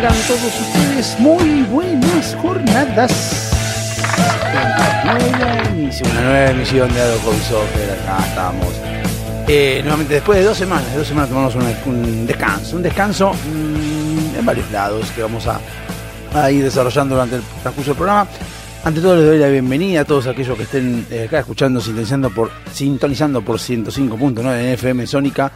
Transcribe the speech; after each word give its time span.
Tengan 0.00 0.16
todos 0.26 0.60
ustedes 0.60 1.20
muy 1.20 1.62
buenas 1.64 2.34
jornadas. 2.40 3.12
Una 5.04 6.22
nueva 6.22 6.50
emisión, 6.52 6.90
de 6.94 7.00
Ado 7.02 7.18
Hobby 7.18 7.40
Soccer. 7.40 7.90
Acá 8.00 8.26
estamos. 8.26 8.74
Eh, 9.46 9.80
nuevamente 9.82 10.14
después 10.14 10.38
de 10.38 10.46
dos 10.46 10.56
semanas, 10.56 10.86
dos 10.96 11.06
semanas 11.06 11.28
tomamos 11.28 11.54
un, 11.54 12.26
descanso, 12.26 12.76
un 12.76 12.82
descanso 12.82 13.34
mm, 13.34 14.38
en 14.38 14.46
varios 14.46 14.70
lados 14.70 15.10
que 15.10 15.20
vamos 15.20 15.46
a, 15.46 15.60
a 16.32 16.50
ir 16.50 16.64
desarrollando 16.64 17.16
durante 17.16 17.36
el 17.36 17.42
transcurso 17.60 17.90
del 17.90 17.98
programa. 17.98 18.26
Ante 18.82 19.02
todo 19.02 19.16
les 19.16 19.26
doy 19.26 19.38
la 19.38 19.48
bienvenida 19.48 20.00
a 20.00 20.04
todos 20.06 20.26
aquellos 20.28 20.56
que 20.56 20.62
estén 20.62 21.06
eh, 21.10 21.24
acá 21.26 21.40
escuchando, 21.40 21.78
sintonizando 21.78 22.30
por, 22.30 22.50
sintonizando 22.72 23.42
por 23.42 23.58
105.9 23.58 24.60
en 24.60 24.66
FM 24.68 25.06
Sónica. 25.06 25.52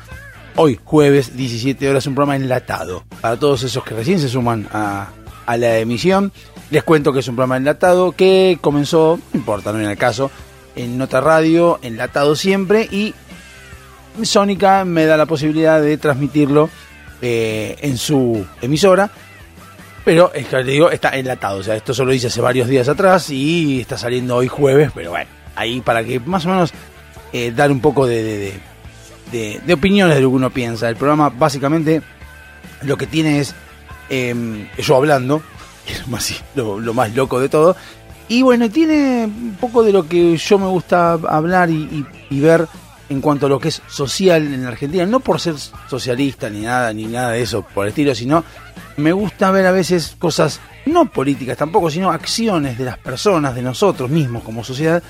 Hoy, 0.56 0.78
jueves, 0.84 1.36
17 1.36 1.88
horas, 1.88 2.06
un 2.06 2.14
programa 2.14 2.36
enlatado. 2.36 3.04
Para 3.20 3.36
todos 3.38 3.62
esos 3.64 3.82
que 3.82 3.94
recién 3.94 4.20
se 4.20 4.28
suman 4.28 4.68
a, 4.72 5.08
a 5.46 5.56
la 5.56 5.78
emisión, 5.78 6.32
les 6.70 6.84
cuento 6.84 7.12
que 7.12 7.20
es 7.20 7.28
un 7.28 7.34
programa 7.34 7.56
enlatado 7.56 8.12
que 8.12 8.58
comenzó, 8.60 9.18
no 9.32 9.38
importa, 9.38 9.72
no 9.72 9.78
viene 9.78 9.92
el 9.92 9.98
caso, 9.98 10.30
en 10.76 10.96
Nota 10.96 11.20
Radio, 11.20 11.80
enlatado 11.82 12.36
siempre, 12.36 12.82
y 12.90 13.14
Sónica 14.22 14.84
me 14.84 15.06
da 15.06 15.16
la 15.16 15.26
posibilidad 15.26 15.82
de 15.82 15.98
transmitirlo 15.98 16.70
eh, 17.20 17.76
en 17.80 17.98
su 17.98 18.46
emisora. 18.62 19.10
Pero 20.04 20.30
es 20.34 20.46
que 20.46 20.56
le 20.62 20.70
digo, 20.72 20.90
está 20.90 21.16
enlatado. 21.16 21.58
O 21.58 21.62
sea, 21.62 21.74
esto 21.74 21.94
solo 21.94 22.12
hice 22.12 22.26
hace 22.28 22.40
varios 22.40 22.68
días 22.68 22.88
atrás 22.88 23.30
y 23.30 23.80
está 23.80 23.96
saliendo 23.98 24.36
hoy 24.36 24.48
jueves. 24.48 24.90
Pero 24.94 25.10
bueno, 25.10 25.30
ahí 25.56 25.80
para 25.80 26.04
que 26.04 26.20
más 26.20 26.44
o 26.44 26.50
menos 26.50 26.72
eh, 27.32 27.50
dar 27.56 27.72
un 27.72 27.80
poco 27.80 28.06
de- 28.06 28.52
de- 29.66 29.74
opiniones 29.74 30.16
de 30.16 30.22
lo 30.22 30.30
que 30.30 30.36
uno 30.36 30.50
piensa. 30.50 30.88
El 30.88 30.96
programa 30.96 31.28
básicamente 31.30 32.02
lo 32.82 32.96
que 32.96 33.06
tiene 33.06 33.40
es 33.40 33.54
eh, 34.10 34.68
yo 34.78 34.96
hablando, 34.96 35.42
lo 36.00 36.06
más, 36.08 36.42
lo, 36.54 36.80
lo 36.80 36.94
más 36.94 37.14
loco 37.14 37.40
de 37.40 37.48
todo. 37.48 37.76
Y 38.28 38.42
bueno, 38.42 38.70
tiene 38.70 39.24
un 39.26 39.56
poco 39.60 39.82
de 39.82 39.92
lo 39.92 40.08
que 40.08 40.36
yo 40.36 40.58
me 40.58 40.66
gusta 40.66 41.12
hablar 41.12 41.68
y 41.70 42.06
ver 42.40 42.66
en 43.10 43.20
cuanto 43.20 43.46
a 43.46 43.48
lo 43.50 43.60
que 43.60 43.68
es 43.68 43.82
social 43.86 44.42
en 44.42 44.62
la 44.62 44.70
Argentina. 44.70 45.04
No 45.04 45.20
por 45.20 45.38
ser 45.40 45.56
socialista 45.90 46.48
ni 46.48 46.60
nada, 46.62 46.90
ni 46.94 47.04
nada 47.04 47.32
de 47.32 47.42
eso 47.42 47.62
por 47.74 47.84
el 47.84 47.90
estilo, 47.90 48.14
sino 48.14 48.42
me 48.96 49.12
gusta 49.12 49.50
ver 49.50 49.66
a 49.66 49.72
veces 49.72 50.16
cosas, 50.18 50.58
no 50.86 51.04
políticas 51.10 51.58
tampoco, 51.58 51.90
sino 51.90 52.10
acciones 52.10 52.78
de 52.78 52.84
las 52.84 52.96
personas, 52.98 53.54
de 53.54 53.60
nosotros 53.62 54.08
mismos 54.08 54.42
como 54.42 54.64
sociedad, 54.64 55.02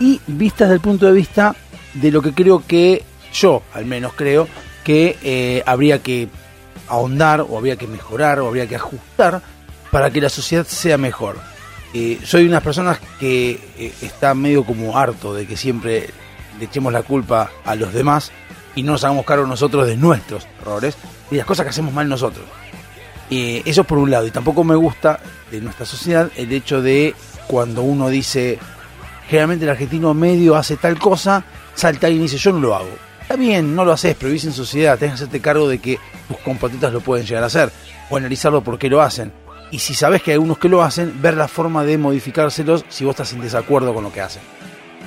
y 0.00 0.20
vistas 0.26 0.68
desde 0.68 0.76
el 0.76 0.80
punto 0.80 1.04
de 1.06 1.12
vista 1.12 1.54
de 1.92 2.10
lo 2.10 2.22
que 2.22 2.32
creo 2.32 2.62
que, 2.66 3.04
yo 3.34 3.62
al 3.74 3.84
menos 3.84 4.14
creo, 4.14 4.48
que 4.82 5.18
eh, 5.22 5.62
habría 5.66 6.02
que 6.02 6.28
ahondar 6.88 7.42
o 7.42 7.58
habría 7.58 7.76
que 7.76 7.86
mejorar 7.86 8.40
o 8.40 8.48
habría 8.48 8.66
que 8.66 8.76
ajustar 8.76 9.42
para 9.90 10.10
que 10.10 10.20
la 10.20 10.28
sociedad 10.28 10.66
sea 10.66 10.96
mejor. 10.98 11.36
Eh, 11.92 12.18
soy 12.24 12.46
unas 12.46 12.62
personas 12.62 12.98
que 13.20 13.52
eh, 13.78 13.92
está 14.02 14.34
medio 14.34 14.64
como 14.64 14.98
harto 14.98 15.32
de 15.32 15.46
que 15.46 15.56
siempre 15.56 16.10
le 16.58 16.64
echemos 16.64 16.92
la 16.92 17.02
culpa 17.02 17.50
a 17.64 17.74
los 17.76 17.92
demás 17.92 18.32
y 18.74 18.82
no 18.82 18.92
nos 18.92 19.04
hagamos 19.04 19.24
cargo 19.24 19.46
nosotros 19.46 19.86
de 19.86 19.96
nuestros 19.96 20.46
errores 20.60 20.96
y 21.30 21.36
las 21.36 21.46
cosas 21.46 21.64
que 21.64 21.70
hacemos 21.70 21.94
mal 21.94 22.08
nosotros. 22.08 22.44
Eh, 23.30 23.62
eso 23.64 23.84
por 23.84 23.98
un 23.98 24.10
lado, 24.10 24.26
y 24.26 24.30
tampoco 24.30 24.64
me 24.64 24.74
gusta 24.74 25.20
de 25.50 25.60
nuestra 25.60 25.86
sociedad 25.86 26.30
el 26.36 26.52
hecho 26.52 26.82
de 26.82 27.14
cuando 27.46 27.82
uno 27.82 28.08
dice, 28.08 28.58
generalmente 29.28 29.64
el 29.64 29.70
argentino 29.70 30.12
medio 30.14 30.56
hace 30.56 30.76
tal 30.76 30.98
cosa, 30.98 31.44
salta 31.74 32.08
y 32.08 32.18
dice, 32.18 32.36
yo 32.36 32.52
no 32.52 32.60
lo 32.60 32.74
hago. 32.74 32.90
Está 33.24 33.36
bien, 33.36 33.74
no 33.74 33.86
lo 33.86 33.92
haces, 33.92 34.14
pero 34.18 34.28
vivís 34.28 34.44
en 34.44 34.52
sociedad, 34.52 34.98
tenés 34.98 35.14
que 35.14 35.24
hacerte 35.24 35.40
cargo 35.40 35.66
de 35.66 35.78
que 35.78 35.98
tus 36.28 36.36
compatriotas 36.40 36.92
lo 36.92 37.00
pueden 37.00 37.26
llegar 37.26 37.42
a 37.42 37.46
hacer, 37.46 37.72
o 38.10 38.18
analizarlo 38.18 38.62
por 38.62 38.78
qué 38.78 38.90
lo 38.90 39.00
hacen. 39.00 39.32
Y 39.70 39.78
si 39.78 39.94
sabes 39.94 40.22
que 40.22 40.30
hay 40.30 40.34
algunos 40.34 40.58
que 40.58 40.68
lo 40.68 40.82
hacen, 40.82 41.22
ver 41.22 41.34
la 41.34 41.48
forma 41.48 41.84
de 41.84 41.96
modificárselos 41.96 42.84
si 42.90 43.02
vos 43.06 43.12
estás 43.12 43.32
en 43.32 43.40
desacuerdo 43.40 43.94
con 43.94 44.04
lo 44.04 44.12
que 44.12 44.20
hacen. 44.20 44.42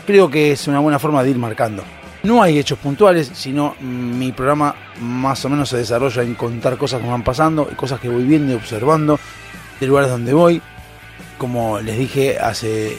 Creo 0.08 0.32
que 0.32 0.52
es 0.52 0.68
una 0.68 0.80
buena 0.80 0.98
forma 0.98 1.24
de 1.24 1.30
ir 1.30 1.38
marcando. 1.38 1.84
No 2.24 2.42
hay 2.42 2.58
hechos 2.58 2.80
puntuales, 2.80 3.30
sino 3.36 3.76
mm, 3.80 4.18
mi 4.18 4.32
programa 4.32 4.76
más 5.00 5.46
o 5.46 5.50
menos 5.50 5.70
se 5.70 5.78
desarrolla 5.78 6.24
en 6.24 6.34
contar 6.34 6.76
cosas 6.76 7.00
que 7.00 7.08
van 7.08 7.24
pasando, 7.24 7.68
cosas 7.76 8.00
que 8.00 8.10
voy 8.10 8.24
viendo 8.24 8.52
y 8.52 8.56
observando, 8.56 9.20
de 9.80 9.86
lugares 9.86 10.10
donde 10.10 10.34
voy. 10.34 10.60
Como 11.38 11.80
les 11.80 12.00
dije 12.00 12.40
hace, 12.40 12.98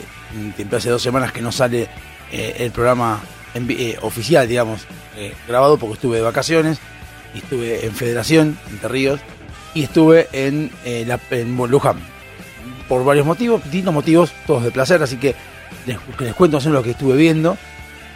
tiempo, 0.55 0.77
hace 0.77 0.89
dos 0.89 1.03
semanas 1.03 1.33
que 1.33 1.41
no 1.41 1.51
sale 1.51 1.89
eh, 2.31 2.55
el 2.59 2.71
programa 2.71 3.19
eh, 3.55 3.97
oficial, 4.01 4.47
digamos, 4.47 4.81
eh, 5.15 5.33
grabado 5.47 5.77
porque 5.77 5.95
estuve 5.95 6.17
de 6.17 6.23
vacaciones, 6.23 6.79
y 7.33 7.39
estuve 7.39 7.85
en 7.85 7.93
Federación, 7.93 8.57
Entre 8.69 8.89
Ríos, 8.89 9.19
y 9.73 9.83
estuve 9.83 10.27
en, 10.31 10.71
eh, 10.85 11.05
la, 11.07 11.19
Luján. 11.67 11.99
Por 12.87 13.05
varios 13.05 13.25
motivos, 13.25 13.63
distintos 13.63 13.93
motivos, 13.93 14.31
todos 14.47 14.63
de 14.63 14.71
placer, 14.71 15.03
así 15.03 15.17
que 15.17 15.35
les, 15.85 15.97
cuento 16.33 16.59
lo 16.73 16.81
que 16.83 16.91
estuve 16.91 17.15
viendo 17.15 17.57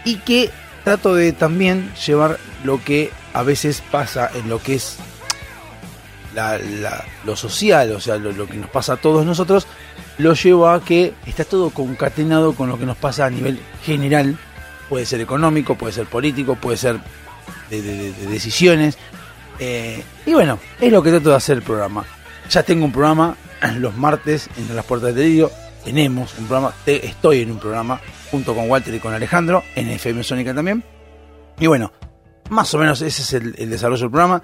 y 0.04 0.16
que 0.18 0.50
trato 0.84 1.14
de 1.14 1.32
también 1.32 1.92
llevar 2.06 2.40
lo 2.64 2.84
que 2.84 3.12
a 3.34 3.44
veces 3.44 3.84
pasa 3.92 4.30
en 4.34 4.50
lo 4.50 4.62
que 4.62 4.76
es 4.76 4.98
la- 6.58 7.06
lo 7.26 7.36
social, 7.36 7.92
o 7.92 8.00
sea, 8.00 8.18
lo, 8.18 8.32
lo 8.32 8.48
que 8.48 8.58
nos 8.58 8.70
pasa 8.70 8.94
a 8.94 8.98
todos 8.98 9.26
nosotros, 9.26 9.68
lo 10.18 10.34
llevo 10.34 10.68
a 10.70 10.84
que 10.84 11.14
está 11.26 11.46
todo 11.46 11.70
concatenado 11.70 12.54
con 12.54 12.70
lo 12.70 12.80
que 12.80 12.86
nos 12.86 12.98
pasa 12.98 13.26
a 13.26 13.30
nivel 13.30 13.60
general. 13.86 14.38
Puede 14.90 15.06
ser 15.06 15.22
económico, 15.22 15.76
puede 15.76 15.94
ser 15.94 16.06
político, 16.08 16.56
puede 16.56 16.78
ser 16.78 17.00
de, 17.70 17.82
de- 17.82 17.98
de- 17.98 18.14
de 18.14 18.28
decisiones. 18.28 18.98
Eh, 19.60 20.04
y 20.26 20.34
bueno, 20.34 20.60
es 20.80 20.92
lo 20.92 21.02
que 21.04 21.10
trato 21.12 21.30
de 21.30 21.36
hacer 21.36 21.58
el 21.58 21.64
programa. 21.64 22.06
Ya 22.50 22.64
tengo 22.64 22.86
un 22.86 22.92
programa 22.92 23.36
los 23.78 23.96
martes 23.96 24.50
en 24.58 24.76
las 24.76 24.86
puertas 24.86 25.08
del 25.08 25.24
delirio. 25.24 25.52
Tenemos 25.84 26.38
un 26.38 26.46
programa, 26.48 26.74
te- 26.86 27.06
estoy 27.06 27.42
en 27.42 27.52
un 27.52 27.60
programa 27.60 28.00
junto 28.32 28.54
con 28.56 28.70
Walter 28.70 28.94
y 28.94 29.00
con 29.00 29.14
Alejandro, 29.14 29.64
en 29.76 29.90
FM 29.90 30.24
Sónica 30.24 30.54
también. 30.54 30.84
Y 31.60 31.68
bueno, 31.68 31.92
más 32.50 32.74
o 32.74 32.78
menos 32.78 33.02
ese 33.02 33.22
es 33.22 33.34
el, 33.34 33.56
el 33.58 33.70
desarrollo 33.70 34.02
del 34.02 34.12
programa. 34.12 34.44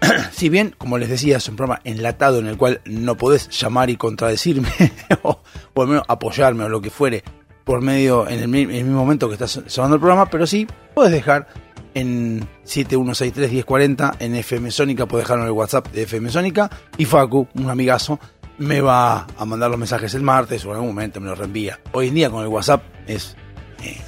si 0.32 0.48
bien, 0.48 0.74
como 0.76 0.98
les 0.98 1.08
decía, 1.08 1.38
es 1.38 1.48
un 1.48 1.56
programa 1.56 1.80
enlatado 1.84 2.38
en 2.38 2.46
el 2.46 2.56
cual 2.56 2.80
no 2.84 3.16
podés 3.16 3.48
llamar 3.50 3.88
y 3.90 3.96
contradecirme, 3.96 4.68
o, 5.22 5.40
o 5.74 5.82
al 5.82 5.88
menos 5.88 6.04
apoyarme 6.08 6.64
o 6.64 6.68
lo 6.68 6.80
que 6.82 6.90
fuere, 6.90 7.24
por 7.66 7.82
medio, 7.82 8.28
en 8.28 8.38
el, 8.38 8.46
mismo 8.46 8.96
momento 8.96 9.26
que 9.26 9.34
estás 9.34 9.60
sonando 9.66 9.96
el 9.96 10.00
programa, 10.00 10.30
pero 10.30 10.46
sí 10.46 10.68
puedes 10.94 11.10
dejar 11.10 11.48
en 11.94 12.46
7163-1040 12.64 14.18
en 14.20 14.36
FM 14.36 14.70
Sónica, 14.70 15.06
puedes 15.06 15.24
dejarlo 15.26 15.42
en 15.42 15.48
el 15.48 15.52
WhatsApp 15.52 15.88
de 15.88 16.02
FM 16.02 16.30
Sónica, 16.30 16.70
y 16.96 17.06
Facu, 17.06 17.48
un 17.54 17.68
amigazo, 17.68 18.20
me 18.58 18.80
va 18.80 19.26
a 19.36 19.44
mandar 19.44 19.68
los 19.68 19.80
mensajes 19.80 20.14
el 20.14 20.22
martes 20.22 20.64
o 20.64 20.68
en 20.68 20.74
algún 20.74 20.90
momento 20.90 21.20
me 21.20 21.26
los 21.26 21.36
reenvía. 21.36 21.80
Hoy 21.90 22.06
en 22.06 22.14
día 22.14 22.30
con 22.30 22.42
el 22.42 22.48
WhatsApp 22.48 22.84
es 23.08 23.34
eh, 23.82 24.00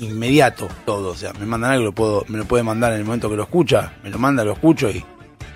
inmediato 0.00 0.68
todo, 0.84 1.12
o 1.12 1.16
sea, 1.16 1.32
me 1.32 1.46
mandan 1.46 1.70
algo, 1.70 1.86
lo 1.86 1.92
puedo, 1.92 2.26
me 2.28 2.36
lo 2.36 2.44
puede 2.44 2.62
mandar 2.62 2.92
en 2.92 2.98
el 2.98 3.06
momento 3.06 3.30
que 3.30 3.36
lo 3.36 3.44
escucha, 3.44 3.94
me 4.04 4.10
lo 4.10 4.18
manda, 4.18 4.44
lo 4.44 4.52
escucho 4.52 4.90
y 4.90 5.02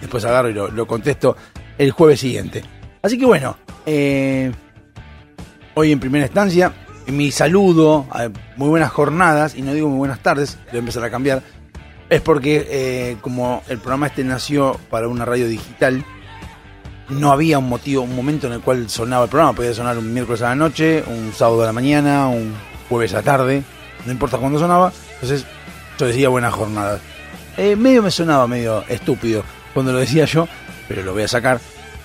después 0.01 0.25
agarro 0.25 0.49
y 0.49 0.55
lo, 0.55 0.71
lo 0.71 0.87
contesto 0.87 1.37
el 1.77 1.91
jueves 1.91 2.19
siguiente. 2.19 2.65
Así 3.03 3.19
que 3.19 3.27
bueno, 3.27 3.59
eh, 3.85 4.51
hoy 5.75 5.93
en 5.93 6.01
primera 6.01 6.25
instancia, 6.25 6.73
mi 7.07 7.31
saludo, 7.33 8.07
muy 8.57 8.69
buenas 8.69 8.91
jornadas, 8.93 9.55
y 9.55 9.63
no 9.63 9.73
digo 9.75 9.89
muy 9.89 9.99
buenas 9.99 10.21
tardes, 10.21 10.59
voy 10.69 10.77
a 10.77 10.79
empezar 10.81 11.05
a 11.05 11.11
cambiar, 11.11 11.43
es 12.09 12.21
porque 12.21 12.67
eh, 12.71 13.17
como 13.21 13.63
el 13.69 13.79
programa 13.79 14.07
este 14.09 14.25
nació 14.25 14.79
para 14.91 15.09
una 15.09 15.25
radio 15.25 15.49
digital, 15.49 16.05
no 17.09 17.33
había 17.33 17.59
un 17.59 17.69
motivo, 17.69 18.03
un 18.03 18.15
momento 18.17 18.47
en 18.47 18.55
el 18.55 18.61
cual 18.61 18.89
sonaba 18.89 19.25
el 19.25 19.31
programa, 19.31 19.53
podía 19.55 19.75
sonar 19.75 19.99
un 19.99 20.13
miércoles 20.13 20.41
a 20.43 20.51
la 20.51 20.55
noche, 20.55 21.03
un 21.07 21.33
sábado 21.35 21.63
a 21.63 21.67
la 21.67 21.73
mañana, 21.73 22.29
un 22.29 22.55
jueves 22.89 23.13
a 23.15 23.17
la 23.17 23.23
tarde, 23.23 23.63
no 24.07 24.13
importa 24.13 24.39
cuándo 24.39 24.59
sonaba, 24.59 24.93
entonces 25.15 25.45
yo 25.99 26.07
decía 26.07 26.29
buenas 26.29 26.53
jornadas. 26.55 27.01
Eh, 27.57 27.77
medio 27.77 28.03
me 28.03 28.11
sonaba 28.11 28.47
medio 28.47 28.85
estúpido 28.89 29.45
cuando 29.75 29.93
lo 29.93 29.99
decía 29.99 30.25
yo, 30.25 30.49
pero 30.89 31.03
lo 31.03 31.13
voy 31.13 31.23
a 31.25 31.29
sacar. 31.29 31.61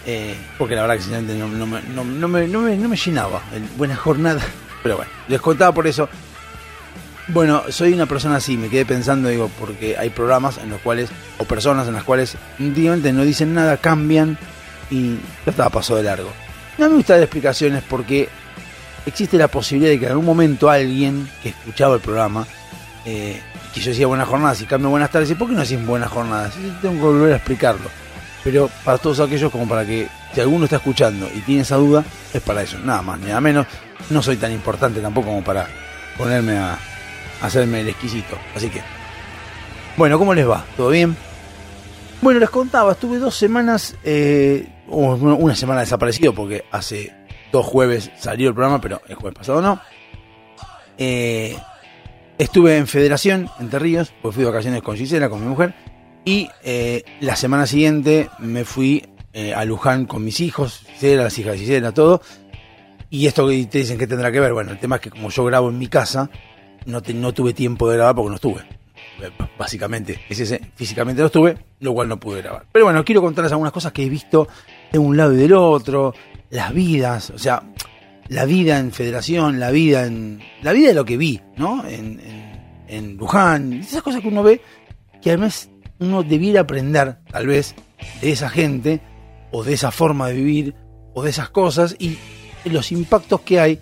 eh, 0.09 0.35
porque 0.57 0.73
la 0.75 0.81
verdad 0.83 0.95
que 0.95 1.01
sinceramente 1.01 1.38
no, 1.38 1.47
no 1.49 1.65
me, 1.65 1.81
no- 1.94 2.03
no 2.05 2.27
me- 2.29 2.47
me- 2.47 2.77
me 2.88 2.95
llenaba 2.95 3.41
el 3.53 3.63
buena 3.77 3.95
jornada. 3.97 4.39
Pero 4.83 4.97
bueno, 4.97 5.12
les 5.27 5.41
contaba 5.41 5.74
por 5.74 5.88
eso. 5.88 6.09
Bueno, 7.29 7.63
soy 7.69 7.91
una 7.94 8.06
persona 8.06 8.38
así, 8.38 8.57
me 8.57 8.69
quedé 8.69 8.85
pensando, 8.85 9.27
digo, 9.27 9.51
porque 9.59 9.97
hay 9.97 10.09
programas 10.09 10.57
en 10.59 10.69
los 10.69 10.79
cuales, 10.79 11.09
o 11.38 11.44
personas 11.44 11.88
en 11.88 11.94
las 11.94 12.06
cuales 12.06 12.38
últimamente 12.57 13.12
no 13.12 13.24
dicen 13.24 13.53
nada, 13.53 13.75
cambian 13.77 14.38
y 14.89 15.15
ya 15.45 15.51
estaba 15.51 15.69
pasó 15.69 15.97
de 15.97 16.03
largo. 16.03 16.31
No 16.77 16.89
me 16.89 16.95
gusta 16.95 17.13
dar 17.13 17.24
explicaciones 17.24 17.83
porque 17.89 18.29
existe 19.06 19.38
la 19.38 19.50
posibilidad 19.50 19.91
de 19.91 20.00
que 20.00 20.06
en 20.06 20.12
algún 20.12 20.25
momento 20.25 20.69
alguien 20.69 21.30
que 21.44 21.50
escuchaba 21.50 21.95
el 21.95 22.01
programa, 22.01 22.47
eh, 23.06 23.41
que 23.73 23.81
yo 23.81 23.91
decía 23.91 24.07
buenas 24.07 24.27
jornadas 24.27 24.62
y 24.62 24.65
cambio 24.65 24.89
buenas 24.89 25.12
tardes, 25.12 25.30
y 25.31 25.35
¿por 25.35 25.50
qué 25.50 25.56
no 25.56 25.62
decís 25.62 25.85
buenas 25.85 26.09
jornadas? 26.09 26.53
tengo 26.81 26.95
que 26.95 27.01
volver 27.01 27.33
a 27.33 27.35
explicarlo. 27.38 27.89
Pero 28.47 28.69
para 28.85 28.97
todos 28.97 29.19
aquellos, 29.19 29.51
como 29.51 29.67
para 29.67 29.85
que 29.85 30.07
si 30.33 30.39
alguno 30.39 30.63
está 30.63 30.77
escuchando 30.77 31.27
y 31.35 31.41
tiene 31.41 31.63
esa 31.63 31.75
duda, 31.75 32.05
es 32.33 32.41
para 32.41 32.61
eso, 32.61 32.79
nada 32.79 33.01
más, 33.01 33.19
nada 33.19 33.41
menos. 33.41 33.67
No 34.09 34.21
soy 34.21 34.38
tan 34.38 34.53
importante 34.53 35.01
tampoco 35.01 35.27
como 35.27 35.44
para 35.44 35.67
ponerme 36.17 36.57
a, 36.57 36.79
hacerme 37.41 37.81
el 37.81 37.89
exquisito. 37.89 38.38
Así 38.55 38.69
que, 38.69 38.81
bueno, 39.97 40.17
¿cómo 40.17 40.33
les 40.33 40.47
va? 40.47 40.63
¿Todo 40.77 40.91
bien? 40.91 41.17
Bueno, 42.21 42.39
les 42.39 42.49
contaba, 42.49 42.94
estuve 42.94 43.17
dos 43.17 43.35
semanas, 43.35 43.97
eh, 44.05 44.65
una 44.88 45.55
semana 45.57 45.81
desaparecido 45.81 46.33
porque 46.33 46.63
hace 46.71 47.13
dos 47.51 47.65
jueves 47.65 48.11
salió 48.17 48.47
el 48.47 48.55
programa, 48.55 48.79
pero 48.79 49.01
el 49.09 49.15
jueves 49.15 49.38
pasado 49.38 49.61
no. 49.61 49.81
Eh, 50.97 51.57
estuve 52.38 52.77
en 52.77 52.88
Federación, 52.88 53.49
Entre 53.59 53.77
Ríos, 53.77 54.13
pues 54.21 54.33
fui 54.33 54.45
de 54.45 54.51
vacaciones 54.51 54.81
con 54.83 54.95
Gisela, 54.95 55.29
con 55.29 55.41
mi 55.41 55.47
mujer, 55.47 55.75
y 56.27 56.50
eh, 56.63 57.03
la 57.21 57.35
semana 57.35 57.65
siguiente 57.65 58.29
me 58.39 58.65
fui 58.65 59.03
a 59.56 59.63
Luján 59.65 60.07
con 60.07 60.25
mis 60.25 60.39
hijos, 60.39 60.83
Gisela, 60.94 61.25
las 61.25 61.38
hijas 61.38 61.53
de 61.53 61.59
Gisela, 61.59 61.91
todo. 61.91 62.21
Y 63.09 63.27
esto 63.27 63.47
que 63.47 63.65
te 63.68 63.77
dicen 63.77 63.97
que 63.97 64.07
tendrá 64.07 64.31
que 64.31 64.39
ver, 64.39 64.51
bueno, 64.51 64.71
el 64.71 64.79
tema 64.79 64.95
es 64.95 65.01
que 65.03 65.12
como 65.12 65.29
yo 65.29 65.45
grabo 65.45 65.69
en 65.69 65.77
mi 65.77 65.88
casa, 65.88 66.29
no, 66.88 67.01
no 67.13 67.33
tuve 67.33 67.53
tiempo 67.53 67.88
de 67.88 67.97
grabar 67.97 68.15
porque 68.15 68.29
no 68.29 68.35
estuve. 68.35 68.65
Básicamente, 69.57 70.19
es 70.27 70.39
ese, 70.39 70.59
físicamente 70.75 71.21
no 71.21 71.27
estuve, 71.27 71.57
lo 71.79 71.94
cual 71.94 72.09
no 72.09 72.19
pude 72.19 72.41
grabar. 72.41 72.65
Pero 72.71 72.85
bueno, 72.85 73.03
quiero 73.06 73.21
contarles 73.21 73.51
algunas 73.51 73.73
cosas 73.73 73.91
que 73.91 74.03
he 74.03 74.09
visto 74.09 74.47
de 74.91 75.00
un 75.00 75.15
lado 75.15 75.33
y 75.33 75.38
del 75.38 75.53
otro, 75.53 76.13
las 76.50 76.73
vidas, 76.73 77.30
o 77.30 77.39
sea, 77.39 77.63
la 78.27 78.45
vida 78.45 78.80
en 78.80 78.91
Federación, 78.91 79.59
la 79.59 79.71
vida 79.71 80.06
en. 80.06 80.41
La 80.62 80.73
vida 80.73 80.89
de 80.89 80.94
lo 80.94 81.06
que 81.06 81.18
vi, 81.18 81.41
¿no? 81.56 81.88
En, 81.88 82.19
en, 82.88 83.18
Luján, 83.18 83.73
esas 83.73 84.01
cosas 84.01 84.21
que 84.21 84.27
uno 84.27 84.44
ve 84.44 84.62
que 85.21 85.31
además 85.31 85.69
uno 85.99 86.23
debiera 86.23 86.61
aprender, 86.61 87.17
tal 87.31 87.47
vez, 87.47 87.75
de 88.21 88.31
esa 88.31 88.49
gente, 88.49 89.01
o 89.51 89.63
de 89.63 89.73
esa 89.73 89.91
forma 89.91 90.27
de 90.27 90.33
vivir, 90.33 90.75
o 91.13 91.23
de 91.23 91.29
esas 91.29 91.49
cosas, 91.49 91.95
y 91.99 92.17
los 92.65 92.91
impactos 92.91 93.41
que 93.41 93.59
hay, 93.59 93.79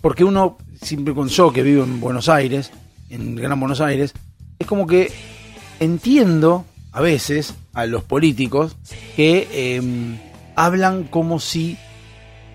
porque 0.00 0.24
uno 0.24 0.58
siempre 0.82 1.14
con 1.14 1.28
yo 1.28 1.52
que 1.52 1.62
vivo 1.62 1.84
en 1.84 2.00
Buenos 2.00 2.28
Aires, 2.28 2.70
en 3.08 3.36
Gran 3.36 3.58
Buenos 3.58 3.80
Aires, 3.80 4.12
es 4.58 4.66
como 4.66 4.86
que 4.86 5.10
entiendo 5.80 6.64
a 6.92 7.00
veces 7.00 7.54
a 7.72 7.86
los 7.86 8.04
políticos 8.04 8.76
que 9.16 9.76
em, 9.76 10.18
hablan 10.56 11.04
como 11.04 11.40
si 11.40 11.78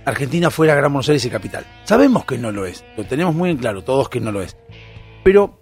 Argentina 0.06 0.52
fuera 0.52 0.76
Gran 0.76 0.94
Buenos 0.94 1.10
Aires 1.10 1.26
y 1.26 1.30
capital. 1.30 1.66
Sabemos 1.86 2.26
que 2.26 2.38
no 2.38 2.52
lo 2.52 2.66
es, 2.66 2.84
lo 2.96 3.06
tenemos 3.06 3.34
muy 3.34 3.50
en 3.50 3.58
claro, 3.58 3.84
todos 3.84 4.10
que 4.10 4.20
no 4.20 4.32
lo 4.32 4.42
es. 4.42 4.56
Pero 5.24 5.60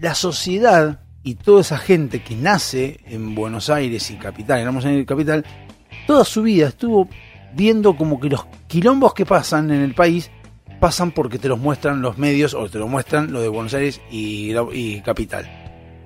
la 0.00 0.14
sociedad 0.14 1.00
y 1.26 1.34
toda 1.34 1.60
esa 1.60 1.76
gente 1.76 2.22
que 2.22 2.36
nace 2.36 3.00
en 3.04 3.34
Buenos 3.34 3.68
Aires 3.68 4.12
y 4.12 4.14
capital, 4.14 4.60
en 4.60 4.72
Buenos 4.72 5.06
capital, 5.06 5.44
toda 6.06 6.24
su 6.24 6.42
vida 6.42 6.68
estuvo 6.68 7.08
viendo 7.52 7.96
como 7.96 8.20
que 8.20 8.28
los 8.28 8.46
quilombos 8.68 9.12
que 9.12 9.26
pasan 9.26 9.72
en 9.72 9.80
el 9.80 9.92
país 9.92 10.30
pasan 10.78 11.10
porque 11.10 11.40
te 11.40 11.48
los 11.48 11.58
muestran 11.58 12.00
los 12.00 12.16
medios 12.16 12.54
o 12.54 12.68
te 12.68 12.78
lo 12.78 12.86
muestran 12.86 13.32
lo 13.32 13.40
de 13.40 13.48
Buenos 13.48 13.74
Aires 13.74 14.00
y, 14.08 14.54
y 14.72 15.00
Capital. 15.00 15.50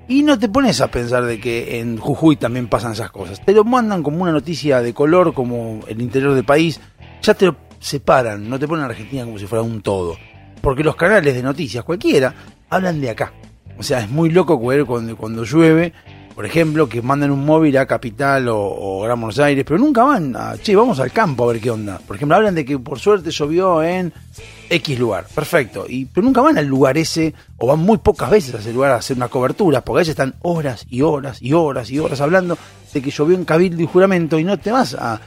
Y 0.07 0.23
no 0.23 0.39
te 0.39 0.49
pones 0.49 0.81
a 0.81 0.89
pensar 0.89 1.23
de 1.25 1.39
que 1.39 1.79
en 1.79 1.97
Jujuy 1.97 2.35
también 2.37 2.67
pasan 2.67 2.93
esas 2.93 3.11
cosas. 3.11 3.45
Te 3.45 3.53
lo 3.53 3.63
mandan 3.63 4.01
como 4.01 4.23
una 4.23 4.31
noticia 4.31 4.81
de 4.81 4.91
color, 4.91 5.35
como 5.35 5.81
el 5.87 6.01
interior 6.01 6.33
del 6.33 6.45
país. 6.45 6.81
Ya 7.21 7.35
te 7.35 7.45
lo 7.45 7.57
separan, 7.79 8.49
no 8.49 8.57
te 8.57 8.67
ponen 8.67 8.85
a 8.85 8.87
Argentina 8.87 9.23
como 9.23 9.37
si 9.37 9.45
fuera 9.45 9.61
un 9.61 9.83
todo. 9.83 10.17
Porque 10.61 10.83
los 10.83 10.95
canales 10.95 11.35
de 11.35 11.43
noticias, 11.43 11.83
cualquiera, 11.83 12.33
hablan 12.71 12.99
de 12.99 13.11
acá. 13.11 13.33
O 13.77 13.83
sea, 13.83 14.01
es 14.01 14.09
muy 14.09 14.29
loco 14.29 14.59
cuando, 14.59 15.17
cuando 15.17 15.43
llueve 15.43 15.93
por 16.35 16.45
ejemplo, 16.45 16.87
que 16.87 17.01
mandan 17.01 17.31
un 17.31 17.45
móvil 17.45 17.77
a 17.77 17.85
Capital 17.85 18.47
o, 18.49 19.01
Gran 19.03 19.19
Buenos 19.19 19.39
Aires, 19.39 19.65
pero 19.67 19.79
nunca 19.79 20.03
van 20.03 20.35
a, 20.35 20.57
che, 20.57 20.75
vamos 20.75 20.99
al 20.99 21.11
campo 21.11 21.43
a 21.43 21.53
ver 21.53 21.61
qué 21.61 21.69
onda. 21.69 21.99
Por 21.99 22.15
ejemplo, 22.15 22.35
hablan 22.35 22.55
de 22.55 22.65
que 22.65 22.79
por 22.79 22.99
suerte 22.99 23.31
llovió 23.31 23.83
en 23.83 24.13
X 24.69 24.99
lugar, 24.99 25.27
perfecto, 25.33 25.85
y, 25.87 26.05
pero 26.05 26.25
nunca 26.25 26.41
van 26.41 26.57
al 26.57 26.65
lugar 26.65 26.97
ese, 26.97 27.33
o 27.57 27.67
van 27.67 27.79
muy 27.79 27.97
pocas 27.97 28.29
veces 28.29 28.55
a 28.55 28.59
ese 28.59 28.73
lugar 28.73 28.91
a 28.91 28.95
hacer 28.95 29.17
una 29.17 29.27
cobertura, 29.27 29.81
porque 29.81 29.99
a 29.99 30.01
veces 30.01 30.11
están 30.11 30.35
horas 30.41 30.85
y 30.89 31.01
horas 31.01 31.41
y 31.41 31.53
horas 31.53 31.91
y 31.91 31.99
horas 31.99 32.21
hablando 32.21 32.57
de 32.93 33.01
que 33.01 33.11
llovió 33.11 33.35
en 33.35 33.45
Cabildo 33.45 33.83
y 33.83 33.87
Juramento, 33.87 34.39
y 34.39 34.43
no 34.43 34.57
te 34.57 34.71
vas 34.71 34.95
a, 34.95 35.19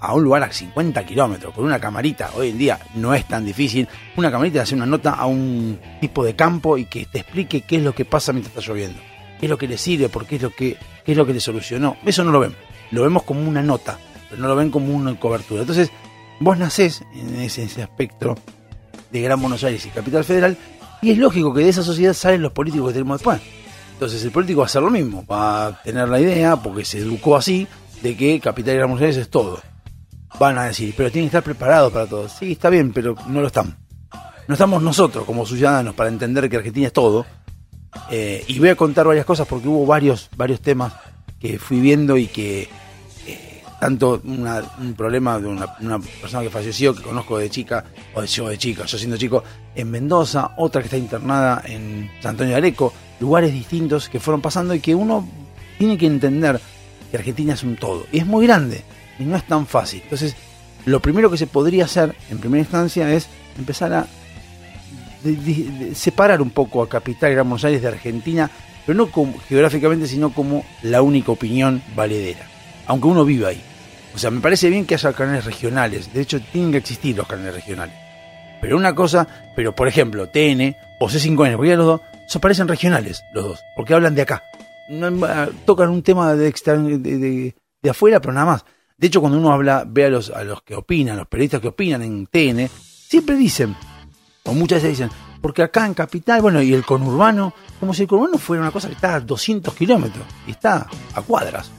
a 0.00 0.14
un 0.14 0.24
lugar 0.24 0.42
a 0.42 0.52
50 0.52 1.04
kilómetros 1.04 1.54
con 1.54 1.64
una 1.64 1.78
camarita. 1.78 2.30
Hoy 2.34 2.50
en 2.50 2.58
día 2.58 2.80
no 2.94 3.14
es 3.14 3.26
tan 3.26 3.44
difícil. 3.44 3.86
Una 4.16 4.30
camarita 4.30 4.54
de 4.54 4.62
hacer 4.62 4.76
una 4.76 4.86
nota 4.86 5.12
a 5.12 5.26
un 5.26 5.78
tipo 6.00 6.24
de 6.24 6.34
campo 6.34 6.78
y 6.78 6.86
que 6.86 7.06
te 7.06 7.20
explique 7.20 7.62
qué 7.62 7.76
es 7.76 7.82
lo 7.82 7.94
que 7.94 8.04
pasa 8.04 8.32
mientras 8.32 8.56
está 8.56 8.72
lloviendo 8.72 9.00
qué 9.40 9.46
es 9.46 9.50
lo 9.50 9.58
que 9.58 9.66
le 9.66 9.78
sirve, 9.78 10.10
por 10.10 10.26
qué 10.26 10.36
es 10.36 10.42
lo 10.42 10.50
que, 10.50 10.76
es 11.06 11.16
lo 11.16 11.26
que 11.26 11.32
le 11.32 11.40
solucionó. 11.40 11.96
Eso 12.04 12.22
no 12.22 12.30
lo 12.30 12.40
ven. 12.40 12.54
Lo 12.90 13.02
vemos 13.02 13.22
como 13.22 13.48
una 13.48 13.62
nota, 13.62 13.98
pero 14.28 14.42
no 14.42 14.48
lo 14.48 14.54
ven 14.54 14.70
como 14.70 14.94
una 14.94 15.18
cobertura. 15.18 15.62
Entonces, 15.62 15.90
vos 16.40 16.58
nacés 16.58 17.02
en 17.14 17.36
ese, 17.40 17.82
aspecto 17.82 18.36
de 19.10 19.20
Gran 19.22 19.40
Buenos 19.40 19.64
Aires 19.64 19.84
y 19.86 19.88
Capital 19.88 20.24
Federal, 20.24 20.56
y 21.00 21.10
es 21.10 21.18
lógico 21.18 21.54
que 21.54 21.62
de 21.62 21.70
esa 21.70 21.82
sociedad 21.82 22.12
salen 22.12 22.42
los 22.42 22.52
políticos 22.52 22.88
que 22.88 22.92
tenemos 22.94 23.18
después. 23.18 23.40
Entonces 23.94 24.22
el 24.22 24.30
político 24.30 24.60
va 24.60 24.64
a 24.64 24.66
hacer 24.66 24.82
lo 24.82 24.90
mismo, 24.90 25.24
va 25.26 25.66
a 25.66 25.82
tener 25.82 26.08
la 26.08 26.20
idea, 26.20 26.56
porque 26.56 26.84
se 26.84 26.98
educó 26.98 27.36
así, 27.36 27.66
de 28.02 28.16
que 28.16 28.40
Capital 28.40 28.74
y 28.74 28.76
Gran 28.76 28.90
Buenos 28.90 29.02
Aires 29.02 29.16
es 29.16 29.30
todo. 29.30 29.60
Van 30.38 30.56
a 30.58 30.64
decir, 30.64 30.94
pero 30.96 31.10
tienen 31.10 31.28
que 31.28 31.36
estar 31.36 31.42
preparados 31.42 31.92
para 31.92 32.06
todo. 32.06 32.28
Sí, 32.28 32.52
está 32.52 32.70
bien, 32.70 32.92
pero 32.92 33.14
no 33.26 33.40
lo 33.40 33.46
están. 33.48 33.76
No 34.46 34.54
estamos 34.54 34.82
nosotros 34.82 35.24
como 35.24 35.46
ciudadanos 35.46 35.94
para 35.94 36.08
entender 36.08 36.48
que 36.48 36.56
Argentina 36.56 36.86
es 36.86 36.92
todo, 36.92 37.26
eh, 38.10 38.44
y 38.46 38.58
voy 38.58 38.68
a 38.68 38.76
contar 38.76 39.06
varias 39.06 39.26
cosas 39.26 39.46
porque 39.46 39.68
hubo 39.68 39.86
varios, 39.86 40.28
varios 40.36 40.60
temas 40.60 40.92
que 41.38 41.58
fui 41.58 41.80
viendo 41.80 42.16
y 42.16 42.26
que 42.26 42.68
eh, 43.26 43.62
tanto 43.80 44.20
un 44.24 44.94
problema 44.96 45.38
de 45.38 45.48
una, 45.48 45.66
persona 46.20 46.42
que 46.42 46.50
falleció, 46.50 46.94
que 46.94 47.02
conozco 47.02 47.38
de 47.38 47.50
chica, 47.50 47.84
o 48.14 48.20
de 48.20 48.26
yo 48.26 48.48
de 48.48 48.58
chica, 48.58 48.84
yo 48.84 48.98
siendo 48.98 49.16
chico, 49.16 49.42
en 49.74 49.90
Mendoza, 49.90 50.52
otra 50.56 50.82
que 50.82 50.86
está 50.86 50.96
internada 50.96 51.62
en 51.64 52.10
San 52.20 52.30
Antonio 52.30 52.52
de 52.52 52.58
Areco, 52.58 52.92
lugares 53.18 53.52
distintos 53.52 54.08
que 54.08 54.20
fueron 54.20 54.40
pasando 54.40 54.74
y 54.74 54.80
que 54.80 54.94
uno 54.94 55.28
tiene 55.78 55.96
que 55.96 56.06
entender 56.06 56.60
que 57.10 57.16
Argentina 57.16 57.54
es 57.54 57.62
un 57.62 57.76
todo. 57.76 58.06
Y 58.12 58.18
es 58.18 58.26
muy 58.26 58.46
grande 58.46 58.84
y 59.20 59.24
no 59.24 59.36
es 59.36 59.44
tan 59.44 59.66
fácil. 59.66 60.00
Entonces, 60.02 60.34
lo 60.86 61.00
primero 61.00 61.30
que 61.30 61.36
se 61.36 61.46
podría 61.46 61.84
hacer 61.84 62.14
en 62.30 62.38
primera 62.38 62.60
instancia 62.60 63.12
es 63.12 63.28
empezar 63.58 63.92
a 63.92 64.06
separar 65.94 66.40
un 66.40 66.50
poco 66.50 66.82
a 66.82 66.88
Capital 66.88 67.32
Gran 67.32 67.48
Buenos 67.48 67.64
Aires 67.64 67.82
de 67.82 67.88
Argentina, 67.88 68.50
pero 68.86 68.96
no 68.96 69.10
como, 69.10 69.38
geográficamente, 69.40 70.06
sino 70.06 70.32
como 70.32 70.64
la 70.82 71.02
única 71.02 71.32
opinión 71.32 71.82
valedera, 71.94 72.46
aunque 72.86 73.08
uno 73.08 73.24
viva 73.24 73.50
ahí. 73.50 73.62
O 74.14 74.18
sea, 74.18 74.30
me 74.30 74.40
parece 74.40 74.70
bien 74.70 74.86
que 74.86 74.94
haya 74.94 75.12
canales 75.12 75.44
regionales, 75.44 76.12
de 76.12 76.22
hecho 76.22 76.40
tienen 76.40 76.72
que 76.72 76.78
existir 76.78 77.16
los 77.16 77.26
canales 77.26 77.54
regionales. 77.54 77.94
Pero 78.60 78.76
una 78.76 78.94
cosa, 78.94 79.26
pero 79.54 79.74
por 79.74 79.88
ejemplo, 79.88 80.28
TN 80.28 80.74
o 80.98 81.08
C5N, 81.08 81.56
porque 81.56 81.76
los 81.76 81.86
dos, 81.86 82.00
se 82.26 82.40
parecen 82.40 82.68
regionales, 82.68 83.22
los 83.32 83.44
dos, 83.44 83.60
porque 83.76 83.94
hablan 83.94 84.14
de 84.14 84.22
acá. 84.22 84.42
Ah, 85.22 85.48
tocan 85.64 85.90
un 85.90 86.02
tema 86.02 86.34
de, 86.34 86.52
de, 86.52 87.54
de, 87.82 87.90
afuera, 87.90 88.20
pero 88.20 88.32
nada 88.32 88.46
más. 88.46 88.64
De 89.00 89.06
hecho, 89.06 89.22
cuando 89.22 89.38
uno 89.38 89.50
habla, 89.50 89.84
ve 89.86 90.04
a 90.04 90.10
los, 90.10 90.28
a 90.28 90.44
los 90.44 90.62
que 90.62 90.74
opinan, 90.74 91.16
los 91.16 91.26
periodistas 91.26 91.62
que 91.62 91.68
opinan 91.68 92.02
en 92.02 92.26
TN, 92.26 92.68
siempre 92.68 93.34
dicen, 93.34 93.74
o 94.44 94.52
muchas 94.52 94.82
veces 94.82 94.98
dicen, 94.98 95.10
porque 95.40 95.62
acá 95.62 95.86
en 95.86 95.94
Capital, 95.94 96.42
bueno, 96.42 96.60
y 96.60 96.74
el 96.74 96.84
conurbano, 96.84 97.54
como 97.80 97.94
si 97.94 98.02
el 98.02 98.08
conurbano 98.08 98.36
fuera 98.36 98.62
una 98.62 98.70
cosa 98.70 98.88
que 98.88 98.94
está 98.94 99.14
a 99.14 99.20
200 99.20 99.72
kilómetros 99.72 100.26
y 100.46 100.50
está 100.50 100.86
a 101.14 101.22
cuadras. 101.22 101.70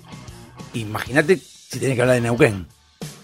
Imagínate 0.74 1.38
si 1.38 1.80
tenés 1.80 1.96
que 1.96 2.02
hablar 2.02 2.16
de 2.16 2.22
Neuquén. 2.22 2.66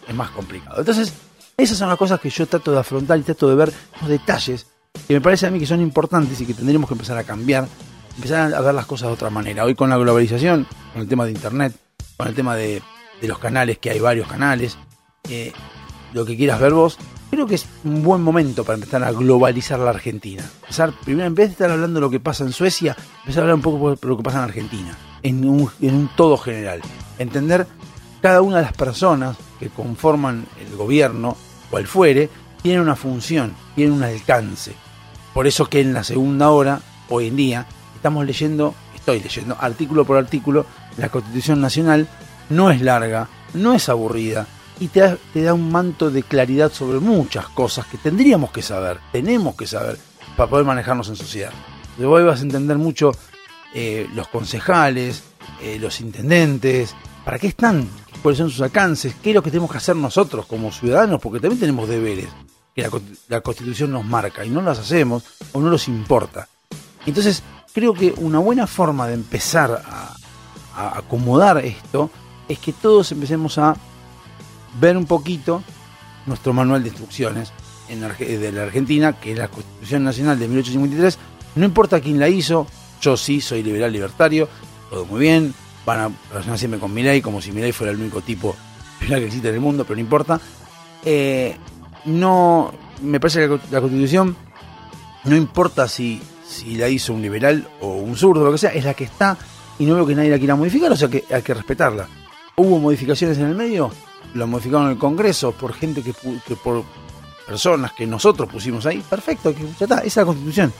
Es 0.07 0.13
más 0.13 0.29
complicado. 0.29 0.77
Entonces, 0.77 1.11
esas 1.57 1.75
son 1.75 1.89
las 1.89 1.97
cosas 1.97 2.19
que 2.19 2.29
yo 2.29 2.45
trato 2.45 2.71
de 2.71 2.77
afrontar 2.77 3.17
y 3.17 3.23
trato 3.23 3.49
de 3.49 3.55
ver 3.55 3.73
los 3.99 4.09
detalles 4.11 4.67
que 5.07 5.15
me 5.15 5.21
parece 5.21 5.47
a 5.47 5.51
mí 5.51 5.59
que 5.59 5.65
son 5.65 5.81
importantes 5.81 6.39
y 6.39 6.45
que 6.45 6.53
tendríamos 6.53 6.87
que 6.87 6.93
empezar 6.93 7.17
a 7.17 7.23
cambiar, 7.23 7.67
empezar 8.15 8.53
a 8.53 8.61
ver 8.61 8.75
las 8.75 8.85
cosas 8.85 9.07
de 9.07 9.13
otra 9.15 9.31
manera. 9.31 9.65
Hoy 9.65 9.73
con 9.73 9.89
la 9.89 9.97
globalización, 9.97 10.67
con 10.93 11.01
el 11.01 11.07
tema 11.07 11.25
de 11.25 11.31
Internet, 11.31 11.75
con 12.15 12.27
el 12.27 12.35
tema 12.35 12.55
de, 12.55 12.81
los 13.21 13.39
canales, 13.39 13.79
que 13.79 13.89
hay 13.89 13.99
varios 13.99 14.27
canales, 14.27 14.77
eh, 15.29 15.51
lo 16.13 16.25
que 16.25 16.37
quieras 16.37 16.59
ver 16.59 16.73
vos, 16.73 16.97
creo 17.29 17.47
que 17.47 17.55
es 17.55 17.67
un 17.83 18.03
buen 18.03 18.21
momento 18.21 18.63
para 18.63 18.75
empezar 18.75 19.03
a 19.03 19.11
globalizar 19.11 19.79
la 19.79 19.89
Argentina. 19.89 20.43
Empezar, 20.61 20.93
primero, 21.03 21.27
en 21.27 21.35
vez 21.35 21.47
de 21.47 21.51
estar 21.53 21.71
hablando 21.71 21.99
de 21.99 22.01
lo 22.01 22.09
que 22.09 22.19
pasa 22.19 22.43
en 22.43 22.51
Suecia, 22.51 22.95
empezar 23.19 23.41
a 23.41 23.43
hablar 23.43 23.55
un 23.55 23.61
poco 23.61 23.95
de 23.95 24.07
lo 24.07 24.17
que 24.17 24.23
pasa 24.23 24.37
en 24.39 24.43
Argentina, 24.43 24.97
en 25.23 25.47
un, 25.47 25.69
en 25.81 25.95
un 25.95 26.09
todo 26.15 26.37
general. 26.37 26.81
Entender 27.17 27.67
cada 28.21 28.41
una 28.41 28.57
de 28.57 28.63
las 28.63 28.73
personas 28.73 29.37
que 29.59 29.69
conforman 29.69 30.45
el 30.59 30.75
gobierno, 30.75 31.37
cual 31.69 31.87
fuere, 31.87 32.29
tienen 32.61 32.81
una 32.81 32.95
función, 32.95 33.53
tienen 33.75 33.93
un 33.93 34.03
alcance. 34.03 34.73
Por 35.33 35.47
eso 35.47 35.69
que 35.69 35.81
en 35.81 35.93
la 35.93 36.03
segunda 36.03 36.49
hora, 36.49 36.81
hoy 37.09 37.27
en 37.27 37.35
día, 37.35 37.67
estamos 37.95 38.25
leyendo, 38.25 38.73
estoy 38.95 39.19
leyendo 39.19 39.55
artículo 39.59 40.05
por 40.05 40.17
artículo, 40.17 40.65
la 40.97 41.09
Constitución 41.09 41.61
Nacional 41.61 42.07
no 42.49 42.71
es 42.71 42.81
larga, 42.81 43.29
no 43.53 43.73
es 43.73 43.89
aburrida 43.89 44.47
y 44.79 44.87
te 44.89 45.17
da, 45.33 45.53
un 45.53 45.71
manto 45.71 46.11
de 46.11 46.23
claridad 46.23 46.71
sobre 46.71 46.99
muchas 46.99 47.47
cosas 47.49 47.85
que 47.87 47.97
tendríamos 47.97 48.51
que 48.51 48.61
saber, 48.61 48.99
tenemos 49.11 49.55
que 49.55 49.65
saber 49.65 49.97
para 50.35 50.49
poder 50.49 50.65
manejarnos 50.65 51.09
en 51.09 51.15
sociedad. 51.15 51.51
De 51.97 52.05
hoy 52.05 52.23
vas 52.23 52.39
a 52.39 52.43
entender 52.43 52.77
mucho 52.77 53.11
eh, 53.73 54.07
los 54.13 54.27
concejales, 54.27 55.23
eh, 55.61 55.77
los 55.79 55.99
intendentes, 55.99 56.95
para 57.25 57.39
qué 57.39 57.47
están, 57.47 57.89
cuáles 58.21 58.37
son 58.37 58.49
sus 58.49 58.61
alcances, 58.61 59.15
qué 59.21 59.31
es 59.31 59.35
lo 59.35 59.41
que 59.41 59.49
tenemos 59.49 59.71
que 59.71 59.77
hacer 59.77 59.95
nosotros 59.95 60.45
como 60.45 60.71
ciudadanos, 60.71 61.19
porque 61.19 61.39
también 61.39 61.59
tenemos 61.59 61.89
deberes 61.89 62.27
que 62.75 62.87
la, 63.27 63.41
Constitución 63.41 63.91
nos 63.91 64.05
marca 64.05 64.45
y 64.45 64.49
no 64.49 64.61
las 64.61 64.77
hacemos 64.77 65.23
o 65.53 65.59
no 65.59 65.71
nos 65.71 65.87
importa. 65.87 66.47
Entonces, 67.07 67.41
creo 67.73 67.95
que 67.95 68.13
una 68.17 68.37
buena 68.37 68.67
forma 68.67 69.07
de 69.07 69.15
empezar 69.15 69.83
a 69.83 70.97
acomodar 70.97 71.57
esto 71.65 72.11
es 72.47 72.59
que 72.59 72.73
todos 72.73 73.11
empecemos 73.11 73.57
a 73.57 73.75
ver 74.79 74.97
un 74.97 75.05
poquito 75.05 75.63
nuestro 76.25 76.53
manual 76.53 76.83
de 76.83 76.89
instrucciones 76.89 77.51
en 77.89 78.01
de 78.01 78.51
la 78.51 78.63
Argentina, 78.63 79.13
que 79.13 79.31
es 79.31 79.37
la 79.37 79.47
Constitución 79.47 80.03
Nacional 80.03 80.37
de 80.37 80.47
1853. 80.47 81.17
No 81.55 81.65
importa 81.65 82.01
quién 82.01 82.19
la 82.19 82.29
hizo, 82.29 82.67
yo 83.01 83.15
sí 83.17 83.41
soy 83.41 83.63
liberal 83.63 83.91
libertario, 83.91 84.49
todo 84.89 85.05
muy 85.05 85.21
bien. 85.21 85.53
Van 85.85 85.99
a 85.99 86.11
relacionar 86.29 86.59
siempre 86.59 86.79
con 86.79 86.93
Milei 86.93 87.21
como 87.21 87.41
si 87.41 87.51
Milei 87.51 87.71
fuera 87.71 87.91
el 87.93 87.99
único 87.99 88.21
tipo 88.21 88.55
que 88.99 89.15
existe 89.15 89.49
en 89.49 89.55
el 89.55 89.61
mundo, 89.61 89.85
pero 89.85 89.95
no 89.95 90.01
importa. 90.01 90.39
Eh, 91.05 91.55
no, 92.05 92.73
me 93.01 93.19
parece 93.19 93.47
que 93.47 93.59
la 93.71 93.79
Constitución 93.79 94.35
no 95.23 95.35
importa 95.35 95.87
si, 95.87 96.21
si 96.45 96.75
la 96.75 96.89
hizo 96.89 97.13
un 97.13 97.21
liberal 97.21 97.67
o 97.81 97.93
un 97.95 98.15
zurdo, 98.15 98.43
lo 98.43 98.51
que 98.51 98.57
sea, 98.57 98.71
es 98.71 98.83
la 98.83 98.93
que 98.93 99.05
está 99.05 99.37
y 99.79 99.85
no 99.85 99.95
veo 99.95 100.05
que 100.05 100.15
nadie 100.15 100.29
la 100.29 100.39
quiera 100.39 100.55
modificar, 100.55 100.91
o 100.91 100.95
sea 100.95 101.07
que 101.07 101.23
hay 101.31 101.41
que 101.41 101.53
respetarla. 101.53 102.07
Hubo 102.59 102.79
modificaciones 102.79 103.37
en 103.37 103.45
el 103.45 103.53
medio, 103.53 103.91
lo 104.33 104.47
modificaron 104.47 104.89
el 104.89 104.97
Congreso 104.97 105.51
por 105.51 105.73
gente 105.73 106.01
que, 106.01 106.11
que 106.43 106.55
por 106.55 106.83
personas 107.45 107.91
que 107.91 108.07
nosotros 108.07 108.49
pusimos 108.49 108.83
ahí, 108.87 108.97
perfecto, 109.07 109.53
que 109.53 109.61
ya 109.79 109.85
está, 109.85 109.97
esa 109.97 110.07
es 110.07 110.17
la 110.17 110.25
constitución. 110.25 110.73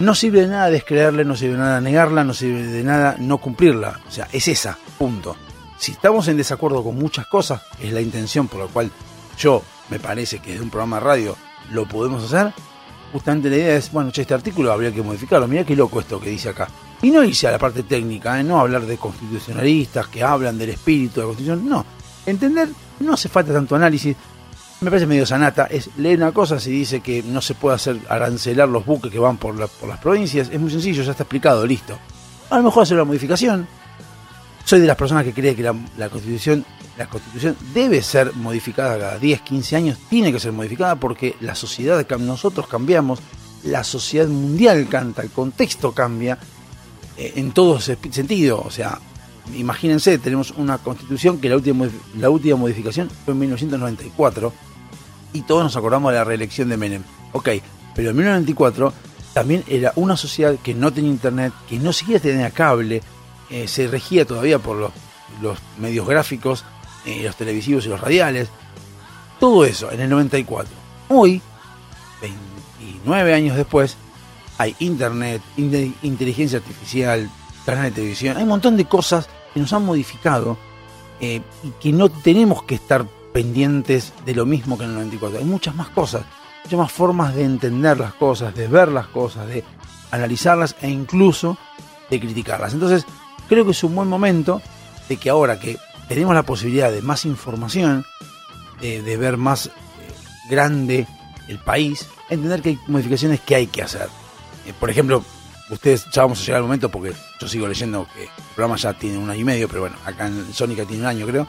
No 0.00 0.16
sirve 0.16 0.40
de 0.40 0.48
nada 0.48 0.70
descreerle, 0.70 1.24
no 1.24 1.36
sirve 1.36 1.52
de 1.52 1.60
nada 1.60 1.80
negarla, 1.80 2.24
no 2.24 2.34
sirve 2.34 2.66
de 2.66 2.82
nada 2.82 3.14
no 3.20 3.38
cumplirla. 3.38 4.00
O 4.08 4.10
sea, 4.10 4.26
es 4.32 4.48
esa, 4.48 4.76
punto. 4.98 5.36
Si 5.78 5.92
estamos 5.92 6.26
en 6.26 6.38
desacuerdo 6.38 6.82
con 6.82 6.96
muchas 6.96 7.28
cosas, 7.28 7.62
es 7.80 7.92
la 7.92 8.00
intención 8.00 8.48
por 8.48 8.62
la 8.62 8.66
cual 8.66 8.90
yo 9.38 9.62
me 9.90 10.00
parece 10.00 10.40
que 10.40 10.50
desde 10.50 10.64
un 10.64 10.70
programa 10.70 10.96
de 10.96 11.04
radio 11.04 11.36
lo 11.70 11.86
podemos 11.86 12.24
hacer. 12.24 12.52
Justamente 13.12 13.48
la 13.48 13.58
idea 13.58 13.76
es, 13.76 13.92
bueno, 13.92 14.10
este 14.12 14.34
artículo 14.34 14.72
habría 14.72 14.90
que 14.90 15.02
modificarlo. 15.02 15.46
Mira 15.46 15.62
qué 15.62 15.76
loco 15.76 16.00
esto 16.00 16.18
que 16.18 16.30
dice 16.30 16.48
acá. 16.48 16.66
Y 17.04 17.10
no 17.10 17.22
irse 17.22 17.46
a 17.46 17.52
la 17.52 17.58
parte 17.58 17.82
técnica, 17.82 18.40
¿eh? 18.40 18.42
no 18.42 18.58
hablar 18.58 18.86
de 18.86 18.96
constitucionalistas 18.96 20.08
que 20.08 20.22
hablan 20.22 20.56
del 20.56 20.70
espíritu 20.70 21.16
de 21.16 21.20
la 21.20 21.26
constitución. 21.26 21.68
No, 21.68 21.84
entender, 22.24 22.68
no 23.00 23.12
hace 23.12 23.28
falta 23.28 23.52
tanto 23.52 23.76
análisis 23.76 24.16
me 24.80 24.90
parece 24.90 25.06
medio 25.06 25.24
sanata, 25.24 25.66
es 25.66 25.88
leer 25.96 26.18
una 26.18 26.32
cosa 26.32 26.60
si 26.60 26.70
dice 26.70 27.00
que 27.00 27.22
no 27.22 27.40
se 27.40 27.54
puede 27.54 27.76
hacer 27.76 27.98
arancelar 28.08 28.68
los 28.68 28.84
buques 28.84 29.10
que 29.10 29.18
van 29.18 29.38
por, 29.38 29.54
por 29.68 29.88
las 29.88 29.98
provincias, 29.98 30.50
es 30.52 30.60
muy 30.60 30.70
sencillo, 30.70 31.02
ya 31.02 31.12
está 31.12 31.22
explicado, 31.22 31.66
listo. 31.66 31.98
A 32.50 32.58
lo 32.58 32.64
mejor 32.64 32.82
hacer 32.82 32.96
una 32.96 33.04
modificación. 33.04 33.66
Soy 34.64 34.80
de 34.80 34.86
las 34.86 34.96
personas 34.96 35.24
que 35.24 35.32
cree 35.32 35.54
que 35.54 35.62
la, 35.62 36.08
constitución, 36.10 36.64
la 36.98 37.06
constitución 37.06 37.56
debe 37.72 38.02
ser 38.02 38.34
modificada 38.34 38.98
cada 38.98 39.18
10, 39.18 39.40
15 39.42 39.76
años, 39.76 39.98
tiene 40.08 40.32
que 40.32 40.40
ser 40.40 40.52
modificada 40.52 40.96
porque 40.96 41.36
la 41.40 41.54
sociedad, 41.54 42.06
nosotros 42.18 42.66
cambiamos, 42.66 43.20
la 43.62 43.84
sociedad 43.84 44.26
mundial 44.26 44.86
canta, 44.88 45.22
el 45.22 45.30
contexto 45.30 45.92
cambia 45.92 46.38
en 47.16 47.52
todo 47.52 47.80
sentido. 47.80 48.62
O 48.64 48.70
sea, 48.70 48.98
imagínense, 49.56 50.18
tenemos 50.18 50.52
una 50.52 50.78
constitución 50.78 51.40
que 51.40 51.48
la 51.48 51.56
última, 51.56 51.88
la 52.18 52.30
última 52.30 52.56
modificación 52.56 53.10
fue 53.24 53.32
en 53.34 53.40
1994 53.40 54.52
y 55.32 55.42
todos 55.42 55.64
nos 55.64 55.76
acordamos 55.76 56.12
de 56.12 56.18
la 56.18 56.24
reelección 56.24 56.68
de 56.68 56.76
Menem. 56.76 57.02
Ok, 57.32 57.50
pero 57.94 58.10
en 58.10 58.16
1994 58.16 58.92
también 59.34 59.64
era 59.66 59.92
una 59.96 60.16
sociedad 60.16 60.56
que 60.62 60.74
no 60.74 60.92
tenía 60.92 61.10
internet, 61.10 61.52
que 61.68 61.78
no 61.78 61.92
siquiera 61.92 62.20
tenía 62.20 62.50
cable, 62.50 63.02
eh, 63.50 63.68
se 63.68 63.88
regía 63.88 64.24
todavía 64.24 64.58
por 64.58 64.76
los, 64.76 64.92
los 65.42 65.58
medios 65.78 66.06
gráficos, 66.06 66.64
eh, 67.04 67.22
los 67.24 67.36
televisivos 67.36 67.84
y 67.84 67.88
los 67.88 68.00
radiales. 68.00 68.48
Todo 69.40 69.64
eso 69.64 69.90
en 69.90 70.00
el 70.00 70.08
94. 70.08 70.72
Hoy, 71.08 71.42
29 72.20 73.34
años 73.34 73.56
después, 73.56 73.96
hay 74.58 74.76
internet, 74.78 75.42
inteligencia 75.56 76.58
artificial, 76.58 77.30
canal 77.64 77.84
de 77.84 77.90
televisión, 77.92 78.36
hay 78.36 78.42
un 78.42 78.50
montón 78.50 78.76
de 78.76 78.84
cosas 78.84 79.28
que 79.52 79.60
nos 79.60 79.72
han 79.72 79.84
modificado 79.84 80.56
eh, 81.20 81.40
y 81.62 81.70
que 81.80 81.92
no 81.92 82.08
tenemos 82.08 82.62
que 82.64 82.74
estar 82.74 83.06
pendientes 83.32 84.12
de 84.24 84.34
lo 84.34 84.46
mismo 84.46 84.78
que 84.78 84.84
en 84.84 84.90
el 84.90 84.96
94. 84.96 85.38
Hay 85.38 85.44
muchas 85.44 85.74
más 85.74 85.88
cosas, 85.88 86.22
muchas 86.64 86.78
más 86.78 86.92
formas 86.92 87.34
de 87.34 87.44
entender 87.44 87.98
las 87.98 88.14
cosas, 88.14 88.54
de 88.54 88.68
ver 88.68 88.88
las 88.88 89.08
cosas, 89.08 89.46
de 89.48 89.64
analizarlas 90.10 90.76
e 90.80 90.88
incluso 90.88 91.58
de 92.10 92.20
criticarlas. 92.20 92.74
Entonces, 92.74 93.06
creo 93.48 93.64
que 93.64 93.72
es 93.72 93.84
un 93.84 93.94
buen 93.94 94.08
momento 94.08 94.62
de 95.08 95.16
que 95.16 95.30
ahora 95.30 95.58
que 95.58 95.78
tenemos 96.08 96.34
la 96.34 96.42
posibilidad 96.42 96.92
de 96.92 97.02
más 97.02 97.24
información, 97.24 98.04
de, 98.80 99.16
ver 99.16 99.38
más 99.38 99.66
eh, 99.66 99.70
grande 100.50 101.06
el 101.48 101.58
país, 101.58 102.06
entender 102.28 102.60
que 102.60 102.68
hay 102.70 102.78
modificaciones 102.86 103.40
que 103.40 103.54
hay 103.54 103.66
que 103.66 103.82
hacer. 103.82 104.08
Eh, 104.66 104.72
por 104.78 104.90
ejemplo, 104.90 105.24
ustedes 105.70 106.06
ya 106.12 106.22
vamos 106.22 106.40
a 106.40 106.44
llegar 106.44 106.58
al 106.58 106.64
momento 106.64 106.88
porque 106.88 107.12
yo 107.40 107.48
sigo 107.48 107.66
leyendo 107.66 108.06
que 108.14 108.24
el 108.24 108.30
programa 108.54 108.76
ya 108.76 108.92
tiene 108.92 109.18
un 109.18 109.30
año 109.30 109.40
y 109.40 109.44
medio, 109.44 109.68
pero 109.68 109.82
bueno, 109.82 109.96
acá 110.04 110.26
en 110.26 110.52
Sónica 110.52 110.84
tiene 110.84 111.02
un 111.02 111.08
año 111.08 111.26
creo. 111.26 111.46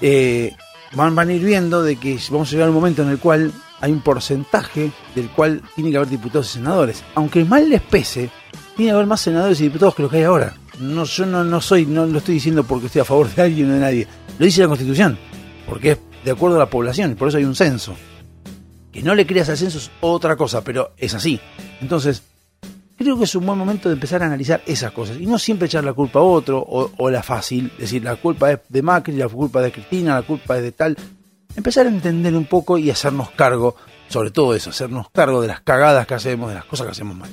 Eh, 0.00 0.54
van, 0.94 1.14
van 1.14 1.28
a 1.28 1.32
ir 1.32 1.44
viendo 1.44 1.82
de 1.82 1.96
que 1.96 2.18
vamos 2.30 2.48
a 2.48 2.52
llegar 2.52 2.66
a 2.66 2.70
un 2.70 2.76
momento 2.76 3.02
en 3.02 3.08
el 3.08 3.18
cual 3.18 3.52
hay 3.80 3.92
un 3.92 4.00
porcentaje 4.00 4.90
del 5.14 5.28
cual 5.30 5.62
tiene 5.74 5.90
que 5.90 5.96
haber 5.96 6.08
diputados 6.08 6.50
y 6.50 6.52
senadores. 6.54 7.02
Aunque 7.14 7.44
mal 7.44 7.68
les 7.68 7.82
pese, 7.82 8.30
tiene 8.76 8.90
que 8.90 8.94
haber 8.94 9.06
más 9.06 9.20
senadores 9.20 9.60
y 9.60 9.64
diputados 9.64 9.94
que 9.94 10.02
lo 10.02 10.08
que 10.08 10.18
hay 10.18 10.22
ahora. 10.24 10.54
No, 10.78 11.04
yo 11.04 11.26
no, 11.26 11.44
no 11.44 11.60
soy, 11.60 11.86
no 11.86 12.06
lo 12.06 12.18
estoy 12.18 12.34
diciendo 12.34 12.64
porque 12.64 12.86
estoy 12.86 13.02
a 13.02 13.04
favor 13.04 13.32
de 13.32 13.42
alguien 13.42 13.70
o 13.70 13.74
de 13.74 13.80
nadie. 13.80 14.06
Lo 14.38 14.46
dice 14.46 14.62
la 14.62 14.68
Constitución, 14.68 15.18
porque 15.68 15.92
es 15.92 15.98
de 16.24 16.30
acuerdo 16.30 16.56
a 16.56 16.60
la 16.60 16.70
población, 16.70 17.14
por 17.16 17.28
eso 17.28 17.38
hay 17.38 17.44
un 17.44 17.54
censo. 17.54 17.94
Que 18.92 19.02
no 19.02 19.14
le 19.14 19.26
creas 19.26 19.48
al 19.48 19.56
censo 19.56 19.78
es 19.78 19.90
otra 20.00 20.36
cosa, 20.36 20.62
pero 20.62 20.92
es 20.98 21.14
así. 21.14 21.40
Entonces, 21.80 22.22
creo 22.96 23.18
que 23.18 23.24
es 23.24 23.34
un 23.34 23.46
buen 23.46 23.58
momento 23.58 23.88
de 23.88 23.94
empezar 23.94 24.22
a 24.22 24.26
analizar 24.26 24.62
esas 24.66 24.92
cosas 24.92 25.16
y 25.18 25.26
no 25.26 25.38
siempre 25.38 25.66
echar 25.66 25.84
la 25.84 25.92
culpa 25.92 26.20
a 26.20 26.22
otro 26.22 26.62
o, 26.62 27.10
la 27.10 27.22
fácil, 27.22 27.72
decir 27.78 28.04
la 28.04 28.16
culpa 28.16 28.52
es 28.52 28.60
de 28.68 28.82
Macri, 28.82 29.14
la 29.16 29.28
culpa 29.28 29.60
es 29.60 29.66
de 29.66 29.72
Cristina, 29.72 30.14
la 30.14 30.22
culpa 30.22 30.56
es 30.56 30.62
de 30.62 30.72
tal. 30.72 30.96
Empezar 31.56 31.86
a 31.86 31.88
entender 31.90 32.34
un 32.34 32.46
poco 32.46 32.78
y 32.78 32.90
hacernos 32.90 33.30
cargo, 33.30 33.76
sobre 34.08 34.30
todo 34.30 34.54
eso, 34.54 34.70
hacernos 34.70 35.10
cargo 35.10 35.40
de 35.40 35.48
las 35.48 35.60
cagadas 35.60 36.06
que 36.06 36.14
hacemos, 36.14 36.48
de 36.48 36.54
las 36.54 36.64
cosas 36.64 36.86
que 36.86 36.92
hacemos 36.92 37.16
mal. 37.16 37.30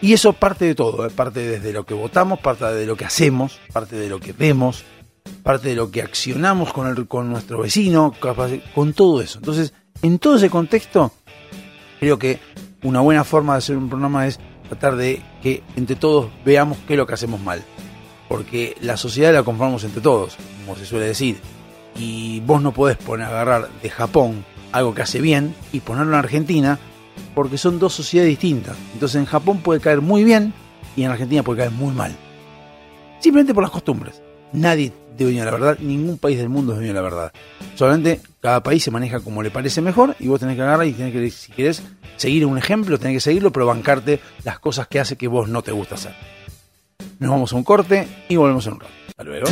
Y 0.00 0.12
eso 0.12 0.32
parte 0.32 0.64
de 0.64 0.74
todo, 0.74 1.06
¿eh? 1.06 1.10
parte 1.10 1.40
desde 1.40 1.72
lo 1.72 1.84
que 1.84 1.94
votamos, 1.94 2.38
parte 2.38 2.66
de 2.66 2.86
lo 2.86 2.96
que 2.96 3.04
hacemos, 3.04 3.58
parte 3.72 3.96
de 3.96 4.08
lo 4.08 4.20
que 4.20 4.32
vemos, 4.32 4.84
parte 5.42 5.70
de 5.70 5.74
lo 5.74 5.90
que 5.90 6.02
accionamos 6.02 6.72
con, 6.72 6.86
el, 6.86 7.06
con 7.08 7.28
nuestro 7.28 7.60
vecino, 7.60 8.14
con 8.74 8.92
todo 8.92 9.20
eso. 9.20 9.38
Entonces, 9.38 9.72
en 10.02 10.18
todo 10.18 10.36
ese 10.36 10.50
contexto, 10.50 11.12
creo 12.00 12.18
que 12.18 12.38
una 12.82 13.00
buena 13.00 13.24
forma 13.24 13.54
de 13.54 13.58
hacer 13.58 13.76
un 13.76 13.88
programa 13.88 14.26
es 14.26 14.38
tratar 14.68 14.96
de 14.96 15.22
que 15.42 15.62
entre 15.76 15.96
todos 15.96 16.30
veamos 16.44 16.78
qué 16.86 16.94
es 16.94 16.98
lo 16.98 17.06
que 17.06 17.14
hacemos 17.14 17.40
mal. 17.40 17.62
Porque 18.28 18.76
la 18.80 18.96
sociedad 18.96 19.32
la 19.32 19.42
conformamos 19.42 19.84
entre 19.84 20.02
todos, 20.02 20.36
como 20.64 20.76
se 20.76 20.84
suele 20.84 21.06
decir. 21.06 21.40
Y 21.96 22.40
vos 22.40 22.62
no 22.62 22.72
podés 22.72 22.98
poner, 22.98 23.26
agarrar 23.26 23.68
de 23.82 23.90
Japón 23.90 24.44
algo 24.70 24.94
que 24.94 25.02
hace 25.02 25.20
bien 25.20 25.54
y 25.72 25.80
ponerlo 25.80 26.12
en 26.12 26.18
Argentina 26.18 26.78
porque 27.34 27.58
son 27.58 27.78
dos 27.78 27.94
sociedades 27.94 28.30
distintas. 28.30 28.76
Entonces 28.92 29.18
en 29.18 29.26
Japón 29.26 29.58
puede 29.58 29.80
caer 29.80 30.00
muy 30.00 30.24
bien 30.24 30.52
y 30.96 31.04
en 31.04 31.10
Argentina 31.10 31.42
puede 31.42 31.58
caer 31.58 31.72
muy 31.72 31.94
mal. 31.94 32.14
Simplemente 33.20 33.54
por 33.54 33.62
las 33.62 33.72
costumbres. 33.72 34.22
Nadie 34.52 34.92
de 35.16 35.24
dueño 35.24 35.44
la 35.44 35.50
verdad, 35.50 35.78
ningún 35.80 36.18
país 36.18 36.38
del 36.38 36.48
mundo 36.48 36.72
es 36.72 36.78
dueño 36.78 36.92
de 36.92 37.00
la 37.00 37.02
verdad. 37.02 37.32
Solamente 37.74 38.20
cada 38.40 38.62
país 38.62 38.82
se 38.82 38.90
maneja 38.90 39.20
como 39.20 39.42
le 39.42 39.50
parece 39.50 39.80
mejor 39.80 40.14
y 40.18 40.28
vos 40.28 40.40
tenés 40.40 40.56
que 40.56 40.62
agarrar 40.62 40.86
y 40.86 40.92
tenés 40.92 41.12
que, 41.12 41.30
si 41.30 41.52
querés 41.52 41.82
seguir 42.16 42.46
un 42.46 42.58
ejemplo, 42.58 42.98
tenés 42.98 43.16
que 43.16 43.20
seguirlo, 43.20 43.52
pero 43.52 43.66
bancarte 43.66 44.20
las 44.44 44.58
cosas 44.58 44.86
que 44.88 45.00
hace 45.00 45.16
que 45.16 45.28
vos 45.28 45.48
no 45.48 45.62
te 45.62 45.72
gusta 45.72 45.96
hacer. 45.96 46.14
Nos 47.18 47.30
vamos 47.30 47.52
a 47.52 47.56
un 47.56 47.64
corte 47.64 48.06
y 48.28 48.36
volvemos 48.36 48.66
en 48.66 48.74
un 48.74 48.80
rato. 48.80 48.92
Hasta 49.08 49.24
luego. 49.24 49.46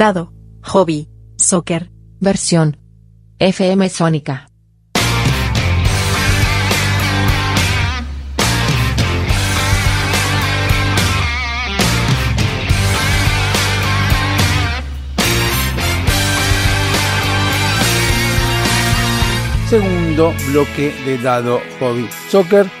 Dado. 0.00 0.32
Hobby. 0.62 1.10
Soccer. 1.36 1.90
Versión. 2.20 2.78
FM 3.38 3.86
Sónica. 3.90 4.48
Segundo 19.68 20.32
bloque 20.50 20.94
de 21.04 21.18
Dado 21.18 21.60
Hobby 21.78 22.08
Soccer 22.30 22.79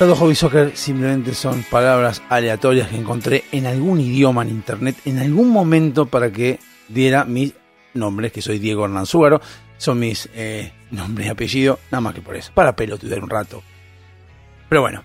los 0.00 0.18
hobby 0.18 0.34
soccer 0.34 0.76
simplemente 0.76 1.34
son 1.34 1.62
palabras 1.70 2.20
aleatorias 2.28 2.88
que 2.88 2.96
encontré 2.96 3.44
en 3.52 3.66
algún 3.66 4.00
idioma 4.00 4.42
en 4.42 4.50
internet 4.50 4.96
en 5.04 5.18
algún 5.18 5.48
momento 5.50 6.06
para 6.06 6.30
que 6.30 6.58
diera 6.88 7.24
mis 7.24 7.54
nombres, 7.94 8.32
que 8.32 8.42
soy 8.42 8.58
Diego 8.58 8.84
Hernán 8.84 9.06
Zúgaro, 9.06 9.40
son 9.78 10.00
mis 10.00 10.28
eh, 10.34 10.72
nombres 10.90 11.28
y 11.28 11.30
apellido, 11.30 11.78
nada 11.90 12.00
más 12.00 12.14
que 12.14 12.20
por 12.20 12.36
eso, 12.36 12.50
para 12.54 12.74
pelotudear 12.74 13.22
un 13.22 13.30
rato. 13.30 13.62
Pero 14.68 14.82
bueno, 14.82 15.02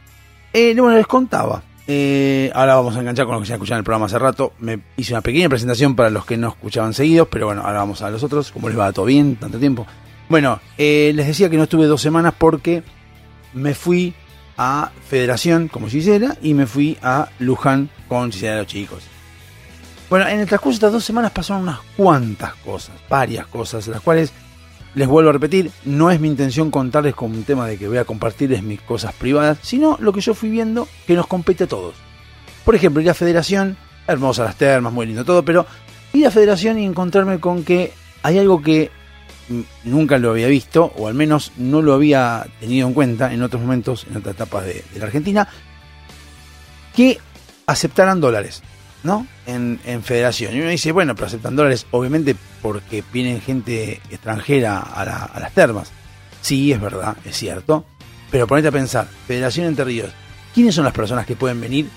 eh, 0.53 0.73
les 0.73 1.07
contaba. 1.07 1.63
Eh, 1.87 2.51
ahora 2.53 2.75
vamos 2.75 2.95
a 2.95 2.99
enganchar 2.99 3.25
con 3.25 3.35
los 3.35 3.43
que 3.43 3.49
ya 3.49 3.55
escucharon 3.55 3.79
el 3.79 3.83
programa 3.83 4.07
hace 4.07 4.19
rato. 4.19 4.53
Me 4.59 4.79
hice 4.97 5.13
una 5.13 5.21
pequeña 5.21 5.49
presentación 5.49 5.95
para 5.95 6.09
los 6.09 6.25
que 6.25 6.35
no 6.35 6.49
escuchaban 6.49 6.93
seguidos, 6.93 7.27
pero 7.31 7.45
bueno, 7.45 7.61
ahora 7.61 7.79
vamos 7.79 8.01
a 8.01 8.09
los 8.09 8.23
otros. 8.23 8.51
¿Cómo 8.51 8.69
les 8.69 8.77
va? 8.77 8.91
¿Todo 8.91 9.05
bien? 9.05 9.35
¿Tanto 9.35 9.59
tiempo? 9.59 9.85
Bueno, 10.29 10.59
eh, 10.77 11.11
les 11.15 11.27
decía 11.27 11.49
que 11.49 11.57
no 11.57 11.63
estuve 11.63 11.85
dos 11.85 12.01
semanas 12.01 12.33
porque 12.37 12.83
me 13.53 13.73
fui 13.73 14.13
a 14.61 14.91
Federación 15.07 15.69
como 15.69 15.87
Gisela 15.87 16.37
y 16.41 16.53
me 16.53 16.67
fui 16.67 16.97
a 17.01 17.29
Luján 17.39 17.89
con 18.09 18.29
Gisela 18.29 18.55
de 18.55 18.57
los 18.59 18.67
chicos. 18.67 19.03
Bueno, 20.09 20.27
en 20.27 20.41
el 20.41 20.47
transcurso 20.47 20.75
de 20.75 20.79
estas 20.79 20.91
dos 20.91 21.05
semanas 21.05 21.31
pasaron 21.31 21.63
unas 21.63 21.79
cuantas 21.95 22.55
cosas, 22.55 22.95
varias 23.09 23.47
cosas, 23.47 23.87
las 23.87 24.01
cuales 24.01 24.33
les 24.95 25.07
vuelvo 25.07 25.29
a 25.29 25.33
repetir, 25.33 25.71
no 25.85 26.11
es 26.11 26.19
mi 26.19 26.27
intención 26.27 26.71
contarles 26.71 27.15
con 27.15 27.31
un 27.31 27.43
tema 27.43 27.67
de 27.67 27.77
que 27.77 27.87
voy 27.87 27.99
a 27.99 28.05
compartirles 28.05 28.61
mis 28.61 28.81
cosas 28.81 29.13
privadas, 29.13 29.59
sino 29.61 29.97
lo 30.01 30.11
que 30.11 30.19
yo 30.19 30.33
fui 30.33 30.49
viendo 30.49 30.89
que 31.07 31.15
nos 31.15 31.27
compete 31.27 31.63
a 31.63 31.67
todos. 31.67 31.95
Por 32.65 32.75
ejemplo, 32.75 33.01
ir 33.01 33.09
a 33.09 33.13
Federación, 33.13 33.77
hermosa 34.07 34.43
las 34.43 34.57
termas, 34.57 34.91
muy 34.91 35.05
lindo 35.05 35.23
todo, 35.23 35.45
pero 35.45 35.65
ir 36.11 36.27
a 36.27 36.31
Federación 36.31 36.79
y 36.79 36.85
encontrarme 36.85 37.39
con 37.39 37.63
que 37.63 37.93
hay 38.23 38.39
algo 38.39 38.61
que 38.61 38.91
nunca 39.83 40.17
lo 40.17 40.31
había 40.31 40.47
visto, 40.47 40.91
o 40.97 41.07
al 41.07 41.13
menos 41.13 41.51
no 41.57 41.81
lo 41.81 41.93
había 41.93 42.45
tenido 42.59 42.87
en 42.87 42.93
cuenta 42.93 43.33
en 43.33 43.41
otros 43.43 43.61
momentos, 43.61 44.05
en 44.09 44.17
otras 44.17 44.35
etapas 44.35 44.65
de, 44.65 44.83
la 44.95 45.05
Argentina, 45.05 45.47
que 46.95 47.19
aceptaran 47.65 48.19
dólares, 48.21 48.61
¿no? 49.03 49.25
En, 49.45 49.79
en 49.85 50.03
Federación. 50.03 50.55
Y 50.55 50.59
uno 50.61 50.69
dice, 50.69 50.91
bueno, 50.91 51.15
pero 51.15 51.27
aceptan 51.27 51.55
dólares, 51.55 51.85
obviamente 51.91 52.35
porque 52.61 53.03
viene 53.13 53.39
gente 53.39 54.01
extranjera 54.09 54.79
a, 54.79 55.05
la- 55.05 55.23
a 55.25 55.39
las 55.39 55.53
termas. 55.53 55.91
Sí, 56.41 56.71
es 56.71 56.79
verdad, 56.81 57.17
es 57.25 57.37
cierto. 57.37 57.85
Pero 58.31 58.47
ponete 58.47 58.67
a 58.67 58.71
pensar, 58.71 59.07
Federación 59.27 59.65
Entre 59.67 59.85
Ríos, 59.85 60.11
¿quiénes 60.53 60.75
son 60.75 60.83
las 60.85 60.93
personas 60.93 61.25
que 61.25 61.35
pueden 61.35 61.59
venir 61.59 61.89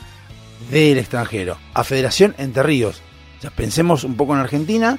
del 0.70 0.98
extranjero 0.98 1.58
a 1.74 1.84
Federación 1.84 2.34
Entre 2.38 2.62
Ríos? 2.62 3.02
O 3.38 3.42
sea, 3.42 3.50
pensemos 3.50 4.04
un 4.04 4.16
poco 4.16 4.34
en 4.34 4.40
Argentina 4.40 4.98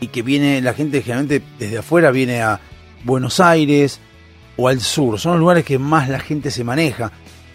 y 0.00 0.08
que 0.08 0.22
viene 0.22 0.60
la 0.60 0.72
gente 0.74 1.02
generalmente 1.02 1.42
desde 1.58 1.78
afuera 1.78 2.10
viene 2.10 2.42
a 2.42 2.60
Buenos 3.04 3.40
Aires 3.40 4.00
o 4.56 4.68
al 4.68 4.80
sur, 4.80 5.18
son 5.18 5.32
los 5.32 5.40
lugares 5.40 5.64
que 5.64 5.78
más 5.78 6.08
la 6.08 6.20
gente 6.20 6.50
se 6.50 6.64
maneja. 6.64 7.12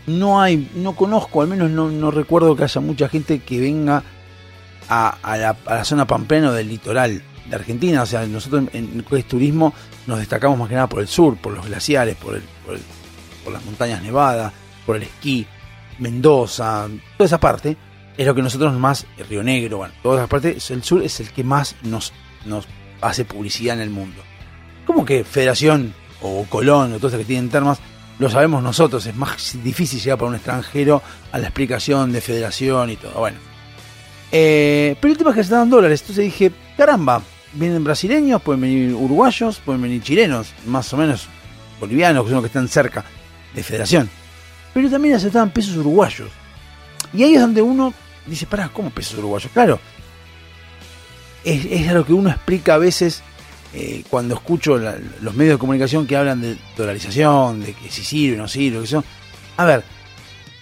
No 0.07 0.39
hay, 0.41 0.69
no 0.75 0.95
conozco, 0.95 1.41
al 1.41 1.47
menos 1.47 1.69
no, 1.71 1.89
no 1.89 2.11
recuerdo 2.11 2.55
que 2.55 2.63
haya 2.63 2.81
mucha 2.81 3.09
gente 3.09 3.39
que 3.39 3.59
venga 3.59 4.03
a, 4.89 5.17
la, 5.37 5.83
zona 5.85 6.05
pampeana 6.05 6.49
o 6.49 6.53
del 6.53 6.69
litoral 6.69 7.21
de 7.49 7.55
Argentina. 7.55 8.03
O 8.03 8.05
sea, 8.05 8.25
nosotros 8.25 8.65
en, 8.73 9.03
en 9.09 9.23
turismo 9.23 9.73
nos 10.05 10.19
destacamos 10.19 10.57
más 10.59 10.69
que 10.69 10.75
nada 10.75 10.87
por 10.87 11.01
el 11.01 11.07
sur, 11.07 11.37
por 11.37 11.53
los 11.53 11.65
glaciares, 11.65 12.15
por, 12.15 12.35
el, 12.35 12.43
por, 12.65 12.75
el- 12.75 12.81
por 13.43 13.53
las 13.53 13.63
montañas 13.65 14.01
nevadas, 14.01 14.51
por 14.85 14.95
el 14.95 15.03
esquí, 15.03 15.45
Mendoza, 15.99 16.87
toda 17.17 17.25
esa 17.25 17.39
parte 17.39 17.77
es 18.17 18.25
lo 18.25 18.33
que 18.35 18.41
nosotros 18.41 18.73
más, 18.73 19.05
Río 19.29 19.43
Negro, 19.43 19.77
bueno, 19.77 19.93
toda 20.01 20.19
esa 20.21 20.27
parte, 20.27 20.57
el 20.69 20.83
sur 20.83 21.01
es 21.03 21.19
el 21.19 21.29
que 21.31 21.43
más 21.43 21.75
nos, 21.83 22.13
nos 22.45 22.67
hace 23.01 23.25
publicidad 23.25 23.75
en 23.75 23.81
el 23.81 23.89
mundo. 23.89 24.21
¿Cómo 24.85 25.05
que 25.05 25.23
Federación 25.23 25.93
o 26.21 26.45
Colón 26.45 26.93
o 26.93 26.97
todas 26.97 27.13
esas 27.13 27.19
que 27.19 27.25
tienen 27.25 27.49
termas? 27.49 27.79
Lo 28.17 28.29
sabemos 28.29 28.63
nosotros, 28.63 29.05
es 29.05 29.15
más 29.15 29.61
difícil 29.63 29.99
llegar 29.99 30.17
para 30.17 30.29
un 30.29 30.35
extranjero 30.35 31.01
a 31.31 31.37
la 31.37 31.47
explicación 31.47 32.11
de 32.13 32.21
Federación 32.21 32.89
y 32.91 32.95
todo. 32.95 33.19
Bueno, 33.19 33.37
eh, 34.31 34.95
pero 34.99 35.11
el 35.11 35.17
tema 35.17 35.31
es 35.31 35.35
que 35.35 35.43
se 35.43 35.53
dan 35.53 35.69
dólares. 35.69 36.01
Entonces 36.01 36.25
dije, 36.25 36.51
caramba, 36.77 37.21
vienen 37.53 37.83
brasileños, 37.83 38.41
pueden 38.41 38.61
venir 38.61 38.93
uruguayos, 38.93 39.59
pueden 39.59 39.81
venir 39.81 40.01
chilenos, 40.01 40.53
más 40.65 40.91
o 40.93 40.97
menos 40.97 41.27
bolivianos, 41.79 42.23
que 42.23 42.29
son 42.29 42.35
los 42.35 42.43
que 42.43 42.47
están 42.47 42.67
cerca 42.67 43.03
de 43.53 43.63
Federación. 43.63 44.09
Pero 44.73 44.89
también 44.89 45.15
aceptaban 45.15 45.51
pesos 45.51 45.77
uruguayos. 45.77 46.29
Y 47.13 47.23
ahí 47.23 47.35
es 47.35 47.41
donde 47.41 47.61
uno 47.61 47.93
dice, 48.25 48.45
pará, 48.45 48.69
¿cómo 48.69 48.89
pesos 48.89 49.17
uruguayos? 49.17 49.51
Claro, 49.53 49.79
es, 51.45 51.65
es 51.65 51.91
lo 51.93 52.05
que 52.05 52.13
uno 52.13 52.29
explica 52.29 52.73
a 52.73 52.77
veces 52.77 53.23
eh, 53.73 54.03
cuando 54.09 54.35
escucho 54.35 54.77
los 54.77 55.35
medios 55.35 55.55
de 55.55 55.59
comunicación 55.59 56.07
que 56.07 56.15
hablan 56.15 56.41
de 56.41 56.57
dolarización, 56.77 57.61
de 57.61 57.73
que 57.73 57.89
si 57.89 58.03
sirve 58.03 58.37
o 58.37 58.41
no 58.41 58.47
sirve, 58.47 58.81
que 58.81 58.87
son. 58.87 59.03
A 59.57 59.65
ver, 59.65 59.83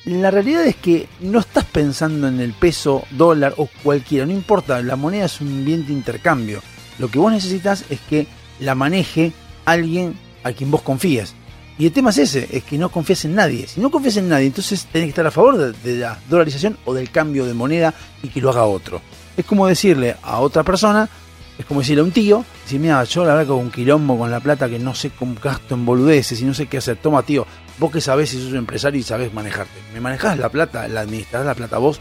la 0.06 0.32
realidad 0.32 0.66
es 0.66 0.76
que 0.76 1.08
no 1.22 1.40
estás 1.40 1.64
pensando 1.66 2.28
en 2.28 2.40
el 2.40 2.54
peso, 2.54 3.06
dólar 3.12 3.54
o 3.58 3.70
cualquiera, 3.84 4.26
no 4.26 4.32
importa, 4.32 4.82
la 4.82 4.96
moneda 4.96 5.26
es 5.26 5.40
un 5.42 5.64
bien 5.64 5.86
de 5.86 5.94
intercambio. 5.94 6.62
Lo 6.98 7.10
que 7.10 7.20
vos 7.20 7.32
necesitas 7.32 7.86
es 7.90 8.00
que 8.02 8.26
la 8.60 8.74
maneje 8.76 9.32
alguien 9.66 10.16
a 10.44 10.52
quien 10.52 10.72
vos 10.72 10.82
confíes. 10.82 11.36
Y 11.78 11.86
el 11.86 11.92
tema 11.92 12.10
es 12.10 12.18
ese, 12.18 12.48
es 12.52 12.64
que 12.64 12.78
no 12.78 12.90
confías 12.90 13.26
en 13.26 13.36
nadie. 13.36 13.68
Si 13.68 13.80
no 13.80 13.92
confías 13.92 14.18
en 14.18 14.30
nadie, 14.30 14.48
entonces 14.48 14.88
tenés 14.92 15.08
que 15.08 15.10
estar 15.10 15.28
a 15.28 15.32
favor 15.32 15.58
de, 15.58 15.72
de 15.72 16.00
la 16.00 16.20
dolarización 16.30 16.78
o 16.86 16.96
del 16.96 17.12
cambio 17.12 17.46
de 17.46 17.54
moneda 17.54 17.94
y 18.24 18.30
que 18.30 18.42
lo 18.42 18.50
haga 18.50 18.66
otro. 18.66 19.02
Es 19.36 19.46
como 19.46 19.68
decirle 19.68 20.16
a 20.22 20.40
otra 20.40 20.64
persona, 20.64 21.10
es 21.58 21.66
como 21.66 21.82
decirle 21.82 22.02
a 22.02 22.04
un 22.04 22.12
tío, 22.12 22.44
decir, 22.64 22.80
mira, 22.80 23.04
yo 23.04 23.24
la 23.24 23.34
verdad 23.34 23.46
que 23.46 23.52
hago 23.52 23.60
un 23.60 23.72
quilombo 23.72 24.18
con 24.18 24.32
la 24.32 24.40
plata 24.40 24.68
que 24.70 24.80
no 24.80 24.96
sé 24.96 25.12
cómo 25.12 25.36
gasto 25.42 25.76
en 25.76 25.86
boludeces 25.86 26.42
y 26.42 26.46
no 26.46 26.54
sé 26.54 26.68
qué 26.68 26.78
hacer. 26.78 26.98
Toma, 26.98 27.24
tío, 27.24 27.46
vos 27.80 27.92
que 27.92 28.02
sabés 28.02 28.30
si 28.30 28.38
sos 28.38 28.52
un 28.52 28.58
empresario 28.58 29.00
y 29.00 29.04
sabés 29.04 29.34
manejarte. 29.34 29.74
¿Me 29.94 30.00
manejás 30.00 30.38
la 30.38 30.50
plata, 30.50 30.88
la 30.88 31.02
administrás 31.02 31.46
la 31.46 31.54
plata 31.54 31.78
vos? 31.78 32.00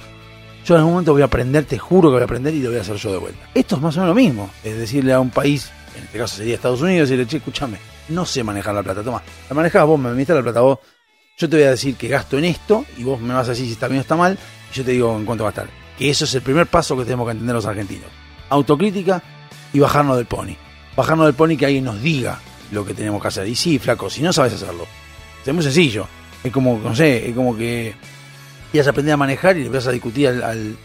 Yo 0.64 0.74
en 0.74 0.78
algún 0.78 0.92
momento 0.94 1.12
voy 1.12 1.22
a 1.22 1.26
aprender, 1.26 1.64
te 1.64 1.78
juro 1.78 2.08
que 2.08 2.14
voy 2.14 2.22
a 2.22 2.24
aprender 2.24 2.54
y 2.54 2.60
lo 2.60 2.70
voy 2.70 2.78
a 2.78 2.82
hacer 2.82 2.96
yo 2.96 3.12
de 3.12 3.18
vuelta. 3.18 3.48
Esto 3.54 3.76
es 3.76 3.82
más 3.82 3.96
o 3.96 4.00
menos 4.00 4.16
lo 4.16 4.20
mismo. 4.20 4.50
Es 4.62 4.76
decirle 4.78 5.12
a 5.12 5.20
un 5.20 5.30
país, 5.30 5.70
en 5.96 6.04
este 6.04 6.18
caso 6.18 6.36
sería 6.36 6.54
Estados 6.54 6.80
Unidos, 6.80 7.08
decirle, 7.08 7.26
che, 7.26 7.38
escúchame, 7.38 7.78
no 8.08 8.24
sé 8.24 8.44
manejar 8.44 8.74
la 8.74 8.82
plata, 8.82 9.02
toma, 9.02 9.22
la 9.48 9.54
manejás 9.54 9.84
vos, 9.86 9.98
me 9.98 10.08
administras 10.08 10.36
la 10.36 10.42
plata 10.42 10.60
vos. 10.60 10.78
Yo 11.36 11.48
te 11.48 11.56
voy 11.56 11.64
a 11.64 11.70
decir 11.70 11.96
que 11.96 12.08
gasto 12.08 12.38
en 12.38 12.44
esto 12.44 12.84
y 12.96 13.04
vos 13.04 13.20
me 13.20 13.34
vas 13.34 13.48
a 13.48 13.50
decir 13.50 13.66
si 13.66 13.72
está 13.72 13.88
bien 13.88 13.98
o 13.98 14.02
está 14.02 14.16
mal 14.16 14.38
y 14.70 14.76
yo 14.76 14.84
te 14.84 14.92
digo 14.92 15.16
en 15.16 15.24
cuánto 15.24 15.44
va 15.44 15.50
a 15.50 15.52
estar. 15.52 15.81
Que 15.98 16.10
eso 16.10 16.24
es 16.24 16.34
el 16.34 16.42
primer 16.42 16.66
paso 16.66 16.96
que 16.96 17.04
tenemos 17.04 17.26
que 17.26 17.32
entender 17.32 17.54
los 17.54 17.66
argentinos. 17.66 18.08
Autocrítica 18.48 19.22
y 19.72 19.78
bajarnos 19.80 20.16
del 20.16 20.26
pony. 20.26 20.54
Bajarnos 20.96 21.26
del 21.26 21.34
pony 21.34 21.56
que 21.56 21.66
alguien 21.66 21.84
nos 21.84 22.00
diga 22.02 22.38
lo 22.70 22.84
que 22.84 22.94
tenemos 22.94 23.20
que 23.22 23.28
hacer. 23.28 23.46
Y 23.46 23.54
sí, 23.54 23.78
flaco, 23.78 24.08
si 24.10 24.22
no 24.22 24.32
sabes 24.32 24.54
hacerlo. 24.54 24.86
Es 25.44 25.52
muy 25.54 25.62
sencillo. 25.62 26.06
Es 26.42 26.52
como, 26.52 26.78
no 26.78 26.94
sé, 26.94 27.28
es 27.28 27.34
como 27.34 27.56
que 27.56 27.94
quieras 28.70 28.88
aprender 28.88 29.14
a 29.14 29.16
manejar 29.16 29.56
y 29.56 29.64
le 29.64 29.68
vas 29.68 29.86
a 29.86 29.92
discutir 29.92 30.28
al, 30.28 30.42
al, 30.42 30.76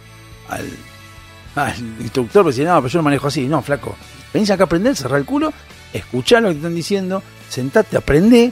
al, 1.56 1.74
instructor, 2.00 2.44
pues 2.44 2.56
dice, 2.58 2.68
no, 2.68 2.76
pero 2.76 2.88
yo 2.88 3.00
lo 3.00 3.04
manejo 3.04 3.28
así. 3.28 3.48
No, 3.48 3.62
flaco. 3.62 3.96
Venís 4.34 4.50
acá 4.52 4.64
a 4.64 4.66
aprender, 4.66 4.96
cerrar 4.96 5.20
el 5.20 5.26
culo, 5.26 5.52
escuchar 5.94 6.42
lo 6.44 6.50
que 6.50 6.56
te 6.56 6.60
están 6.60 6.76
diciendo, 6.76 7.24
sentate, 7.50 7.98
aprende 7.98 8.52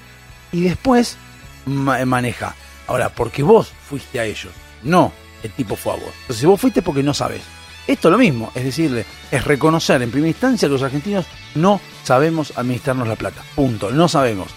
y 0.51 0.61
después 0.61 1.17
ma- 1.65 2.03
maneja. 2.05 2.55
Ahora, 2.87 3.09
porque 3.09 3.43
vos 3.43 3.71
fuiste 3.89 4.19
a 4.19 4.25
ellos, 4.25 4.51
no 4.83 5.11
el 5.45 5.51
tipo 5.51 5.75
fue 5.75 5.93
a 5.93 5.95
vos. 5.95 6.13
Entonces, 6.21 6.37
si 6.37 6.45
vos 6.45 6.59
fuiste 6.59 6.81
porque 6.81 7.03
no 7.03 7.13
sabes. 7.13 7.41
Esto 7.87 8.07
es 8.07 8.11
lo 8.13 8.17
mismo, 8.17 8.51
es 8.55 8.63
decirle, 8.63 9.05
es 9.29 9.43
reconocer 9.43 10.01
en 10.01 10.09
primera 10.09 10.29
instancia 10.29 10.67
que 10.67 10.73
los 10.73 10.81
argentinos 10.81 11.25
no 11.53 11.79
sabemos 12.03 12.51
administrarnos 12.55 13.07
la 13.07 13.15
plata. 13.15 13.43
Punto, 13.53 13.91
no 13.91 14.07
sabemos. 14.07 14.47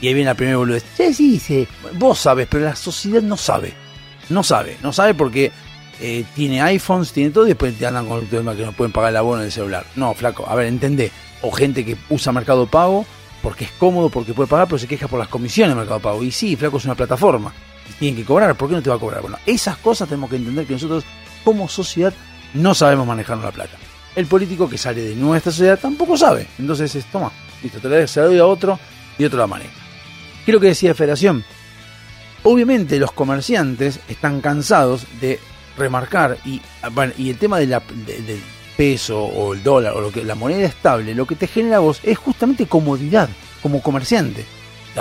Y 0.00 0.08
ahí 0.08 0.14
viene 0.14 0.30
la 0.30 0.34
primera 0.34 0.56
boludez. 0.56 0.84
Sí, 0.96 1.14
sí, 1.14 1.38
sí. 1.38 1.68
Vos 1.94 2.18
sabes, 2.18 2.48
pero 2.50 2.64
la 2.64 2.74
sociedad 2.74 3.22
no 3.22 3.36
sabe. 3.36 3.74
No 4.28 4.42
sabe, 4.42 4.76
no 4.82 4.92
sabe 4.92 5.14
porque 5.14 5.52
eh, 6.00 6.24
tiene 6.34 6.60
iPhones, 6.62 7.12
tiene 7.12 7.30
todo 7.30 7.44
y 7.44 7.48
después 7.48 7.78
te 7.78 7.86
andan 7.86 8.06
con 8.08 8.20
el 8.20 8.28
tema 8.28 8.56
que 8.56 8.64
no 8.64 8.72
pueden 8.72 8.92
pagar 8.92 9.10
el 9.10 9.16
abono 9.18 9.42
del 9.42 9.52
celular. 9.52 9.86
No, 9.94 10.12
flaco, 10.14 10.44
a 10.48 10.54
ver, 10.54 10.66
entendé. 10.66 11.12
O 11.42 11.52
gente 11.52 11.84
que 11.84 11.96
usa 12.08 12.32
Mercado 12.32 12.66
Pago 12.66 13.06
porque 13.42 13.64
es 13.64 13.70
cómodo, 13.72 14.08
porque 14.08 14.32
puede 14.32 14.48
pagar, 14.48 14.66
pero 14.66 14.78
se 14.78 14.88
queja 14.88 15.06
por 15.06 15.18
las 15.18 15.28
comisiones 15.28 15.76
de 15.76 15.80
Mercado 15.80 16.00
Pago. 16.00 16.22
Y 16.22 16.32
sí, 16.32 16.56
flaco, 16.56 16.78
es 16.78 16.86
una 16.86 16.94
plataforma. 16.94 17.52
Tienen 17.98 18.20
que 18.20 18.24
cobrar, 18.24 18.54
¿por 18.56 18.68
qué 18.68 18.74
no 18.74 18.82
te 18.82 18.90
va 18.90 18.96
a 18.96 18.98
cobrar? 18.98 19.22
Bueno, 19.22 19.38
esas 19.46 19.76
cosas 19.78 20.08
tenemos 20.08 20.30
que 20.30 20.36
entender 20.36 20.66
que 20.66 20.74
nosotros 20.74 21.04
como 21.44 21.68
sociedad 21.68 22.12
no 22.54 22.74
sabemos 22.74 23.06
manejarnos 23.06 23.44
la 23.44 23.52
plata. 23.52 23.76
El 24.16 24.26
político 24.26 24.68
que 24.68 24.78
sale 24.78 25.02
de 25.02 25.14
nuestra 25.14 25.52
sociedad 25.52 25.78
tampoco 25.78 26.16
sabe. 26.16 26.46
Entonces 26.58 26.94
es, 26.94 27.04
toma, 27.06 27.32
listo, 27.62 27.80
te 27.80 27.88
la, 27.88 28.06
se 28.06 28.20
la 28.20 28.26
doy 28.26 28.38
a 28.38 28.46
otro 28.46 28.78
y 29.18 29.24
otro 29.24 29.38
la 29.38 29.46
maneja. 29.46 29.72
¿Qué 30.44 30.50
es 30.50 30.54
lo 30.54 30.60
que 30.60 30.68
decía 30.68 30.94
Federación? 30.94 31.44
Obviamente 32.42 32.98
los 32.98 33.12
comerciantes 33.12 34.00
están 34.08 34.40
cansados 34.40 35.06
de 35.20 35.40
remarcar 35.76 36.38
y, 36.44 36.60
bueno, 36.92 37.12
y 37.16 37.30
el 37.30 37.38
tema 37.38 37.58
del 37.58 37.80
peso 38.76 39.22
o 39.22 39.54
el 39.54 39.62
dólar 39.62 39.94
o 39.94 40.00
lo 40.00 40.10
que 40.12 40.24
la 40.24 40.34
moneda 40.34 40.66
estable, 40.66 41.14
lo 41.14 41.26
que 41.26 41.36
te 41.36 41.46
genera 41.46 41.78
vos 41.78 42.00
es 42.02 42.18
justamente 42.18 42.66
comodidad 42.66 43.28
como 43.62 43.82
comerciante. 43.82 44.44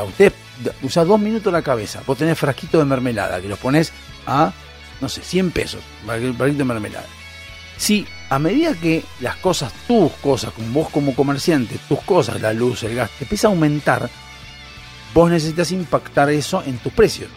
Usted 0.07 0.33
usa 0.81 1.05
dos 1.05 1.19
minutos 1.19 1.51
la 1.51 1.61
cabeza, 1.61 2.01
vos 2.05 2.17
tenés 2.17 2.37
frasquito 2.37 2.79
de 2.79 2.85
mermelada 2.85 3.41
que 3.41 3.47
los 3.47 3.59
pones 3.59 3.91
a, 4.25 4.53
no 5.01 5.09
sé, 5.09 5.21
100 5.21 5.51
pesos, 5.51 5.81
frasquito 6.05 6.43
de 6.45 6.63
mermelada. 6.63 7.05
Si 7.77 8.05
a 8.29 8.39
medida 8.39 8.73
que 8.73 9.03
las 9.19 9.35
cosas, 9.37 9.73
tus 9.87 10.11
cosas, 10.13 10.53
como 10.53 10.81
vos 10.81 10.89
como 10.89 11.15
comerciante, 11.15 11.77
tus 11.87 12.01
cosas, 12.01 12.41
la 12.41 12.53
luz, 12.53 12.83
el 12.83 12.95
gas, 12.95 13.09
te 13.17 13.25
empieza 13.25 13.47
a 13.47 13.51
aumentar, 13.51 14.09
vos 15.13 15.29
necesitas 15.29 15.71
impactar 15.71 16.29
eso 16.29 16.63
en 16.65 16.77
tus 16.77 16.93
precios. 16.93 17.29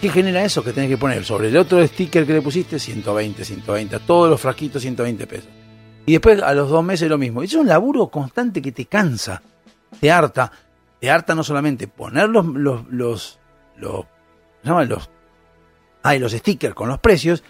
¿Qué 0.00 0.08
genera 0.08 0.42
eso? 0.42 0.64
Que 0.64 0.72
tenés 0.72 0.88
que 0.88 0.96
poner 0.96 1.24
sobre 1.24 1.48
el 1.48 1.56
otro 1.58 1.86
sticker 1.86 2.26
que 2.26 2.32
le 2.32 2.40
pusiste 2.40 2.78
120, 2.78 3.44
120, 3.44 3.96
a 3.96 3.98
todos 3.98 4.30
los 4.30 4.40
frasquitos 4.40 4.80
120 4.80 5.26
pesos. 5.26 5.48
Y 6.06 6.12
después 6.12 6.40
a 6.42 6.54
los 6.54 6.70
dos 6.70 6.82
meses 6.82 7.08
lo 7.08 7.18
mismo. 7.18 7.42
Es 7.42 7.52
un 7.52 7.66
laburo 7.66 8.08
constante 8.08 8.62
que 8.62 8.72
te 8.72 8.86
cansa, 8.86 9.42
te 10.00 10.10
harta. 10.10 10.50
Te 11.00 11.10
harta 11.10 11.34
no 11.34 11.42
solamente 11.42 11.88
poner 11.88 12.28
los, 12.28 12.46
los, 12.46 12.86
los, 12.90 13.38
los, 13.76 14.04
los 14.62 15.10
los 16.20 16.32
stickers 16.32 16.74
con 16.74 16.88
los 16.88 16.98
precios, 16.98 17.42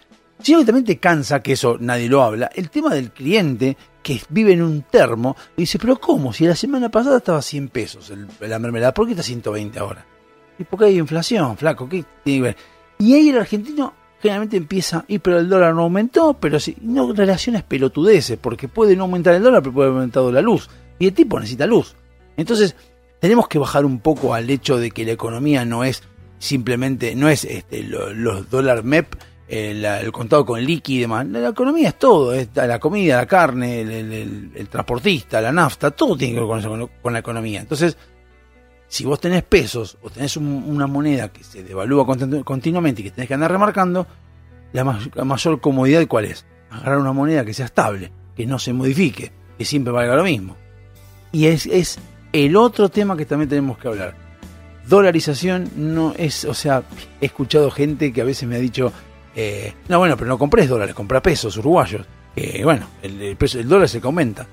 sino 0.42 0.60
que 0.60 0.64
también 0.66 0.84
te 0.84 0.98
cansa, 0.98 1.42
que 1.42 1.52
eso 1.52 1.76
nadie 1.80 2.08
lo 2.08 2.22
habla, 2.22 2.50
el 2.54 2.70
tema 2.70 2.94
del 2.94 3.10
cliente 3.10 3.76
que 4.02 4.20
vive 4.30 4.52
en 4.52 4.62
un 4.62 4.82
termo 4.82 5.36
y 5.56 5.62
dice, 5.62 5.78
pero 5.78 5.96
¿cómo? 6.00 6.32
Si 6.32 6.46
la 6.46 6.56
semana 6.56 6.88
pasada 6.88 7.18
estaba 7.18 7.38
a 7.38 7.42
100 7.42 7.68
pesos 7.68 8.10
el- 8.10 8.26
la 8.40 8.58
mermelada, 8.58 8.94
¿por 8.94 9.06
qué 9.06 9.12
está 9.12 9.20
a 9.20 9.24
120 9.24 9.78
ahora? 9.78 10.06
Y 10.58 10.64
porque 10.64 10.86
hay 10.86 10.98
inflación, 10.98 11.56
flaco, 11.56 11.88
¿qué 11.88 12.04
tiene 12.24 12.38
que 12.38 12.42
ver? 12.42 12.56
Y 12.98 13.14
ahí 13.14 13.28
el 13.30 13.38
argentino 13.38 13.92
generalmente 14.20 14.56
empieza, 14.56 15.04
y 15.08 15.18
pero 15.18 15.38
el 15.38 15.48
dólar 15.48 15.74
no 15.74 15.82
aumentó, 15.82 16.34
pero 16.34 16.58
sí, 16.60 16.76
no 16.82 17.12
relaciones 17.12 17.62
pelotudeces, 17.62 18.38
porque 18.38 18.68
puede 18.68 18.96
no 18.96 19.04
aumentar 19.04 19.34
el 19.34 19.42
dólar, 19.42 19.62
pero 19.62 19.74
puede 19.74 19.88
haber 19.88 19.98
aumentado 19.98 20.30
la 20.32 20.40
luz. 20.42 20.68
Y 20.98 21.06
el 21.06 21.14
tipo 21.14 21.38
necesita 21.38 21.66
luz. 21.66 21.94
Entonces, 22.36 22.74
tenemos 23.20 23.46
que 23.48 23.58
bajar 23.58 23.84
un 23.84 24.00
poco 24.00 24.34
al 24.34 24.50
hecho 24.50 24.78
de 24.78 24.90
que 24.90 25.04
la 25.04 25.12
economía 25.12 25.64
no 25.64 25.84
es 25.84 26.02
simplemente, 26.38 27.14
no 27.14 27.28
es 27.28 27.44
este, 27.44 27.82
lo- 27.82 28.12
los 28.12 28.48
dólar 28.50 28.82
MEP, 28.82 29.14
eh, 29.48 30.00
el 30.02 30.12
contado 30.12 30.46
con 30.46 30.62
liqui 30.64 30.96
y 30.96 31.00
demás. 31.00 31.26
La, 31.26 31.48
economía 31.48 31.88
es 31.88 31.98
todo, 31.98 32.32
la 32.54 32.78
comida, 32.78 33.16
la 33.16 33.26
carne, 33.26 33.80
el, 33.82 34.68
transportista, 34.70 35.40
la 35.40 35.52
nafta, 35.52 35.90
todo 35.90 36.16
tiene 36.16 36.34
que 36.34 36.40
ver 36.40 36.88
con, 37.02 37.12
la 37.12 37.18
economía. 37.18 37.60
Entonces, 37.60 37.96
si 38.88 39.04
vos 39.04 39.20
tenés 39.20 39.42
pesos 39.42 39.98
o 40.02 40.10
tenés 40.10 40.36
un- 40.36 40.64
una 40.66 40.86
moneda 40.86 41.28
que 41.32 41.44
se 41.44 41.62
devalúa 41.62 42.04
continu- 42.06 42.42
continuamente 42.44 43.02
y 43.02 43.04
que 43.04 43.10
tenés 43.10 43.28
que 43.28 43.34
andar 43.34 43.50
remarcando, 43.52 44.06
la, 44.72 44.84
ma- 44.84 45.00
la 45.14 45.24
mayor 45.24 45.60
comodidad 45.60 46.06
cuál 46.06 46.24
es? 46.26 46.46
Agarrar 46.70 46.98
una 46.98 47.12
moneda 47.12 47.44
que 47.44 47.52
sea 47.52 47.66
estable, 47.66 48.12
que 48.36 48.46
no 48.46 48.58
se 48.58 48.72
modifique, 48.72 49.32
que 49.58 49.64
siempre 49.64 49.92
valga 49.92 50.14
lo 50.14 50.24
mismo. 50.24 50.56
Y 51.32 51.46
es 51.46 51.98
el 52.32 52.56
otro 52.56 52.88
tema 52.88 53.16
que 53.16 53.26
también 53.26 53.48
tenemos 53.48 53.78
que 53.78 53.88
hablar. 53.88 54.14
Dolarización 54.88 55.70
no 55.76 56.14
es, 56.16 56.44
o 56.44 56.54
sea, 56.54 56.82
he 57.20 57.26
escuchado 57.26 57.70
gente 57.70 58.12
que 58.12 58.20
a 58.20 58.24
veces 58.24 58.48
me 58.48 58.56
ha 58.56 58.58
dicho, 58.58 58.92
eh, 59.36 59.74
no, 59.88 59.98
bueno, 59.98 60.16
pero 60.16 60.28
no 60.28 60.38
compres 60.38 60.68
dólares, 60.68 60.94
compra 60.94 61.22
pesos 61.22 61.56
uruguayos. 61.56 62.06
Que 62.34 62.62
bueno, 62.64 62.86
el, 63.02 63.36
peso- 63.36 63.58
el 63.58 63.68
dólar 63.68 63.88
se 63.88 64.00
aumenta. 64.02 64.46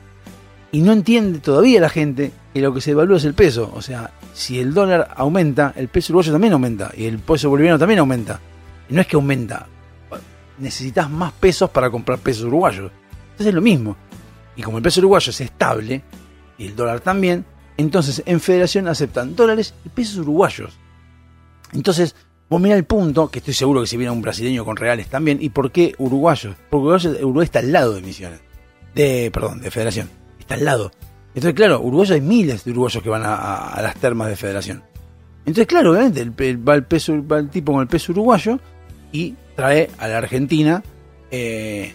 Y 0.72 0.82
no 0.82 0.92
entiende 0.92 1.40
todavía 1.40 1.80
la 1.80 1.90
gente 1.90 2.32
que 2.54 2.60
lo 2.62 2.74
que 2.74 2.82
se 2.82 2.92
devalúa 2.92 3.18
es 3.18 3.24
el 3.26 3.34
peso. 3.34 3.72
O 3.74 3.82
sea, 3.82 4.12
si 4.34 4.60
el 4.60 4.74
dólar 4.74 5.10
aumenta, 5.16 5.74
el 5.76 5.88
peso 5.88 6.12
uruguayo 6.12 6.34
también 6.34 6.54
aumenta. 6.54 6.92
Y 6.96 7.06
el 7.06 7.20
peso 7.20 7.50
boliviano 7.50 7.80
también 7.80 8.00
aumenta. 8.00 8.40
Y 8.90 8.94
no 8.94 9.02
es 9.02 9.08
que 9.08 9.16
aumenta. 9.16 9.68
Necesitas 10.60 11.10
más 11.10 11.32
pesos 11.34 11.70
para 11.70 11.90
comprar 11.90 12.20
pesos 12.20 12.44
uruguayos. 12.46 12.92
Entonces 13.32 13.48
es 13.48 13.54
lo 13.54 13.62
mismo. 13.62 13.96
Y 14.56 14.62
como 14.62 14.78
el 14.78 14.84
peso 14.84 15.00
uruguayo 15.00 15.30
es 15.30 15.40
estable, 15.40 16.02
y 16.58 16.66
el 16.66 16.76
dólar 16.76 17.00
también, 17.00 17.46
entonces 17.78 18.24
en 18.26 18.40
federación 18.40 18.88
aceptan 18.88 19.36
dólares 19.36 19.74
y 19.86 19.90
pesos 19.90 20.18
uruguayos. 20.18 20.78
Entonces, 21.74 22.16
vos 22.50 22.62
mirá 22.62 22.76
el 22.76 22.86
punto, 22.86 23.30
que 23.30 23.40
estoy 23.40 23.54
seguro 23.54 23.82
que 23.82 23.88
si 23.88 23.98
viene 23.98 24.12
un 24.12 24.22
brasileño 24.22 24.64
con 24.66 24.78
reales 24.78 25.08
también, 25.08 25.38
¿y 25.42 25.50
por 25.50 25.72
qué 25.72 25.94
uruguayos? 25.98 26.56
Porque 26.70 27.08
Uruguay 27.24 27.46
está 27.46 27.60
al 27.60 27.72
lado 27.72 27.94
de 27.94 28.02
Misiones. 28.02 28.40
De, 28.96 29.30
perdón, 29.32 29.62
de 29.62 29.70
Federación. 29.70 30.10
Está 30.40 30.56
al 30.56 30.66
lado. 30.66 30.92
Entonces, 31.36 31.54
claro, 31.54 31.82
uruguayos 31.82 32.16
hay 32.16 32.22
miles 32.22 32.64
de 32.64 32.72
uruguayos 32.72 33.04
que 33.04 33.10
van 33.10 33.24
a, 33.24 33.36
a- 33.36 33.82
las 33.82 33.96
termas 33.96 34.30
de 34.30 34.36
Federación. 34.36 34.82
Entonces, 35.40 35.68
claro, 35.68 35.92
obviamente, 35.92 36.22
el, 36.22 36.68
va, 36.68 36.74
el 36.76 36.84
peso, 36.86 37.14
va 37.28 37.38
el 37.40 37.50
tipo 37.50 37.74
con 37.74 37.82
el 37.82 37.88
peso 37.88 38.12
uruguayo 38.12 38.60
y 39.12 39.36
trae 39.56 39.90
a 39.98 40.08
la 40.08 40.18
Argentina 40.18 40.82
eh, 41.30 41.94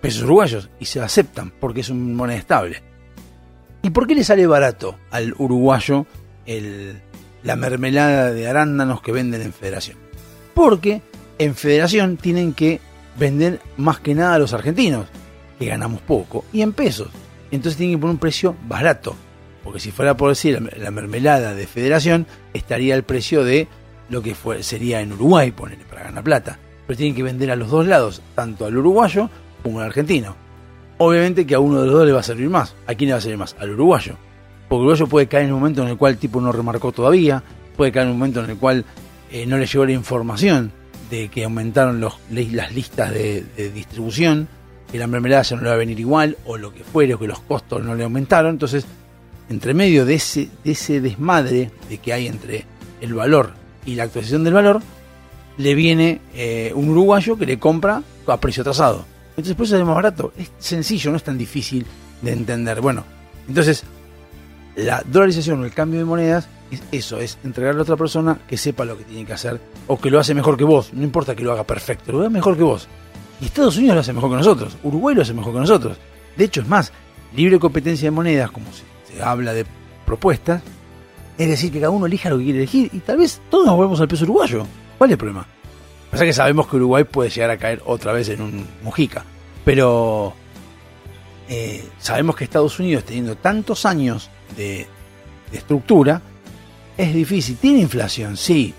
pesos 0.00 0.22
uruguayos 0.24 0.68
y 0.78 0.84
se 0.84 1.00
aceptan 1.00 1.52
porque 1.58 1.80
es 1.80 1.88
una 1.90 2.14
moneda 2.14 2.38
estable. 2.38 2.82
¿Y 3.86 3.90
por 3.90 4.08
qué 4.08 4.16
le 4.16 4.24
sale 4.24 4.48
barato 4.48 4.98
al 5.12 5.32
uruguayo 5.38 6.06
el, 6.44 7.00
la 7.44 7.54
mermelada 7.54 8.32
de 8.32 8.48
arándanos 8.48 9.00
que 9.00 9.12
venden 9.12 9.42
en 9.42 9.52
Federación? 9.52 9.96
Porque 10.54 11.02
en 11.38 11.54
Federación 11.54 12.16
tienen 12.16 12.52
que 12.52 12.80
vender 13.16 13.60
más 13.76 14.00
que 14.00 14.16
nada 14.16 14.34
a 14.34 14.38
los 14.40 14.52
argentinos, 14.52 15.06
que 15.56 15.66
ganamos 15.66 16.00
poco, 16.00 16.44
y 16.52 16.62
en 16.62 16.72
pesos. 16.72 17.10
Entonces 17.52 17.76
tienen 17.76 17.96
que 17.96 18.00
poner 18.00 18.14
un 18.14 18.18
precio 18.18 18.56
barato. 18.66 19.14
Porque 19.62 19.78
si 19.78 19.92
fuera 19.92 20.16
por 20.16 20.30
decir 20.30 20.60
la, 20.60 20.68
la 20.82 20.90
mermelada 20.90 21.54
de 21.54 21.68
Federación, 21.68 22.26
estaría 22.54 22.96
el 22.96 23.04
precio 23.04 23.44
de 23.44 23.68
lo 24.08 24.20
que 24.20 24.34
fue, 24.34 24.64
sería 24.64 25.00
en 25.00 25.12
Uruguay, 25.12 25.52
ponerle 25.52 25.84
para 25.84 26.02
ganar 26.02 26.24
plata. 26.24 26.58
Pero 26.88 26.96
tienen 26.96 27.14
que 27.14 27.22
vender 27.22 27.52
a 27.52 27.56
los 27.56 27.70
dos 27.70 27.86
lados, 27.86 28.20
tanto 28.34 28.66
al 28.66 28.76
uruguayo 28.76 29.30
como 29.62 29.78
al 29.78 29.86
argentino. 29.86 30.34
Obviamente 30.98 31.46
que 31.46 31.54
a 31.54 31.60
uno 31.60 31.80
de 31.80 31.86
los 31.86 31.94
dos 31.94 32.06
le 32.06 32.12
va 32.12 32.20
a 32.20 32.24
servir 32.24 32.48
más. 32.48 32.74
¿A 32.86 32.94
quién 32.94 33.08
le 33.08 33.12
va 33.14 33.18
a 33.18 33.20
servir 33.20 33.38
más? 33.38 33.56
Al 33.58 33.70
uruguayo. 33.70 34.16
Porque 34.68 34.80
el 34.80 34.86
uruguayo 34.86 35.06
puede 35.06 35.26
caer 35.26 35.44
en 35.44 35.52
un 35.52 35.60
momento 35.60 35.82
en 35.82 35.88
el 35.88 35.96
cual 35.96 36.14
el 36.14 36.18
tipo 36.18 36.40
no 36.40 36.52
remarcó 36.52 36.92
todavía, 36.92 37.42
puede 37.76 37.92
caer 37.92 38.06
en 38.06 38.12
un 38.12 38.18
momento 38.18 38.42
en 38.42 38.50
el 38.50 38.56
cual 38.56 38.84
eh, 39.30 39.46
no 39.46 39.58
le 39.58 39.66
llegó 39.66 39.84
la 39.84 39.92
información 39.92 40.72
de 41.10 41.28
que 41.28 41.44
aumentaron 41.44 42.00
las 42.00 42.72
listas 42.74 43.12
de, 43.12 43.44
de 43.56 43.70
distribución, 43.70 44.48
que 44.90 44.98
la 44.98 45.06
mermelada 45.06 45.42
ya 45.42 45.56
no 45.56 45.62
le 45.62 45.68
va 45.68 45.74
a 45.74 45.78
venir 45.78 46.00
igual, 46.00 46.36
o 46.46 46.56
lo 46.56 46.72
que 46.72 46.82
fuere, 46.82 47.14
o 47.14 47.18
que 47.18 47.26
los 47.26 47.40
costos 47.40 47.84
no 47.84 47.94
le 47.94 48.04
aumentaron. 48.04 48.52
Entonces, 48.52 48.86
entre 49.48 49.74
medio 49.74 50.04
de 50.04 50.14
ese, 50.14 50.48
de 50.64 50.72
ese 50.72 51.00
desmadre 51.00 51.70
de 51.88 51.98
que 51.98 52.12
hay 52.12 52.26
entre 52.26 52.64
el 53.00 53.14
valor 53.14 53.52
y 53.84 53.94
la 53.94 54.04
actualización 54.04 54.44
del 54.44 54.54
valor, 54.54 54.82
le 55.58 55.74
viene 55.74 56.20
eh, 56.34 56.72
un 56.74 56.88
uruguayo 56.88 57.36
que 57.38 57.46
le 57.46 57.58
compra 57.58 58.02
a 58.26 58.40
precio 58.40 58.62
atrasado. 58.62 59.04
Entonces 59.36 59.54
por 59.54 59.64
eso 59.64 59.72
sale 59.72 59.84
más 59.84 59.94
barato. 59.94 60.32
Es 60.36 60.50
sencillo, 60.58 61.10
no 61.10 61.16
es 61.16 61.22
tan 61.22 61.36
difícil 61.36 61.86
de 62.22 62.32
entender. 62.32 62.80
Bueno, 62.80 63.04
entonces 63.48 63.84
la 64.76 65.02
dolarización 65.06 65.60
o 65.60 65.64
el 65.64 65.72
cambio 65.72 66.00
de 66.00 66.04
monedas 66.04 66.48
es 66.70 66.82
eso, 66.90 67.18
es 67.18 67.38
entregarle 67.44 67.80
a 67.80 67.82
otra 67.82 67.96
persona 67.96 68.38
que 68.46 68.56
sepa 68.56 68.84
lo 68.84 68.96
que 68.96 69.04
tiene 69.04 69.24
que 69.24 69.32
hacer 69.32 69.60
o 69.86 69.98
que 69.98 70.10
lo 70.10 70.18
hace 70.18 70.34
mejor 70.34 70.56
que 70.56 70.64
vos. 70.64 70.92
No 70.92 71.02
importa 71.02 71.34
que 71.34 71.42
lo 71.42 71.52
haga 71.52 71.64
perfecto, 71.64 72.12
lo 72.12 72.20
haga 72.20 72.30
mejor 72.30 72.56
que 72.56 72.62
vos. 72.62 72.88
Y 73.40 73.46
Estados 73.46 73.76
Unidos 73.76 73.94
lo 73.94 74.00
hace 74.00 74.12
mejor 74.12 74.30
que 74.30 74.36
nosotros, 74.36 74.76
Uruguay 74.82 75.14
lo 75.14 75.22
hace 75.22 75.34
mejor 75.34 75.52
que 75.52 75.60
nosotros. 75.60 75.98
De 76.36 76.44
hecho, 76.44 76.62
es 76.62 76.68
más, 76.68 76.92
libre 77.34 77.58
competencia 77.58 78.06
de 78.06 78.10
monedas, 78.10 78.50
como 78.50 78.66
se, 78.72 78.84
se 79.12 79.22
habla 79.22 79.52
de 79.52 79.66
propuestas, 80.04 80.62
es 81.38 81.48
decir, 81.48 81.70
que 81.70 81.80
cada 81.80 81.90
uno 81.90 82.06
elija 82.06 82.30
lo 82.30 82.38
que 82.38 82.44
quiere 82.44 82.60
elegir 82.60 82.90
y 82.92 83.00
tal 83.00 83.18
vez 83.18 83.40
todos 83.50 83.66
nos 83.66 83.76
volvemos 83.76 84.00
al 84.00 84.08
peso 84.08 84.24
uruguayo. 84.24 84.66
¿Cuál 84.96 85.10
es 85.10 85.12
el 85.12 85.18
problema? 85.18 85.46
Pasa 86.16 86.24
que 86.24 86.32
sabemos 86.32 86.66
que 86.66 86.76
Uruguay 86.76 87.04
puede 87.04 87.28
llegar 87.28 87.50
a 87.50 87.58
caer 87.58 87.82
otra 87.84 88.10
vez 88.10 88.30
en 88.30 88.40
un 88.40 88.66
Mujica. 88.82 89.22
Pero 89.66 90.32
eh, 91.46 91.84
sabemos 91.98 92.34
que 92.36 92.44
Estados 92.44 92.80
Unidos, 92.80 93.04
teniendo 93.04 93.36
tantos 93.36 93.84
años 93.84 94.30
de, 94.56 94.86
estructura, 95.52 96.22
es 96.96 97.12
difícil. 97.12 97.58
Tiene 97.58 97.80
inflación, 97.80 98.38
sí. 98.38 98.72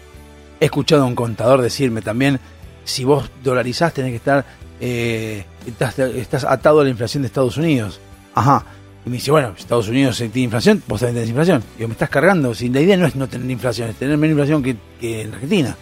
He 0.59 0.65
escuchado 0.65 1.03
a 1.03 1.05
un 1.05 1.13
contador 1.13 1.61
decirme 1.61 2.01
también, 2.01 2.39
si 2.83 3.03
vos 3.03 3.29
dolarizás 3.43 3.93
tenés 3.93 4.13
que 4.13 4.17
estar, 4.17 4.43
eh, 4.81 5.45
estás, 5.67 5.99
estás 5.99 6.43
atado 6.43 6.79
a 6.79 6.85
la 6.85 6.89
inflación 6.89 7.21
de 7.21 7.27
Estados 7.27 7.57
Unidos. 7.57 7.99
Ajá. 8.33 8.65
Y 9.05 9.11
me 9.11 9.17
dice, 9.17 9.29
bueno, 9.29 9.53
Estados 9.55 9.89
Unidos 9.89 10.17
tiene 10.17 10.45
inflación, 10.45 10.81
vos 10.87 11.01
también 11.01 11.17
tenés 11.17 11.29
inflación. 11.29 11.63
Y 11.77 11.85
me 11.85 11.91
estás 11.91 12.09
cargando. 12.09 12.55
Si 12.55 12.69
la 12.69 12.81
idea 12.81 12.97
no 12.97 13.05
es 13.05 13.15
no 13.15 13.29
tener 13.29 13.47
inflación, 13.51 13.91
es 13.91 13.95
tener 13.95 14.17
menos 14.17 14.31
inflación 14.31 14.63
que 14.99 15.21
en 15.21 15.35
Argentina. 15.35 15.77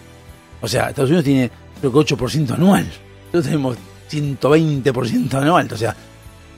O 0.66 0.68
sea, 0.68 0.90
Estados 0.90 1.12
Unidos 1.12 1.26
tiene 1.26 1.52
creo 1.80 1.92
que 1.92 2.16
8% 2.16 2.56
anual. 2.56 2.88
Nosotros 3.26 3.46
tenemos 3.46 3.78
120% 4.10 5.34
anual. 5.36 5.70
O 5.72 5.78
sea, 5.78 5.96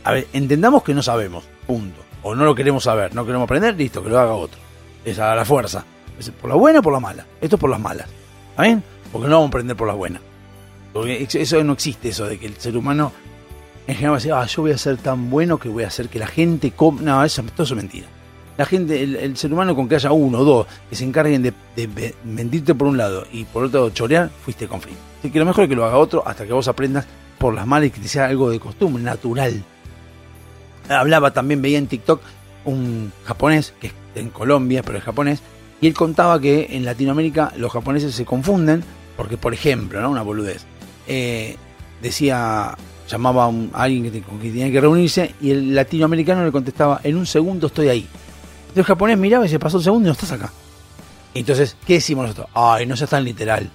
a 0.06 0.12
ver, 0.14 0.28
entendamos 0.32 0.82
que 0.82 0.94
no 0.94 1.04
sabemos, 1.04 1.44
punto. 1.66 2.00
O 2.24 2.34
no 2.34 2.46
lo 2.46 2.56
queremos 2.56 2.86
saber, 2.86 3.14
no 3.14 3.26
queremos 3.26 3.44
aprender, 3.44 3.76
listo, 3.76 4.02
que 4.02 4.10
lo 4.10 4.18
haga 4.18 4.32
otro. 4.32 4.60
Es 5.04 5.20
a 5.20 5.36
la 5.36 5.44
fuerza. 5.44 5.84
Por 6.40 6.50
la 6.50 6.56
buena 6.56 6.80
o 6.80 6.82
por 6.82 6.94
la 6.94 7.02
mala. 7.02 7.26
Esto 7.42 7.58
es 7.58 7.60
por 7.60 7.70
las 7.70 7.82
malas. 7.82 8.08
¿Está 8.52 8.64
bien? 8.64 8.82
Porque 9.12 9.28
no 9.28 9.36
vamos 9.36 9.48
a 9.48 9.50
aprender 9.50 9.76
por 9.76 9.88
las 9.90 9.98
buenas. 9.98 10.22
Porque 10.94 11.28
eso 11.30 11.64
no 11.66 11.74
existe, 11.74 12.08
eso 12.08 12.28
de 12.28 12.40
que 12.40 12.46
el 12.46 12.56
ser 12.56 12.78
humano 12.78 13.12
en 13.88 13.96
general 13.96 14.14
va 14.14 14.16
a 14.16 14.20
decir, 14.20 14.32
ah, 14.32 14.46
yo 14.46 14.62
voy 14.62 14.72
a 14.72 14.78
ser 14.78 14.96
tan 14.96 15.30
bueno 15.30 15.58
que 15.58 15.68
voy 15.68 15.84
a 15.84 15.88
hacer 15.88 16.08
que 16.08 16.18
la 16.18 16.28
gente 16.28 16.72
com 16.72 17.04
No, 17.04 17.26
eso, 17.26 17.44
todo 17.44 17.64
eso 17.64 17.74
es 17.74 17.78
mentira. 17.78 18.08
La 18.58 18.66
gente, 18.66 19.04
el, 19.04 19.16
el 19.16 19.38
ser 19.38 19.54
humano 19.54 19.76
con 19.76 19.88
que 19.88 19.96
haya 19.96 20.12
uno 20.12 20.40
o 20.40 20.44
dos 20.44 20.68
que 20.90 20.96
se 20.96 21.04
encarguen 21.06 21.44
de, 21.44 21.54
de 21.76 22.16
mentirte 22.24 22.74
por 22.74 22.88
un 22.88 22.98
lado 22.98 23.26
y 23.32 23.44
por 23.46 23.66
otro 23.66 23.90
chorear, 23.92 24.30
fuiste 24.44 24.68
con 24.68 24.82
fin. 24.82 24.96
Así 25.20 25.30
que 25.32 25.40
lo 25.40 25.46
mejor 25.46 25.66
es 25.66 25.70
que 25.70 25.76
lo 25.76 25.86
haga 25.86 25.98
otro 25.98 26.24
hasta 26.28 26.46
que 26.46 26.54
vos 26.54 26.68
aprendas 26.68 27.06
por 27.38 27.54
las 27.54 27.68
malas 27.68 27.88
y 27.90 27.92
que 27.92 28.02
te 28.02 28.08
sea 28.08 28.26
algo 28.26 28.50
de 28.50 28.60
costumbre, 28.60 29.04
natural. 29.04 29.64
Hablaba 30.90 31.32
también, 31.32 31.62
veía 31.62 31.78
en 31.78 31.88
TikTok 31.88 32.22
un 32.66 33.12
japonés, 33.26 33.74
que 33.80 33.88
es 33.88 33.94
en 34.16 34.30
Colombia, 34.30 34.82
pero 34.84 34.98
es 34.98 35.04
japonés, 35.04 35.42
y 35.82 35.88
él 35.88 35.94
contaba 35.94 36.40
que 36.40 36.68
en 36.72 36.86
Latinoamérica 36.86 37.54
los 37.58 37.72
japoneses 37.72 38.16
se 38.16 38.26
confunden, 38.26 38.84
porque 39.16 39.38
por 39.38 39.54
ejemplo, 39.54 40.02
¿no? 40.02 40.10
una 40.10 40.22
boludez, 40.24 40.64
eh, 41.08 41.56
decía, 42.02 42.76
llamaba 43.10 43.44
a, 43.44 43.48
un- 43.48 43.70
alguien 43.74 44.12
que, 44.12 44.22
con 44.22 44.40
quien 44.40 44.54
tenía 44.54 44.72
que 44.72 44.82
reunirse, 44.82 45.36
y 45.42 45.52
el 45.52 45.76
latinoamericano 45.76 46.44
le 46.46 46.52
contestaba, 46.52 47.02
en 47.04 47.18
un 47.18 47.26
segundo 47.26 47.68
estoy 47.68 47.90
ahí. 47.90 48.08
Entonces 48.70 48.78
el 48.78 48.84
japonés 48.86 49.18
miraba 49.18 49.46
y 49.46 49.50
se 49.50 49.60
pasó 49.60 49.78
un 49.78 49.84
segundo 49.84 50.08
y 50.08 50.10
no 50.10 50.14
estás 50.14 50.32
acá. 50.32 50.52
Entonces, 51.34 51.76
¿qué 51.86 51.94
decimos 51.96 52.24
nosotros? 52.24 52.48
Ay, 52.54 52.86
no 52.86 52.96
seas 52.96 53.10
tan 53.10 53.24
literal. 53.24 53.70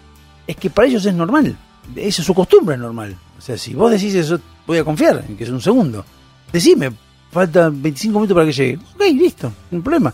Es 0.46 0.56
que 0.56 0.70
para 0.70 0.88
ellos 0.88 1.04
es 1.06 1.14
normal. 1.14 1.56
Eso 1.96 2.22
es 2.22 2.26
su 2.26 2.34
costumbre, 2.34 2.74
es 2.74 2.80
normal. 2.80 3.16
O 3.38 3.40
sea, 3.40 3.56
si 3.56 3.74
vos 3.74 3.90
decís 3.90 4.14
eso, 4.14 4.40
voy 4.66 4.78
a 4.78 4.84
confiar 4.84 5.24
en 5.28 5.36
que 5.36 5.44
es 5.44 5.50
un 5.50 5.60
segundo. 5.60 6.04
Decime, 6.52 6.92
falta 7.30 7.70
25 7.72 8.18
minutos 8.18 8.34
para 8.34 8.46
que 8.46 8.52
llegue. 8.52 8.76
Ok, 8.94 9.02
listo, 9.14 9.52
no 9.70 9.78
hay 9.78 9.82
problema. 9.82 10.12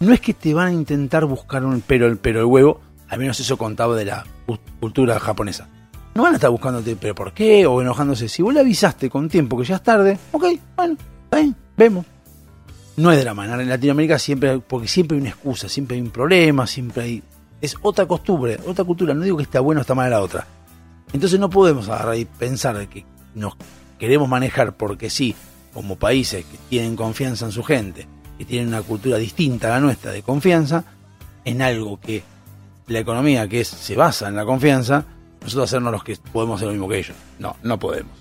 No 0.00 0.12
es 0.12 0.20
que 0.20 0.34
te 0.34 0.52
van 0.54 0.68
a 0.68 0.72
intentar 0.72 1.24
buscar 1.24 1.64
un 1.64 1.80
pero 1.86 2.06
el 2.06 2.18
pero 2.18 2.40
el 2.40 2.44
huevo 2.46 2.80
Al 3.08 3.18
menos 3.18 3.38
eso 3.40 3.56
contaba 3.56 3.96
de 3.96 4.04
la 4.04 4.24
cu- 4.46 4.58
cultura 4.80 5.18
japonesa. 5.20 5.68
No 6.14 6.22
van 6.22 6.32
a 6.32 6.36
estar 6.36 6.50
buscándote, 6.50 6.96
pero 6.96 7.14
¿por 7.14 7.32
qué? 7.32 7.66
O 7.66 7.80
enojándose. 7.80 8.28
Si 8.28 8.42
vos 8.42 8.52
le 8.52 8.60
avisaste 8.60 9.08
con 9.10 9.28
tiempo 9.28 9.56
que 9.58 9.64
ya 9.64 9.76
es 9.76 9.82
tarde, 9.82 10.18
ok, 10.32 10.44
bueno, 10.76 10.96
bien, 11.30 11.54
vemos. 11.76 12.04
No 12.96 13.12
es 13.12 13.20
drama. 13.22 13.44
En 13.60 13.68
Latinoamérica 13.68 14.18
siempre, 14.18 14.50
hay- 14.50 14.62
porque 14.66 14.88
siempre 14.88 15.16
hay 15.16 15.20
una 15.20 15.30
excusa, 15.30 15.68
siempre 15.68 15.96
hay 15.96 16.02
un 16.02 16.10
problema, 16.10 16.66
siempre 16.66 17.02
hay. 17.02 17.22
Es 17.60 17.76
otra 17.82 18.06
costumbre, 18.06 18.58
otra 18.66 18.84
cultura. 18.84 19.14
No 19.14 19.22
digo 19.22 19.36
que 19.36 19.42
está 19.42 19.60
bueno 19.60 19.80
o 19.80 19.82
está 19.82 19.94
mala 19.94 20.10
la 20.10 20.20
otra. 20.22 20.46
Entonces 21.12 21.38
no 21.38 21.50
podemos 21.50 21.88
agarrar 21.88 22.16
y 22.16 22.24
pensar 22.24 22.86
que 22.88 23.04
nos 23.34 23.54
queremos 23.98 24.28
manejar 24.28 24.76
porque 24.76 25.10
sí, 25.10 25.34
como 25.72 25.96
países 25.96 26.44
que 26.44 26.56
tienen 26.68 26.96
confianza 26.96 27.46
en 27.46 27.52
su 27.52 27.62
gente, 27.62 28.06
que 28.38 28.44
tienen 28.44 28.68
una 28.68 28.82
cultura 28.82 29.18
distinta 29.18 29.68
a 29.68 29.70
la 29.72 29.80
nuestra 29.80 30.10
de 30.12 30.22
confianza, 30.22 30.84
en 31.44 31.62
algo 31.62 32.00
que 32.00 32.22
la 32.88 32.98
economía 32.98 33.46
que 33.48 33.64
se 33.64 33.94
basa 33.94 34.28
en 34.28 34.36
la 34.36 34.44
confianza, 34.44 35.04
nosotros 35.42 35.64
hacernos 35.70 35.92
los 35.92 36.02
que 36.04 36.16
podemos 36.32 36.56
hacer 36.56 36.68
lo 36.68 36.72
mismo 36.72 36.88
que 36.88 36.98
ellos. 36.98 37.16
No, 37.38 37.56
no 37.62 37.78
podemos. 37.78 38.12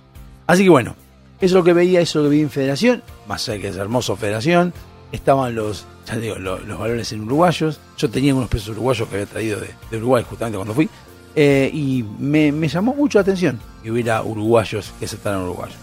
Así 0.47 0.63
que 0.63 0.69
bueno, 0.69 0.95
eso 1.37 1.45
es 1.45 1.51
lo 1.51 1.63
que 1.63 1.73
veía, 1.73 1.99
eso 2.01 2.19
es 2.19 2.23
lo 2.25 2.29
que 2.29 2.37
vi 2.37 2.41
en 2.41 2.49
Federación, 2.49 3.03
más 3.27 3.45
que 3.45 3.67
es 3.67 3.75
hermoso 3.75 4.15
Federación, 4.15 4.73
estaban 5.11 5.53
los, 5.55 5.85
ya 6.07 6.15
digo, 6.17 6.35
lo- 6.35 6.59
los, 6.59 6.79
valores 6.79 7.11
en 7.11 7.21
uruguayos, 7.21 7.79
yo 7.97 8.09
tenía 8.09 8.33
unos 8.33 8.49
pesos 8.49 8.69
uruguayos 8.69 9.07
que 9.09 9.15
había 9.15 9.27
traído 9.27 9.59
de, 9.59 9.97
Uruguay 9.97 10.25
justamente 10.27 10.57
cuando 10.57 10.73
fui, 10.73 10.89
eh, 11.35 11.69
y 11.73 12.03
me, 12.19 12.51
llamó 12.67 12.93
mucho 12.93 13.17
la 13.17 13.23
atención 13.23 13.59
que 13.83 13.91
hubiera 13.91 14.23
uruguayos 14.23 14.93
que 14.97 15.05
aceptaran 15.05 15.41
uruguayos. 15.41 15.77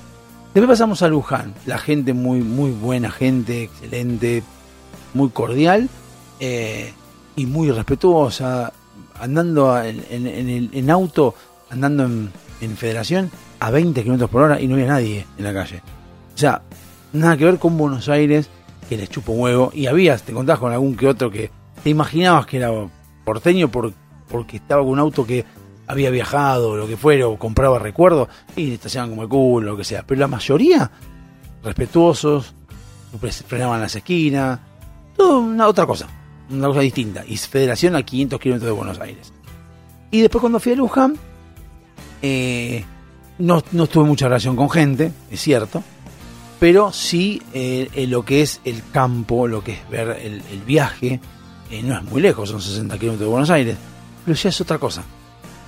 Después 0.55 0.79
pasamos 0.79 1.03
a 1.03 1.09
Luján, 1.09 1.55
la 1.67 1.79
gente 1.79 2.13
muy, 2.15 2.41
muy 2.41 2.71
buena 2.71 3.11
gente, 3.11 3.65
excelente, 3.65 4.43
muy 5.15 5.31
cordial 5.31 5.89
eh, 6.41 6.93
y 7.37 7.47
muy 7.47 7.71
respetuosa, 7.71 8.73
andando 9.21 9.83
en, 9.83 10.91
auto, 10.91 11.35
andando 11.71 12.05
en 12.05 12.77
federación 12.77 13.31
a 13.63 13.71
20 13.71 14.03
kilómetros 14.03 14.29
por 14.29 14.43
hora 14.43 14.61
y 14.61 14.67
no 14.67 14.75
había 14.75 14.89
nadie 14.89 15.27
en 15.39 15.45
la 15.45 15.55
calle. 15.55 15.83
O 16.35 16.39
sea, 16.39 16.63
nada 17.13 17.37
que 17.37 17.45
ver 17.45 17.59
con 17.59 17.79
Buenos 17.79 18.09
Aires, 18.09 18.49
que 18.89 18.97
les 18.97 19.09
chupo 19.09 19.33
huevo, 19.33 19.71
y 19.73 19.87
habías, 19.87 20.25
te 20.25 20.33
contabas 20.33 20.59
con 20.59 20.73
algún 20.73 20.97
que 20.97 21.07
otro 21.07 21.31
que 21.31 21.51
te 21.83 21.91
imaginabas 21.91 22.47
que 22.47 22.57
era 22.57 22.71
porteño 23.25 23.71
por, 23.71 23.93
porque 24.29 24.57
estaba 24.57 24.83
con 24.83 24.91
un 24.91 24.99
auto 24.99 25.25
que 25.25 25.45
había 25.87 26.11
viajado 26.11 26.77
lo 26.77 26.89
que 26.89 26.97
fuera, 26.97 27.29
o 27.29 27.39
compraba 27.39 27.79
recuerdos, 27.79 28.29
y 28.57 28.73
estacionaban 28.73 29.11
como 29.11 29.23
el 29.23 29.29
culo, 29.29 29.73
lo 29.73 29.77
que 29.77 29.85
sea. 29.85 30.05
Pero 30.05 30.21
la 30.21 30.27
mayoría, 30.27 30.91
respetuosos, 31.63 32.55
frenaban 33.47 33.81
las 33.81 33.95
esquinas, 33.95 34.59
todo 35.17 35.39
una 35.39 35.69
otra 35.69 35.87
cosa, 35.87 36.09
una 36.51 36.67
cosa 36.67 36.81
distinta. 36.81 37.23
Y 37.27 37.37
federación 37.37 37.95
a 37.95 38.03
500 38.03 38.41
kilómetros 38.41 38.69
de 38.69 38.77
Buenos 38.77 38.99
Aires. 38.99 39.33
Y 40.11 40.21
después 40.21 40.41
cuando 40.41 40.59
fui 40.59 40.73
a 40.73 40.77
Luján, 40.77 41.17
eh, 42.23 42.85
no, 43.43 43.63
no 43.73 43.87
tuve 43.87 44.05
mucha 44.05 44.27
relación 44.27 44.57
con 44.57 44.71
gente, 44.71 45.13
es 45.31 45.41
cierto, 45.41 45.83
pero 46.61 46.93
sí 46.93 47.43
eh, 47.53 47.89
eh, 47.95 48.07
lo 48.07 48.25
que 48.25 48.43
es 48.43 48.61
el 48.65 48.83
campo, 48.93 49.47
lo 49.49 49.63
que 49.65 49.73
es 49.73 49.89
ver 49.91 50.11
el, 50.23 50.43
viaje, 50.67 51.21
eh, 51.71 51.83
no 51.83 51.97
es 51.97 52.03
muy 52.05 52.21
lejos, 52.23 52.49
son 52.51 52.61
60 52.63 52.97
kilómetros 52.99 53.27
de 53.27 53.31
Buenos 53.33 53.51
Aires, 53.51 53.77
pero 54.25 54.37
ya 54.37 54.49
es 54.49 54.61
otra 54.61 54.79
cosa. 54.79 55.03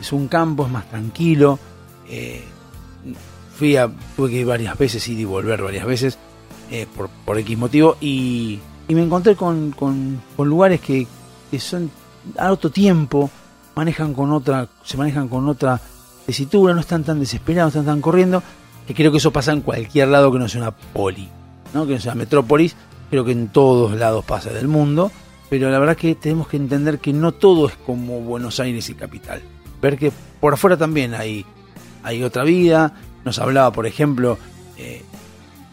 Es 0.01 0.13
un 0.13 0.29
campo, 0.29 0.67
es 0.67 0.73
más 0.73 0.89
tranquilo. 0.89 1.59
fui 3.57 3.77
a, 3.77 3.89
tuve 4.17 4.31
que 4.31 4.37
ir 4.41 4.47
varias 4.47 4.77
veces, 4.79 5.07
ir 5.09 5.19
y 5.21 5.25
volver 5.25 5.63
varias 5.63 5.87
veces, 5.87 6.19
por, 6.97 7.09
por 7.25 7.39
X 7.39 7.57
motivo, 7.59 7.97
y, 8.01 8.59
y 8.89 8.95
me 8.95 9.03
encontré 9.03 9.37
con, 9.37 9.71
con- 9.73 10.21
con 10.37 10.49
lugares 10.49 10.81
que, 10.81 11.07
que 11.51 11.61
son 11.61 11.91
a 12.39 12.51
otro 12.53 12.71
tiempo, 12.71 13.31
manejan 13.77 14.13
con 14.15 14.33
otra, 14.33 14.69
se 14.85 14.97
manejan 14.97 15.29
con 15.29 15.49
otra 15.49 15.81
tesitura, 16.27 16.75
no 16.75 16.81
están 16.81 17.05
tan 17.05 17.21
desesperados, 17.21 17.75
no 17.75 17.81
están 17.81 17.95
tan 17.95 18.01
corriendo, 18.01 18.43
que 18.87 18.95
creo 18.95 19.11
que 19.11 19.19
eso 19.19 19.33
pasa 19.33 19.53
en 19.53 19.61
cualquier 19.61 20.09
lado 20.09 20.33
que 20.33 20.39
no 20.39 20.49
sea 20.49 20.63
una 20.63 20.71
poli, 20.71 21.29
¿no? 21.73 21.87
que 21.87 21.95
no 21.95 22.01
sea 22.01 22.15
metrópolis, 22.15 22.77
creo 23.11 23.25
que 23.25 23.33
en 23.33 23.49
todos 23.49 23.93
lados 23.93 24.25
pasa 24.25 24.51
del 24.51 24.69
mundo, 24.69 25.11
pero 25.49 25.71
la 25.71 25.79
verdad 25.79 25.97
que 25.97 26.15
tenemos 26.15 26.49
que 26.49 26.57
entender 26.57 26.99
que 26.99 27.13
no 27.13 27.33
todo 27.33 27.69
es 27.69 27.77
como 27.77 28.21
Buenos 28.21 28.61
Aires 28.61 28.89
y 28.91 28.95
capital. 28.95 29.43
Ver 29.81 29.99
que 29.99 30.11
por 30.41 30.55
afuera 30.55 30.77
también 30.77 31.15
hay, 31.15 31.45
hay 32.03 32.23
otra 32.23 32.43
vida. 32.43 32.93
Nos 33.25 33.39
hablaba, 33.39 33.71
por 33.71 33.87
ejemplo, 33.87 34.39
eh, 34.77 35.03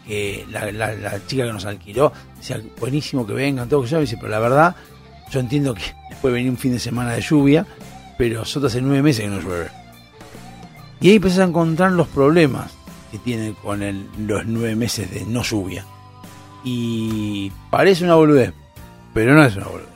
que 0.06 0.46
la, 0.50 1.26
chica 1.26 1.46
que 1.46 1.52
nos 1.52 1.64
alquiló 1.64 2.12
decía, 2.36 2.60
buenísimo 2.78 3.26
que 3.26 3.32
vengan, 3.32 3.68
todo 3.68 3.82
que 3.82 3.88
yo, 3.88 4.00
dice, 4.00 4.16
pero 4.16 4.28
la 4.28 4.38
verdad, 4.38 4.76
yo 5.30 5.40
entiendo 5.40 5.74
que 5.74 5.82
les 6.10 6.18
puede 6.22 6.34
venir 6.34 6.50
un 6.50 6.58
fin 6.58 6.72
de 6.72 6.78
semana 6.78 7.12
de 7.12 7.20
lluvia, 7.20 7.66
pero 8.18 8.40
nosotros 8.40 8.72
hace 8.72 8.82
nueve 8.82 9.02
meses 9.02 9.24
que 9.24 9.30
no 9.30 9.40
llueve. 9.40 9.81
Y 11.02 11.08
ahí 11.10 11.16
empezás 11.16 11.40
a 11.40 11.44
encontrar 11.44 11.92
los 11.92 12.06
problemas 12.08 12.72
que 13.10 13.18
tiene 13.18 13.54
con 13.54 13.80
los 14.26 14.46
nueve 14.46 14.76
meses 14.76 15.10
de 15.10 15.26
no 15.26 15.42
lluvia. 15.42 15.84
Y 16.64 17.50
parece 17.70 18.04
una 18.04 18.14
boludez, 18.14 18.54
pero 19.12 19.34
no 19.34 19.44
es 19.44 19.56
una 19.56 19.66
boludez. 19.66 19.88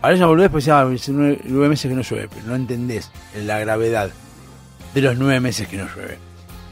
Parece 0.00 0.18
una 0.20 0.26
boludez, 0.28 0.64
ya 0.64 0.82
hace 0.82 1.12
nueve, 1.12 1.40
nueve 1.44 1.70
meses 1.70 1.88
que 1.88 1.96
no 1.96 2.02
llueve, 2.02 2.28
pero 2.28 2.46
no 2.46 2.54
entendés 2.54 3.10
la 3.34 3.58
gravedad 3.58 4.10
de 4.94 5.00
los 5.00 5.16
nueve 5.16 5.40
meses 5.40 5.66
que 5.68 5.78
no 5.78 5.86
llueve. 5.86 6.18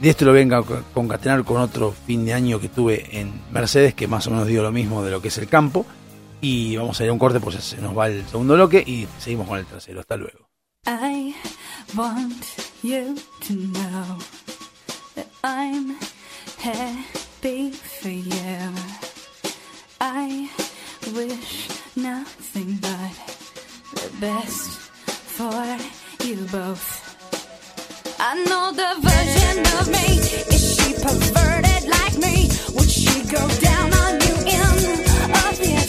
De 0.00 0.10
esto 0.10 0.24
lo 0.26 0.32
vengo 0.32 0.56
a 0.56 0.64
co- 0.64 0.82
concatenar 0.92 1.42
con 1.44 1.60
otro 1.60 1.92
fin 2.06 2.26
de 2.26 2.34
año 2.34 2.60
que 2.60 2.68
tuve 2.68 3.18
en 3.18 3.40
Mercedes, 3.50 3.94
que 3.94 4.06
más 4.06 4.26
o 4.26 4.30
menos 4.30 4.46
dio 4.46 4.62
lo 4.62 4.72
mismo 4.72 5.02
de 5.02 5.10
lo 5.10 5.22
que 5.22 5.28
es 5.28 5.38
el 5.38 5.48
campo. 5.48 5.86
Y 6.40 6.76
vamos 6.76 7.00
a 7.00 7.04
ir 7.04 7.10
a 7.10 7.12
un 7.14 7.18
corte, 7.18 7.40
pues 7.40 7.56
se 7.56 7.80
nos 7.80 7.96
va 7.96 8.08
el 8.08 8.26
segundo 8.26 8.54
bloque 8.54 8.84
y 8.86 9.08
seguimos 9.18 9.48
con 9.48 9.58
el 9.58 9.64
tercero. 9.64 10.00
Hasta 10.00 10.16
luego. 10.18 10.43
I 10.86 11.34
want 11.96 12.70
you 12.82 13.16
to 13.40 13.52
know 13.54 14.18
that 15.14 15.28
I'm 15.42 15.96
happy 16.58 17.70
for 17.70 18.10
you. 18.10 18.74
I 19.98 20.50
wish 21.14 21.68
nothing 21.96 22.76
but 22.82 23.14
the 23.94 24.10
best 24.20 24.78
for 25.36 25.78
you 26.26 26.44
both. 26.52 27.00
I 28.20 28.44
know 28.44 28.72
the 28.72 29.00
version 29.00 29.64
of 29.80 29.88
me. 29.88 30.18
Is 30.54 30.76
she 30.76 30.92
perverted 30.92 31.88
like 31.88 32.18
me? 32.18 32.50
Would 32.74 32.90
she 32.90 33.22
go 33.30 33.48
down 33.60 33.92
on 33.94 34.20
you 34.20 34.34
in 34.52 34.60
a 34.60 35.83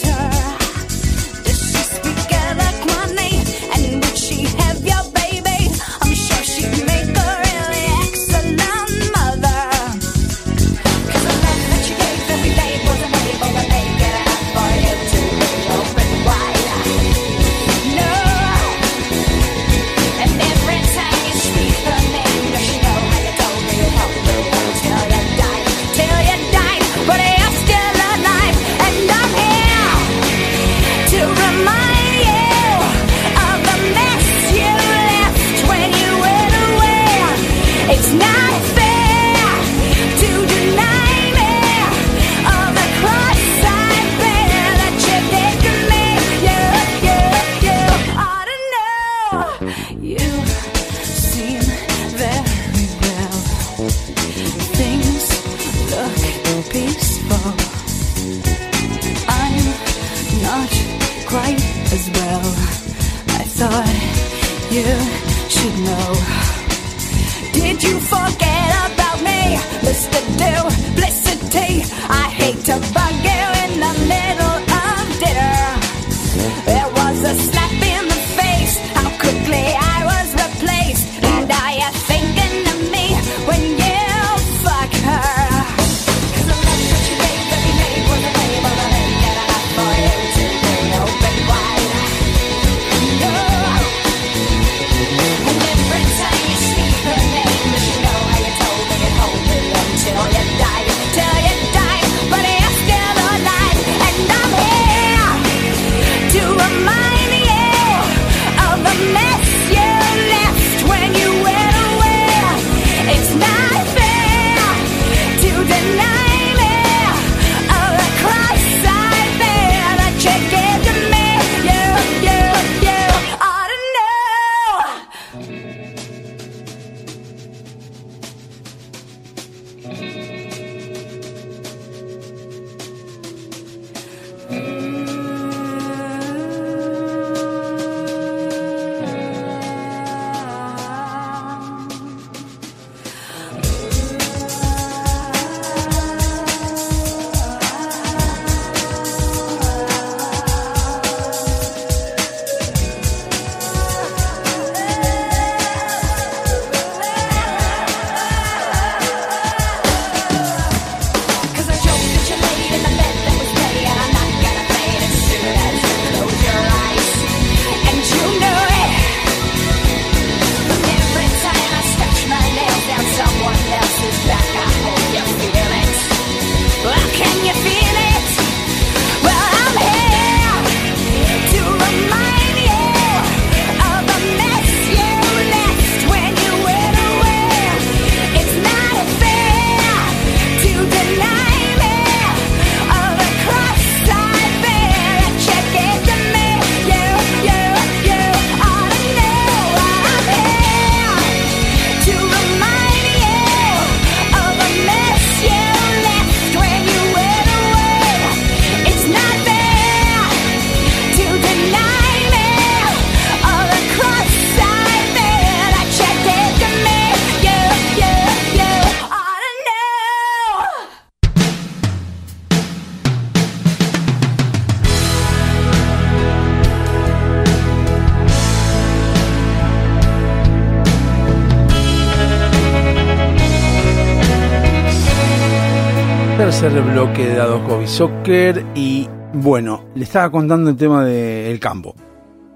tercer 236.58 236.82
bloque 236.84 237.26
de 237.26 237.34
Dado 237.34 237.60
Hobby 237.68 237.86
Soccer 237.86 238.64
y 238.74 239.06
bueno, 239.34 239.84
le 239.94 240.04
estaba 240.04 240.30
contando 240.30 240.70
el 240.70 240.76
tema 240.76 241.04
del 241.04 241.60
campo. 241.60 241.94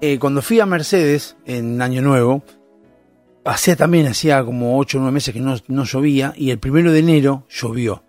Eh, 0.01 0.17
cuando 0.17 0.41
fui 0.41 0.59
a 0.59 0.65
Mercedes 0.65 1.37
en 1.45 1.79
Año 1.83 2.01
Nuevo, 2.01 2.41
hacía 3.45 3.75
también, 3.75 4.07
hacía 4.07 4.43
como 4.43 4.79
8 4.79 4.97
o 4.97 5.01
9 5.01 5.13
meses 5.13 5.35
que 5.35 5.39
no, 5.39 5.55
no 5.67 5.83
llovía 5.83 6.33
y 6.35 6.49
el 6.49 6.57
primero 6.57 6.91
de 6.91 6.97
enero 6.97 7.45
llovió. 7.47 8.03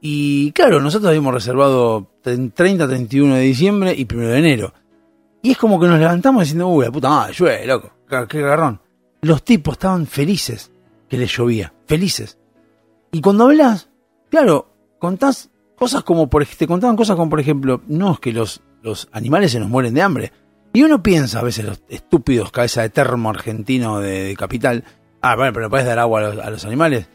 Y 0.00 0.50
claro, 0.50 0.80
nosotros 0.80 1.10
habíamos 1.10 1.32
reservado 1.32 2.10
30, 2.22 2.88
31 2.88 3.36
de 3.36 3.42
diciembre 3.42 3.94
y 3.96 4.04
primero 4.04 4.30
de 4.30 4.38
enero. 4.38 4.74
Y 5.42 5.52
es 5.52 5.58
como 5.58 5.78
que 5.78 5.86
nos 5.86 6.00
levantamos 6.00 6.42
diciendo, 6.42 6.66
uy, 6.66 6.86
la 6.86 6.90
puta 6.90 7.08
madre, 7.08 7.34
llueve, 7.34 7.66
loco, 7.66 7.92
qué 8.28 8.40
garrón. 8.40 8.80
Los 9.20 9.44
tipos 9.44 9.74
estaban 9.74 10.08
felices 10.08 10.72
que 11.08 11.18
les 11.18 11.30
llovía, 11.36 11.72
felices. 11.86 12.36
Y 13.12 13.20
cuando 13.20 13.44
hablas, 13.44 13.90
claro, 14.28 14.74
contás 14.98 15.50
cosas 15.76 16.02
como, 16.02 16.28
por, 16.28 16.44
te 16.44 16.66
contaban 16.66 16.96
cosas 16.96 17.16
como, 17.16 17.30
por 17.30 17.40
ejemplo, 17.40 17.82
no 17.86 18.12
es 18.12 18.20
que 18.20 18.32
los, 18.32 18.62
los 18.82 19.08
animales 19.12 19.52
se 19.52 19.60
nos 19.60 19.68
mueren 19.68 19.94
de 19.94 20.02
hambre. 20.02 20.32
Y 20.72 20.82
uno 20.82 21.02
piensa 21.02 21.40
a 21.40 21.42
veces, 21.42 21.64
los 21.64 21.82
estúpidos 21.88 22.50
cabeza 22.50 22.82
de 22.82 22.90
termo 22.90 23.30
argentino 23.30 24.00
de, 24.00 24.34
capital, 24.38 24.84
ah, 25.22 25.36
bueno, 25.36 25.52
pero 25.52 25.70
puedes 25.70 25.86
dar 25.86 25.98
agua 25.98 26.20
a 26.20 26.50
los, 26.50 26.64
animales. 26.64 27.08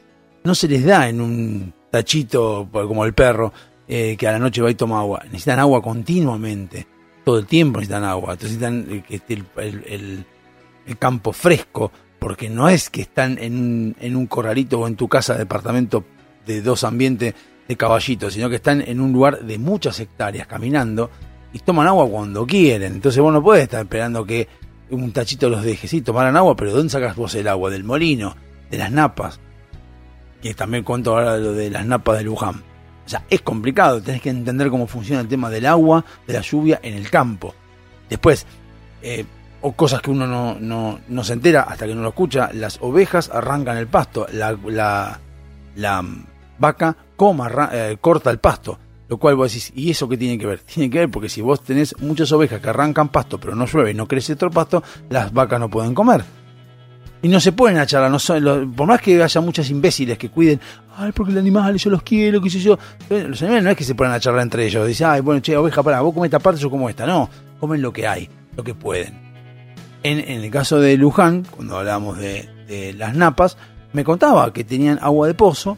No 0.44 0.56
se 0.56 0.68
les 0.68 0.86
da 0.86 1.08
en 1.08 1.22
un 1.22 1.74
tachito 1.92 2.68
pues, 2.72 2.88
como 2.88 3.06
el 3.06 3.14
perro 3.14 3.54
eh, 3.88 4.16
que 4.18 4.28
a 4.28 4.32
la 4.32 4.40
noche 4.40 4.62
va 4.62 4.72
y 4.72 4.76
toma 4.76 5.00
agua. 5.00 5.22
Necesitan 5.26 5.60
agua 5.60 5.82
continuamente. 5.82 6.88
Todo 7.24 7.40
el 7.40 7.46
tiempo 7.46 7.80
necesitan 7.80 8.04
agua. 8.04 8.34
Necesitan 8.34 8.88
eh, 8.90 9.04
que 9.08 9.16
esté 9.18 9.34
el, 9.58 10.26
el- 10.86 10.98
campo 10.98 11.32
fresco. 11.32 11.92
Porque 12.20 12.50
no 12.50 12.70
es 12.70 12.90
que 12.90 13.02
están 13.02 13.38
en 13.38 13.96
en 14.00 14.16
un 14.16 14.28
corralito 14.28 14.80
o 14.80 14.88
en 14.88 14.96
tu 14.96 15.10
casa, 15.10 15.36
departamento 15.38 16.06
de 16.46 16.62
dos 16.62 16.84
ambientes 16.86 17.36
de 17.68 17.78
caballitos, 17.78 18.34
sino 18.34 18.50
que 18.50 18.58
están 18.58 18.82
en 18.82 19.00
un 19.00 19.14
lugar 19.14 19.40
de 19.42 19.58
muchas 19.58 20.00
hectáreas 20.00 20.48
caminando 20.48 21.10
y 21.54 21.60
toman 21.60 21.88
agua 21.88 22.08
cuando 22.10 22.46
quieren. 22.46 22.94
Entonces 22.94 23.22
vos 23.22 23.32
no 23.32 23.44
podés 23.44 23.64
estar 23.64 23.82
esperando 23.82 24.26
que 24.26 24.48
un 24.90 25.12
tachito 25.12 25.50
los 25.50 25.64
deje. 25.64 25.88
Sí, 25.88 26.02
tomarán 26.02 26.36
agua, 26.36 26.56
pero 26.56 26.72
¿de 26.72 26.78
dónde 26.78 26.92
sacas 26.92 27.16
vos 27.16 27.34
el 27.36 27.48
agua? 27.48 27.70
Del 27.70 27.84
molino, 27.84 28.36
de 28.70 28.78
las 28.78 28.92
napas. 28.92 29.40
Y 30.42 30.54
también 30.54 30.84
cuento 30.84 31.12
ahora 31.12 31.38
lo 31.38 31.54
de 31.54 31.70
las 31.70 31.86
napas 31.86 32.18
de 32.18 32.24
Luján. 32.24 32.64
O 33.06 33.10
sea, 33.10 33.24
es 33.30 33.42
complicado, 33.42 34.02
tenés 34.02 34.22
que 34.22 34.30
entender 34.30 34.70
cómo 34.70 34.88
funciona 34.88 35.22
el 35.22 35.28
tema 35.28 35.50
del 35.50 35.66
agua, 35.66 36.04
de 36.26 36.34
la 36.34 36.42
lluvia 36.42 36.80
en 36.82 36.96
el 36.96 37.10
campo. 37.10 37.54
Después, 38.10 38.46
eh, 39.02 39.26
o 39.62 39.74
cosas 39.74 40.02
que 40.02 40.12
uno 40.12 40.28
no, 40.28 40.58
no, 40.60 41.00
no 41.08 41.24
se 41.24 41.34
entera 41.34 41.64
hasta 41.64 41.86
que 41.86 41.96
no 41.96 42.02
lo 42.02 42.10
escucha, 42.10 42.50
las 42.54 42.78
ovejas 42.82 43.30
arrancan 43.30 43.78
el 43.78 43.88
pasto, 43.88 44.28
la, 44.32 44.58
la, 44.68 45.20
la 45.76 46.06
vaca 46.60 46.96
eh, 47.72 47.98
corta 48.02 48.30
el 48.32 48.40
pasto. 48.40 48.78
Lo 49.10 49.18
cual 49.18 49.36
vos 49.36 49.52
decís, 49.52 49.72
¿y 49.76 49.92
eso 49.92 50.08
qué 50.10 50.18
tiene 50.18 50.38
que 50.40 50.46
ver? 50.48 50.60
Tiene 50.60 50.90
que 50.90 51.00
ver 51.00 51.10
porque 51.10 51.30
si 51.30 51.42
vos 51.42 51.62
tenés 51.62 51.96
muchas 52.02 52.32
ovejas 52.32 52.60
que 52.62 52.70
arrancan 52.70 53.10
pasto, 53.10 53.40
pero 53.40 53.54
no 53.56 53.66
llueve 53.68 53.92
y 53.92 53.94
no 53.94 54.08
crece 54.08 54.34
otro 54.34 54.50
pasto, 54.50 54.82
las 55.10 55.32
vacas 55.32 55.60
no 55.60 55.70
pueden 55.70 55.94
comer. 55.94 56.24
Y 57.22 57.28
no 57.30 57.40
se 57.40 57.52
pueden 57.54 57.78
a 57.78 57.86
charlar, 57.86 58.10
no 58.12 58.20
son, 58.20 58.44
lo- 58.44 58.70
por 58.72 58.88
más 58.88 59.00
que 59.02 59.22
haya 59.22 59.40
muchas 59.42 59.70
imbéciles 59.70 60.18
que 60.18 60.30
cuiden, 60.30 60.60
ay, 60.98 61.12
porque 61.14 61.32
el 61.32 61.38
animal, 61.38 61.78
yo 61.78 61.90
los 61.90 62.02
quiero, 62.02 62.42
qué 62.42 62.50
sé 62.50 62.60
yo. 62.60 62.78
Los 63.10 63.42
animales 63.42 63.64
no 63.64 63.70
es 63.70 63.78
que 63.78 63.84
se 63.86 63.96
ponen 63.96 64.14
a 64.14 64.42
entre 64.42 64.66
ellos, 64.66 64.86
dicen, 64.88 65.08
ay, 65.10 65.22
bueno, 65.22 65.40
che, 65.42 65.56
oveja, 65.56 65.82
pará, 65.84 66.02
vos 66.02 66.14
comés 66.14 66.28
esta 66.28 66.40
parte, 66.40 66.60
yo 66.60 66.70
como 66.70 66.90
esta. 66.90 67.06
No, 67.06 67.30
comen 67.60 67.82
lo 67.82 67.94
que 67.94 68.08
hay, 68.08 68.30
lo 68.58 68.64
que 68.64 68.74
pueden. 68.74 69.14
En, 70.04 70.20
en 70.20 70.44
el 70.44 70.52
caso 70.52 70.80
de 70.80 70.98
Luján, 70.98 71.46
cuando 71.50 71.78
hablábamos 71.78 72.18
de, 72.18 72.50
de 72.68 72.92
las 72.94 73.16
napas, 73.16 73.58
me 73.94 74.04
contaba 74.04 74.52
que 74.52 74.64
tenían 74.66 75.00
agua 75.02 75.28
de 75.28 75.34
pozo 75.34 75.78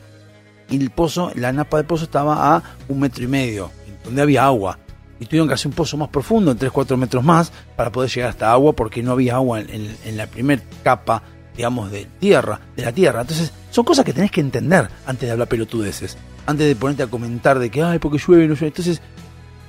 y 0.69 0.77
el 0.77 0.89
pozo, 0.89 1.31
la 1.35 1.51
napa 1.51 1.77
de 1.77 1.83
pozo 1.83 2.05
estaba 2.05 2.55
a 2.55 2.63
un 2.87 2.99
metro 2.99 3.23
y 3.23 3.27
medio, 3.27 3.71
donde 4.03 4.21
había 4.21 4.45
agua. 4.45 4.79
Y 5.19 5.25
tuvieron 5.25 5.47
que 5.47 5.53
hacer 5.53 5.67
un 5.67 5.73
pozo 5.73 5.95
más 5.97 6.09
profundo, 6.09 6.51
en 6.51 6.59
3-4 6.59 6.97
metros 6.97 7.23
más, 7.23 7.51
para 7.75 7.91
poder 7.91 8.09
llegar 8.09 8.29
hasta 8.31 8.51
agua, 8.51 8.73
porque 8.73 9.01
no 9.01 9.11
había 9.13 9.35
agua 9.35 9.61
en, 9.61 9.95
en- 10.03 10.17
la 10.17 10.27
primera 10.27 10.61
capa, 10.83 11.23
digamos, 11.55 11.89
de 11.91 12.05
tierra, 12.19 12.59
de 12.75 12.83
la 12.83 12.91
tierra. 12.91 13.21
Entonces, 13.21 13.53
son 13.71 13.85
cosas 13.85 14.03
que 14.03 14.11
tenés 14.11 14.29
que 14.31 14.41
entender 14.41 14.89
antes 15.05 15.27
de 15.27 15.31
hablar 15.31 15.47
pelotudeces. 15.47 16.17
Antes 16.45 16.67
de 16.67 16.75
ponerte 16.75 17.03
a 17.03 17.07
comentar 17.07 17.59
de 17.59 17.69
que, 17.71 17.81
ay, 17.81 17.97
porque 17.99 18.17
llueve, 18.17 18.43
no 18.47 18.55
llueve. 18.55 18.67
Entonces, 18.67 19.01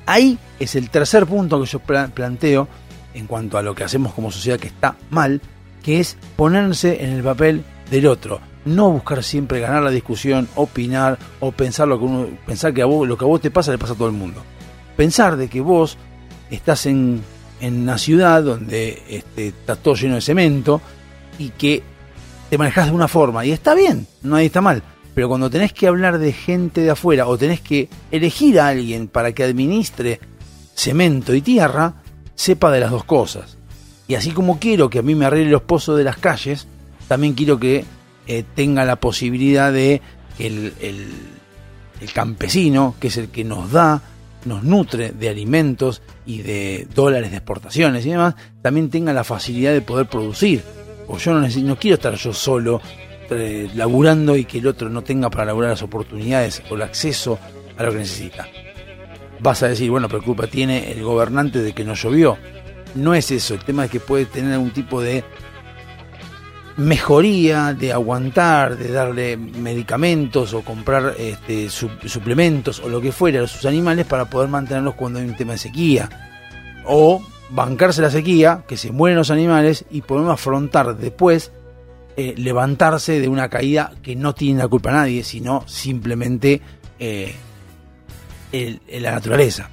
ahí 0.06 0.38
es 0.58 0.74
el 0.74 0.90
tercer 0.90 1.26
punto 1.26 1.60
que 1.60 1.66
yo 1.66 1.78
pla- 1.78 2.08
planteo 2.08 2.66
en 3.14 3.26
cuanto 3.26 3.56
a 3.56 3.62
lo 3.62 3.74
que 3.74 3.84
hacemos 3.84 4.12
como 4.14 4.30
sociedad 4.30 4.58
que 4.58 4.66
está 4.66 4.96
mal, 5.10 5.40
que 5.82 6.00
es 6.00 6.16
ponerse 6.36 7.04
en 7.04 7.10
el 7.12 7.22
papel 7.22 7.64
del 7.90 8.06
otro. 8.08 8.40
No 8.66 8.90
buscar 8.90 9.22
siempre 9.22 9.60
ganar 9.60 9.82
la 9.82 9.90
discusión, 9.90 10.48
opinar 10.56 11.18
o 11.40 11.52
pensar 11.52 11.88
lo 11.88 11.98
que 11.98 12.04
uno, 12.04 12.28
pensar 12.44 12.74
que 12.74 12.82
a 12.82 12.86
vos, 12.86 13.08
lo 13.08 13.16
que 13.16 13.24
a 13.24 13.28
vos 13.28 13.40
te 13.40 13.50
pasa 13.50 13.72
le 13.72 13.78
pasa 13.78 13.94
a 13.94 13.96
todo 13.96 14.08
el 14.08 14.14
mundo. 14.14 14.42
Pensar 14.96 15.36
de 15.36 15.48
que 15.48 15.60
vos 15.60 15.96
estás 16.50 16.86
en, 16.86 17.22
en 17.60 17.82
una 17.82 17.96
ciudad 17.96 18.42
donde 18.42 19.02
este, 19.08 19.48
está 19.48 19.76
todo 19.76 19.94
lleno 19.94 20.16
de 20.16 20.20
cemento 20.20 20.80
y 21.38 21.50
que 21.50 21.82
te 22.50 22.58
manejas 22.58 22.86
de 22.86 22.92
una 22.92 23.08
forma 23.08 23.44
y 23.44 23.52
está 23.52 23.74
bien, 23.74 24.06
nadie 24.22 24.46
está 24.46 24.60
mal. 24.60 24.82
Pero 25.14 25.28
cuando 25.28 25.48
tenés 25.48 25.72
que 25.72 25.86
hablar 25.86 26.18
de 26.18 26.32
gente 26.32 26.82
de 26.82 26.90
afuera 26.90 27.26
o 27.26 27.38
tenés 27.38 27.60
que 27.60 27.88
elegir 28.10 28.60
a 28.60 28.68
alguien 28.68 29.08
para 29.08 29.32
que 29.32 29.44
administre 29.44 30.20
cemento 30.74 31.34
y 31.34 31.40
tierra, 31.40 31.94
sepa 32.34 32.70
de 32.70 32.80
las 32.80 32.90
dos 32.90 33.04
cosas. 33.04 33.56
Y 34.08 34.14
así 34.14 34.30
como 34.30 34.58
quiero 34.58 34.90
que 34.90 34.98
a 34.98 35.02
mí 35.02 35.14
me 35.14 35.24
arregle 35.24 35.50
los 35.50 35.62
pozos 35.62 35.96
de 35.96 36.04
las 36.04 36.18
calles, 36.18 36.66
también 37.08 37.32
quiero 37.32 37.58
que 37.58 37.84
eh, 38.26 38.44
tenga 38.54 38.84
la 38.84 38.96
posibilidad 38.96 39.72
de 39.72 40.00
que 40.36 40.46
el, 40.46 40.72
el- 40.80 42.10
campesino, 42.12 42.94
que 43.00 43.08
es 43.08 43.16
el 43.16 43.28
que 43.28 43.42
nos 43.44 43.72
da, 43.72 44.00
nos 44.44 44.62
nutre 44.62 45.10
de 45.12 45.28
alimentos 45.28 46.02
y 46.24 46.38
de 46.42 46.86
dólares 46.94 47.30
de 47.30 47.38
exportaciones 47.38 48.04
y 48.06 48.10
demás, 48.10 48.34
también 48.62 48.90
tenga 48.90 49.12
la 49.12 49.24
facilidad 49.24 49.72
de 49.72 49.80
poder 49.80 50.06
producir. 50.06 50.62
O 51.08 51.18
yo 51.18 51.34
no, 51.34 51.76
quiero 51.78 51.94
estar 51.94 52.14
yo 52.14 52.32
solo 52.32 52.80
eh, 53.30 53.68
laburando 53.74 54.36
y 54.36 54.44
que 54.44 54.58
el 54.58 54.66
otro 54.66 54.88
no 54.88 55.02
tenga 55.02 55.30
para 55.30 55.46
laburar 55.46 55.70
las 55.70 55.82
oportunidades 55.82 56.62
o 56.70 56.74
el 56.74 56.82
acceso 56.82 57.38
a 57.76 57.82
lo 57.82 57.92
que 57.92 57.98
necesita. 57.98 58.46
Vas 59.40 59.62
a 59.62 59.68
decir, 59.68 59.90
bueno, 59.90 60.08
pero 60.08 60.22
culpa 60.22 60.46
tiene 60.46 60.92
el 60.92 61.02
gobernante 61.02 61.60
de 61.60 61.72
que 61.72 61.84
no 61.84 61.94
llovió. 61.94 62.36
No 62.94 63.14
es 63.14 63.30
eso, 63.30 63.54
el 63.54 63.60
tema 63.64 63.84
es 63.84 63.90
que 63.90 64.00
puede 64.00 64.26
tener 64.26 64.52
algún 64.54 64.70
tipo 64.70 65.00
de 65.02 65.22
mejoría, 66.76 67.72
de 67.72 67.92
aguantar, 67.92 68.76
de 68.76 68.92
darle 68.92 69.36
medicamentos 69.36 70.52
o 70.54 70.62
comprar 70.62 71.14
este, 71.18 71.70
su- 71.70 71.90
suplementos 72.06 72.80
o 72.80 72.88
lo 72.88 73.00
que 73.00 73.12
fuera 73.12 73.42
a 73.42 73.46
sus 73.46 73.64
animales 73.64 74.04
para 74.06 74.26
poder 74.26 74.48
mantenerlos 74.48 74.94
cuando 74.94 75.18
hay 75.18 75.24
un 75.26 75.36
tema 75.36 75.52
de 75.52 75.58
sequía. 75.58 76.08
O 76.84 77.22
bancarse 77.50 78.02
la 78.02 78.10
sequía, 78.10 78.64
que 78.68 78.76
se 78.76 78.92
mueren 78.92 79.16
los 79.16 79.30
animales 79.30 79.84
y 79.90 80.02
podemos 80.02 80.32
afrontar 80.32 80.96
después 80.96 81.52
eh, 82.16 82.34
levantarse 82.36 83.20
de 83.20 83.28
una 83.28 83.48
caída 83.48 83.92
que 84.02 84.16
no 84.16 84.34
tiene 84.34 84.58
la 84.60 84.68
culpa 84.68 84.90
nadie, 84.92 85.22
sino 85.24 85.64
simplemente 85.66 86.60
eh, 86.98 87.34
la 89.00 89.12
naturaleza. 89.12 89.70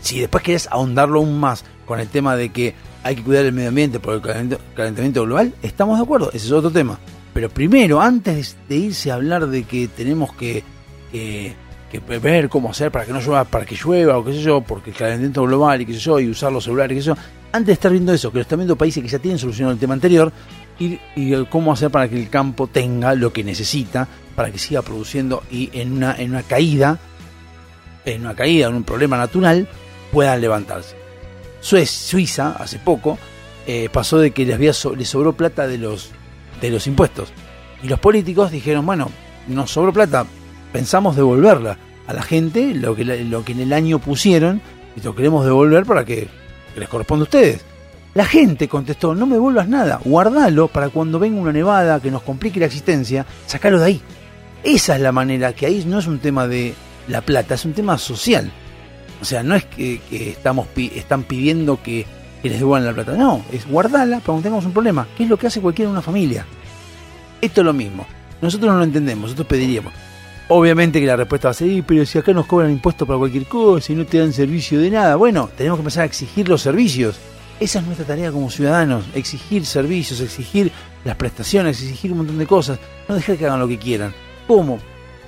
Si 0.00 0.18
después 0.20 0.42
querés 0.42 0.66
ahondarlo 0.70 1.20
aún 1.20 1.38
más 1.38 1.64
con 1.86 2.00
el 2.00 2.08
tema 2.08 2.36
de 2.36 2.50
que 2.50 2.74
hay 3.02 3.16
que 3.16 3.22
cuidar 3.22 3.44
el 3.44 3.52
medio 3.52 3.68
ambiente 3.68 3.98
por 4.00 4.14
el 4.14 4.22
calent- 4.22 4.58
calentamiento 4.74 5.22
global, 5.24 5.54
estamos 5.62 5.98
de 5.98 6.04
acuerdo, 6.04 6.30
ese 6.32 6.46
es 6.46 6.52
otro 6.52 6.70
tema. 6.70 6.98
Pero 7.34 7.48
primero, 7.48 8.00
antes 8.00 8.56
de 8.68 8.76
irse 8.76 9.10
a 9.10 9.14
hablar 9.14 9.46
de 9.46 9.64
que 9.64 9.88
tenemos 9.88 10.34
que, 10.34 10.62
que, 11.10 11.54
ver 12.22 12.48
cómo 12.48 12.70
hacer 12.70 12.90
para 12.90 13.04
que 13.06 13.12
no 13.12 13.20
llueva, 13.20 13.44
para 13.44 13.64
que 13.64 13.74
llueva 13.74 14.18
o 14.18 14.24
qué 14.24 14.32
sé 14.32 14.42
yo, 14.42 14.60
porque 14.60 14.90
el 14.90 14.96
calentamiento 14.96 15.42
global 15.42 15.80
y 15.80 15.86
qué 15.86 15.94
sé 15.94 16.00
yo, 16.00 16.20
y 16.20 16.28
usar 16.28 16.52
los 16.52 16.64
celulares 16.64 16.94
y 16.94 16.98
qué 16.98 17.02
sé 17.02 17.06
yo, 17.08 17.16
antes 17.52 17.66
de 17.66 17.72
estar 17.72 17.90
viendo 17.90 18.12
eso, 18.12 18.30
que 18.30 18.38
lo 18.38 18.42
están 18.42 18.58
viendo 18.58 18.76
países 18.76 19.02
que 19.02 19.08
ya 19.08 19.18
tienen 19.18 19.38
solucionado 19.38 19.72
el 19.72 19.78
tema 19.78 19.94
anterior, 19.94 20.32
y, 20.78 20.98
y 21.16 21.44
cómo 21.46 21.72
hacer 21.72 21.90
para 21.90 22.08
que 22.08 22.20
el 22.20 22.28
campo 22.30 22.66
tenga 22.66 23.14
lo 23.14 23.32
que 23.32 23.44
necesita 23.44 24.08
para 24.34 24.50
que 24.50 24.58
siga 24.58 24.80
produciendo 24.82 25.42
y 25.50 25.68
en 25.74 25.92
una, 25.92 26.14
en 26.16 26.30
una 26.30 26.42
caída, 26.42 26.98
en 28.06 28.22
una 28.22 28.34
caída, 28.34 28.68
en 28.68 28.74
un 28.74 28.84
problema 28.84 29.16
natural, 29.18 29.68
puedan 30.10 30.40
levantarse. 30.40 30.96
Suiza, 31.62 32.56
hace 32.58 32.78
poco, 32.78 33.18
eh, 33.66 33.88
pasó 33.92 34.18
de 34.18 34.32
que 34.32 34.44
les, 34.44 34.54
había 34.54 34.72
so- 34.72 34.94
les 34.94 35.08
sobró 35.08 35.32
plata 35.32 35.66
de 35.66 35.78
los, 35.78 36.10
de 36.60 36.70
los 36.70 36.86
impuestos. 36.86 37.32
Y 37.82 37.88
los 37.88 37.98
políticos 37.98 38.50
dijeron, 38.50 38.84
bueno, 38.84 39.10
nos 39.48 39.70
sobró 39.70 39.92
plata, 39.92 40.26
pensamos 40.72 41.16
devolverla 41.16 41.78
a 42.06 42.12
la 42.12 42.22
gente, 42.22 42.74
lo 42.74 42.94
que, 42.94 43.04
lo 43.04 43.44
que 43.44 43.52
en 43.52 43.60
el 43.60 43.72
año 43.72 43.98
pusieron, 44.00 44.60
y 44.96 45.00
lo 45.00 45.14
queremos 45.14 45.44
devolver 45.44 45.86
para 45.86 46.04
que, 46.04 46.28
les 46.76 46.88
corresponda 46.88 47.22
a 47.22 47.24
ustedes. 47.24 47.60
La 48.14 48.24
gente 48.26 48.68
contestó, 48.68 49.14
no 49.14 49.24
me 49.26 49.34
devuelvas 49.36 49.68
nada, 49.68 50.00
guardalo 50.04 50.68
para 50.68 50.90
cuando 50.90 51.18
venga 51.18 51.40
una 51.40 51.52
nevada 51.52 52.00
que 52.00 52.10
nos 52.10 52.22
complique 52.22 52.60
la 52.60 52.66
existencia, 52.66 53.24
sacalo 53.46 53.78
de 53.78 53.84
ahí. 53.86 54.02
Esa 54.64 54.96
es 54.96 55.00
la 55.00 55.12
manera, 55.12 55.52
que 55.54 55.66
ahí 55.66 55.84
no 55.86 55.98
es 55.98 56.06
un 56.06 56.18
tema 56.18 56.46
de 56.46 56.74
la 57.08 57.20
plata, 57.22 57.54
es 57.54 57.64
un 57.64 57.72
tema 57.72 57.96
social. 57.98 58.52
O 59.22 59.24
sea, 59.24 59.44
no 59.44 59.54
es 59.54 59.64
que, 59.64 60.00
que 60.10 60.30
estamos 60.30 60.66
están 60.76 61.22
pidiendo 61.22 61.80
que, 61.80 62.04
les 62.42 62.58
devuelvan 62.58 62.84
la 62.84 62.92
plata, 62.92 63.16
no, 63.16 63.44
es 63.52 63.68
guardarla 63.68 64.16
para 64.16 64.26
cuando 64.26 64.42
tengamos 64.42 64.64
un 64.64 64.72
problema, 64.72 65.06
que 65.16 65.22
es 65.22 65.28
lo 65.28 65.36
que 65.36 65.46
hace 65.46 65.60
cualquiera 65.60 65.88
en 65.88 65.92
una 65.92 66.02
familia. 66.02 66.44
Esto 67.40 67.60
es 67.60 67.64
lo 67.64 67.72
mismo. 67.72 68.04
Nosotros 68.40 68.72
no 68.72 68.78
lo 68.78 68.84
entendemos, 68.84 69.22
nosotros 69.22 69.46
pediríamos, 69.46 69.92
Obviamente 70.48 71.00
que 71.00 71.06
la 71.06 71.14
respuesta 71.14 71.48
va 71.48 71.52
a 71.52 71.54
ser, 71.54 71.68
"Y, 71.68 71.82
pero 71.82 72.04
si 72.04 72.18
acá 72.18 72.32
nos 72.32 72.46
cobran 72.46 72.72
impuestos 72.72 73.06
para 73.06 73.16
cualquier 73.16 73.46
cosa 73.46 73.92
y 73.92 73.94
no 73.94 74.04
te 74.04 74.18
dan 74.18 74.32
servicio 74.32 74.80
de 74.80 74.90
nada. 74.90 75.14
Bueno, 75.14 75.48
tenemos 75.56 75.78
que 75.78 75.82
empezar 75.82 76.02
a 76.02 76.06
exigir 76.06 76.48
los 76.48 76.60
servicios. 76.60 77.16
Esa 77.60 77.78
es 77.78 77.86
nuestra 77.86 78.04
tarea 78.04 78.32
como 78.32 78.50
ciudadanos, 78.50 79.04
exigir 79.14 79.64
servicios, 79.64 80.20
exigir 80.20 80.72
las 81.04 81.14
prestaciones, 81.14 81.80
exigir 81.80 82.10
un 82.10 82.18
montón 82.18 82.38
de 82.38 82.46
cosas. 82.46 82.80
No 83.08 83.14
dejar 83.14 83.38
que 83.38 83.46
hagan 83.46 83.60
lo 83.60 83.68
que 83.68 83.78
quieran. 83.78 84.12
¿Cómo? 84.48 84.80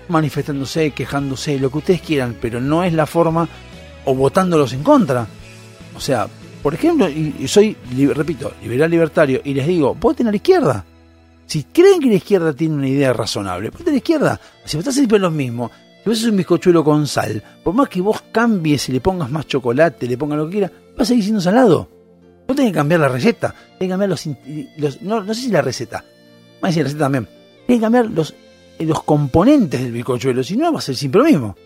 Manifestándose, 0.08 0.90
quejándose, 0.90 1.60
lo 1.60 1.70
que 1.70 1.78
ustedes 1.78 2.00
quieran, 2.02 2.36
pero 2.38 2.60
no 2.60 2.82
es 2.82 2.92
la 2.92 3.06
forma 3.06 3.48
o 4.04 4.14
votándolos 4.14 4.72
en 4.72 4.82
contra. 4.82 5.26
O 5.96 6.00
sea, 6.00 6.28
por 6.62 6.74
ejemplo, 6.74 7.08
y 7.08 7.46
soy, 7.46 7.76
repito, 8.14 8.52
liberal 8.62 8.90
libertario, 8.90 9.40
y 9.44 9.54
les 9.54 9.66
digo, 9.66 9.94
voten 9.94 10.28
a 10.28 10.30
la 10.30 10.36
izquierda. 10.36 10.84
Si 11.46 11.64
creen 11.64 12.00
que 12.00 12.08
la 12.08 12.14
izquierda 12.14 12.52
tiene 12.54 12.74
una 12.74 12.88
idea 12.88 13.12
razonable, 13.12 13.70
voten 13.70 13.88
a 13.88 13.90
la 13.92 13.96
izquierda. 13.98 14.40
Si 14.64 14.76
votás 14.76 14.94
siempre 14.94 15.18
lo 15.18 15.30
mismo, 15.30 15.70
si 16.02 16.08
vos 16.08 16.18
sos 16.18 16.30
un 16.30 16.36
bizcochuelo 16.36 16.82
con 16.82 17.06
sal, 17.06 17.42
por 17.62 17.74
más 17.74 17.88
que 17.88 18.00
vos 18.00 18.24
cambies 18.32 18.88
y 18.88 18.92
le 18.92 19.00
pongas 19.00 19.30
más 19.30 19.46
chocolate, 19.46 20.06
le 20.06 20.16
pongas 20.16 20.38
lo 20.38 20.46
que 20.46 20.52
quieras, 20.52 20.70
va 20.98 21.02
a 21.02 21.04
seguir 21.04 21.24
siendo 21.24 21.40
salado. 21.40 21.88
No 22.48 22.54
tenés 22.54 22.72
que 22.72 22.76
cambiar 22.76 23.00
la 23.00 23.08
receta, 23.08 23.54
tenés 23.78 23.78
que 23.78 23.88
cambiar 23.88 24.10
los, 24.10 25.02
no, 25.02 25.22
no 25.22 25.34
sé 25.34 25.42
si 25.42 25.50
la 25.50 25.62
receta, 25.62 26.04
más 26.60 26.70
decir 26.70 26.82
la 26.82 26.84
receta 26.84 27.04
también, 27.04 27.28
tenés 27.66 27.78
que 27.78 27.80
cambiar 27.80 28.06
los, 28.06 28.34
los 28.78 29.02
componentes 29.02 29.82
del 29.82 29.92
bizcochuelo, 29.92 30.42
si 30.42 30.56
no 30.56 30.72
va 30.72 30.78
a 30.78 30.82
ser 30.82 30.94
siempre 30.94 31.20
lo 31.20 31.26
mismo. 31.26 31.56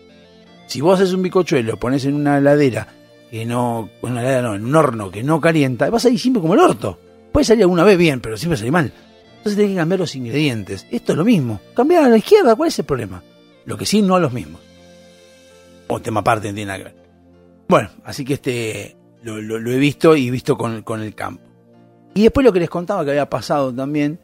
Si 0.69 0.81
vos 0.81 0.99
haces 0.99 1.15
un 1.15 1.23
bizcochuelo, 1.23 1.77
pones 1.77 2.05
en 2.05 2.13
una 2.13 2.37
heladera 2.37 2.87
que 3.31 3.43
no, 3.43 3.89
una 4.03 4.21
heladera 4.21 4.43
no, 4.43 4.55
en 4.55 4.65
un 4.65 4.75
horno 4.75 5.09
que 5.09 5.23
no 5.23 5.41
calienta, 5.41 5.89
vas 5.89 6.05
a 6.05 6.09
ir 6.09 6.19
siempre 6.19 6.41
como 6.41 6.53
el 6.53 6.59
orto. 6.59 6.99
Puede 7.31 7.43
salir 7.43 7.63
alguna 7.63 7.83
vez 7.83 7.97
bien, 7.97 8.21
pero 8.21 8.37
siempre 8.37 8.55
sale 8.55 8.69
mal. 8.69 8.93
Entonces 9.37 9.55
tenés 9.55 9.71
que 9.71 9.77
cambiar 9.77 9.99
los 9.99 10.15
ingredientes. 10.15 10.85
Esto 10.91 11.13
es 11.13 11.17
lo 11.17 11.25
mismo. 11.25 11.59
Cambiar 11.73 12.03
a 12.03 12.09
la 12.09 12.17
izquierda, 12.17 12.55
¿cuál 12.55 12.67
es 12.67 12.77
el 12.77 12.85
problema? 12.85 13.23
Lo 13.65 13.77
que 13.77 13.87
sí, 13.87 14.03
no 14.03 14.13
a 14.15 14.19
los 14.19 14.31
mismos. 14.31 14.61
O 15.87 15.99
tema 16.01 16.19
aparte, 16.19 16.49
no 16.49 16.53
tiene 16.53 16.77
nada. 16.77 16.93
Bueno, 17.67 17.89
así 18.03 18.23
que 18.23 18.35
este 18.35 18.95
lo, 19.23 19.71
he 19.71 19.77
visto 19.79 20.15
y 20.15 20.29
visto 20.29 20.55
con, 20.55 20.83
con 20.83 21.01
el 21.01 21.15
campo. 21.15 21.41
Y 22.13 22.21
después 22.21 22.45
lo 22.45 22.53
que 22.53 22.59
les 22.59 22.69
contaba 22.69 23.03
que 23.03 23.09
había 23.09 23.27
pasado 23.27 23.73
también, 23.73 24.19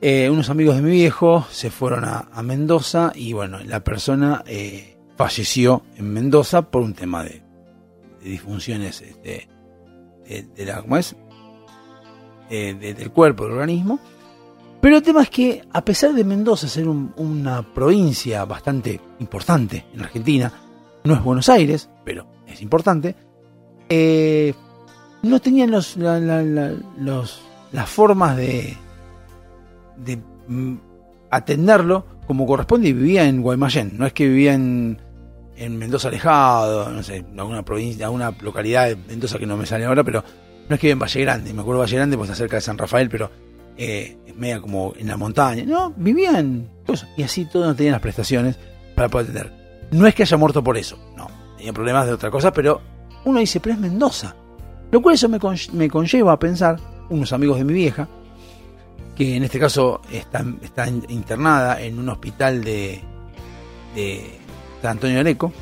eh, 0.00 0.28
unos 0.28 0.50
amigos 0.50 0.74
de 0.74 0.82
mi 0.82 0.90
viejo 0.90 1.46
se 1.52 1.70
fueron 1.70 2.04
a, 2.04 2.30
a 2.32 2.42
Mendoza 2.42 3.12
y 3.14 3.32
bueno, 3.32 3.60
la 3.64 3.84
persona 3.84 4.42
eh, 4.44 4.91
falleció 5.26 5.82
en 5.96 6.12
Mendoza 6.12 6.62
por 6.62 6.82
un 6.82 6.94
tema 6.94 7.22
de, 7.22 7.42
disfunciones 8.24 9.00
este, 9.02 9.48
de, 10.28 10.64
la, 10.66 10.82
¿cómo 10.82 10.96
es? 10.96 11.14
De- 12.50 12.74
del 12.94 13.10
cuerpo, 13.10 13.44
del 13.44 13.52
organismo. 13.52 13.98
Pero 14.80 14.96
el 14.96 15.02
tema 15.02 15.22
es 15.22 15.30
que, 15.30 15.62
a 15.72 15.84
pesar 15.84 16.12
de 16.12 16.24
Mendoza 16.24 16.66
ser 16.66 16.88
un- 16.88 17.12
una 17.16 17.62
provincia 17.62 18.44
bastante 18.44 19.00
importante 19.20 19.86
en 19.94 20.00
Argentina, 20.02 20.52
no 21.04 21.14
es 21.14 21.22
Buenos 21.22 21.48
Aires, 21.48 21.88
pero 22.04 22.26
es 22.48 22.60
importante, 22.62 23.14
eh, 23.88 24.54
no 25.22 25.40
tenían 25.40 25.70
los- 25.70 25.96
las 25.96 27.88
formas 27.88 28.36
de, 28.36 28.76
de 29.98 30.16
mm, 30.48 30.74
atenderlo 31.30 32.06
como 32.26 32.44
corresponde 32.46 32.88
y 32.88 32.92
vivía 32.92 33.24
en 33.24 33.40
Guaymallén. 33.42 33.92
No 33.98 34.04
es 34.06 34.12
que 34.12 34.26
vivía 34.28 34.54
en, 34.54 35.00
en 35.64 35.76
Mendoza 35.78 36.08
alejado, 36.08 36.90
no 36.90 37.02
sé, 37.02 37.24
alguna 37.38 37.62
provincia, 37.64 38.06
alguna 38.06 38.34
localidad 38.40 38.88
de 38.88 38.96
Mendoza 38.96 39.38
que 39.38 39.46
no 39.46 39.56
me 39.56 39.66
sale 39.66 39.84
ahora, 39.84 40.02
pero 40.04 40.22
no 40.68 40.74
es 40.74 40.80
que 40.80 40.86
vive 40.88 40.92
en 40.92 40.98
Valle 40.98 41.20
Grande. 41.20 41.52
Me 41.52 41.60
acuerdo 41.60 41.80
de 41.80 41.86
Valle 41.86 41.96
Grande, 41.96 42.16
pues 42.16 42.30
está 42.30 42.38
cerca 42.38 42.56
de 42.56 42.62
San 42.62 42.78
Rafael, 42.78 43.08
pero 43.08 43.30
eh, 43.76 44.16
es 44.26 44.36
media 44.36 44.60
como 44.60 44.92
en 44.96 45.08
la 45.08 45.16
montaña. 45.16 45.64
No, 45.64 45.92
vivía 45.96 46.38
en 46.38 46.70
cosas. 46.86 47.08
Y 47.16 47.22
así 47.22 47.44
todo 47.46 47.64
no 47.66 47.74
tenía 47.74 47.92
las 47.92 48.00
prestaciones 48.00 48.58
para 48.94 49.08
poder 49.08 49.30
atender. 49.30 49.52
No 49.92 50.06
es 50.06 50.14
que 50.14 50.22
haya 50.22 50.36
muerto 50.36 50.62
por 50.64 50.76
eso, 50.78 50.98
no. 51.16 51.28
Tenía 51.56 51.72
problemas 51.72 52.06
de 52.06 52.12
otra 52.12 52.30
cosa, 52.30 52.52
pero 52.52 52.80
uno 53.24 53.38
dice, 53.40 53.60
pero 53.60 53.74
es 53.74 53.80
Mendoza. 53.80 54.34
Lo 54.90 55.00
cual 55.00 55.14
eso 55.14 55.28
me, 55.28 55.38
me 55.72 55.88
conlleva 55.88 56.32
a 56.32 56.38
pensar, 56.38 56.76
unos 57.08 57.32
amigos 57.32 57.58
de 57.58 57.64
mi 57.64 57.72
vieja, 57.72 58.08
que 59.16 59.36
en 59.36 59.44
este 59.44 59.58
caso 59.58 60.00
está, 60.10 60.44
está 60.62 60.86
in- 60.88 61.04
internada 61.08 61.80
en 61.82 61.98
un 61.98 62.08
hospital 62.08 62.64
de 62.64 63.00
San 64.82 64.92
Antonio 64.92 65.14
de 65.14 65.20
Areco, 65.20 65.52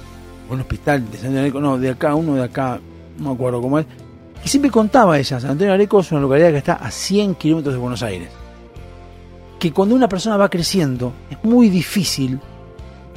un 0.48 0.60
hospital 0.60 1.04
de 1.10 1.18
San 1.18 1.26
Antonio 1.26 1.34
de 1.34 1.40
Areco, 1.40 1.60
no, 1.60 1.78
de 1.78 1.90
acá, 1.90 2.14
uno 2.14 2.34
de 2.34 2.44
acá, 2.44 2.80
no 3.18 3.28
me 3.28 3.34
acuerdo 3.34 3.60
cómo 3.60 3.78
es, 3.78 3.86
y 4.44 4.48
siempre 4.48 4.70
contaba 4.70 5.18
ella, 5.18 5.38
San 5.38 5.50
Antonio 5.50 5.68
de 5.68 5.74
Areco 5.74 6.00
es 6.00 6.10
una 6.10 6.20
localidad 6.20 6.50
que 6.50 6.58
está 6.58 6.74
a 6.74 6.90
100 6.90 7.34
kilómetros 7.36 7.74
de 7.74 7.80
Buenos 7.80 8.02
Aires, 8.02 8.30
que 9.58 9.72
cuando 9.72 9.94
una 9.94 10.08
persona 10.08 10.36
va 10.36 10.48
creciendo 10.48 11.12
es 11.30 11.36
muy 11.44 11.68
difícil 11.68 12.40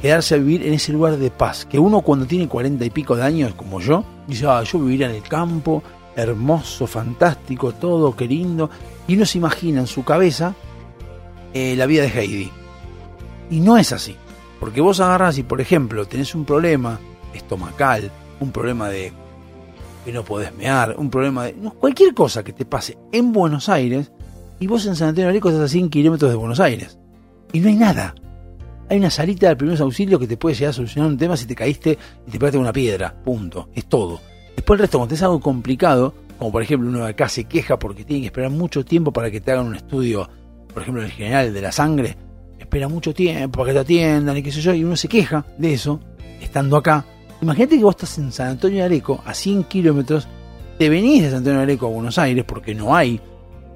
quedarse 0.00 0.34
a 0.34 0.38
vivir 0.38 0.66
en 0.66 0.74
ese 0.74 0.92
lugar 0.92 1.16
de 1.16 1.30
paz, 1.30 1.64
que 1.64 1.78
uno 1.78 2.02
cuando 2.02 2.26
tiene 2.26 2.46
40 2.46 2.84
y 2.84 2.90
pico 2.90 3.16
de 3.16 3.22
años, 3.22 3.54
como 3.54 3.80
yo, 3.80 4.04
dice, 4.28 4.46
ah, 4.46 4.62
yo 4.62 4.78
viviría 4.78 5.08
en 5.08 5.16
el 5.16 5.22
campo, 5.22 5.82
hermoso, 6.14 6.86
fantástico, 6.86 7.72
todo, 7.72 8.14
qué 8.14 8.26
lindo, 8.26 8.68
y 9.08 9.16
uno 9.16 9.24
se 9.24 9.38
imagina 9.38 9.80
en 9.80 9.86
su 9.86 10.04
cabeza 10.04 10.54
eh, 11.54 11.74
la 11.76 11.86
vida 11.86 12.02
de 12.02 12.08
Heidi. 12.08 12.50
Y 13.50 13.60
no 13.60 13.76
es 13.76 13.92
así, 13.92 14.16
porque 14.64 14.80
vos 14.80 14.98
agarrás 14.98 15.36
y, 15.36 15.42
por 15.42 15.60
ejemplo, 15.60 16.06
tenés 16.06 16.34
un 16.34 16.46
problema 16.46 16.98
estomacal, 17.34 18.10
un 18.40 18.50
problema 18.50 18.88
de 18.88 19.12
que 20.06 20.10
no 20.10 20.24
podés 20.24 20.54
mear, 20.54 20.94
un 20.96 21.10
problema 21.10 21.44
de... 21.44 21.52
cualquier 21.52 22.14
cosa 22.14 22.42
que 22.42 22.54
te 22.54 22.64
pase 22.64 22.96
en 23.12 23.30
Buenos 23.34 23.68
Aires, 23.68 24.10
y 24.58 24.66
vos 24.66 24.86
en 24.86 24.96
San 24.96 25.08
Antonio 25.08 25.28
Areco 25.28 25.50
estás 25.50 25.64
a 25.64 25.68
100 25.68 25.90
kilómetros 25.90 26.30
de 26.30 26.38
Buenos 26.38 26.60
Aires, 26.60 26.98
y 27.52 27.60
no 27.60 27.68
hay 27.68 27.74
nada. 27.74 28.14
Hay 28.88 28.96
una 28.96 29.10
salita 29.10 29.50
de 29.50 29.56
primeros 29.56 29.82
auxilios 29.82 30.18
que 30.18 30.26
te 30.26 30.38
puede 30.38 30.54
llegar 30.54 30.70
a 30.70 30.72
solucionar 30.72 31.10
un 31.10 31.18
tema 31.18 31.36
si 31.36 31.44
te 31.44 31.54
caíste 31.54 31.98
y 32.26 32.30
te 32.30 32.38
pegaste 32.38 32.56
una 32.56 32.72
piedra. 32.72 33.14
Punto. 33.22 33.68
Es 33.74 33.84
todo. 33.84 34.22
Después 34.56 34.78
el 34.78 34.84
resto, 34.84 34.96
cuando 34.96 35.14
es 35.14 35.22
algo 35.22 35.40
complicado, 35.40 36.14
como 36.38 36.50
por 36.50 36.62
ejemplo 36.62 36.88
uno 36.88 37.00
de 37.00 37.10
acá 37.10 37.28
se 37.28 37.44
queja 37.44 37.78
porque 37.78 38.06
tiene 38.06 38.22
que 38.22 38.26
esperar 38.28 38.50
mucho 38.50 38.82
tiempo 38.82 39.12
para 39.12 39.30
que 39.30 39.42
te 39.42 39.52
hagan 39.52 39.66
un 39.66 39.76
estudio, 39.76 40.26
por 40.72 40.80
ejemplo 40.80 41.02
el 41.02 41.10
general 41.10 41.52
de 41.52 41.60
la 41.60 41.70
sangre, 41.70 42.16
espera 42.64 42.88
mucho 42.88 43.14
tiempo 43.14 43.58
para 43.58 43.68
que 43.68 43.74
te 43.74 43.80
atiendan 43.80 44.36
y 44.36 44.42
qué 44.42 44.50
sé 44.50 44.60
yo, 44.60 44.74
y 44.74 44.84
uno 44.84 44.96
se 44.96 45.08
queja 45.08 45.44
de 45.56 45.74
eso, 45.74 46.00
estando 46.40 46.76
acá. 46.76 47.04
Imagínate 47.40 47.76
que 47.76 47.84
vos 47.84 47.94
estás 47.94 48.18
en 48.18 48.32
San 48.32 48.48
Antonio 48.48 48.78
de 48.78 48.84
Areco, 48.84 49.22
a 49.24 49.34
100 49.34 49.64
kilómetros, 49.64 50.26
te 50.78 50.88
venís 50.88 51.22
de 51.22 51.28
San 51.28 51.38
Antonio 51.38 51.58
de 51.58 51.64
Areco 51.64 51.86
a 51.86 51.90
Buenos 51.90 52.18
Aires 52.18 52.44
porque 52.46 52.74
no 52.74 52.96
hay 52.96 53.20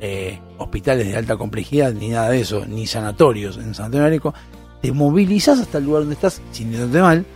eh, 0.01 0.39
hospitales 0.59 1.07
de 1.07 1.17
alta 1.17 1.37
complejidad 1.37 1.93
ni 1.93 2.09
nada 2.09 2.31
de 2.31 2.41
eso, 2.41 2.65
ni 2.67 2.87
sanatorios 2.87 3.57
en 3.59 3.75
San 3.75 3.87
Antonio 3.87 4.05
de 4.05 4.09
Areco, 4.09 4.35
te 4.81 4.93
movilizás 4.93 5.61
hasta 5.61 5.79
el 5.79 5.85
lugar 5.85 6.03
donde 6.03 6.15
estás, 6.15 6.41
sintiéndote 6.53 7.01
mal, 7.01 7.27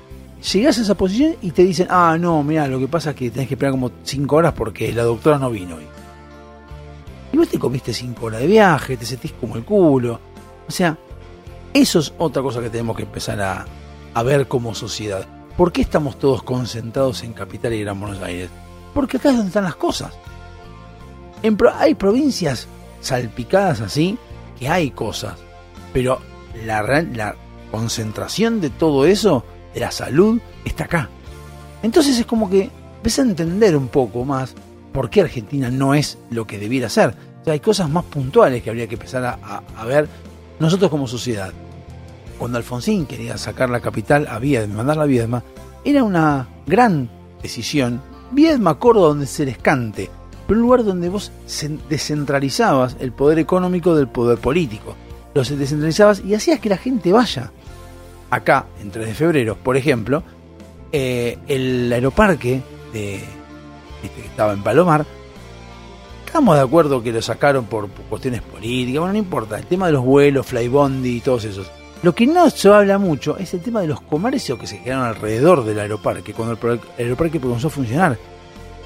llegás 0.52 0.78
a 0.78 0.82
esa 0.82 0.94
posición 0.94 1.36
y 1.42 1.50
te 1.50 1.64
dicen, 1.64 1.86
ah, 1.90 2.16
no, 2.18 2.42
mira, 2.42 2.66
lo 2.66 2.78
que 2.78 2.88
pasa 2.88 3.10
es 3.10 3.16
que 3.16 3.30
tenés 3.30 3.48
que 3.48 3.54
esperar 3.54 3.72
como 3.72 3.90
5 4.02 4.36
horas 4.36 4.52
porque 4.54 4.92
la 4.92 5.04
doctora 5.04 5.38
no 5.38 5.50
vino 5.50 5.76
hoy. 5.76 5.84
Y 7.32 7.36
vos 7.36 7.48
te 7.48 7.58
comiste 7.58 7.92
5 7.92 8.26
horas 8.26 8.40
de 8.40 8.46
viaje, 8.46 8.96
te 8.96 9.06
sentís 9.06 9.32
como 9.32 9.56
el 9.56 9.64
culo. 9.64 10.20
O 10.66 10.70
sea, 10.70 10.96
eso 11.74 12.00
es 12.00 12.12
otra 12.18 12.42
cosa 12.42 12.60
que 12.60 12.70
tenemos 12.70 12.96
que 12.96 13.04
empezar 13.04 13.40
a, 13.40 14.22
ver 14.22 14.46
como 14.46 14.74
sociedad. 14.74 15.26
¿Por 15.56 15.72
qué 15.72 15.82
estamos 15.82 16.18
todos 16.18 16.42
concentrados 16.42 17.22
en 17.22 17.32
Capital 17.32 17.72
y 17.72 17.80
Gran 17.80 17.98
Buenos 17.98 18.22
Aires? 18.22 18.50
Porque 18.92 19.16
acá 19.16 19.30
es 19.30 19.36
donde 19.36 19.48
están 19.48 19.64
las 19.64 19.76
cosas. 19.76 20.12
En 21.42 21.56
hay 21.74 21.94
provincias 21.94 22.68
salpicadas 23.00 23.80
así 23.80 24.18
que 24.58 24.68
hay 24.68 24.90
cosas, 24.90 25.34
pero 25.92 26.20
la, 26.64 26.82
la 26.82 27.36
concentración 27.70 28.60
de 28.60 28.70
todo 28.70 29.06
eso, 29.06 29.44
de 29.74 29.80
la 29.80 29.90
salud, 29.90 30.40
está 30.64 30.84
acá. 30.84 31.08
Entonces 31.82 32.18
es 32.18 32.26
como 32.26 32.48
que 32.50 32.70
empieza 32.96 33.22
a 33.22 33.26
entender 33.26 33.76
un 33.76 33.88
poco 33.88 34.24
más 34.24 34.54
por 34.92 35.08
qué 35.08 35.22
Argentina 35.22 35.70
no 35.70 35.94
es 35.94 36.18
lo 36.30 36.46
que 36.46 36.58
debiera 36.58 36.88
ser. 36.88 37.14
O 37.40 37.44
sea, 37.44 37.54
hay 37.54 37.60
cosas 37.60 37.88
más 37.88 38.04
puntuales 38.04 38.62
que 38.62 38.70
habría 38.70 38.86
que 38.86 38.94
empezar 38.94 39.24
a 39.24 39.84
ver 39.84 40.06
nosotros 40.62 40.90
como 40.90 41.06
sociedad. 41.06 41.52
Cuando 42.38 42.58
Alfonsín 42.58 43.06
quería 43.06 43.36
sacar 43.38 43.70
la 43.70 43.80
capital 43.80 44.26
a 44.28 44.38
Viedma, 44.38 44.76
mandarla 44.76 45.04
a 45.04 45.06
Viedma, 45.06 45.42
era 45.84 46.02
una 46.04 46.48
gran 46.66 47.08
decisión. 47.42 48.00
Viedma, 48.30 48.78
Córdoba, 48.78 49.08
donde 49.08 49.26
se 49.26 49.44
les 49.44 49.58
cante, 49.58 50.10
pero 50.46 50.58
un 50.58 50.66
lugar 50.66 50.84
donde 50.84 51.08
vos 51.08 51.30
cen- 51.46 51.78
descentralizabas 51.88 52.96
el 53.00 53.12
poder 53.12 53.38
económico 53.38 53.94
del 53.94 54.08
poder 54.08 54.38
político. 54.38 54.96
Lo 55.34 55.42
descentralizabas 55.42 56.22
y 56.24 56.34
hacías 56.34 56.60
que 56.60 56.68
la 56.68 56.76
gente 56.78 57.12
vaya. 57.12 57.52
Acá, 58.30 58.66
en 58.80 58.90
3 58.90 59.06
de 59.08 59.14
febrero, 59.14 59.56
por 59.62 59.76
ejemplo, 59.76 60.22
eh, 60.90 61.38
el 61.48 61.92
aeroparque 61.92 62.62
de, 62.92 63.16
este, 63.16 64.20
que 64.20 64.26
estaba 64.26 64.52
en 64.52 64.62
Palomar, 64.62 65.04
estamos 66.32 66.56
de 66.56 66.62
acuerdo 66.62 67.02
que 67.02 67.12
lo 67.12 67.20
sacaron 67.20 67.66
por, 67.66 67.90
cuestiones 68.08 68.40
políticas, 68.40 69.00
bueno, 69.00 69.12
no 69.12 69.18
importa, 69.18 69.58
el 69.58 69.66
tema 69.66 69.84
de 69.84 69.92
los 69.92 70.02
vuelos, 70.02 70.46
Flybondi 70.46 71.16
y 71.16 71.20
todos 71.20 71.44
esos. 71.44 71.70
Lo 72.02 72.14
que 72.14 72.26
no 72.26 72.48
se 72.48 72.70
habla 72.70 72.96
mucho 72.96 73.36
es 73.36 73.52
el 73.52 73.60
tema 73.60 73.82
de 73.82 73.88
los 73.88 74.00
comercios 74.00 74.58
que 74.58 74.66
se 74.66 74.82
quedaron 74.82 75.04
alrededor 75.04 75.62
del 75.62 75.78
aeroparque, 75.78 76.32
cuando 76.32 76.58
el, 76.72 76.80
aeroparque 76.96 77.38
comenzó 77.38 77.66
a 77.66 77.70
funcionar. 77.70 78.16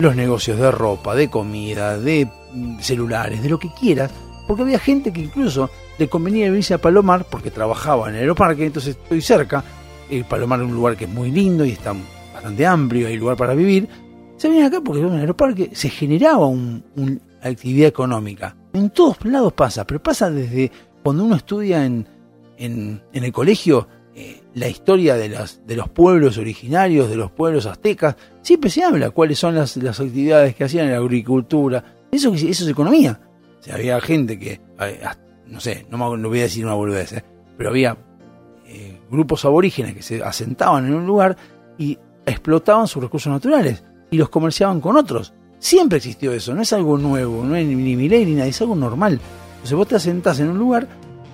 Los 0.00 0.16
negocios 0.16 0.58
de 0.58 0.72
ropa, 0.72 1.14
de 1.14 1.30
comida, 1.30 1.96
de 1.96 2.28
mm, 2.52 2.80
celulares, 2.80 3.40
de 3.40 3.48
lo 3.48 3.60
que 3.60 3.70
quieras, 3.80 4.10
Porque 4.48 4.62
había 4.64 4.80
gente 4.80 5.12
que 5.12 5.20
incluso 5.20 5.70
le 5.98 6.08
convenía 6.08 6.50
venirse 6.50 6.74
a 6.74 6.78
Palomar 6.78 7.26
porque 7.30 7.52
trabajaba 7.52 8.08
en 8.08 8.16
el 8.16 8.22
aeroparque, 8.22 8.66
entonces 8.66 8.96
estoy 9.00 9.20
cerca. 9.20 9.62
El 10.10 10.24
Palomar 10.24 10.58
es 10.62 10.66
un 10.66 10.74
lugar 10.74 10.96
que 10.96 11.04
es 11.04 11.10
muy 11.10 11.30
lindo 11.30 11.64
y 11.64 11.70
está 11.70 11.94
bastante 12.34 12.66
amplio, 12.66 13.06
hay 13.06 13.16
lugar 13.16 13.36
para 13.36 13.54
vivir. 13.54 13.88
Se 14.36 14.48
venían 14.48 14.66
acá 14.66 14.80
porque 14.80 15.00
en 15.00 15.12
el 15.14 15.20
aeroparque 15.20 15.70
se 15.74 15.88
generaba 15.88 16.46
un- 16.46 16.82
actividad 17.42 17.88
económica. 17.88 18.56
En 18.72 18.90
todos 18.90 19.24
lados 19.24 19.52
pasa, 19.52 19.86
pero 19.86 20.02
pasa 20.02 20.30
desde 20.30 20.70
cuando 21.02 21.24
uno 21.24 21.36
estudia 21.36 21.84
en, 21.84 22.06
en, 22.58 23.00
el 23.12 23.32
colegio 23.32 23.88
eh, 24.14 24.42
la 24.54 24.68
historia 24.68 25.16
de, 25.16 25.28
las, 25.28 25.66
de 25.66 25.76
los 25.76 25.88
pueblos 25.88 26.38
originarios, 26.38 27.08
de 27.08 27.16
los 27.16 27.30
pueblos 27.30 27.66
aztecas. 27.66 28.16
Siempre 28.42 28.70
se 28.70 28.82
habla 28.82 29.10
cuáles 29.10 29.38
son 29.38 29.54
las, 29.54 29.76
las 29.76 30.00
actividades 30.00 30.54
que 30.54 30.64
hacían 30.64 30.90
la 30.90 30.96
agricultura. 30.96 31.84
Eso, 32.10 32.32
eso 32.34 32.64
es 32.64 32.68
economía. 32.68 33.20
O 33.68 33.74
había 33.74 34.00
gente 34.00 34.38
que, 34.38 34.60
eh, 34.80 35.00
no 35.46 35.60
sé, 35.60 35.86
no, 35.90 36.16
me, 36.16 36.28
voy 36.28 36.40
a 36.40 36.44
decir 36.44 36.64
una 36.64 36.74
boludez, 36.74 37.12
eh, 37.12 37.24
pero 37.56 37.70
había 37.70 37.96
eh, 38.66 39.00
grupos 39.10 39.44
aborígenes 39.44 39.94
que 39.94 40.02
se 40.02 40.22
asentaban 40.22 40.86
en 40.86 40.94
un 40.94 41.06
lugar 41.06 41.36
y 41.78 41.98
explotaban 42.24 42.86
sus 42.86 43.02
recursos 43.02 43.32
naturales 43.32 43.82
y 44.10 44.16
los 44.16 44.28
comerciaban 44.28 44.80
con 44.80 44.96
otros. 44.96 45.34
Siempre 45.58 45.98
existió 45.98 46.32
eso, 46.32 46.54
no 46.54 46.62
es 46.62 46.72
algo 46.72 46.98
nuevo, 46.98 47.44
no 47.44 47.56
es 47.56 47.66
ni, 47.66 47.74
ni 47.74 47.96
milagro 47.96 48.26
ni 48.26 48.34
nada, 48.34 48.46
es 48.46 48.60
algo 48.60 48.76
normal. 48.76 49.20
Entonces 49.54 49.76
vos 49.76 49.88
te 49.88 49.96
asentás 49.96 50.38
en 50.40 50.48
un 50.50 50.58
lugar 50.58 50.86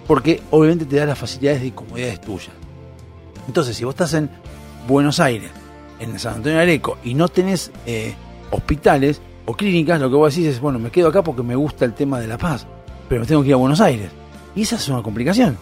porque 0.07 0.43
obviamente 0.51 0.85
te 0.85 0.97
da 0.97 1.07
las 1.07 1.19
facilidades 1.19 1.65
y 1.65 1.71
comodidades 1.71 2.21
tuyas. 2.21 2.53
Entonces, 3.47 3.77
si 3.77 3.85
vos 3.85 3.93
estás 3.93 4.15
en 4.15 4.31
Buenos 4.87 5.21
Aires, 5.21 5.51
en 5.99 6.19
San 6.19 6.37
Antonio 6.37 6.59
de 6.59 6.63
Areco, 6.63 6.99
y 7.05 7.15
no 7.15 7.29
tenés 7.29 7.71
eh, 7.87 8.15
hospitales 8.51 9.21
o 9.47 9.55
clínicas, 9.55 10.01
lo 10.01 10.11
que 10.11 10.17
vos 10.17 10.35
decís 10.35 10.49
es, 10.49 10.61
bueno, 10.61 10.79
me 10.79 10.91
quedo 10.91 11.09
acá 11.09 11.23
porque 11.23 11.43
me 11.43 11.57
gusta 11.57 11.85
el 11.85 11.95
tema 11.95 12.21
de 12.21 12.27
la 12.27 12.39
paz, 12.39 12.67
pero 13.09 13.21
me 13.21 13.27
tengo 13.27 13.43
que 13.43 13.49
ir 13.49 13.55
a 13.55 13.59
Buenos 13.59 13.81
Aires. 13.81 14.11
Y 14.55 14.63
esa 14.63 14.77
es 14.77 14.89
una 14.89 15.03
complicación. 15.03 15.57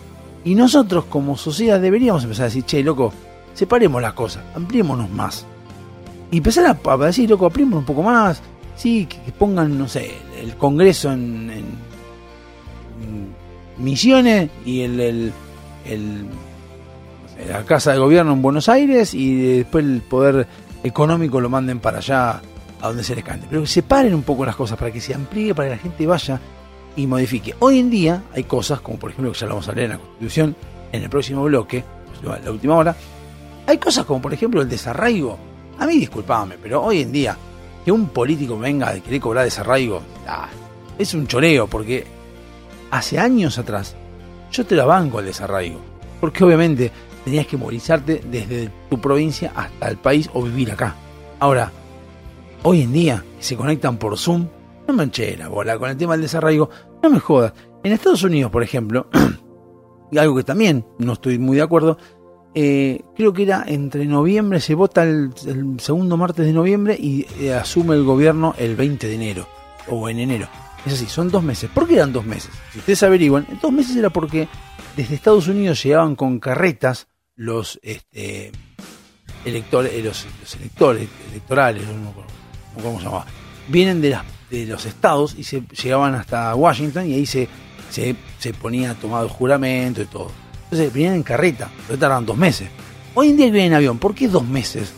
Y 0.44 0.54
nosotros 0.54 1.04
como 1.04 1.36
sociedad 1.36 1.80
deberíamos 1.80 2.22
empezar 2.24 2.44
a 2.44 2.48
decir, 2.48 2.64
che, 2.64 2.82
loco, 2.82 3.12
separemos 3.54 4.00
las 4.00 4.14
cosas, 4.14 4.44
ampliémonos 4.54 5.10
más. 5.10 5.46
Y 6.30 6.38
empezar 6.38 6.66
a, 6.66 6.92
a 6.92 6.96
decir, 6.98 7.28
loco, 7.28 7.46
ampliémonos 7.46 7.80
un 7.80 7.86
poco 7.86 8.02
más. 8.02 8.42
Sí, 8.80 9.04
que, 9.06 9.30
pongan, 9.32 9.78
no 9.78 9.86
sé, 9.86 10.10
el 10.40 10.56
Congreso 10.56 11.12
en, 11.12 11.50
en- 11.50 11.90
Misiones 13.78 14.50
y 14.64 14.80
el, 14.82 15.32
la 17.48 17.64
Casa 17.64 17.92
de 17.92 17.98
Gobierno 17.98 18.32
en 18.32 18.42
Buenos 18.42 18.68
Aires 18.68 19.14
y 19.14 19.56
después 19.58 19.84
el 19.84 20.02
poder 20.02 20.46
económico 20.84 21.40
lo 21.40 21.48
manden 21.48 21.78
para 21.80 21.98
allá 21.98 22.40
a 22.80 22.88
donde 22.88 23.02
se 23.04 23.14
les 23.14 23.24
cante. 23.24 23.46
Pero 23.48 23.62
que 23.62 23.66
separen 23.68 24.14
un 24.14 24.22
poco 24.22 24.44
las 24.44 24.56
cosas 24.56 24.78
para 24.78 24.90
que 24.90 25.00
se 25.00 25.14
amplíe, 25.14 25.54
para 25.54 25.68
que 25.70 25.76
la 25.76 25.82
gente 25.82 26.06
vaya 26.06 26.40
y 26.96 27.06
modifique. 27.06 27.54
Hoy 27.60 27.78
en 27.78 27.88
día 27.90 28.22
hay 28.34 28.44
cosas, 28.44 28.80
como 28.80 28.98
por 28.98 29.10
ejemplo 29.10 29.32
que 29.32 29.38
ya 29.38 29.46
lo 29.46 29.54
vamos 29.54 29.68
a 29.68 29.72
leer 29.72 29.86
en 29.86 29.92
la 29.92 29.98
Constitución, 29.98 30.56
en 30.92 31.02
el 31.02 31.08
próximo 31.10 31.44
bloque, 31.44 31.84
la 32.22 32.50
última 32.50 32.76
hora, 32.76 32.94
hay 33.66 33.78
cosas 33.78 34.04
como 34.04 34.20
por 34.20 34.34
ejemplo 34.34 34.60
el 34.60 34.68
desarraigo. 34.68 35.38
A 35.78 35.86
mí 35.86 35.94
disculpame, 35.98 36.56
pero 36.62 36.82
hoy 36.82 37.00
en 37.00 37.12
día 37.12 37.36
que 37.84 37.92
un 37.92 38.08
político 38.08 38.58
venga 38.58 38.90
a 38.90 39.00
querer 39.00 39.20
cobrar 39.20 39.44
desarraigo, 39.44 40.02
ah, 40.26 40.48
es 40.98 41.14
un 41.14 41.26
choreo, 41.26 41.66
porque 41.66 42.04
hace 42.90 43.18
años 43.18 43.58
atrás 43.58 43.96
yo 44.50 44.66
te 44.66 44.76
la 44.76 44.84
banco 44.84 45.20
el 45.20 45.26
desarraigo. 45.26 45.80
Porque 46.20 46.44
obviamente 46.44 46.90
tenías 47.24 47.46
que 47.46 47.56
movilizarte 47.56 48.22
desde 48.24 48.70
tu 48.88 49.00
provincia 49.00 49.52
hasta 49.54 49.88
el 49.88 49.96
país 49.96 50.28
o 50.34 50.42
vivir 50.42 50.72
acá. 50.72 50.94
Ahora, 51.38 51.72
hoy 52.62 52.82
en 52.82 52.92
día, 52.92 53.24
se 53.38 53.56
conectan 53.56 53.96
por 53.96 54.18
Zoom, 54.18 54.46
no 54.86 54.94
me 54.94 55.48
bola 55.48 55.78
con 55.78 55.88
el 55.88 55.96
tema 55.96 56.12
del 56.14 56.22
desarraigo, 56.22 56.68
no 57.02 57.10
me 57.10 57.20
jodas. 57.20 57.52
En 57.82 57.92
Estados 57.92 58.22
Unidos, 58.24 58.50
por 58.50 58.62
ejemplo, 58.62 59.08
y 60.10 60.18
algo 60.18 60.36
que 60.36 60.44
también 60.44 60.84
no 60.98 61.14
estoy 61.14 61.38
muy 61.38 61.56
de 61.56 61.62
acuerdo, 61.62 61.96
eh, 62.54 63.02
creo 63.14 63.32
que 63.32 63.44
era 63.44 63.64
entre 63.66 64.06
noviembre, 64.06 64.60
se 64.60 64.74
vota 64.74 65.04
el, 65.04 65.30
segundo 65.78 66.16
martes 66.16 66.46
de 66.46 66.52
noviembre 66.52 66.96
y 66.98 67.26
eh, 67.38 67.54
asume 67.54 67.94
el 67.94 68.02
gobierno 68.02 68.54
el 68.58 68.74
20 68.74 69.06
de 69.06 69.14
enero 69.14 69.48
o 69.88 70.08
en 70.08 70.18
enero. 70.18 70.48
Es 70.84 70.94
así, 70.94 71.06
son 71.06 71.30
dos 71.30 71.42
meses. 71.42 71.70
¿Por 71.72 71.86
qué 71.86 71.96
eran 71.96 72.12
dos 72.12 72.24
meses? 72.24 72.50
Si 72.72 72.78
ustedes 72.78 73.02
averiguan, 73.02 73.46
dos 73.62 73.70
meses 73.70 73.96
era 73.96 74.10
porque 74.10 74.48
desde 74.96 75.14
Estados 75.14 75.46
Unidos 75.46 75.82
llegaban 75.82 76.16
con 76.16 76.40
carretas 76.40 77.06
los 77.36 77.78
este, 77.82 78.50
electores, 79.44 79.92
eh, 79.94 80.02
los, 80.02 80.26
electores 80.56 81.08
electorales, 81.30 81.84
no 81.86 82.12
cómo 82.82 82.98
se 82.98 83.04
llamaba. 83.04 83.26
Vienen 83.68 84.00
de, 84.00 84.10
las, 84.10 84.24
de 84.50 84.66
los 84.66 84.86
estados 84.86 85.36
y 85.38 85.44
se 85.44 85.62
llegaban 85.82 86.14
hasta 86.14 86.54
Washington 86.54 87.06
y 87.06 87.14
ahí 87.14 87.26
se, 87.26 87.48
se, 87.90 88.16
se 88.38 88.52
ponía 88.54 88.94
tomado 88.94 89.24
el 89.24 89.30
juramento 89.30 90.02
y 90.02 90.06
todo. 90.06 90.32
Entonces 90.70 90.92
venían 90.92 91.14
en 91.14 91.22
carreta, 91.22 91.68
pero 91.86 91.98
tardaban 91.98 92.24
dos 92.26 92.36
meses. 92.36 92.68
Hoy 93.14 93.30
en 93.30 93.36
día 93.36 93.46
que 93.46 93.52
vienen 93.52 93.72
en 93.72 93.76
avión, 93.76 93.98
¿por 93.98 94.14
qué 94.14 94.28
dos 94.28 94.46
meses? 94.46 94.92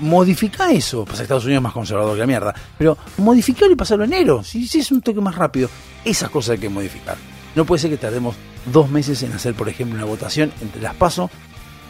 Modifica 0.00 0.70
eso. 0.70 1.04
Pasa 1.04 1.22
Estados 1.22 1.44
Unidos 1.44 1.58
es 1.60 1.62
más 1.62 1.72
conservador 1.72 2.14
que 2.14 2.20
la 2.20 2.26
mierda. 2.26 2.54
Pero 2.76 2.96
modificarlo 3.18 3.72
y 3.72 3.76
pasarlo 3.76 4.04
en 4.04 4.12
enero. 4.12 4.42
Si, 4.44 4.66
si 4.66 4.80
es 4.80 4.90
un 4.92 5.00
toque 5.00 5.20
más 5.20 5.34
rápido, 5.34 5.68
esas 6.04 6.30
cosas 6.30 6.50
hay 6.52 6.58
que 6.58 6.68
modificar. 6.68 7.16
No 7.54 7.64
puede 7.64 7.80
ser 7.80 7.90
que 7.90 7.96
tardemos 7.96 8.36
dos 8.72 8.90
meses 8.90 9.22
en 9.22 9.32
hacer, 9.32 9.54
por 9.54 9.68
ejemplo, 9.68 9.96
una 9.96 10.04
votación 10.04 10.52
entre 10.60 10.82
las 10.82 10.94
PASO 10.94 11.30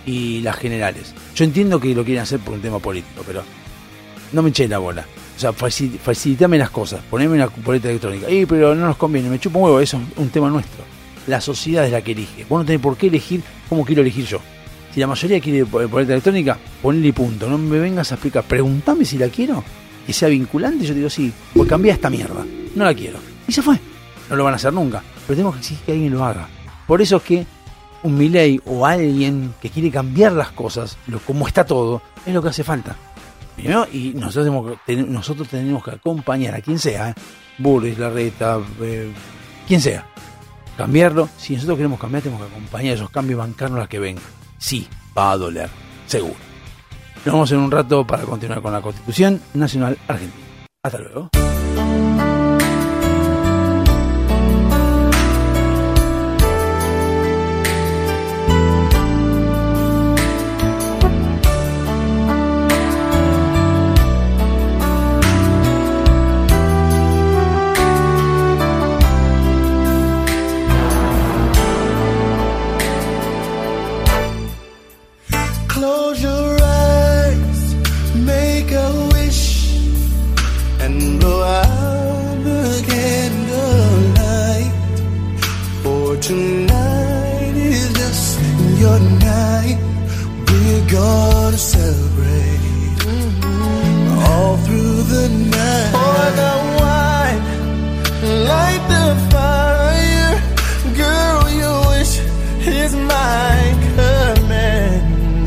y 0.06 0.40
las 0.40 0.56
generales. 0.56 1.14
Yo 1.34 1.44
entiendo 1.44 1.80
que 1.80 1.94
lo 1.94 2.04
quieren 2.04 2.22
hacer 2.22 2.40
por 2.40 2.54
un 2.54 2.62
tema 2.62 2.78
político, 2.78 3.22
pero 3.26 3.42
no 4.32 4.42
me 4.42 4.50
eché 4.50 4.68
la 4.68 4.78
bola. 4.78 5.04
O 5.36 5.40
sea, 5.40 5.52
facil- 5.52 5.98
facilitame 5.98 6.56
las 6.58 6.70
cosas, 6.70 7.00
poneme 7.10 7.34
una 7.34 7.46
boleta 7.64 7.88
electrónica. 7.88 8.30
Y 8.30 8.46
pero 8.46 8.74
no 8.74 8.86
nos 8.86 8.96
conviene, 8.96 9.28
me 9.28 9.38
chupo 9.38 9.58
un 9.58 9.64
huevo, 9.66 9.80
eso 9.80 9.98
es 9.98 10.18
un 10.18 10.30
tema 10.30 10.48
nuestro. 10.48 10.82
La 11.28 11.40
sociedad 11.40 11.84
es 11.84 11.92
la 11.92 12.02
que 12.02 12.12
elige. 12.12 12.46
Vos 12.48 12.58
no 12.58 12.64
tenés 12.64 12.80
por 12.80 12.96
qué 12.96 13.08
elegir 13.08 13.42
cómo 13.68 13.84
quiero 13.84 14.02
elegir 14.02 14.24
yo. 14.24 14.40
Si 14.92 14.98
la 14.98 15.06
mayoría 15.06 15.38
quiere 15.40 15.62
boleta 15.62 16.12
electrónica, 16.12 16.58
ponle 16.82 17.12
punto. 17.12 17.48
No 17.48 17.58
me 17.58 17.78
vengas 17.78 18.10
a 18.10 18.14
explicar. 18.14 18.44
Preguntame 18.44 19.04
si 19.04 19.18
la 19.18 19.28
quiero. 19.28 19.62
Que 20.06 20.12
sea 20.14 20.28
vinculante, 20.28 20.86
yo 20.86 20.94
te 20.94 20.98
digo 20.98 21.10
sí. 21.10 21.30
Pues 21.52 21.68
cambia 21.68 21.92
esta 21.92 22.08
mierda. 22.08 22.44
No 22.74 22.84
la 22.84 22.94
quiero. 22.94 23.18
Y 23.46 23.52
se 23.52 23.60
fue. 23.60 23.78
No 24.30 24.36
lo 24.36 24.44
van 24.44 24.54
a 24.54 24.56
hacer 24.56 24.72
nunca. 24.72 25.02
Pero 25.26 25.36
tenemos 25.36 25.54
que 25.54 25.60
exigir 25.60 25.84
que 25.84 25.92
alguien 25.92 26.12
lo 26.12 26.24
haga. 26.24 26.48
Por 26.86 27.02
eso 27.02 27.18
es 27.18 27.22
que 27.22 27.46
un 28.02 28.16
Milei 28.16 28.58
o 28.64 28.86
alguien 28.86 29.54
que 29.60 29.68
quiere 29.68 29.90
cambiar 29.90 30.32
las 30.32 30.52
cosas, 30.52 30.96
lo, 31.08 31.18
como 31.18 31.46
está 31.46 31.64
todo, 31.64 32.00
es 32.24 32.32
lo 32.32 32.40
que 32.40 32.48
hace 32.48 32.64
falta. 32.64 32.96
Y 33.92 34.12
nosotros 34.14 34.46
tenemos 34.46 34.78
que, 34.86 34.96
nosotros 34.96 35.48
tenemos 35.48 35.84
que 35.84 35.90
acompañar 35.90 36.54
a 36.54 36.60
quien 36.60 36.78
sea, 36.78 37.10
¿eh? 37.10 37.14
Burris, 37.58 37.98
Larreta, 37.98 38.58
eh, 38.80 39.10
quien 39.66 39.80
sea. 39.80 40.06
Cambiarlo. 40.78 41.28
Si 41.36 41.54
nosotros 41.54 41.76
queremos 41.76 41.98
cambiar, 41.98 42.22
tenemos 42.22 42.46
que 42.46 42.52
acompañar 42.52 42.94
esos 42.94 43.10
cambios 43.10 43.36
y 43.36 43.40
bancarnos 43.40 43.80
las 43.80 43.88
que 43.88 43.98
vengan. 43.98 44.22
Sí, 44.58 44.86
va 45.16 45.32
a 45.32 45.36
doler, 45.36 45.68
seguro. 46.06 46.36
Nos 47.16 47.24
vemos 47.24 47.50
en 47.50 47.58
un 47.58 47.70
rato 47.72 48.06
para 48.06 48.22
continuar 48.22 48.62
con 48.62 48.72
la 48.72 48.80
Constitución 48.80 49.42
Nacional 49.54 49.98
Argentina. 50.06 50.46
Hasta 50.84 50.98
luego. 50.98 51.30
Gonna 90.90 91.58
celebrate 91.58 92.60
all 94.26 94.56
through 94.58 95.02
the 95.02 95.28
night. 95.28 95.92
Pour 95.92 96.30
the 96.40 96.54
wine, 96.80 97.42
light 98.48 98.82
the 98.88 99.06
fire. 99.32 100.34
Girl, 100.96 101.50
your 101.50 101.78
wish 101.90 102.14
is 102.66 102.94
my 102.94 103.56
command. 103.96 105.44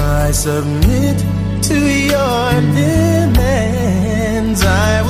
I 0.00 0.32
submit 0.32 1.18
to 1.68 1.78
your 2.12 2.50
demands. 2.74 4.64
I 4.64 5.01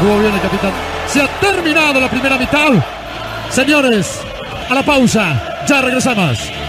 jugó 0.00 0.18
bien 0.18 0.34
el 0.34 0.40
capitán. 0.40 0.72
Se 1.06 1.22
ha 1.22 1.28
terminado 1.40 2.00
la 2.00 2.08
primera 2.08 2.38
mitad. 2.38 2.70
Señores, 3.50 4.20
a 4.68 4.74
la 4.74 4.82
pausa. 4.82 5.64
Ya 5.66 5.80
regresamos. 5.82 6.59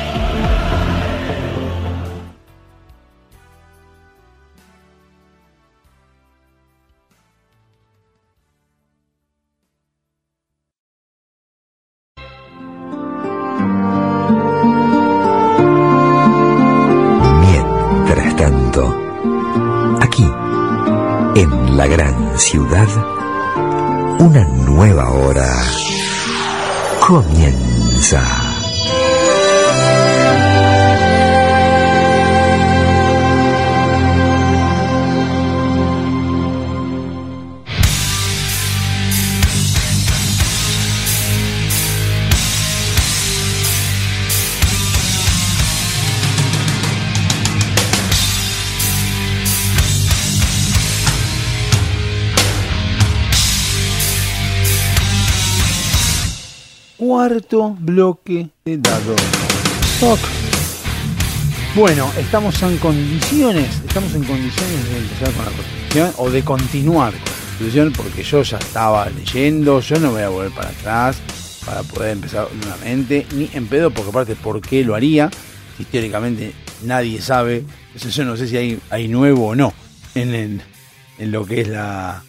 Una 24.21 24.43
nueva 24.43 25.09
hora 25.09 25.51
comienza. 26.99 28.40
Bloque 57.51 58.49
de 58.63 58.77
dado. 58.77 59.13
Bueno, 61.75 62.09
estamos 62.17 62.63
en 62.63 62.77
condiciones, 62.77 63.81
estamos 63.85 64.13
en 64.15 64.23
condiciones 64.23 64.89
de 64.89 64.97
empezar 64.97 65.33
con 65.33 65.45
la 65.45 65.51
constitución 65.51 66.13
o 66.17 66.29
de 66.29 66.43
continuar 66.43 67.11
con 67.11 67.19
la 67.19 67.35
constitución 67.35 67.93
porque 67.93 68.23
yo 68.23 68.41
ya 68.43 68.57
estaba 68.57 69.09
leyendo, 69.09 69.81
yo 69.81 69.99
no 69.99 70.11
voy 70.11 70.21
a 70.21 70.29
volver 70.29 70.51
para 70.51 70.69
atrás 70.69 71.17
para 71.65 71.83
poder 71.83 72.11
empezar 72.11 72.47
nuevamente, 72.53 73.27
ni 73.35 73.49
en 73.53 73.67
pedo, 73.67 73.91
porque 73.91 74.09
aparte, 74.11 74.35
¿por 74.35 74.61
qué 74.61 74.85
lo 74.85 74.95
haría? 74.95 75.29
Si 75.77 75.83
teóricamente 75.83 76.53
nadie 76.83 77.21
sabe, 77.21 77.65
eso 77.93 78.07
yo 78.07 78.23
no 78.23 78.37
sé 78.37 78.47
si 78.47 78.55
hay, 78.55 78.79
hay 78.89 79.09
nuevo 79.09 79.49
o 79.49 79.55
no 79.55 79.73
en, 80.15 80.61
en 81.19 81.31
lo 81.31 81.45
que 81.45 81.61
es 81.61 81.67
la, 81.67 82.23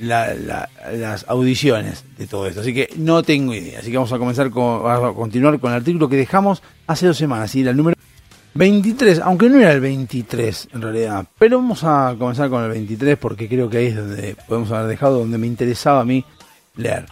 la- 0.00 0.34
la- 0.34 0.68
las 0.92 1.24
audiciones 1.28 2.04
de 2.18 2.26
todo 2.26 2.46
esto. 2.46 2.60
Así 2.60 2.72
que 2.74 2.88
no 2.96 3.22
tengo 3.22 3.54
idea. 3.54 3.78
Así 3.80 3.90
que 3.90 3.96
vamos 3.96 4.12
a 4.12 4.18
comenzar 4.18 4.50
con, 4.50 4.90
a 4.90 5.12
continuar 5.12 5.58
con 5.60 5.70
el 5.72 5.78
artículo 5.78 6.08
que 6.08 6.16
dejamos 6.16 6.62
hace 6.86 7.06
dos 7.06 7.16
semanas. 7.16 7.54
Y 7.54 7.60
era 7.62 7.70
el 7.70 7.76
número 7.76 7.96
23, 8.54 9.18
aunque 9.20 9.48
no 9.48 9.58
era 9.58 9.72
el 9.72 9.80
23 9.80 10.68
en 10.74 10.82
realidad. 10.82 11.26
Pero 11.38 11.58
vamos 11.58 11.82
a 11.84 12.14
comenzar 12.18 12.48
con 12.50 12.62
el 12.64 12.70
23 12.70 13.18
porque 13.18 13.48
creo 13.48 13.68
que 13.68 13.78
ahí 13.78 13.86
es 13.86 13.96
donde 13.96 14.36
podemos 14.48 14.70
haber 14.70 14.86
dejado, 14.88 15.18
donde 15.18 15.38
me 15.38 15.46
interesaba 15.46 16.00
a 16.00 16.04
mí 16.04 16.24
leer. 16.76 17.06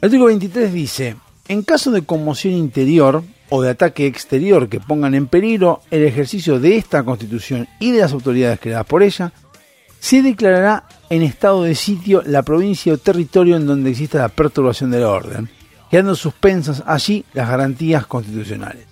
El 0.00 0.06
artículo 0.06 0.26
23 0.26 0.72
dice, 0.72 1.16
en 1.48 1.62
caso 1.62 1.90
de 1.90 2.02
conmoción 2.02 2.54
interior 2.54 3.22
o 3.50 3.62
de 3.62 3.70
ataque 3.70 4.06
exterior 4.06 4.68
que 4.68 4.80
pongan 4.80 5.14
en 5.14 5.26
peligro 5.26 5.82
el 5.90 6.04
ejercicio 6.04 6.58
de 6.58 6.76
esta 6.76 7.02
constitución 7.02 7.68
y 7.78 7.90
de 7.92 8.00
las 8.00 8.12
autoridades 8.12 8.58
creadas 8.60 8.86
por 8.86 9.02
ella, 9.02 9.32
se 10.00 10.22
declarará 10.22 10.84
en 11.10 11.22
estado 11.22 11.62
de 11.62 11.74
sitio 11.74 12.22
la 12.24 12.42
provincia 12.42 12.92
o 12.92 12.98
territorio 12.98 13.56
en 13.56 13.66
donde 13.66 13.90
exista 13.90 14.18
la 14.18 14.28
perturbación 14.28 14.90
del 14.90 15.04
orden, 15.04 15.50
quedando 15.90 16.16
suspensas 16.16 16.82
allí 16.86 17.24
las 17.34 17.48
garantías 17.48 18.06
constitucionales. 18.06 18.86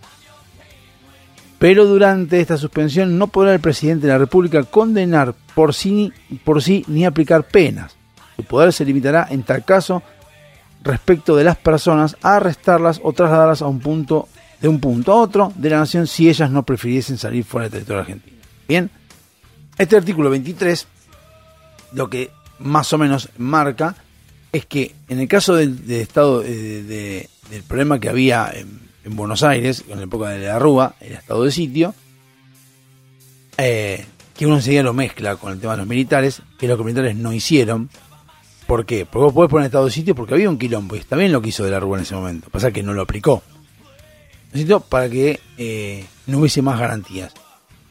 Pero 1.59 1.86
durante 1.86 2.40
esta 2.40 2.56
suspensión 2.56 3.18
no 3.18 3.28
podrá 3.28 3.54
el 3.54 3.61
presidente 3.61 4.06
de 4.06 4.12
la 4.12 4.18
República 4.18 4.62
condenar 4.64 5.34
por 5.54 5.74
sí, 5.74 6.12
por 6.44 6.62
sí 6.62 6.84
ni 6.86 7.04
aplicar 7.04 7.44
penas. 7.44 7.96
Su 8.36 8.44
poder 8.44 8.72
se 8.72 8.84
limitará 8.84 9.26
en 9.30 9.42
tal 9.42 9.64
caso 9.64 10.02
respecto 10.84 11.34
de 11.34 11.42
las 11.42 11.56
personas 11.56 12.16
a 12.22 12.36
arrestarlas 12.36 13.00
o 13.02 13.12
trasladarlas 13.12 13.62
a 13.62 13.66
un 13.66 13.80
punto 13.80 14.28
de 14.61 14.68
un 14.68 14.78
punto 14.78 15.12
a 15.12 15.16
otro 15.16 15.52
de 15.56 15.70
la 15.70 15.78
nación 15.78 16.06
si 16.06 16.28
ellas 16.28 16.50
no 16.50 16.64
prefiriesen 16.64 17.16
salir 17.16 17.44
fuera 17.44 17.64
del 17.64 17.72
territorio 17.72 18.00
argentino. 18.00 18.36
Bien, 18.68 18.90
este 19.78 19.96
artículo 19.96 20.30
23 20.30 20.86
lo 21.93 22.09
que 22.11 22.30
más 22.59 22.93
o 22.93 22.99
menos 22.99 23.28
marca 23.39 23.97
es 24.53 24.66
que 24.66 24.95
en 25.09 25.20
el 25.20 25.28
caso 25.28 25.55
del, 25.55 25.78
estado 25.91 26.43
eh, 26.43 26.49
de- 26.82 27.28
del 27.51 27.62
problema 27.62 27.99
que 28.01 28.09
había 28.09 28.51
en, 28.55 28.80
en 29.05 29.16
Buenos 29.16 29.43
Aires, 29.43 29.84
en 29.89 29.99
la 29.99 30.05
época 30.05 30.28
de 30.30 30.47
la 30.47 30.59
Rúa, 30.59 30.95
el 31.01 31.12
estado 31.12 31.45
de 31.45 31.51
sitio, 31.53 31.95
eh, 33.57 34.05
que 34.36 34.47
uno 34.47 34.57
enseguida 34.57 34.82
lo 34.82 34.93
mezcla 34.95 35.36
con 35.36 35.53
el 35.53 35.61
tema 35.61 35.72
de 35.74 35.78
los 35.78 35.86
militares, 35.86 36.43
que 36.59 36.68
los 36.68 36.78
militares 36.78 37.16
no 37.16 37.32
hicieron. 37.32 37.91
¿Por 38.66 38.84
qué? 38.86 39.07
Porque 39.07 39.24
vos 39.24 39.32
podés 39.32 39.51
poner 39.51 39.66
estado 39.66 39.86
de 39.86 39.91
sitio 39.91 40.14
porque 40.14 40.34
había 40.34 40.49
un 40.51 40.59
quilombo 40.59 40.95
y 40.95 40.99
está 40.99 41.16
bien 41.16 41.32
lo 41.32 41.41
que 41.41 41.49
hizo 41.49 41.64
de 41.64 41.70
la 41.70 41.80
Rúa 41.80 41.97
en 41.99 42.03
ese 42.03 42.14
momento. 42.14 42.49
Pasa 42.51 42.70
que 42.70 42.82
no 42.82 42.93
lo 42.93 43.03
aplicó. 43.03 43.43
Necesito 44.53 44.80
para 44.80 45.09
que 45.09 45.41
eh, 45.57 46.05
no 46.26 46.39
hubiese 46.39 46.62
más 46.62 46.78
garantías. 46.78 47.32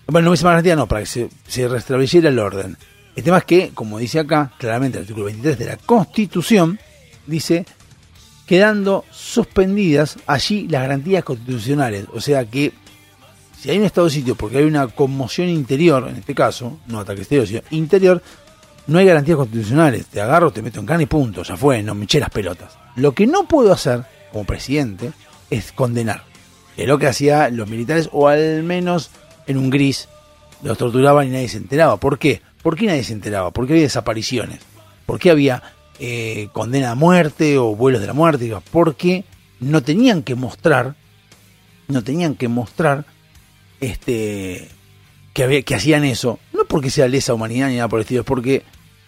Bueno, 0.07 0.25
no 0.25 0.29
hubiese 0.31 0.45
más 0.45 0.51
garantías, 0.51 0.77
no, 0.77 0.87
para 0.87 1.01
que 1.01 1.07
se, 1.07 1.29
se 1.47 1.67
restableciera 1.67 2.29
el 2.29 2.39
orden. 2.39 2.77
El 3.17 3.23
tema 3.23 3.39
es 3.39 3.45
que, 3.45 3.71
como 3.73 3.97
dice 3.97 4.19
acá, 4.19 4.51
claramente 4.59 4.99
el 4.99 5.01
artículo 5.01 5.25
23 5.25 5.57
de 5.57 5.65
la 5.65 5.77
Constitución, 5.77 6.79
dice, 7.25 7.65
quedando 8.45 9.05
suspendidas 9.09 10.19
allí 10.27 10.67
las 10.67 10.83
garantías 10.83 11.23
constitucionales. 11.23 12.05
O 12.13 12.21
sea 12.21 12.45
que, 12.45 12.73
si 13.59 13.71
hay 13.71 13.79
un 13.79 13.85
estado 13.85 14.05
de 14.05 14.13
sitio 14.13 14.35
porque 14.35 14.59
hay 14.59 14.65
una 14.65 14.87
conmoción 14.87 15.49
interior, 15.49 16.07
en 16.07 16.17
este 16.17 16.35
caso, 16.35 16.77
no 16.85 16.99
ataque 16.99 17.21
exterior, 17.21 17.47
sino 17.47 17.61
interior, 17.71 18.21
no 18.85 18.99
hay 18.99 19.07
garantías 19.07 19.37
constitucionales. 19.37 20.05
Te 20.05 20.21
agarro, 20.21 20.51
te 20.51 20.61
meto 20.61 20.79
en 20.79 20.85
cana 20.85 21.01
y 21.01 21.07
punto, 21.07 21.41
ya 21.41 21.57
fue, 21.57 21.81
no 21.81 21.95
me 21.95 22.03
eché 22.03 22.19
las 22.19 22.29
pelotas. 22.29 22.77
Lo 22.97 23.13
que 23.13 23.25
no 23.25 23.47
puedo 23.47 23.73
hacer, 23.73 24.05
como 24.31 24.45
presidente, 24.45 25.11
es 25.49 25.71
condenar. 25.71 26.23
Es 26.77 26.87
lo 26.87 26.99
que 26.99 27.07
hacían 27.07 27.57
los 27.57 27.67
militares, 27.67 28.09
o 28.11 28.27
al 28.27 28.61
menos 28.61 29.09
en 29.47 29.57
un 29.57 29.71
gris, 29.71 30.07
los 30.61 30.77
torturaban 30.77 31.25
y 31.25 31.31
nadie 31.31 31.49
se 31.49 31.57
enteraba. 31.57 31.97
¿Por 31.97 32.19
qué? 32.19 32.43
¿Por 32.67 32.75
qué 32.75 32.85
nadie 32.85 33.05
se 33.05 33.13
enteraba? 33.13 33.51
¿Por 33.51 33.65
qué 33.65 33.71
había 33.71 33.83
desapariciones? 33.83 34.59
¿Por 35.05 35.19
qué 35.19 35.31
había 35.31 35.63
eh, 35.99 36.49
condena 36.51 36.91
a 36.91 36.95
muerte 36.95 37.57
o 37.57 37.73
vuelos 37.73 38.01
de 38.01 38.07
la 38.07 38.13
muerte? 38.13 38.53
Porque 38.71 39.23
no 39.61 39.83
tenían 39.83 40.21
que 40.21 40.35
mostrar, 40.35 40.95
no 41.87 42.03
tenían 42.03 42.35
que 42.35 42.49
mostrar 42.49 43.05
este 43.79 44.67
que, 45.33 45.43
había, 45.45 45.61
que 45.61 45.75
hacían 45.75 46.03
eso, 46.03 46.39
no 46.51 46.65
porque 46.65 46.89
sea 46.89 47.07
lesa 47.07 47.33
humanidad 47.33 47.69
ni 47.69 47.75
nada 47.75 47.87
por 47.87 47.99
el 47.99 48.01
estilo, 48.01 48.19
es 48.19 48.27
porque 48.27 48.63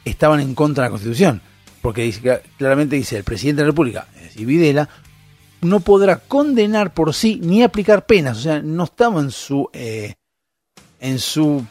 estaban 0.06 0.40
en 0.40 0.56
contra 0.56 0.86
de 0.86 0.88
la 0.88 0.92
Constitución. 0.92 1.42
Porque 1.82 2.04
dice, 2.04 2.42
claramente 2.58 2.96
dice 2.96 3.18
el 3.18 3.26
presidente 3.26 3.62
de 3.62 3.66
la 3.66 3.72
República, 3.72 4.08
es 4.16 4.22
decir, 4.22 4.48
Videla, 4.48 4.88
no 5.60 5.82
podrá 5.82 6.20
condenar 6.20 6.94
por 6.94 7.14
sí 7.14 7.42
ni 7.44 7.62
aplicar 7.62 8.06
penas. 8.06 8.38
O 8.38 8.42
sea, 8.42 8.62
no 8.62 8.86
estaba 8.86 9.20
en 9.20 9.32
su, 9.32 9.70
eh, 9.74 10.14
en 11.02 11.20
su 11.20 11.66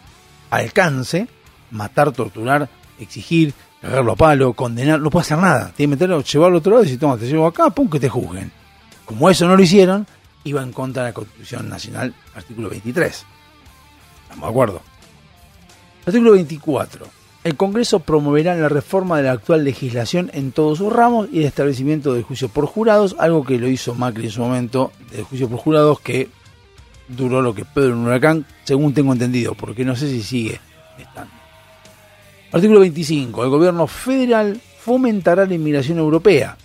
alcance 0.51 1.28
matar, 1.71 2.12
torturar, 2.12 2.69
exigir, 2.99 3.55
cagarlo 3.81 4.12
a 4.12 4.16
palo, 4.16 4.53
condenar, 4.55 5.01
no 5.01 5.11
puede 5.11 5.23
hacer 5.23 5.39
nada. 5.39 5.73
Tiene 5.77 5.91
que 5.91 5.97
meterlo, 5.97 6.23
llevarlo 6.23 6.57
a 6.57 6.61
otro 6.61 6.73
lado 6.73 6.83
y 6.83 6.87
decir, 6.87 7.01
toma, 7.01 7.16
te 7.16 7.27
llevo 7.27 7.47
acá, 7.47 7.71
pum, 7.71 7.89
que 7.89 8.01
te 8.01 8.09
juzguen. 8.09 8.51
Como 9.05 9.31
eso 9.31 9.47
no 9.47 9.57
lo 9.57 9.62
hicieron, 9.62 10.07
iba 10.45 10.62
en 10.62 10.73
contra 10.73 11.05
de 11.05 11.11
la 11.11 11.14
Constitución 11.14 11.69
Nacional, 11.69 12.14
artículo 12.35 12.69
23. 12.71 13.25
¿Estamos 14.23 14.45
de 14.45 14.51
acuerdo? 14.51 14.83
Artículo 16.07 16.33
24. 16.33 17.07
El 17.45 17.57
Congreso 17.57 18.01
promoverá 18.01 18.55
la 18.57 18.69
reforma 18.69 19.16
de 19.16 19.23
la 19.23 19.33
actual 19.33 19.64
legislación 19.64 20.31
en 20.35 20.53
todos 20.53 20.79
sus 20.79 20.93
ramos 20.93 21.29
y 21.33 21.41
el 21.41 21.47
establecimiento 21.47 22.12
del 22.12 22.25
juicio 22.25 22.49
por 22.49 22.66
jurados, 22.66 23.16
algo 23.19 23.45
que 23.45 23.59
lo 23.59 23.69
hizo 23.69 23.95
Macri 23.95 24.25
en 24.25 24.31
su 24.31 24.41
momento, 24.41 24.93
del 25.11 25.23
juicio 25.25 25.49
por 25.49 25.59
jurados, 25.59 26.01
que 26.01 26.29
duró 27.09 27.41
lo 27.41 27.55
que 27.55 27.64
Pedro 27.64 27.93
en 27.93 27.99
un 27.99 28.07
huracán, 28.07 28.45
según 28.64 28.93
tengo 28.93 29.12
entendido, 29.12 29.55
porque 29.55 29.85
no 29.85 29.97
sé 29.97 30.09
si 30.09 30.23
sigue 30.23 30.61
estando. 30.99 31.38
Artículo 32.51 32.80
25. 32.80 33.44
El 33.44 33.51
gobierno 33.51 33.86
federal 33.86 34.61
fomentará 34.80 35.44
la 35.44 35.55
inmigración 35.55 35.99
europea. 35.99 36.57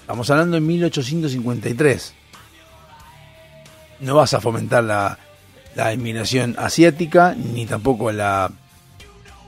Estamos 0.00 0.28
hablando 0.30 0.56
en 0.56 0.66
1853. 0.66 2.14
No 4.00 4.16
vas 4.16 4.34
a 4.34 4.40
fomentar 4.40 4.82
la, 4.82 5.16
la 5.76 5.92
inmigración 5.92 6.56
asiática 6.58 7.36
ni 7.36 7.66
tampoco 7.66 8.10
la 8.10 8.50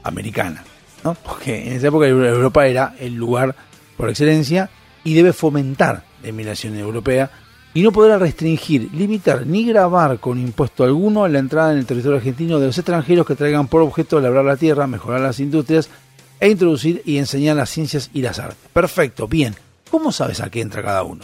americana, 0.03 0.63
¿no? 1.03 1.15
Porque 1.15 1.67
en 1.67 1.73
esa 1.73 1.87
época 1.87 2.07
Europa 2.07 2.65
era 2.65 2.95
el 2.99 3.15
lugar 3.15 3.55
por 3.97 4.09
excelencia 4.09 4.69
y 5.03 5.13
debe 5.13 5.33
fomentar 5.33 6.03
la 6.21 6.29
inmigración 6.29 6.77
europea 6.77 7.29
y 7.73 7.81
no 7.81 7.91
podrá 7.91 8.19
restringir, 8.19 8.89
limitar 8.93 9.47
ni 9.47 9.65
grabar 9.65 10.19
con 10.19 10.39
impuesto 10.39 10.83
alguno 10.83 11.27
la 11.27 11.39
entrada 11.39 11.71
en 11.71 11.79
el 11.79 11.85
territorio 11.85 12.17
argentino 12.17 12.59
de 12.59 12.67
los 12.67 12.77
extranjeros 12.77 13.25
que 13.25 13.35
traigan 13.35 13.67
por 13.67 13.81
objeto 13.81 14.19
labrar 14.19 14.45
la 14.45 14.57
tierra, 14.57 14.85
mejorar 14.85 15.21
las 15.21 15.39
industrias 15.39 15.89
e 16.39 16.49
introducir 16.49 17.01
y 17.05 17.17
enseñar 17.17 17.55
las 17.55 17.69
ciencias 17.69 18.11
y 18.13 18.21
las 18.21 18.37
artes. 18.37 18.69
Perfecto, 18.71 19.27
bien. 19.27 19.55
¿Cómo 19.89 20.11
sabes 20.11 20.39
a 20.41 20.49
qué 20.49 20.61
entra 20.61 20.83
cada 20.83 21.03
uno? 21.03 21.23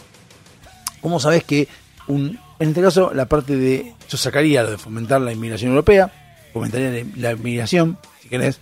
¿Cómo 1.01 1.19
sabes 1.19 1.43
que 1.43 1.67
un, 2.07 2.39
en 2.59 2.69
este 2.69 2.81
caso 2.81 3.11
la 3.13 3.27
parte 3.27 3.55
de, 3.55 3.93
yo 4.09 4.17
sacaría 4.17 4.63
lo 4.63 4.71
de 4.71 4.77
fomentar 4.77 5.21
la 5.21 5.31
inmigración 5.31 5.71
europea, 5.71 6.11
fomentaría 6.51 7.05
la, 7.15 7.31
inmigración, 7.31 7.97
si 8.21 8.29
querés, 8.29 8.59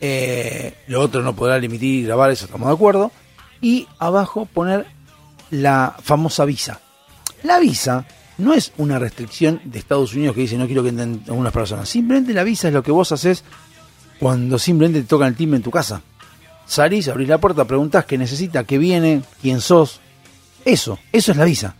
eh, 0.00 0.74
lo 0.88 1.00
otro 1.00 1.22
no 1.22 1.34
podrá 1.36 1.58
limitar 1.58 1.84
y 1.84 2.02
grabar, 2.02 2.30
eso 2.30 2.46
estamos 2.46 2.68
de 2.68 2.74
acuerdo, 2.74 3.12
y 3.60 3.86
abajo 3.98 4.46
poner 4.46 4.86
la 5.50 5.96
famosa 6.02 6.44
visa. 6.44 6.80
La 7.44 7.58
visa 7.58 8.06
no 8.38 8.54
es 8.54 8.72
una 8.78 8.98
restricción 8.98 9.60
de 9.64 9.78
Estados 9.78 10.14
Unidos 10.14 10.34
que 10.34 10.40
dice 10.40 10.56
no 10.56 10.66
quiero 10.66 10.82
que 10.82 10.88
entren 10.88 11.22
algunas 11.26 11.52
personas, 11.52 11.88
simplemente 11.88 12.32
la 12.32 12.42
visa 12.42 12.68
es 12.68 12.74
lo 12.74 12.82
que 12.82 12.90
vos 12.90 13.12
haces 13.12 13.44
cuando 14.18 14.58
simplemente 14.58 15.02
te 15.02 15.06
tocan 15.06 15.28
el 15.28 15.36
timbre 15.36 15.58
en 15.58 15.62
tu 15.62 15.70
casa. 15.70 16.00
Salís, 16.66 17.06
abrís 17.08 17.28
la 17.28 17.36
puerta, 17.36 17.66
preguntás 17.66 18.06
qué 18.06 18.16
necesita, 18.16 18.64
qué 18.64 18.78
viene, 18.78 19.22
quién 19.42 19.60
sos. 19.60 20.00
Eso, 20.64 20.98
eso 21.12 21.32
es 21.32 21.36
la 21.36 21.44
visa. 21.44 21.74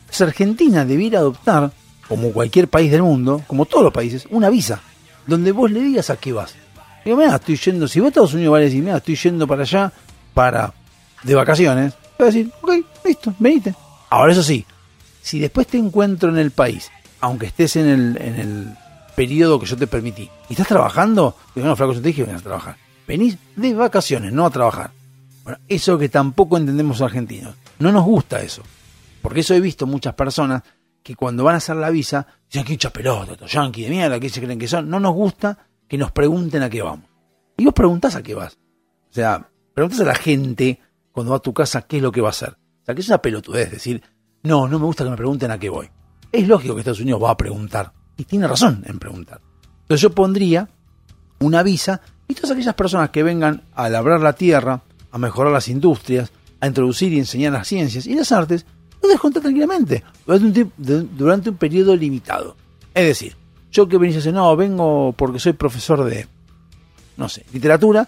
Entonces 0.00 0.22
Argentina 0.22 0.86
debiera 0.86 1.18
adoptar, 1.18 1.70
como 2.08 2.32
cualquier 2.32 2.68
país 2.68 2.90
del 2.90 3.02
mundo, 3.02 3.42
como 3.46 3.66
todos 3.66 3.84
los 3.84 3.92
países, 3.92 4.26
una 4.30 4.48
visa, 4.48 4.80
donde 5.26 5.52
vos 5.52 5.70
le 5.70 5.80
digas 5.80 6.08
a 6.08 6.16
qué 6.16 6.32
vas. 6.32 6.54
Digo, 7.04 7.18
mira, 7.18 7.36
estoy 7.36 7.56
yendo, 7.56 7.86
si 7.86 8.00
vos 8.00 8.06
a 8.06 8.08
Estados 8.08 8.32
Unidos 8.32 8.52
vas 8.52 8.60
a 8.60 8.64
decir, 8.64 8.82
mira, 8.82 8.96
estoy 8.96 9.16
yendo 9.16 9.46
para 9.46 9.62
allá 9.64 9.92
para 10.32 10.72
de 11.22 11.34
vacaciones, 11.34 11.92
vas 12.18 12.20
a 12.20 12.24
decir, 12.24 12.50
ok, 12.62 12.72
listo, 13.04 13.34
venite. 13.38 13.74
Ahora 14.08 14.32
eso 14.32 14.42
sí, 14.42 14.64
si 15.22 15.38
después 15.38 15.66
te 15.66 15.78
encuentro 15.78 16.30
en 16.30 16.38
el 16.38 16.50
país, 16.50 16.90
aunque 17.20 17.46
estés 17.46 17.76
en 17.76 17.88
el, 17.88 18.16
en 18.20 18.34
el 18.36 18.76
periodo 19.14 19.58
que 19.58 19.66
yo 19.66 19.76
te 19.76 19.86
permití, 19.86 20.30
y 20.48 20.52
estás 20.52 20.68
trabajando, 20.68 21.36
digo, 21.54 21.66
no, 21.66 21.76
flaco, 21.76 21.92
yo 21.92 22.02
te 22.02 22.08
dije 22.08 22.22
a 22.22 22.36
trabajar. 22.38 22.76
Venís 23.06 23.36
de 23.56 23.74
vacaciones, 23.74 24.32
no 24.32 24.46
a 24.46 24.50
trabajar. 24.50 24.92
Bueno, 25.44 25.58
eso 25.68 25.98
que 25.98 26.08
tampoco 26.08 26.56
entendemos 26.56 27.00
los 27.00 27.06
argentinos. 27.06 27.54
No 27.78 27.90
nos 27.90 28.04
gusta 28.04 28.40
eso. 28.40 28.62
Porque 29.22 29.40
eso 29.40 29.54
he 29.54 29.60
visto 29.60 29.86
muchas 29.86 30.14
personas 30.14 30.62
que 31.02 31.14
cuando 31.14 31.44
van 31.44 31.54
a 31.54 31.58
hacer 31.58 31.76
la 31.76 31.90
visa, 31.90 32.26
dicen 32.46 32.64
que 32.64 32.74
hincha 32.74 32.90
pelota, 32.90 33.32
estos 33.32 33.52
yanquis 33.52 33.84
de 33.84 33.90
mierda, 33.90 34.20
que 34.20 34.28
se 34.28 34.40
creen 34.40 34.58
que 34.58 34.68
son. 34.68 34.88
No 34.88 35.00
nos 35.00 35.14
gusta 35.14 35.58
que 35.88 35.98
nos 35.98 36.12
pregunten 36.12 36.62
a 36.62 36.70
qué 36.70 36.82
vamos. 36.82 37.06
Y 37.56 37.64
vos 37.64 37.74
preguntás 37.74 38.14
a 38.16 38.22
qué 38.22 38.34
vas. 38.34 38.58
O 39.10 39.12
sea, 39.12 39.50
preguntás 39.74 40.00
a 40.00 40.04
la 40.04 40.14
gente 40.14 40.80
cuando 41.12 41.32
va 41.32 41.38
a 41.38 41.42
tu 41.42 41.52
casa 41.52 41.82
qué 41.82 41.96
es 41.96 42.02
lo 42.02 42.12
que 42.12 42.20
va 42.20 42.28
a 42.28 42.30
hacer. 42.30 42.50
O 42.50 42.84
sea, 42.84 42.94
que 42.94 43.00
es 43.00 43.08
una 43.08 43.18
pelotudez 43.18 43.70
decir, 43.70 44.02
no, 44.42 44.68
no 44.68 44.78
me 44.78 44.84
gusta 44.86 45.04
que 45.04 45.10
me 45.10 45.16
pregunten 45.16 45.50
a 45.50 45.58
qué 45.58 45.68
voy. 45.68 45.88
Es 46.32 46.46
lógico 46.46 46.74
que 46.74 46.80
Estados 46.80 47.00
Unidos 47.00 47.22
va 47.22 47.30
a 47.30 47.36
preguntar. 47.36 47.92
Y 48.16 48.24
tiene 48.24 48.46
razón 48.46 48.84
en 48.86 48.98
preguntar. 48.98 49.40
Entonces 49.82 50.02
yo 50.02 50.10
pondría 50.10 50.68
una 51.40 51.62
visa 51.62 52.00
y 52.28 52.34
todas 52.34 52.52
aquellas 52.52 52.74
personas 52.74 53.10
que 53.10 53.22
vengan 53.22 53.62
a 53.74 53.88
labrar 53.88 54.20
la 54.20 54.34
tierra, 54.34 54.82
a 55.10 55.18
mejorar 55.18 55.52
las 55.52 55.68
industrias, 55.68 56.30
a 56.60 56.66
introducir 56.66 57.12
y 57.12 57.18
enseñar 57.18 57.52
las 57.52 57.66
ciencias 57.66 58.06
y 58.06 58.14
las 58.14 58.30
artes, 58.30 58.66
lo 59.02 59.08
dejo 59.08 59.26
entrar 59.26 59.42
tranquilamente 59.42 60.04
durante 60.26 61.50
un, 61.50 61.56
periodo 61.56 61.96
limitado. 61.96 62.56
Es 62.94 63.06
decir, 63.06 63.36
yo 63.72 63.88
que 63.88 63.98
venís 63.98 64.16
a 64.16 64.18
decir, 64.18 64.32
no, 64.32 64.54
vengo 64.56 65.14
porque 65.16 65.38
soy 65.38 65.54
profesor 65.54 66.04
de, 66.04 66.28
no 67.16 67.28
sé, 67.28 67.44
literatura 67.52 68.06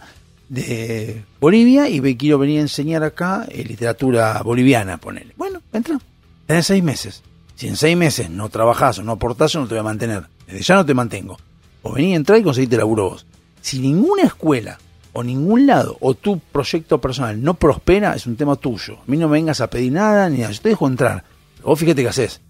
de 0.49 1.25
Bolivia 1.41 1.89
y 1.89 2.17
quiero 2.17 2.39
venir 2.39 2.59
a 2.59 2.63
enseñar 2.63 3.03
acá 3.03 3.47
eh, 3.49 3.65
literatura 3.65 4.43
boliviana, 4.45 4.99
ponele. 4.99 5.33
Bueno, 5.37 5.63
entra. 5.73 5.99
Tenés 6.47 6.67
seis 6.67 6.83
meses. 6.83 7.23
Si 7.55 7.69
en 7.69 7.77
seis 7.77 7.97
meses 7.97 8.31
no 8.31 8.49
trabajás 8.49 8.99
o 8.99 9.03
no 9.03 9.13
aportás, 9.13 9.53
yo 9.53 9.61
no 9.61 9.67
te 9.67 9.75
voy 9.75 9.81
a 9.81 9.85
mantener. 9.85 10.25
Desde 10.47 10.63
ya 10.63 10.75
no 10.77 10.85
te 10.87 10.95
mantengo. 10.95 11.37
O 11.83 11.93
vení, 11.93 12.15
entrá 12.15 12.39
y 12.39 12.43
conseguiste 12.43 12.77
laburo 12.77 13.11
vos. 13.11 13.27
Si 13.61 13.79
ninguna 13.79 14.25
escuela 14.25 14.79
o 15.13 15.23
ningún 15.23 15.67
lado 15.67 15.97
o 16.01 16.15
tu 16.15 16.39
proyecto 16.39 17.01
personal 17.01 17.41
no 17.43 17.55
prospera, 17.55 18.15
es 18.15 18.27
un 18.27 18.37
tema 18.37 18.57
tuyo. 18.57 18.95
A 18.99 19.03
mí 19.07 19.17
no 19.17 19.29
me 19.29 19.35
vengas 19.35 19.61
a 19.61 19.69
pedir 19.71 19.93
nada 19.93 20.29
ni 20.29 20.39
nada. 20.39 20.53
Yo 20.53 20.61
te 20.63 20.69
dejo 20.71 20.87
entrar. 20.89 21.25
Pero 21.57 21.69
vos 21.69 21.79
fíjate 21.79 22.03
qué 22.03 22.09
haces. 22.09 22.41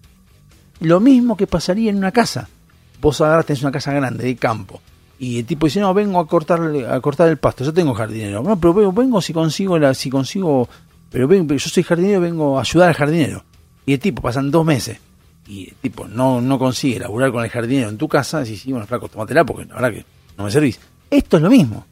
Lo 0.79 0.99
mismo 0.99 1.37
que 1.37 1.47
pasaría 1.47 1.89
en 1.91 1.97
una 1.97 2.11
casa. 2.11 2.49
Vos 3.01 3.21
ahora 3.21 3.43
tenés 3.43 3.61
una 3.61 3.71
casa 3.71 3.93
grande 3.93 4.23
de 4.25 4.35
campo. 4.35 4.81
Y 5.19 5.39
el 5.39 5.45
tipo 5.45 5.67
dice, 5.67 5.79
no, 5.79 5.93
vengo 5.93 6.19
a 6.19 6.27
cortar, 6.27 6.59
a 6.89 6.99
cortar 6.99 7.29
el 7.29 7.37
pasto, 7.37 7.63
yo 7.63 7.73
tengo 7.73 7.93
jardinero. 7.93 8.41
No, 8.41 8.59
pero 8.59 8.73
vengo, 8.73 8.91
vengo 8.91 9.21
si 9.21 9.31
consigo 9.33 9.77
la, 9.77 9.93
si 9.93 10.09
consigo, 10.09 10.67
pero, 11.11 11.27
ven- 11.27 11.45
pero 11.47 11.57
yo 11.59 11.69
soy 11.69 11.83
jardinero, 11.83 12.19
vengo 12.21 12.57
a 12.57 12.61
ayudar 12.61 12.89
al 12.89 12.95
jardinero. 12.95 13.43
Y 13.85 13.93
el 13.93 13.99
tipo, 13.99 14.21
pasan 14.21 14.49
dos 14.51 14.65
meses, 14.65 14.97
y 15.47 15.69
el 15.69 15.75
tipo 15.75 16.07
no, 16.07 16.41
no 16.41 16.57
consigue 16.57 16.99
laburar 16.99 17.31
con 17.31 17.43
el 17.43 17.49
jardinero 17.49 17.89
en 17.89 17.97
tu 17.97 18.07
casa, 18.07 18.39
decís, 18.39 18.61
sí, 18.61 18.71
bueno, 18.71 18.87
flaco, 18.87 19.09
tómatela 19.09 19.43
porque 19.45 19.65
la 19.65 19.75
verdad 19.75 19.91
que 19.91 20.05
no 20.37 20.45
me 20.45 20.51
servís. 20.51 20.79
Esto 21.09 21.37
es 21.37 21.43
lo 21.43 21.49
mismo. 21.49 21.85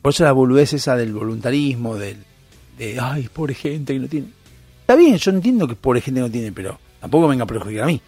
Por 0.00 0.12
eso 0.12 0.24
la 0.24 0.32
boludez 0.32 0.72
esa 0.72 0.96
del 0.96 1.12
voluntarismo, 1.12 1.96
del, 1.96 2.24
de, 2.78 2.98
ay, 3.00 3.28
pobre 3.32 3.54
gente 3.54 3.92
que 3.92 3.98
no 4.00 4.08
tiene. 4.08 4.28
Está 4.80 4.96
bien, 4.96 5.16
yo 5.16 5.30
entiendo 5.30 5.68
que 5.68 5.74
pobre 5.74 6.00
gente 6.00 6.20
no 6.20 6.30
tiene, 6.30 6.50
pero 6.52 6.78
tampoco 7.00 7.28
venga 7.28 7.44
a 7.44 7.46
perjudicar 7.46 7.84
a 7.84 7.86
mí. 7.88 8.00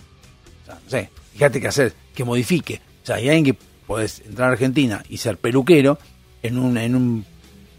O 0.62 0.66
sea, 0.66 0.74
no 0.82 0.90
sé, 0.90 1.10
fíjate 1.32 1.60
qué 1.60 1.68
hacer, 1.68 1.92
que 2.14 2.24
modifique. 2.24 2.80
O 3.02 3.06
sea, 3.06 3.16
hay 3.16 3.28
alguien 3.28 3.44
que 3.44 3.58
podés 3.86 4.20
entrar 4.20 4.48
a 4.48 4.52
Argentina 4.52 5.02
y 5.08 5.18
ser 5.18 5.36
peluquero 5.36 5.98
en, 6.42 6.58
un, 6.58 6.78
en, 6.78 6.94
un, 6.94 7.26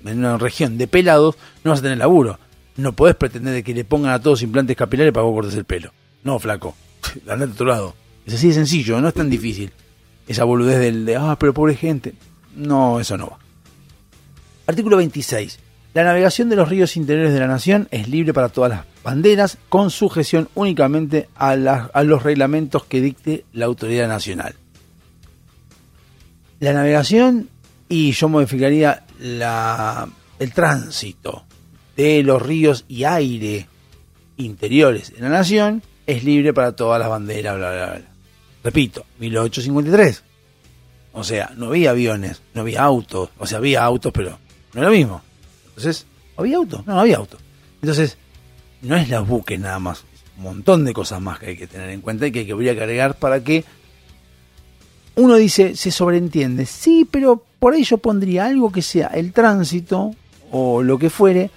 en 0.06 0.20
una 0.20 0.38
región 0.38 0.78
de 0.78 0.88
pelados, 0.88 1.36
no 1.64 1.72
vas 1.72 1.80
a 1.80 1.84
tener 1.84 1.98
laburo. 1.98 2.38
No 2.78 2.94
podés 2.94 3.16
pretender 3.16 3.54
de 3.54 3.64
que 3.64 3.74
le 3.74 3.84
pongan 3.84 4.14
a 4.14 4.22
todos 4.22 4.42
implantes 4.42 4.78
capilares 4.78 5.14
para 5.14 5.26
vos 5.26 5.34
cortes 5.34 5.56
el 5.56 5.66
pelo. 5.66 5.92
No, 6.24 6.40
flaco. 6.40 6.76
Andate 7.28 7.52
a 7.52 7.54
otro 7.54 7.66
lado. 7.66 7.96
Es 8.26 8.36
así 8.36 8.50
de 8.50 8.54
sencillo, 8.54 9.02
no 9.02 9.08
es 9.08 9.14
tan 9.14 9.30
difícil. 9.30 9.72
Esa 10.28 10.44
boludez 10.44 10.80
del 10.80 11.06
de, 11.06 11.16
ah, 11.16 11.36
pero 11.40 11.54
pobre 11.54 11.76
gente. 11.76 12.14
No, 12.56 13.00
eso 13.00 13.18
no 13.18 13.28
va. 13.28 13.40
Artículo 14.68 14.98
26. 14.98 15.60
La 15.94 16.06
navegación 16.06 16.48
de 16.48 16.56
los 16.56 16.70
ríos 16.70 16.96
interiores 16.96 17.34
de 17.34 17.40
la 17.40 17.48
nación 17.48 17.90
es 17.92 18.08
libre 18.08 18.34
para 18.34 18.48
todas 18.48 18.70
las 18.72 18.86
banderas, 19.04 19.58
con 19.68 19.90
sujeción 19.90 20.48
únicamente 20.56 21.28
a, 21.36 21.56
los 21.56 22.24
reglamentos 22.24 22.86
que 22.86 23.02
dicte 23.02 23.44
la 23.52 23.66
autoridad 23.66 24.08
nacional. 24.08 24.56
La 26.62 26.72
navegación, 26.72 27.50
y 27.90 28.12
yo 28.14 28.30
modificaría 28.30 29.04
el 29.20 30.54
tránsito 30.54 31.44
de 31.96 32.24
los 32.24 32.42
ríos 32.42 32.86
y 32.88 33.04
aire 33.04 33.68
interiores 34.38 35.14
de 35.14 35.22
la 35.22 35.30
nación, 35.30 35.84
es 36.08 36.24
libre 36.24 36.54
para 36.54 36.76
todas 36.76 37.00
las 37.00 37.10
banderas, 37.10 37.58
bla, 37.58 37.72
bla, 37.72 37.86
bla. 37.86 38.02
Repito, 38.64 39.06
1853. 39.20 40.24
O 41.14 41.24
sea, 41.24 41.52
no 41.58 41.68
había 41.68 41.92
aviones, 41.92 42.42
no 42.54 42.62
había 42.62 42.84
autos, 42.84 43.30
o 43.38 43.46
sea, 43.46 43.58
había 43.58 43.84
autos, 43.84 44.12
pero 44.14 44.40
no 44.74 44.82
es 44.82 44.86
lo 44.86 44.92
mismo. 44.92 45.22
Entonces, 45.70 46.06
¿había 46.38 46.58
autos? 46.58 46.86
No, 46.86 46.96
no 46.96 47.02
había 47.02 47.18
autos. 47.18 47.40
Entonces, 47.82 48.18
no 48.82 48.96
es 48.96 49.10
los 49.10 49.28
buques 49.28 49.60
nada 49.60 49.80
más, 49.80 50.06
un 50.38 50.44
montón 50.44 50.86
de 50.86 50.94
cosas 50.94 51.22
más 51.22 51.40
que 51.40 51.48
hay 51.48 51.58
que 51.58 51.68
tener 51.68 51.90
en 51.90 52.02
cuenta 52.02 52.28
y 52.28 52.32
que, 52.32 52.46
que 52.46 52.54
habría 52.54 52.74
que 52.74 52.82
agregar 52.82 53.16
para 53.16 53.44
que 53.44 53.66
uno 55.16 55.36
dice, 55.36 55.76
se 55.76 55.92
sobreentiende, 55.92 56.66
sí, 56.66 57.08
pero 57.10 57.44
por 57.60 57.74
ahí 57.74 57.84
yo 57.84 57.98
pondría 57.98 58.46
algo 58.46 58.72
que 58.72 58.82
sea 58.82 59.08
el 59.08 59.34
tránsito 59.34 60.16
o 60.52 60.82
lo 60.82 60.98
que 60.98 61.10
fuere, 61.10 61.52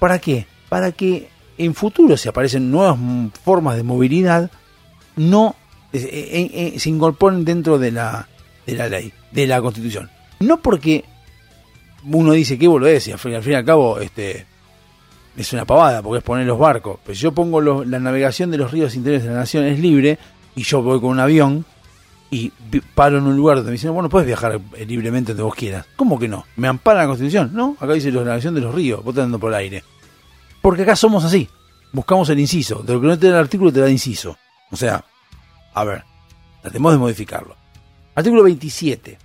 ¿para 0.00 0.18
qué? 0.18 0.46
Para 0.68 0.90
que 0.90 1.28
en 1.58 1.74
futuro, 1.74 2.16
si 2.16 2.28
aparecen 2.28 2.70
nuevas 2.72 2.98
formas 3.44 3.76
de 3.76 3.84
movilidad, 3.84 4.50
no 5.16 5.54
eh, 5.92 5.98
eh, 6.02 6.72
eh, 6.74 6.78
se 6.80 6.88
incorporen 6.90 7.44
dentro 7.44 7.78
de 7.78 7.92
la, 7.92 8.26
de 8.66 8.74
la 8.74 8.88
ley, 8.88 9.12
de 9.30 9.46
la 9.46 9.60
constitución. 9.62 10.10
No 10.40 10.60
porque 10.60 11.04
uno 12.10 12.32
dice 12.32 12.58
que 12.58 12.66
boludez 12.66 13.06
y 13.08 13.12
al 13.12 13.18
fin, 13.18 13.34
al 13.34 13.42
fin 13.42 13.52
y 13.52 13.56
al 13.56 13.64
cabo 13.64 13.98
este, 14.00 14.46
es 15.36 15.52
una 15.52 15.64
pavada, 15.66 16.00
porque 16.02 16.18
es 16.18 16.24
poner 16.24 16.46
los 16.46 16.58
barcos. 16.58 16.98
Pero 17.04 17.14
si 17.14 17.20
yo 17.22 17.32
pongo 17.32 17.60
los- 17.60 17.86
la 17.86 17.98
navegación 17.98 18.50
de 18.50 18.56
los 18.58 18.70
ríos 18.70 18.94
interiores 18.94 19.24
de 19.24 19.30
la 19.34 19.40
nación 19.40 19.64
es 19.66 19.78
libre 19.78 20.18
y 20.56 20.62
yo 20.62 20.82
voy 20.82 20.98
con 21.00 21.10
un 21.10 21.20
avión 21.20 21.64
y 22.30 22.50
paro 22.94 23.18
en 23.18 23.24
un 23.24 23.36
lugar 23.36 23.56
donde 23.56 23.70
me 23.70 23.74
dicen, 23.74 23.92
bueno, 23.92 24.08
puedes 24.08 24.26
viajar 24.26 24.60
libremente 24.86 25.32
donde 25.32 25.42
vos 25.42 25.54
quieras. 25.54 25.86
¿Cómo 25.96 26.18
que 26.18 26.28
no? 26.28 26.46
¿Me 26.56 26.68
ampara 26.68 27.00
la 27.00 27.06
constitución? 27.06 27.50
No, 27.52 27.76
acá 27.80 27.92
dice 27.92 28.12
la 28.12 28.20
navegación 28.20 28.54
de 28.54 28.60
los 28.60 28.74
ríos, 28.74 29.02
vos 29.02 29.14
andando 29.16 29.38
por 29.38 29.50
el 29.50 29.56
aire. 29.56 29.84
Porque 30.62 30.82
acá 30.82 30.94
somos 30.94 31.24
así. 31.24 31.48
Buscamos 31.92 32.28
el 32.30 32.38
inciso. 32.38 32.82
De 32.82 32.92
lo 32.92 33.00
que 33.00 33.06
no 33.08 33.18
te 33.18 33.28
da 33.28 33.34
el 33.34 33.44
artículo 33.44 33.72
te 33.72 33.80
da 33.80 33.90
inciso. 33.90 34.36
O 34.70 34.76
sea, 34.76 35.04
a 35.74 35.84
ver, 35.84 36.04
tratemos 36.62 36.92
de 36.92 36.98
modificarlo. 36.98 37.56
Artículo 38.14 38.44
27. 38.44 39.18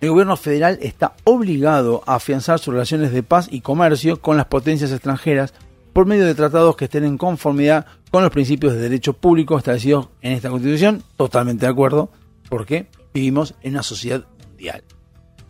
El 0.00 0.10
gobierno 0.10 0.36
federal 0.36 0.78
está 0.82 1.14
obligado 1.24 2.02
a 2.06 2.16
afianzar 2.16 2.58
sus 2.58 2.74
relaciones 2.74 3.12
de 3.12 3.22
paz 3.22 3.48
y 3.50 3.60
comercio 3.60 4.20
con 4.20 4.36
las 4.36 4.46
potencias 4.46 4.90
extranjeras 4.90 5.54
por 5.92 6.06
medio 6.06 6.26
de 6.26 6.34
tratados 6.34 6.76
que 6.76 6.86
estén 6.86 7.04
en 7.04 7.16
conformidad 7.16 7.86
con 8.10 8.22
los 8.22 8.32
principios 8.32 8.74
de 8.74 8.80
derecho 8.80 9.12
público 9.12 9.56
establecidos 9.56 10.08
en 10.20 10.32
esta 10.32 10.50
Constitución. 10.50 11.02
Totalmente 11.16 11.66
de 11.66 11.72
acuerdo, 11.72 12.10
porque 12.48 12.86
vivimos 13.12 13.54
en 13.62 13.72
una 13.72 13.82
sociedad 13.82 14.26
mundial. 14.48 14.82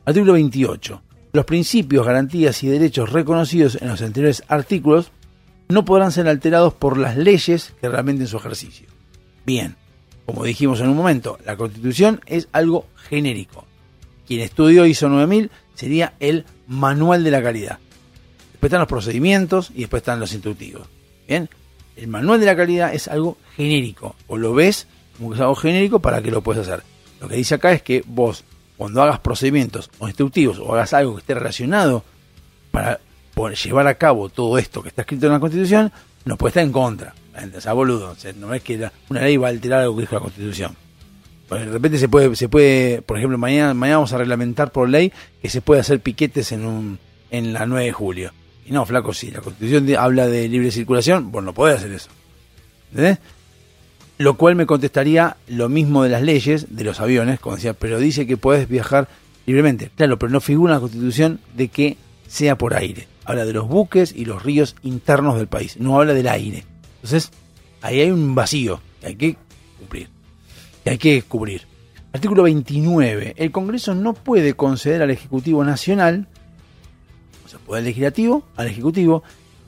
Artículo 0.04 0.34
28. 0.34 1.02
Los 1.32 1.44
principios, 1.44 2.06
garantías 2.06 2.62
y 2.62 2.68
derechos 2.68 3.10
reconocidos 3.10 3.78
en 3.80 3.88
los 3.88 4.02
anteriores 4.02 4.44
artículos 4.48 5.10
no 5.68 5.84
podrán 5.84 6.12
ser 6.12 6.28
alterados 6.28 6.74
por 6.74 6.98
las 6.98 7.16
leyes 7.16 7.74
que 7.80 7.88
reglamenten 7.88 8.26
su 8.26 8.36
ejercicio. 8.36 8.86
Bien, 9.44 9.76
como 10.26 10.44
dijimos 10.44 10.80
en 10.80 10.88
un 10.88 10.96
momento, 10.96 11.38
la 11.44 11.56
Constitución 11.56 12.20
es 12.26 12.48
algo 12.52 12.86
genérico. 13.08 13.66
Quien 14.26 14.40
estudió 14.40 14.86
ISO 14.86 15.08
9000 15.08 15.50
sería 15.74 16.14
el 16.20 16.44
manual 16.66 17.24
de 17.24 17.30
la 17.30 17.42
calidad. 17.42 17.78
Después 18.52 18.68
están 18.68 18.80
los 18.80 18.88
procedimientos 18.88 19.70
y 19.74 19.80
después 19.80 20.02
están 20.02 20.20
los 20.20 20.32
instructivos. 20.32 20.88
Bien, 21.26 21.48
el 21.96 22.08
manual 22.08 22.40
de 22.40 22.46
la 22.46 22.56
calidad 22.56 22.94
es 22.94 23.08
algo 23.08 23.36
genérico, 23.56 24.16
o 24.26 24.38
lo 24.38 24.54
ves 24.54 24.86
como 25.16 25.30
que 25.30 25.36
es 25.36 25.40
algo 25.40 25.54
genérico 25.54 26.00
para 26.00 26.22
que 26.22 26.30
lo 26.30 26.42
puedas 26.42 26.66
hacer. 26.66 26.82
Lo 27.20 27.28
que 27.28 27.36
dice 27.36 27.54
acá 27.54 27.72
es 27.72 27.82
que 27.82 28.02
vos, 28.06 28.44
cuando 28.76 29.02
hagas 29.02 29.20
procedimientos 29.20 29.90
o 29.98 30.08
instructivos 30.08 30.58
o 30.58 30.74
hagas 30.74 30.92
algo 30.92 31.14
que 31.14 31.20
esté 31.20 31.34
relacionado 31.34 32.04
para 32.70 33.00
poder 33.34 33.56
llevar 33.56 33.86
a 33.86 33.94
cabo 33.94 34.28
todo 34.28 34.58
esto 34.58 34.82
que 34.82 34.88
está 34.88 35.02
escrito 35.02 35.26
en 35.26 35.32
la 35.32 35.40
Constitución, 35.40 35.92
no 36.24 36.36
puede 36.36 36.50
estar 36.50 36.64
en 36.64 36.72
contra. 36.72 37.14
O 37.56 37.60
sea, 37.60 37.72
boludo, 37.72 38.10
o 38.10 38.14
sea, 38.14 38.32
no 38.32 38.54
es 38.54 38.62
que 38.62 38.88
una 39.08 39.22
ley 39.22 39.36
va 39.36 39.48
a 39.48 39.50
alterar 39.50 39.80
algo 39.80 39.96
que 39.96 40.02
dijo 40.02 40.14
la 40.14 40.20
Constitución. 40.20 40.76
Porque 41.48 41.66
de 41.66 41.72
repente 41.72 41.98
se 41.98 42.08
puede, 42.08 42.34
se 42.36 42.48
puede, 42.48 43.02
por 43.02 43.18
ejemplo, 43.18 43.36
mañana, 43.36 43.74
mañana 43.74 43.98
vamos 43.98 44.12
a 44.12 44.18
reglamentar 44.18 44.72
por 44.72 44.88
ley 44.88 45.12
que 45.42 45.50
se 45.50 45.60
puede 45.60 45.80
hacer 45.80 46.00
piquetes 46.00 46.52
en 46.52 46.64
un, 46.64 46.98
en 47.30 47.52
la 47.52 47.66
9 47.66 47.86
de 47.86 47.92
julio. 47.92 48.32
Y 48.66 48.72
no, 48.72 48.86
flaco, 48.86 49.12
si 49.12 49.30
la 49.30 49.40
constitución 49.40 49.86
habla 49.98 50.26
de 50.26 50.48
libre 50.48 50.70
circulación, 50.70 51.30
vos 51.30 51.44
no 51.44 51.52
podés 51.52 51.78
hacer 51.78 51.92
eso. 51.92 52.08
¿Entendés? 52.90 53.18
Lo 54.16 54.36
cual 54.36 54.54
me 54.54 54.66
contestaría 54.66 55.36
lo 55.48 55.68
mismo 55.68 56.02
de 56.04 56.10
las 56.10 56.22
leyes 56.22 56.76
de 56.76 56.84
los 56.84 57.00
aviones, 57.00 57.40
como 57.40 57.56
decía, 57.56 57.74
pero 57.74 57.98
dice 57.98 58.26
que 58.26 58.36
podés 58.36 58.68
viajar 58.68 59.08
libremente. 59.46 59.90
Claro, 59.96 60.18
pero 60.18 60.30
no 60.30 60.40
figura 60.40 60.72
en 60.72 60.76
la 60.76 60.80
constitución 60.80 61.40
de 61.56 61.68
que 61.68 61.96
sea 62.28 62.56
por 62.56 62.74
aire. 62.74 63.08
Habla 63.24 63.44
de 63.44 63.52
los 63.52 63.68
buques 63.68 64.12
y 64.14 64.24
los 64.24 64.42
ríos 64.42 64.76
internos 64.82 65.36
del 65.36 65.48
país, 65.48 65.78
no 65.78 65.98
habla 65.98 66.14
del 66.14 66.28
aire. 66.28 66.64
Entonces, 66.96 67.30
ahí 67.82 68.00
hay 68.00 68.10
un 68.10 68.34
vacío 68.34 68.80
que 69.00 69.06
hay 69.08 69.16
que 69.16 69.36
cumplir 69.78 70.14
que 70.84 70.90
hay 70.90 70.98
que 70.98 71.22
cubrir. 71.22 71.62
Artículo 72.12 72.44
29. 72.44 73.34
El 73.38 73.50
Congreso 73.50 73.94
no 73.94 74.12
puede 74.12 74.54
conceder 74.54 75.02
al 75.02 75.10
Ejecutivo 75.10 75.64
Nacional, 75.64 76.28
o 77.44 77.48
sea, 77.48 77.58
poder 77.58 77.84
legislativo 77.84 78.44
al 78.56 78.68
Ejecutivo, 78.68 79.24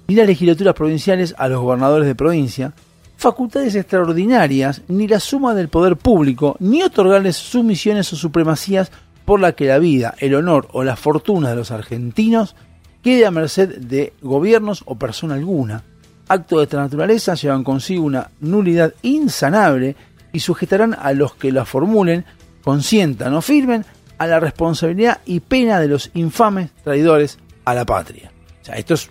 ni 0.06 0.14
las 0.14 0.26
legislaturas 0.26 0.74
provinciales 0.74 1.34
a 1.38 1.48
los 1.48 1.60
gobernadores 1.60 2.06
de 2.06 2.14
provincia, 2.14 2.74
facultades 3.16 3.74
extraordinarias, 3.74 4.82
ni 4.88 5.08
la 5.08 5.20
suma 5.20 5.54
del 5.54 5.68
poder 5.68 5.96
público, 5.96 6.56
ni 6.60 6.82
otorgarles 6.82 7.36
sumisiones 7.36 8.12
o 8.12 8.16
supremacías 8.16 8.90
por 9.24 9.40
la 9.40 9.52
que 9.52 9.66
la 9.66 9.78
vida, 9.78 10.14
el 10.18 10.34
honor 10.34 10.68
o 10.72 10.84
la 10.84 10.96
fortuna 10.96 11.50
de 11.50 11.56
los 11.56 11.70
argentinos 11.70 12.54
quede 13.02 13.26
a 13.26 13.30
merced 13.30 13.78
de 13.78 14.12
gobiernos 14.22 14.82
o 14.86 14.96
persona 14.96 15.34
alguna. 15.34 15.82
Actos 16.28 16.58
de 16.58 16.64
esta 16.64 16.78
naturaleza 16.78 17.34
llevan 17.34 17.64
consigo 17.64 18.04
una 18.04 18.30
nulidad 18.40 18.94
insanable 19.02 19.96
y 20.32 20.40
sujetarán 20.40 20.94
a 20.94 21.12
los 21.12 21.34
que 21.34 21.52
la 21.52 21.64
formulen, 21.64 22.24
consientan 22.62 23.32
o 23.34 23.42
firmen 23.42 23.84
a 24.18 24.26
la 24.26 24.40
responsabilidad 24.40 25.20
y 25.24 25.40
pena 25.40 25.80
de 25.80 25.88
los 25.88 26.10
infames 26.14 26.70
traidores 26.82 27.38
a 27.64 27.74
la 27.74 27.84
patria. 27.84 28.32
O 28.60 28.64
sea, 28.64 28.76
esto 28.76 28.94
es, 28.94 29.08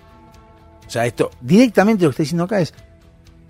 o 0.88 0.90
sea, 0.90 1.06
esto 1.06 1.32
directamente 1.42 2.04
lo 2.04 2.10
que 2.10 2.14
está 2.14 2.24
diciendo 2.24 2.44
acá 2.46 2.60
es 2.60 2.74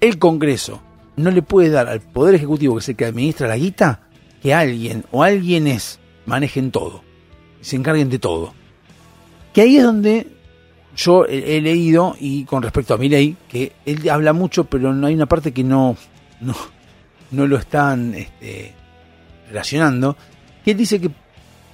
el 0.06 0.20
Congreso 0.20 0.82
no 1.16 1.32
le 1.32 1.42
puede 1.42 1.70
dar 1.70 1.88
al 1.88 2.02
Poder 2.02 2.36
Ejecutivo, 2.36 2.76
que 2.76 2.80
es 2.80 2.90
el 2.90 2.96
que 2.96 3.06
administra 3.06 3.48
la 3.48 3.58
guita, 3.58 4.02
que 4.42 4.54
alguien 4.54 5.06
o 5.12 5.24
alguienes 5.24 6.00
manejen 6.26 6.72
todo, 6.72 7.04
se 7.62 7.76
encarguen 7.76 8.10
de 8.10 8.20
todo. 8.20 8.54
Que 9.54 9.62
ahí 9.62 9.78
es 9.78 9.84
donde 9.84 10.28
yo 10.96 11.26
he, 11.26 11.62
leído, 11.62 12.16
y 12.20 12.46
con 12.46 12.64
respecto 12.64 12.94
a 12.94 12.98
mi 12.98 13.10
ley, 13.10 13.36
que 13.50 13.74
él 13.86 14.10
habla 14.10 14.34
mucho, 14.34 14.66
pero 14.66 14.94
no 14.94 15.08
hay 15.08 15.14
una 15.14 15.26
parte 15.26 15.52
que 15.52 15.64
no, 15.64 15.98
no, 16.42 16.56
no 17.32 17.48
lo 17.48 17.58
están 17.58 18.14
este, 18.14 18.74
relacionando, 19.48 20.16
que 20.64 20.72
él 20.72 20.78
dice 20.78 21.02
que, 21.02 21.10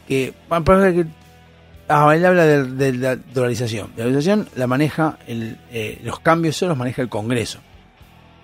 que 0.08 0.34
ah, 0.50 2.16
él 2.16 2.26
habla 2.26 2.46
de, 2.46 2.64
de 2.64 2.94
la 2.94 3.16
dolarización. 3.16 3.92
La 3.96 4.06
dolarización 4.06 4.48
la 4.56 4.68
maneja, 4.68 5.20
el, 5.28 5.58
eh, 5.72 6.00
los 6.04 6.20
cambios 6.20 6.56
solo 6.56 6.70
los 6.70 6.78
maneja 6.78 7.02
el 7.02 7.10
Congreso. 7.10 7.60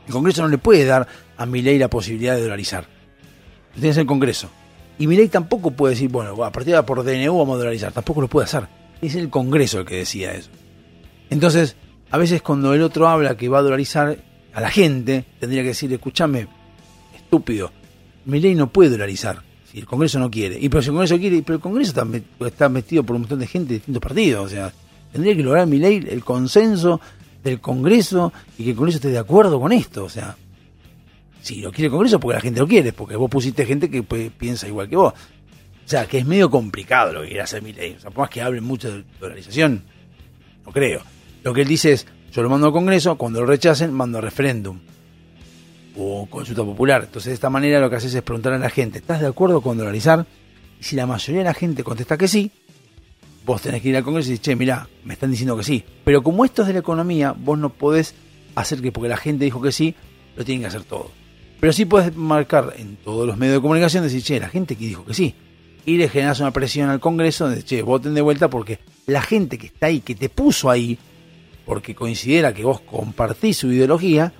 El 0.07 0.13
Congreso 0.13 0.41
no 0.41 0.47
le 0.47 0.57
puede 0.57 0.85
dar 0.85 1.07
a 1.35 1.45
mi 1.45 1.61
ley 1.61 1.77
la 1.77 1.89
posibilidad 1.89 2.35
de 2.35 2.41
dolarizar. 2.41 2.83
Lo 2.83 3.73
tiene 3.73 3.87
que 3.87 3.91
hacer 3.91 4.01
el 4.01 4.07
Congreso. 4.07 4.49
Y 4.97 5.05
mi 5.05 5.15
ley 5.15 5.27
tampoco 5.27 5.71
puede 5.71 5.93
decir, 5.93 6.09
bueno, 6.09 6.43
a 6.43 6.51
partir 6.51 6.73
de 6.73 6.83
por 6.83 7.03
DNU 7.03 7.37
vamos 7.37 7.55
a 7.55 7.57
dolarizar. 7.59 7.91
Tampoco 7.91 8.21
lo 8.21 8.27
puede 8.27 8.45
hacer. 8.45 8.67
Es 9.01 9.15
el 9.15 9.29
Congreso 9.29 9.79
el 9.79 9.85
que 9.85 9.97
decía 9.97 10.33
eso. 10.33 10.49
Entonces, 11.29 11.75
a 12.09 12.17
veces 12.17 12.41
cuando 12.41 12.73
el 12.73 12.81
otro 12.81 13.07
habla 13.07 13.35
que 13.35 13.49
va 13.49 13.59
a 13.59 13.61
dolarizar 13.61 14.17
a 14.53 14.61
la 14.61 14.71
gente, 14.71 15.25
tendría 15.39 15.61
que 15.61 15.69
decir, 15.69 15.91
escúchame, 15.91 16.47
estúpido, 17.15 17.71
mi 18.25 18.39
ley 18.39 18.55
no 18.55 18.71
puede 18.71 18.89
dolarizar. 18.89 19.43
Si 19.69 19.77
el 19.77 19.85
Congreso 19.85 20.17
no 20.19 20.31
quiere. 20.31 20.57
Y 20.59 20.69
pero 20.69 20.81
si 20.81 20.87
el 20.87 20.93
Congreso 20.93 21.17
quiere, 21.19 21.43
pero 21.43 21.55
el 21.55 21.61
Congreso 21.61 21.89
está, 21.89 22.07
está 22.47 22.69
metido 22.69 23.03
por 23.03 23.17
un 23.17 23.23
montón 23.23 23.39
de 23.39 23.47
gente 23.47 23.69
de 23.69 23.75
distintos 23.75 24.01
partidos. 24.01 24.45
O 24.45 24.49
sea, 24.49 24.73
tendría 25.11 25.35
que 25.35 25.43
lograr 25.43 25.67
mi 25.67 25.77
ley 25.77 26.03
el 26.09 26.23
consenso 26.23 27.01
del 27.49 27.59
Congreso 27.59 28.31
y 28.57 28.63
que 28.63 28.69
el 28.71 28.75
Congreso 28.75 28.97
esté 28.97 29.09
de 29.09 29.17
acuerdo 29.17 29.59
con 29.59 29.71
esto. 29.71 30.05
O 30.05 30.09
sea, 30.09 30.35
si 31.41 31.61
lo 31.61 31.71
quiere 31.71 31.85
el 31.85 31.91
Congreso, 31.91 32.19
porque 32.19 32.35
la 32.35 32.41
gente 32.41 32.59
lo 32.59 32.67
quiere, 32.67 32.93
porque 32.93 33.15
vos 33.15 33.29
pusiste 33.29 33.65
gente 33.65 33.89
que 33.89 34.03
piensa 34.03 34.67
igual 34.67 34.89
que 34.89 34.95
vos. 34.95 35.13
O 35.13 35.89
sea, 35.89 36.05
que 36.05 36.17
es 36.17 36.25
medio 36.25 36.49
complicado 36.49 37.13
lo 37.13 37.21
que 37.21 37.27
quiere 37.27 37.43
hacer 37.43 37.61
mi 37.61 37.73
ley. 37.73 37.95
O 37.97 37.99
sea, 37.99 38.11
por 38.11 38.23
más 38.23 38.29
que 38.29 38.41
hablen 38.41 38.63
mucho 38.63 38.91
de 38.91 39.03
dolarización, 39.19 39.83
no 40.65 40.71
creo. 40.71 41.01
Lo 41.43 41.53
que 41.53 41.61
él 41.61 41.67
dice 41.67 41.93
es, 41.93 42.05
yo 42.31 42.43
lo 42.43 42.49
mando 42.49 42.67
al 42.67 42.73
Congreso, 42.73 43.17
cuando 43.17 43.39
lo 43.39 43.45
rechacen, 43.45 43.93
mando 43.93 44.17
a 44.17 44.21
referéndum 44.21 44.79
o 45.97 46.27
consulta 46.29 46.63
popular. 46.63 47.03
Entonces, 47.05 47.31
de 47.31 47.33
esta 47.33 47.49
manera 47.49 47.79
lo 47.79 47.89
que 47.89 47.95
haces 47.95 48.13
es 48.13 48.21
preguntar 48.21 48.53
a 48.53 48.59
la 48.59 48.69
gente, 48.69 48.99
¿estás 48.99 49.21
de 49.21 49.27
acuerdo 49.27 49.61
con 49.61 49.77
dolarizar? 49.77 50.25
Y 50.79 50.83
si 50.83 50.95
la 50.95 51.05
mayoría 51.07 51.39
de 51.39 51.45
la 51.45 51.53
gente 51.53 51.83
contesta 51.83 52.17
que 52.17 52.27
sí, 52.27 52.51
vos 53.47 53.61
tenés 53.61 53.81
que 53.81 53.87
ir 53.87 53.95
al 53.95 54.03
Congreso 54.03 54.27
y 54.27 54.31
decir, 54.31 54.43
che, 54.43 54.55
mirá, 54.57 54.89
me 55.05 55.13
están 55.13 55.31
diciendo 55.31 55.55
que 55.55 55.63
sí. 55.63 55.83
Pero 56.03 56.21
como 56.21 56.43
esto 56.43 56.63
es 56.63 56.67
de 56.67 56.73
la 56.73 56.79
economía, 56.79 57.31
vos 57.31 57.57
no 57.57 57.69
podés 57.69 58.13
hacer 58.55 58.81
que 58.81 58.91
porque 58.91 59.07
la 59.07 59.15
gente 59.15 59.45
dijo 59.45 59.61
que 59.61 59.71
sí, 59.71 59.95
lo 60.35 60.43
tienen 60.43 60.61
que 60.61 60.67
hacer 60.67 60.83
todo. 60.83 61.11
Pero 61.61 61.71
sí 61.71 61.85
puedes 61.85 62.13
marcar 62.15 62.73
en 62.77 62.97
todos 62.97 63.25
los 63.25 63.37
medios 63.37 63.55
de 63.55 63.61
comunicación, 63.61 64.03
decir, 64.03 64.21
che, 64.21 64.39
la 64.41 64.49
gente 64.49 64.75
que 64.75 64.85
dijo 64.85 65.05
que 65.05 65.13
sí. 65.13 65.33
Y 65.85 65.95
le 65.95 66.09
generas 66.09 66.41
una 66.41 66.51
presión 66.51 66.89
al 66.89 66.99
Congreso 66.99 67.47
de, 67.47 67.63
che, 67.63 67.81
voten 67.83 68.13
de 68.13 68.21
vuelta 68.21 68.49
porque 68.49 68.79
la 69.05 69.21
gente 69.21 69.57
que 69.57 69.67
está 69.67 69.85
ahí, 69.87 70.01
que 70.01 70.13
te 70.13 70.27
puso 70.27 70.69
ahí, 70.69 70.97
porque 71.65 71.95
considera 71.95 72.53
que 72.53 72.65
vos 72.65 72.81
compartís 72.81 73.55
su 73.55 73.71
ideología, 73.71 74.33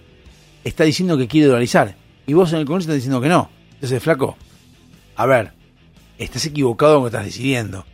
está 0.65 0.83
diciendo 0.83 1.17
que 1.17 1.29
quiere 1.29 1.47
dolarizar. 1.47 1.95
Y 2.25 2.33
vos 2.33 2.51
en 2.51 2.59
el 2.59 2.65
Congreso 2.65 2.89
estás 2.89 2.95
diciendo 2.95 3.21
que 3.21 3.29
no. 3.29 3.49
Entonces, 3.75 4.03
flaco, 4.03 4.35
a 5.15 5.25
ver, 5.25 5.53
estás 6.17 6.45
equivocado 6.45 6.97
en 6.97 6.97
lo 6.97 7.03
que 7.03 7.15
estás 7.15 7.25
decidiendo. 7.25 7.85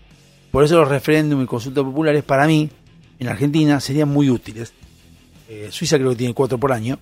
Por 0.54 0.64
eso 0.64 0.78
los 0.78 0.88
referéndums 0.88 1.46
y 1.46 1.48
consultas 1.48 1.84
populares 1.84 2.24
para 2.24 2.46
mí, 2.46 2.70
en 3.18 3.28
Argentina, 3.28 3.80
serían 3.80 4.10
muy 4.10 4.30
útiles. 4.30 4.72
Eh, 5.50 5.70
Suiza 5.72 5.98
creo 5.98 6.12
que 6.12 6.16
tiene 6.16 6.36
cuatro 6.36 6.60
por 6.60 6.72
año. 6.72 7.00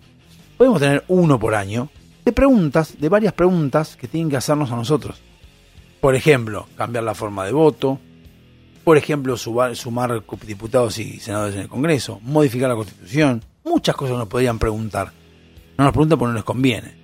Podemos 0.58 0.80
tener 0.80 1.04
uno 1.10 1.38
por 1.38 1.54
año. 1.54 1.90
De 2.24 2.32
preguntas, 2.32 2.96
de 2.98 3.10
varias 3.10 3.34
preguntas 3.34 3.98
que 3.98 4.08
tienen 4.08 4.30
que 4.30 4.38
hacernos 4.38 4.72
a 4.72 4.78
nosotros. 4.78 5.20
Por 6.00 6.16
ejemplo, 6.16 6.70
cambiar 6.78 7.04
la 7.04 7.14
forma 7.14 7.46
de 7.46 7.52
voto. 7.52 8.00
Por 8.86 8.96
ejemplo, 8.96 9.36
sumar 9.36 10.24
diputados 10.48 10.98
y 11.00 11.20
senadores 11.20 11.56
en 11.56 11.64
el 11.64 11.68
Congreso. 11.68 12.22
Modificar 12.22 12.70
la 12.70 12.78
Constitución. 12.78 13.44
Muchas 13.66 13.98
cosas 13.98 14.18
nos 14.18 14.30
podrían 14.30 14.60
preguntar. 14.60 15.12
No 15.78 15.84
nos 15.84 15.92
preguntan 15.92 16.18
porque 16.18 16.30
no 16.30 16.36
les 16.36 16.46
conviene. 16.46 16.96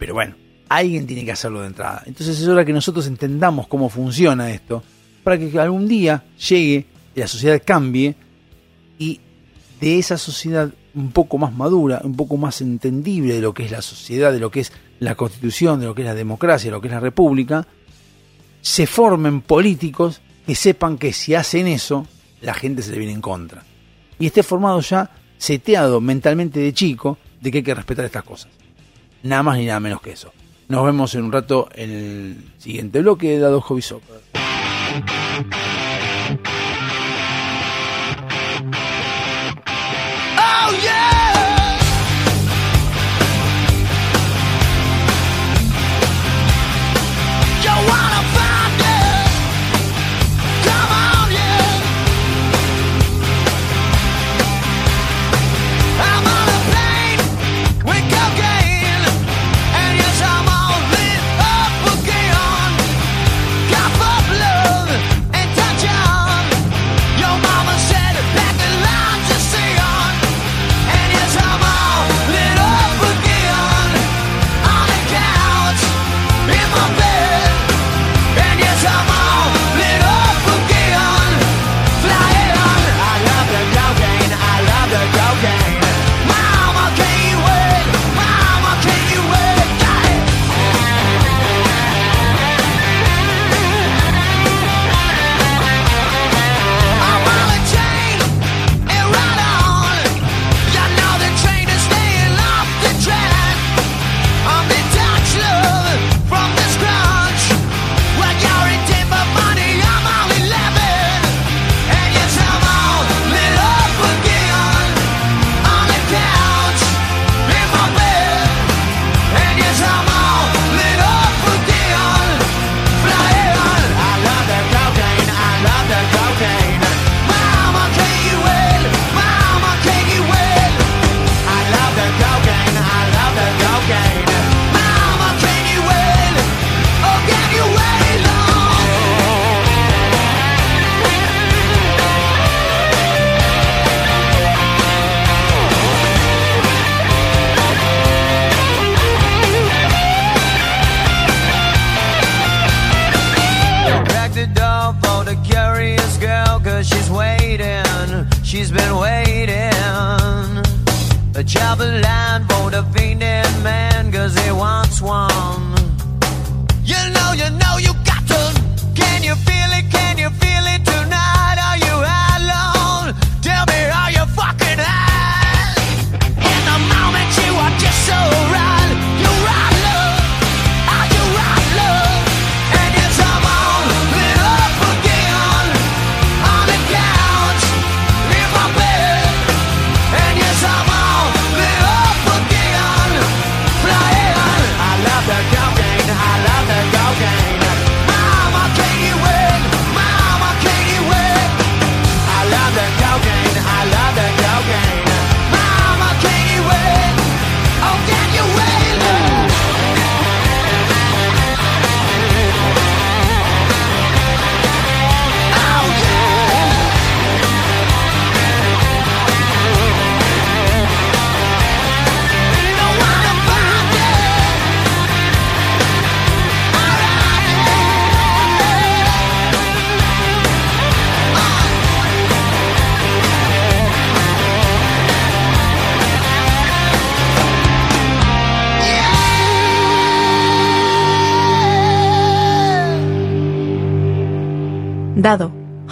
Pero 0.00 0.14
bueno, 0.14 0.34
alguien 0.68 1.06
tiene 1.06 1.24
que 1.24 1.30
hacerlo 1.30 1.60
de 1.60 1.68
entrada. 1.68 2.02
Entonces 2.06 2.40
es 2.40 2.48
hora 2.48 2.64
que 2.64 2.72
nosotros 2.72 3.06
entendamos 3.06 3.68
cómo 3.68 3.88
funciona 3.88 4.50
esto. 4.50 4.82
Para 5.22 5.38
que 5.38 5.58
algún 5.58 5.88
día 5.88 6.24
llegue 6.48 6.86
la 7.14 7.26
sociedad 7.26 7.60
cambie. 7.64 8.14
Y 8.98 9.20
de 9.80 9.98
esa 9.98 10.18
sociedad 10.18 10.72
un 10.94 11.10
poco 11.10 11.38
más 11.38 11.54
madura, 11.54 12.00
un 12.04 12.14
poco 12.14 12.36
más 12.36 12.60
entendible 12.60 13.34
de 13.34 13.40
lo 13.40 13.54
que 13.54 13.64
es 13.64 13.70
la 13.70 13.82
sociedad, 13.82 14.32
de 14.32 14.40
lo 14.40 14.50
que 14.50 14.60
es 14.60 14.72
la 15.00 15.14
constitución, 15.14 15.80
de 15.80 15.86
lo 15.86 15.94
que 15.94 16.02
es 16.02 16.06
la 16.06 16.14
democracia, 16.14 16.70
de 16.70 16.72
lo 16.72 16.80
que 16.80 16.88
es 16.88 16.94
la 16.94 17.00
república, 17.00 17.66
se 18.60 18.86
formen 18.86 19.40
políticos 19.40 20.20
que 20.46 20.54
sepan 20.54 20.98
que 20.98 21.12
si 21.12 21.34
hacen 21.34 21.66
eso, 21.66 22.06
la 22.40 22.54
gente 22.54 22.82
se 22.82 22.92
le 22.92 22.98
viene 22.98 23.12
en 23.12 23.20
contra. 23.20 23.64
Y 24.18 24.26
esté 24.26 24.42
formado 24.42 24.80
ya, 24.80 25.10
seteado 25.38 26.00
mentalmente 26.00 26.60
de 26.60 26.72
chico, 26.72 27.18
de 27.40 27.50
que 27.50 27.58
hay 27.58 27.64
que 27.64 27.74
respetar 27.74 28.04
estas 28.04 28.22
cosas. 28.22 28.50
Nada 29.22 29.42
más 29.42 29.58
ni 29.58 29.66
nada 29.66 29.80
menos 29.80 30.00
que 30.00 30.12
eso. 30.12 30.32
Nos 30.68 30.84
vemos 30.84 31.14
en 31.14 31.24
un 31.24 31.32
rato 31.32 31.68
en 31.74 31.90
el 31.90 32.36
siguiente 32.58 33.00
bloque 33.00 33.30
de 33.30 33.38
Dado 33.38 33.60
Hobby 33.60 33.82
Soccer. 33.82 34.31
Thank 34.92 35.86
you. 35.86 35.91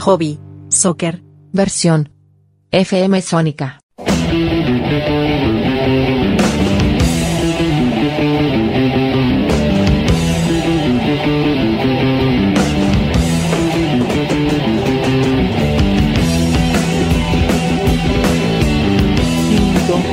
Hobby, 0.01 0.41
soccer, 0.69 1.23
Versión. 1.53 2.11
FM 2.73 3.21
Sónica. 3.23 3.81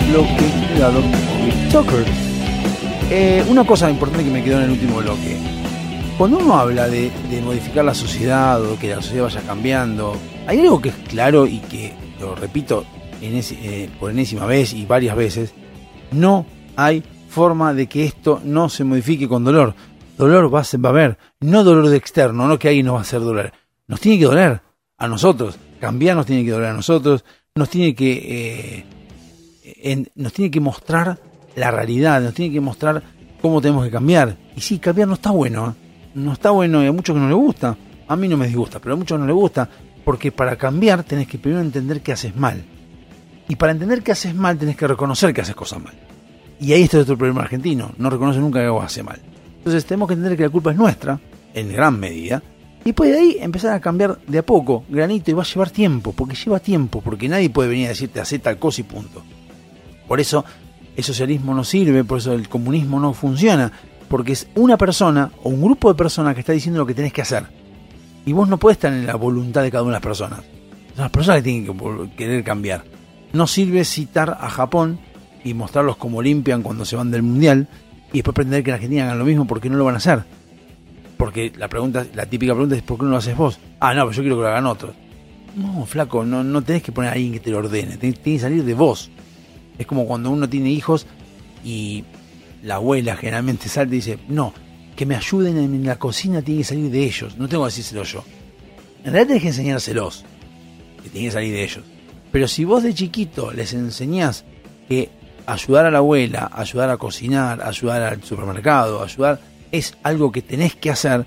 Bloque 0.09 0.45
de 0.76 1.72
Soccer. 1.72 2.05
Eh, 3.09 3.45
una 3.49 3.65
cosa 3.65 3.89
importante 3.89 4.23
que 4.23 4.31
me 4.31 4.43
quedó 4.43 4.57
en 4.57 4.64
el 4.64 4.72
último 4.72 4.97
bloque. 4.97 5.57
Cuando 6.18 6.39
uno 6.39 6.57
habla 6.57 6.88
de, 6.88 7.11
modificar 7.44 7.85
la 7.85 7.94
sociedad 7.94 8.61
o 8.64 8.77
que 8.80 8.89
la 8.89 9.02
sociedad 9.02 9.26
vaya 9.26 9.41
cambiando, 9.41 10.15
hay 10.48 10.60
algo 10.61 10.81
que 10.81 10.89
es 10.89 10.95
claro 11.07 11.45
y 11.45 11.60
que 11.60 11.94
lo 12.19 12.34
repito 12.35 12.85
en 13.22 13.35
ese- 13.35 13.57
eh, 13.84 13.89
por 13.99 14.10
enésima 14.11 14.45
vez 14.48 14.73
y 14.73 14.85
varias 14.85 15.15
veces, 15.15 15.53
no 16.11 16.45
hay 16.76 17.03
forma 17.30 17.73
de 17.76 17.88
que 17.88 18.06
esto 18.06 18.41
no 18.44 18.68
se 18.69 18.84
modifique 18.84 19.27
con 19.27 19.44
dolor. 19.44 19.76
Dolor 20.18 20.53
va 20.53 20.61
a, 20.61 20.64
ser- 20.64 20.84
va 20.84 20.89
a 20.89 20.91
haber, 20.94 21.18
no 21.39 21.64
dolor 21.64 21.88
de 21.89 21.98
externo, 21.98 22.48
no 22.48 22.57
que 22.57 22.69
alguien 22.69 22.88
nos 22.88 22.95
va 22.95 22.99
a 22.99 23.03
hacer 23.03 23.19
doler. 23.19 23.53
Nos 23.88 23.99
tiene 23.99 24.18
que 24.18 24.26
doler 24.26 24.61
a 24.98 25.07
nosotros, 25.07 25.60
cambiar 25.80 26.15
nos 26.15 26.26
tiene 26.26 26.44
que 26.44 26.52
doler 26.52 26.69
a 26.69 26.73
nosotros, 26.73 27.23
nos 27.56 27.69
tiene 27.69 27.94
que, 27.94 28.84
eh, 29.84 30.06
nos 30.15 30.34
tiene 30.34 30.49
que 30.49 30.60
mostrar 30.60 31.19
la 31.56 31.69
realidad, 31.69 32.22
nos 32.22 32.34
tiene 32.34 32.52
que 32.53 32.60
mostrar 32.61 33.03
cómo 33.39 33.61
tenemos 33.61 33.85
que 33.85 33.91
cambiar. 33.91 34.35
Y 34.56 34.61
sí, 34.61 34.80
cambiar 34.80 35.07
no 35.07 35.14
está 35.14 35.30
bueno, 35.30 35.69
¿eh? 35.80 35.86
No 36.18 36.34
está 36.34 36.52
bueno 36.52 36.84
y 36.84 36.88
a 36.88 36.91
muchos 36.91 37.14
que 37.15 37.19
no 37.19 37.27
les 37.27 37.38
gusta. 37.38 37.77
A 38.07 38.15
mí 38.15 38.27
no 38.27 38.38
me 38.38 38.48
disgusta, 38.48 38.80
pero 38.80 38.95
a 38.95 38.98
muchos 38.98 39.19
no 39.19 39.26
les 39.26 39.35
gusta, 39.35 39.69
porque 40.03 40.31
para 40.31 40.56
cambiar 40.56 41.03
tenés 41.03 41.27
que 41.27 41.38
primero 41.38 41.61
entender 41.61 42.02
que 42.02 42.11
haces 42.11 42.35
mal. 42.35 42.64
Y 43.48 43.56
para 43.56 43.72
entender 43.72 44.02
que 44.02 44.11
haces 44.11 44.34
mal 44.34 44.57
tenés 44.57 44.76
que 44.76 44.88
reconocer 44.88 45.34
que 45.34 45.41
haces 45.41 45.56
cosas 45.56 45.81
mal. 45.81 45.94
Y 46.60 46.73
ahí 46.73 46.84
está 46.84 46.98
otro 46.99 47.18
problema 47.18 47.41
argentino, 47.41 47.91
no 47.98 48.10
reconoce 48.10 48.39
nunca 48.39 48.60
que 48.60 48.65
algo 48.65 48.81
hace 48.81 49.03
mal. 49.03 49.19
Entonces 49.57 49.85
tenemos 49.85 50.07
que 50.07 50.15
entender 50.15 50.38
que 50.38 50.44
la 50.44 50.49
culpa 50.49 50.72
es 50.72 50.77
nuestra, 50.77 51.19
en 51.53 51.72
gran 51.72 51.99
medida, 51.99 52.41
y 52.81 52.91
después 52.91 53.11
de 53.11 53.19
ahí 53.19 53.38
empezar 53.39 53.73
a 53.73 53.81
cambiar 53.81 54.18
de 54.26 54.38
a 54.38 54.45
poco, 54.45 54.85
granito, 54.89 55.30
y 55.30 55.34
va 55.34 55.44
a 55.44 55.45
llevar 55.45 55.69
tiempo, 55.69 56.14
porque 56.14 56.35
lleva 56.35 56.60
tiempo, 56.60 57.02
porque 57.02 57.27
nadie 57.27 57.49
puede 57.49 57.69
venir 57.69 57.88
a 57.88 57.89
decirte 57.89 58.22
hacer 58.22 58.39
tal 58.39 58.57
cosa 58.57 58.81
y 58.81 58.85
punto. 58.85 59.23
Por 60.07 60.19
eso 60.19 60.45
el 60.95 61.03
socialismo 61.03 61.53
no 61.53 61.64
sirve, 61.64 62.03
por 62.03 62.19
eso 62.19 62.34
el 62.34 62.48
comunismo 62.48 62.99
no 62.99 63.14
funciona, 63.14 63.72
porque 64.10 64.32
es 64.34 64.48
una 64.56 64.78
persona 64.78 65.32
o 65.44 65.50
un 65.50 65.62
grupo 65.62 65.90
de 65.92 65.98
personas 65.98 66.34
que 66.34 66.42
está 66.42 66.54
diciendo 66.54 66.80
lo 66.80 66.86
que 66.86 66.94
tenés 66.94 67.14
que 67.14 67.22
hacer. 67.22 67.46
Y 68.26 68.34
vos 68.34 68.48
no 68.50 68.58
podés 68.58 68.78
estar 68.78 68.92
en 68.94 69.06
la 69.06 69.16
voluntad 69.16 69.64
de 69.64 69.72
cada 69.72 69.84
una 69.84 69.92
de 69.92 69.96
las 69.96 70.02
personas. 70.04 70.40
Son 70.96 71.04
las 71.04 71.12
personas 71.12 71.38
que 71.42 71.44
tienen 71.44 71.66
que 71.66 72.16
querer 72.16 72.44
cambiar. 72.44 72.84
No 73.34 73.48
sirve 73.48 73.84
citar 73.86 74.38
a 74.42 74.50
Japón 74.50 75.00
y 75.44 75.54
mostrarlos 75.54 75.98
como 75.98 76.22
limpian 76.22 76.62
cuando 76.64 76.84
se 76.86 76.96
van 76.96 77.12
del 77.12 77.22
mundial 77.24 77.68
y 78.12 78.18
después 78.18 78.34
pretender 78.36 78.64
que 78.64 78.72
en 78.72 78.76
Argentina 78.76 79.04
hagan 79.06 79.20
lo 79.20 79.26
mismo 79.26 79.46
porque 79.46 79.70
no 79.70 79.78
lo 79.78 79.86
van 79.86 79.96
a 79.96 79.98
hacer. 79.98 80.24
Porque 81.18 81.52
la 81.58 81.68
pregunta, 81.68 82.06
la 82.14 82.26
típica 82.26 82.54
pregunta 82.54 82.76
es 82.76 82.82
¿por 82.84 82.98
qué 82.98 83.04
no 83.06 83.12
lo 83.12 83.18
haces 83.18 83.36
vos? 83.36 83.60
Ah, 83.80 83.94
no, 83.94 84.02
pero 84.04 84.12
yo 84.12 84.22
quiero 84.24 84.36
que 84.38 84.42
lo 84.44 84.48
hagan 84.48 84.66
otros. 84.68 84.94
No, 85.56 85.86
flaco, 85.86 86.24
no, 86.24 86.44
no 86.44 86.62
tenés 86.62 86.84
que 86.84 86.92
poner 86.92 87.10
a 87.10 87.14
alguien 87.14 87.34
que 87.34 87.40
te 87.40 87.50
lo 87.52 87.58
ordene, 87.60 87.98
tenés- 87.98 88.20
tiene 88.20 88.38
que 88.38 88.40
salir 88.40 88.64
de 88.64 88.74
vos. 88.76 89.10
Es 89.80 89.88
como 89.88 90.06
cuando 90.06 90.30
uno 90.30 90.48
tiene 90.48 90.70
hijos 90.70 91.08
y 91.64 92.04
la 92.64 92.76
abuela 92.76 93.16
generalmente 93.16 93.70
salta 93.70 93.94
y 93.94 93.98
dice, 93.98 94.20
no, 94.28 94.54
que 94.96 95.06
me 95.06 95.16
ayuden 95.16 95.58
en 95.58 95.86
la 95.86 95.98
cocina 95.98 96.42
tiene 96.42 96.62
que 96.62 96.66
salir 96.66 96.90
de 96.90 97.04
ellos, 97.04 97.38
no 97.38 97.48
tengo 97.48 97.64
que 97.64 97.70
decírselo 97.70 98.04
yo. 98.04 98.24
En 99.04 99.14
realidad 99.14 99.28
tenés 99.28 99.42
que 99.44 99.48
enseñárselos, 99.50 100.26
que 101.04 101.10
tiene 101.10 101.28
que 101.28 101.34
salir 101.34 101.54
de 101.54 101.64
ellos. 101.64 101.84
Pero 102.32 102.48
si 102.48 102.66
vos 102.66 102.84
de 102.84 102.94
chiquito 102.94 103.52
les 103.52 103.74
enseñás 103.74 104.44
que 104.90 105.10
ayudar 105.46 105.86
a 105.86 105.92
la 105.92 106.00
abuela, 106.00 106.50
ayudar 106.54 106.90
a 106.90 106.98
cocinar, 106.98 107.62
ayudar 107.64 108.02
al 108.02 108.24
supermercado, 108.24 109.04
ayudar, 109.04 109.40
es 109.72 109.96
algo 110.04 110.32
que 110.32 110.42
tenés 110.42 110.76
que 110.76 110.90
hacer, 110.90 111.26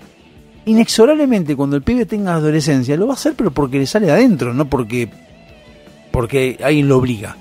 inexorablemente 0.65 1.55
cuando 1.55 1.75
el 1.75 1.81
pibe 1.81 2.05
tenga 2.05 2.35
adolescencia, 2.35 2.95
lo 2.97 3.07
va 3.07 3.13
a 3.13 3.15
hacer 3.15 3.33
pero 3.35 3.51
porque 3.51 3.79
le 3.79 3.87
sale 3.87 4.07
de 4.07 4.11
adentro, 4.11 4.53
no 4.53 4.69
porque, 4.69 5.09
porque 6.11 6.59
alguien 6.63 6.87
lo 6.87 6.97
obliga. 6.97 7.37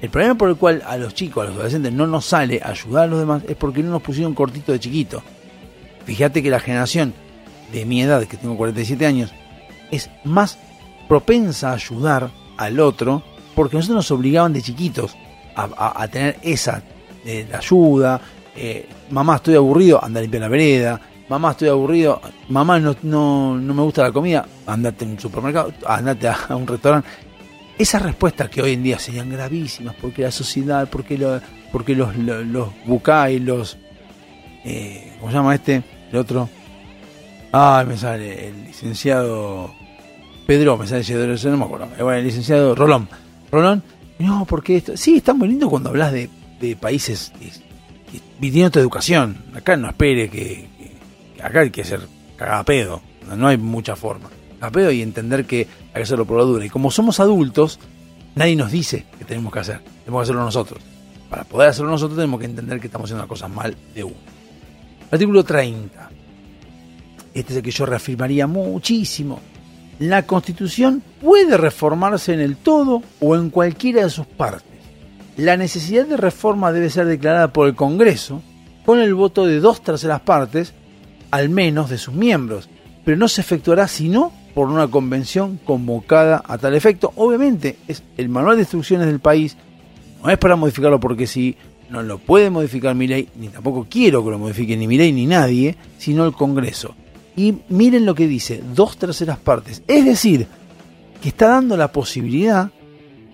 El 0.00 0.08
problema 0.08 0.34
por 0.34 0.48
el 0.48 0.56
cual 0.56 0.82
a 0.86 0.96
los 0.96 1.14
chicos, 1.14 1.42
a 1.42 1.46
los 1.46 1.56
adolescentes, 1.56 1.92
no 1.92 2.06
nos 2.06 2.24
sale 2.24 2.60
ayudar 2.62 3.04
a 3.04 3.06
los 3.06 3.20
demás 3.20 3.42
es 3.46 3.56
porque 3.56 3.82
no 3.82 3.90
nos 3.90 4.02
pusieron 4.02 4.34
cortito 4.34 4.72
de 4.72 4.80
chiquito. 4.80 5.22
Fíjate 6.06 6.42
que 6.42 6.50
la 6.50 6.60
generación 6.60 7.12
de 7.72 7.84
mi 7.84 8.02
edad, 8.02 8.24
que 8.24 8.36
tengo 8.36 8.56
47 8.56 9.04
años, 9.04 9.32
es 9.90 10.10
más 10.24 10.58
propensa 11.08 11.70
a 11.70 11.74
ayudar 11.74 12.30
al 12.56 12.80
otro 12.80 13.22
porque 13.54 13.76
nosotros 13.76 13.96
nos 13.96 14.10
obligaban 14.10 14.52
de 14.52 14.62
chiquitos 14.62 15.16
a, 15.54 16.08
tener 16.08 16.38
esa 16.42 16.82
eh, 17.24 17.46
ayuda. 17.52 18.20
eh, 18.56 18.88
mamá, 19.10 19.36
estoy 19.36 19.56
aburrido, 19.56 20.02
anda 20.02 20.20
a 20.20 20.22
limpiar 20.22 20.42
la 20.42 20.48
vereda. 20.48 21.00
Mamá, 21.28 21.50
estoy 21.50 21.68
aburrido. 21.68 22.20
Mamá, 22.48 22.80
no, 22.80 22.96
no, 23.02 23.56
no 23.56 23.74
me 23.74 23.82
gusta 23.82 24.02
la 24.02 24.12
comida, 24.12 24.46
andate 24.66 25.04
a 25.04 25.08
un 25.08 25.20
supermercado, 25.20 25.72
andate 25.86 26.26
a, 26.26 26.38
a 26.48 26.56
un 26.56 26.66
restaurante. 26.66 27.08
Esas 27.80 28.02
respuestas 28.02 28.50
que 28.50 28.60
hoy 28.62 28.74
en 28.74 28.82
día 28.82 28.98
serían 28.98 29.30
gravísimas 29.30 29.94
porque 30.00 30.22
la 30.22 30.30
sociedad, 30.30 30.88
porque, 30.90 31.16
lo- 31.16 31.40
porque 31.72 31.94
los, 31.94 32.14
los, 32.16 32.44
los 32.46 32.68
bucay, 32.84 33.38
los. 33.38 33.78
Eh, 34.64 35.12
¿Cómo 35.18 35.32
se 35.32 35.38
llama 35.38 35.54
este? 35.54 35.82
El 36.12 36.18
otro. 36.18 36.48
Ah, 37.52 37.84
me 37.86 37.96
sale 37.96 38.48
el 38.48 38.64
licenciado 38.64 39.72
Pedro, 40.46 40.76
me 40.76 40.86
sale 40.86 41.02
no 41.50 41.56
me 41.56 41.64
acuerdo. 41.64 41.86
Eh, 41.98 42.02
Bueno, 42.02 42.18
el 42.18 42.24
licenciado 42.26 42.74
Rolón. 42.74 43.08
Rolón, 43.50 43.82
no, 44.18 44.44
porque 44.44 44.76
esto. 44.76 44.96
Sí, 44.96 45.16
está 45.16 45.32
muy 45.32 45.48
lindo 45.48 45.68
cuando 45.70 45.88
hablas 45.88 46.12
de, 46.12 46.28
de 46.60 46.76
países 46.76 47.32
tienen 48.40 48.66
otra 48.66 48.82
educación. 48.82 49.36
Acá 49.54 49.76
no 49.76 49.88
espere 49.88 50.28
que, 50.28 50.68
acá 51.42 51.60
hay 51.60 51.70
que 51.70 51.84
ser 51.84 52.00
cagada 52.36 52.60
a 52.60 52.64
pedo. 52.64 53.00
No, 53.26 53.36
no 53.36 53.48
hay 53.48 53.56
mucha 53.56 53.96
forma. 53.96 54.28
Y 54.92 55.02
entender 55.02 55.46
que 55.46 55.66
hay 55.88 55.94
que 55.94 56.02
hacerlo 56.02 56.24
por 56.24 56.38
la 56.38 56.44
dura. 56.44 56.64
Y 56.64 56.70
como 56.70 56.90
somos 56.90 57.20
adultos, 57.20 57.78
nadie 58.34 58.56
nos 58.56 58.70
dice 58.70 59.06
que 59.18 59.24
tenemos 59.24 59.52
que 59.52 59.60
hacer. 59.60 59.80
Tenemos 60.04 60.20
que 60.20 60.22
hacerlo 60.24 60.44
nosotros. 60.44 60.82
Para 61.28 61.44
poder 61.44 61.70
hacerlo 61.70 61.90
nosotros 61.90 62.16
tenemos 62.16 62.40
que 62.40 62.46
entender 62.46 62.80
que 62.80 62.88
estamos 62.88 63.06
haciendo 63.06 63.22
las 63.22 63.28
cosas 63.28 63.50
mal 63.50 63.76
de 63.94 64.04
uno. 64.04 64.16
Artículo 65.10 65.44
30. 65.44 66.10
Este 67.32 67.52
es 67.52 67.56
el 67.56 67.62
que 67.62 67.70
yo 67.70 67.86
reafirmaría 67.86 68.46
muchísimo. 68.46 69.40
La 70.00 70.26
Constitución 70.26 71.02
puede 71.20 71.56
reformarse 71.56 72.34
en 72.34 72.40
el 72.40 72.56
todo 72.56 73.02
o 73.20 73.36
en 73.36 73.50
cualquiera 73.50 74.02
de 74.02 74.10
sus 74.10 74.26
partes. 74.26 74.64
La 75.36 75.56
necesidad 75.56 76.06
de 76.06 76.16
reforma 76.16 76.72
debe 76.72 76.90
ser 76.90 77.06
declarada 77.06 77.52
por 77.52 77.68
el 77.68 77.74
Congreso 77.74 78.42
con 78.84 78.98
el 78.98 79.14
voto 79.14 79.46
de 79.46 79.60
dos 79.60 79.82
terceras 79.82 80.20
partes, 80.20 80.74
al 81.30 81.48
menos 81.48 81.90
de 81.90 81.98
sus 81.98 82.14
miembros, 82.14 82.68
pero 83.04 83.16
no 83.16 83.28
se 83.28 83.40
efectuará 83.40 83.86
sino 83.88 84.32
por 84.54 84.68
una 84.68 84.88
convención 84.88 85.58
convocada 85.64 86.42
a 86.46 86.58
tal 86.58 86.74
efecto. 86.74 87.12
Obviamente, 87.16 87.76
es 87.88 88.02
el 88.16 88.28
manual 88.28 88.56
de 88.56 88.62
instrucciones 88.62 89.06
del 89.06 89.20
país, 89.20 89.56
no 90.22 90.30
es 90.30 90.38
para 90.38 90.56
modificarlo 90.56 91.00
porque 91.00 91.26
sí, 91.26 91.56
no 91.88 92.02
lo 92.02 92.18
puede 92.18 92.50
modificar 92.50 92.94
mi 92.94 93.06
ley, 93.06 93.28
ni 93.36 93.48
tampoco 93.48 93.86
quiero 93.88 94.24
que 94.24 94.30
lo 94.30 94.38
modifique 94.38 94.76
ni 94.76 94.86
mi 94.86 94.96
ley 94.96 95.12
ni 95.12 95.26
nadie, 95.26 95.76
sino 95.98 96.24
el 96.24 96.32
Congreso. 96.32 96.94
Y 97.36 97.54
miren 97.68 98.06
lo 98.06 98.14
que 98.14 98.26
dice, 98.26 98.62
dos 98.74 98.96
terceras 98.96 99.38
partes. 99.38 99.82
Es 99.86 100.04
decir, 100.04 100.46
que 101.20 101.28
está 101.28 101.48
dando 101.48 101.76
la 101.76 101.92
posibilidad 101.92 102.70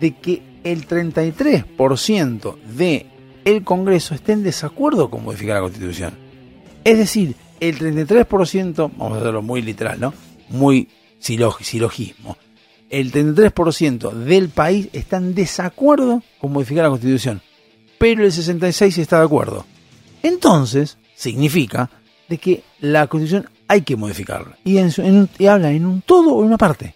de 0.01 0.15
que 0.15 0.43
el 0.65 0.87
33% 0.87 2.57
de 2.77 3.07
el 3.45 3.63
Congreso 3.63 4.15
esté 4.15 4.33
en 4.33 4.43
desacuerdo 4.43 5.09
con 5.09 5.25
modificar 5.25 5.57
la 5.57 5.63
Constitución. 5.63 6.15
Es 6.83 6.99
decir, 6.99 7.37
el 7.61 7.79
33%, 7.79 8.91
vamos 8.97 9.17
a 9.17 9.21
hacerlo 9.21 9.43
muy 9.43 9.63
literal, 9.63 10.01
¿no? 10.01 10.13
Muy 10.49 10.89
silog- 11.23 11.61
silogismo. 11.63 12.37
El 12.89 13.11
33% 13.13 14.13
del 14.13 14.49
país 14.49 14.89
está 14.93 15.17
en 15.17 15.35
desacuerdo 15.35 16.23
con 16.41 16.53
modificar 16.53 16.85
la 16.85 16.91
Constitución, 16.91 17.43
pero 17.99 18.25
el 18.25 18.33
66% 18.33 18.99
está 19.03 19.19
de 19.19 19.25
acuerdo. 19.25 19.67
Entonces, 20.23 20.97
significa 21.15 21.91
de 22.29 22.39
que 22.39 22.63
la 22.81 23.07
Constitución 23.09 23.49
hay 23.69 23.83
que 23.83 23.97
modificarla. 23.97 24.57
Y, 24.65 24.79
en 24.79 25.29
y 25.39 25.47
habla 25.47 25.73
en 25.73 25.85
un 25.87 26.01
todo 26.03 26.35
o 26.35 26.41
en 26.43 26.47
una 26.49 26.59
parte. 26.59 26.95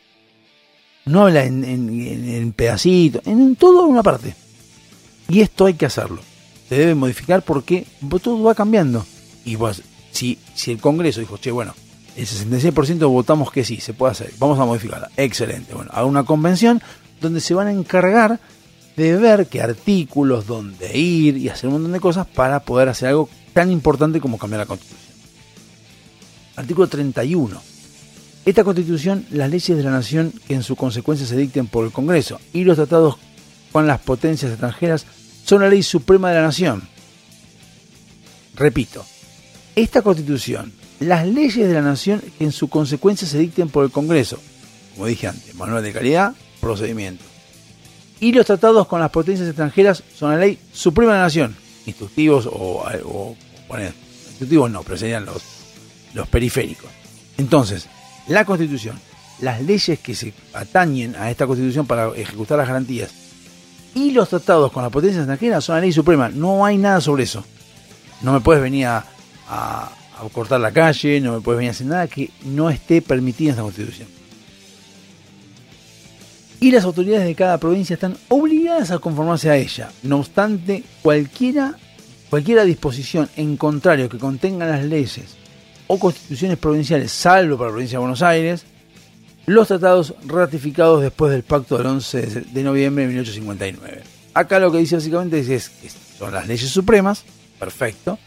No 1.06 1.22
habla 1.26 1.44
en, 1.44 1.64
en, 1.64 1.88
en- 1.88 2.28
en 2.34 2.52
pedacitos, 2.52 3.26
en 3.26 3.40
un 3.40 3.56
todo 3.56 3.82
o 3.82 3.86
en 3.86 3.92
una 3.92 4.02
parte. 4.02 4.34
Y 5.28 5.40
esto 5.40 5.66
hay 5.66 5.74
que 5.74 5.86
hacerlo. 5.86 6.20
Se 6.68 6.76
debe 6.76 6.94
modificar 6.94 7.42
porque 7.42 7.86
todo 8.22 8.42
va 8.42 8.54
cambiando. 8.54 9.04
Y 9.44 9.56
pues, 9.56 9.82
si, 10.12 10.38
si 10.54 10.70
el 10.72 10.78
Congreso 10.80 11.18
dijo, 11.20 11.36
che, 11.38 11.50
bueno, 11.50 11.74
el 12.16 12.26
66% 12.26 13.08
votamos 13.08 13.50
que 13.50 13.64
sí, 13.64 13.80
se 13.80 13.94
puede 13.94 14.12
hacer, 14.12 14.32
vamos 14.38 14.58
a 14.58 14.64
modificarla. 14.64 15.10
Excelente. 15.16 15.74
Bueno, 15.74 15.90
haga 15.92 16.06
una 16.06 16.24
convención 16.24 16.82
donde 17.20 17.40
se 17.40 17.54
van 17.54 17.68
a 17.68 17.72
encargar 17.72 18.40
de 18.96 19.16
ver 19.16 19.46
qué 19.46 19.62
artículos, 19.62 20.46
dónde 20.46 20.96
ir 20.96 21.36
y 21.36 21.48
hacer 21.48 21.68
un 21.68 21.74
montón 21.74 21.92
de 21.92 22.00
cosas 22.00 22.26
para 22.26 22.60
poder 22.60 22.88
hacer 22.88 23.08
algo 23.08 23.28
tan 23.52 23.70
importante 23.70 24.20
como 24.20 24.38
cambiar 24.38 24.60
la 24.60 24.66
Constitución. 24.66 25.14
Artículo 26.56 26.88
31. 26.88 27.60
Esta 28.44 28.64
Constitución, 28.64 29.26
las 29.30 29.50
leyes 29.50 29.76
de 29.76 29.82
la 29.82 29.90
nación 29.90 30.32
que 30.46 30.54
en 30.54 30.62
su 30.62 30.76
consecuencia 30.76 31.26
se 31.26 31.36
dicten 31.36 31.66
por 31.66 31.84
el 31.84 31.92
Congreso 31.92 32.40
y 32.52 32.64
los 32.64 32.76
tratados 32.76 33.16
con 33.72 33.86
las 33.86 34.00
potencias 34.00 34.50
extranjeras 34.50 35.06
son 35.44 35.62
la 35.62 35.68
ley 35.68 35.82
suprema 35.82 36.30
de 36.30 36.34
la 36.36 36.42
nación. 36.42 36.82
Repito, 38.54 39.04
esta 39.76 40.02
Constitución, 40.02 40.72
las 41.00 41.26
leyes 41.26 41.66
de 41.68 41.74
la 41.74 41.82
nación 41.82 42.22
que 42.38 42.44
en 42.44 42.52
su 42.52 42.68
consecuencia 42.68 43.26
se 43.26 43.38
dicten 43.38 43.68
por 43.68 43.84
el 43.84 43.90
Congreso, 43.90 44.38
como 44.94 45.06
dije 45.06 45.26
antes, 45.28 45.54
manual 45.54 45.82
de 45.82 45.92
calidad, 45.92 46.34
procedimiento. 46.60 47.24
Y 48.20 48.32
los 48.32 48.44
tratados 48.46 48.86
con 48.86 49.00
las 49.00 49.10
potencias 49.10 49.48
extranjeras 49.48 50.02
son 50.14 50.30
la 50.32 50.36
ley 50.38 50.58
suprema 50.72 51.12
de 51.12 51.18
la 51.18 51.24
nación. 51.24 51.56
Instructivos 51.86 52.46
o, 52.46 52.84
o 53.06 53.36
instructivos 54.30 54.70
no, 54.70 54.82
pero 54.82 54.98
serían 54.98 55.24
los, 55.24 55.42
los 56.12 56.28
periféricos. 56.28 56.90
Entonces, 57.38 57.86
la 58.28 58.44
Constitución, 58.44 59.00
las 59.40 59.62
leyes 59.62 59.98
que 60.00 60.14
se 60.14 60.34
atañen 60.52 61.16
a 61.16 61.30
esta 61.30 61.46
Constitución 61.46 61.86
para 61.86 62.08
ejecutar 62.14 62.58
las 62.58 62.68
garantías 62.68 63.10
y 63.94 64.10
los 64.10 64.28
tratados 64.28 64.70
con 64.70 64.82
las 64.82 64.92
potencias 64.92 65.22
extranjeras 65.22 65.64
son 65.64 65.76
la 65.76 65.80
ley 65.80 65.92
suprema. 65.92 66.28
No 66.28 66.64
hay 66.66 66.76
nada 66.76 67.00
sobre 67.00 67.22
eso. 67.24 67.42
No 68.20 68.34
me 68.34 68.40
puedes 68.40 68.62
venir 68.62 68.86
a- 68.86 69.06
a 70.20 70.28
cortar 70.28 70.60
la 70.60 70.72
calle, 70.72 71.20
no 71.20 71.32
me 71.34 71.40
puedes 71.40 71.58
venir 71.58 71.70
a 71.70 71.72
hacer 71.72 71.86
nada 71.86 72.06
que 72.08 72.30
no 72.44 72.70
esté 72.70 73.00
permitido 73.02 73.48
en 73.48 73.52
esta 73.52 73.62
Constitución. 73.62 74.08
Y 76.60 76.70
las 76.72 76.84
autoridades 76.84 77.26
de 77.26 77.34
cada 77.34 77.58
provincia 77.58 77.94
están 77.94 78.16
obligadas 78.28 78.90
a 78.90 78.98
conformarse 78.98 79.48
a 79.48 79.56
ella. 79.56 79.90
No 80.02 80.18
obstante, 80.18 80.84
cualquiera, 81.00 81.74
cualquiera 82.28 82.64
disposición 82.64 83.30
en 83.36 83.56
contrario 83.56 84.08
que 84.10 84.18
contenga 84.18 84.66
las 84.66 84.84
leyes 84.84 85.36
o 85.86 85.98
constituciones 85.98 86.58
provinciales, 86.58 87.10
salvo 87.12 87.56
para 87.56 87.70
la 87.70 87.72
provincia 87.74 87.96
de 87.96 88.00
Buenos 88.00 88.22
Aires, 88.22 88.64
los 89.46 89.68
tratados 89.68 90.14
ratificados 90.26 91.00
después 91.02 91.32
del 91.32 91.42
pacto 91.42 91.78
del 91.78 91.86
11 91.86 92.26
de- 92.52 92.62
noviembre 92.62 93.04
de 93.06 93.08
1859. 93.14 94.02
Acá 94.34 94.58
lo 94.60 94.70
que 94.70 94.78
dice 94.78 94.96
básicamente 94.96 95.40
es 95.40 95.68
que 95.70 95.88
son 96.18 96.32
las 96.32 96.46
leyes 96.46 96.68
supremas, 96.68 97.24
perfecto, 97.58 98.18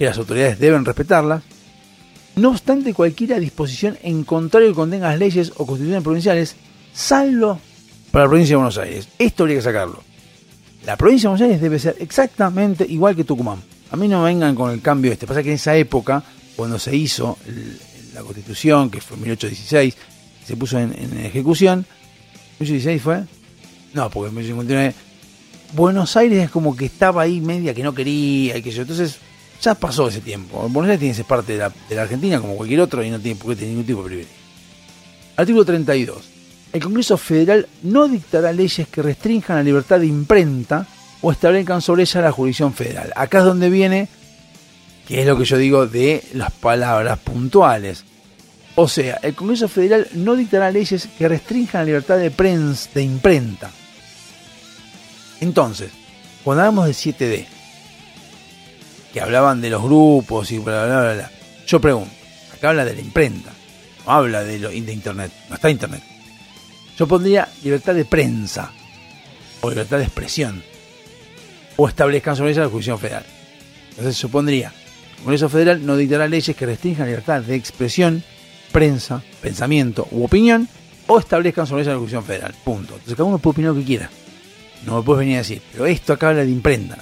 que 0.00 0.06
las 0.06 0.16
autoridades 0.16 0.58
deben 0.58 0.86
respetarlas. 0.86 1.42
No 2.36 2.48
obstante, 2.48 2.94
cualquier 2.94 3.38
disposición 3.38 3.98
en 4.02 4.24
contrario 4.24 4.68
que 4.68 4.74
contenga 4.74 5.10
las 5.10 5.18
leyes 5.18 5.52
o 5.58 5.66
constituciones 5.66 6.02
provinciales, 6.02 6.56
salvo 6.94 7.60
para 8.10 8.24
la 8.24 8.30
provincia 8.30 8.54
de 8.54 8.56
Buenos 8.56 8.78
Aires. 8.78 9.08
Esto 9.18 9.42
habría 9.42 9.58
que 9.58 9.62
sacarlo. 9.62 10.02
La 10.86 10.96
provincia 10.96 11.28
de 11.28 11.32
Buenos 11.32 11.44
Aires 11.44 11.60
debe 11.60 11.78
ser 11.78 11.96
exactamente 12.00 12.86
igual 12.88 13.14
que 13.14 13.24
Tucumán. 13.24 13.62
A 13.90 13.96
mí 13.98 14.08
no 14.08 14.22
me 14.22 14.30
vengan 14.30 14.54
con 14.54 14.70
el 14.70 14.80
cambio 14.80 15.12
este. 15.12 15.26
Pasa 15.26 15.42
que 15.42 15.50
en 15.50 15.56
esa 15.56 15.76
época, 15.76 16.24
cuando 16.56 16.78
se 16.78 16.96
hizo 16.96 17.36
la 18.14 18.22
constitución, 18.22 18.88
que 18.88 19.02
fue 19.02 19.18
en 19.18 19.24
1816, 19.24 19.96
se 20.46 20.56
puso 20.56 20.78
en, 20.78 20.94
en 20.94 21.26
ejecución, 21.26 21.84
1816 22.58 23.02
fue, 23.02 23.18
no, 23.92 24.08
porque 24.08 24.30
en 24.30 24.34
1859, 24.36 24.94
Buenos 25.74 26.16
Aires 26.16 26.44
es 26.44 26.50
como 26.50 26.74
que 26.74 26.86
estaba 26.86 27.20
ahí 27.20 27.42
media 27.42 27.74
que 27.74 27.82
no 27.82 27.94
quería 27.94 28.56
y 28.56 28.62
que 28.62 28.70
yo. 28.70 28.80
Entonces, 28.80 29.18
ya 29.62 29.74
pasó 29.74 30.08
ese 30.08 30.20
tiempo. 30.20 30.58
Buenos 30.68 30.84
Aires 30.90 30.98
tiene 31.00 31.12
que 31.12 31.16
ser 31.16 31.24
parte 31.26 31.52
de 31.52 31.58
la, 31.94 32.02
Argentina 32.02 32.40
como 32.40 32.56
cualquier 32.56 32.80
otro 32.80 33.02
y 33.04 33.10
no 33.10 33.18
tiene 33.20 33.38
por 33.38 33.50
qué 33.50 33.56
tener 33.56 33.70
ningún 33.70 33.86
tipo 33.86 34.00
de 34.02 34.06
privilegio. 34.08 34.36
Artículo 35.36 35.64
32. 35.64 36.18
El 36.72 36.82
Congreso 36.82 37.16
Federal 37.18 37.68
no 37.82 38.06
dictará 38.08 38.52
leyes 38.52 38.86
que 38.88 39.02
restrinjan 39.02 39.56
la 39.56 39.62
libertad 39.62 39.98
de 40.00 40.06
imprenta 40.06 40.86
o 41.20 41.32
establezcan 41.32 41.82
sobre 41.82 42.02
ella 42.04 42.20
la 42.22 42.32
jurisdicción 42.32 42.72
federal. 42.72 43.12
Acá 43.16 43.38
es 43.38 43.44
donde 43.44 43.68
viene, 43.70 44.08
que 45.06 45.20
es 45.20 45.26
lo 45.26 45.36
que 45.36 45.44
yo 45.44 45.58
digo 45.58 45.86
de 45.86 46.22
las 46.34 46.52
palabras 46.52 47.18
puntuales. 47.18 48.04
O 48.76 48.86
sea, 48.88 49.16
el 49.22 49.34
Congreso 49.34 49.68
Federal 49.68 50.06
no 50.14 50.36
dictará 50.36 50.70
leyes 50.70 51.08
que 51.18 51.28
restrinjan 51.28 51.80
la 51.82 51.86
libertad 51.86 52.18
de, 52.18 52.32
prens- 52.32 52.90
de 52.94 53.02
imprenta. 53.02 53.70
Entonces, 55.40 55.90
cuando 56.44 56.62
hablamos 56.62 56.86
de 56.86 56.92
7D, 56.92 57.46
que 59.12 59.20
hablaban 59.20 59.60
de 59.60 59.70
los 59.70 59.82
grupos 59.82 60.50
y 60.52 60.58
bla, 60.58 60.86
bla, 60.86 61.00
bla, 61.00 61.14
bla, 61.14 61.30
yo 61.66 61.80
pregunto, 61.80 62.10
acá 62.52 62.70
habla 62.70 62.84
de 62.84 62.94
la 62.94 63.00
imprenta, 63.00 63.50
no 64.04 64.12
habla 64.12 64.42
de, 64.42 64.58
lo, 64.58 64.70
de 64.70 64.76
Internet, 64.76 65.32
no 65.48 65.54
está 65.54 65.70
Internet. 65.70 66.02
Yo 66.98 67.06
pondría 67.06 67.48
libertad 67.62 67.94
de 67.94 68.04
prensa, 68.04 68.72
o 69.60 69.70
libertad 69.70 69.98
de 69.98 70.04
expresión, 70.04 70.62
o 71.76 71.88
establezcan 71.88 72.36
sobre 72.36 72.52
ella 72.52 72.62
la 72.62 72.68
jurisdicción 72.68 72.98
federal. 72.98 73.24
Entonces 73.90 74.18
yo 74.18 74.28
pondría, 74.28 74.72
el 75.18 75.24
Congreso 75.24 75.48
Federal 75.48 75.84
no 75.84 75.96
dictará 75.96 76.28
leyes 76.28 76.56
que 76.56 76.66
restrinjan 76.66 77.06
libertad 77.06 77.42
de 77.42 77.54
expresión, 77.54 78.22
prensa, 78.72 79.22
pensamiento 79.40 80.08
u 80.10 80.24
opinión, 80.24 80.68
o 81.06 81.18
establezcan 81.18 81.66
sobre 81.66 81.82
ella 81.82 81.92
la 81.92 81.98
jurisdicción 81.98 82.24
federal. 82.24 82.54
Punto. 82.64 82.94
Entonces 82.94 83.14
cada 83.14 83.28
uno 83.28 83.38
puede 83.38 83.52
opinar 83.52 83.72
lo 83.72 83.80
que 83.80 83.86
quiera. 83.86 84.10
No 84.86 84.96
me 84.96 85.02
puedes 85.02 85.20
venir 85.20 85.36
a 85.36 85.38
decir, 85.38 85.60
pero 85.72 85.86
esto 85.86 86.12
acá 86.12 86.28
habla 86.28 86.44
de 86.44 86.50
imprenta. 86.50 86.96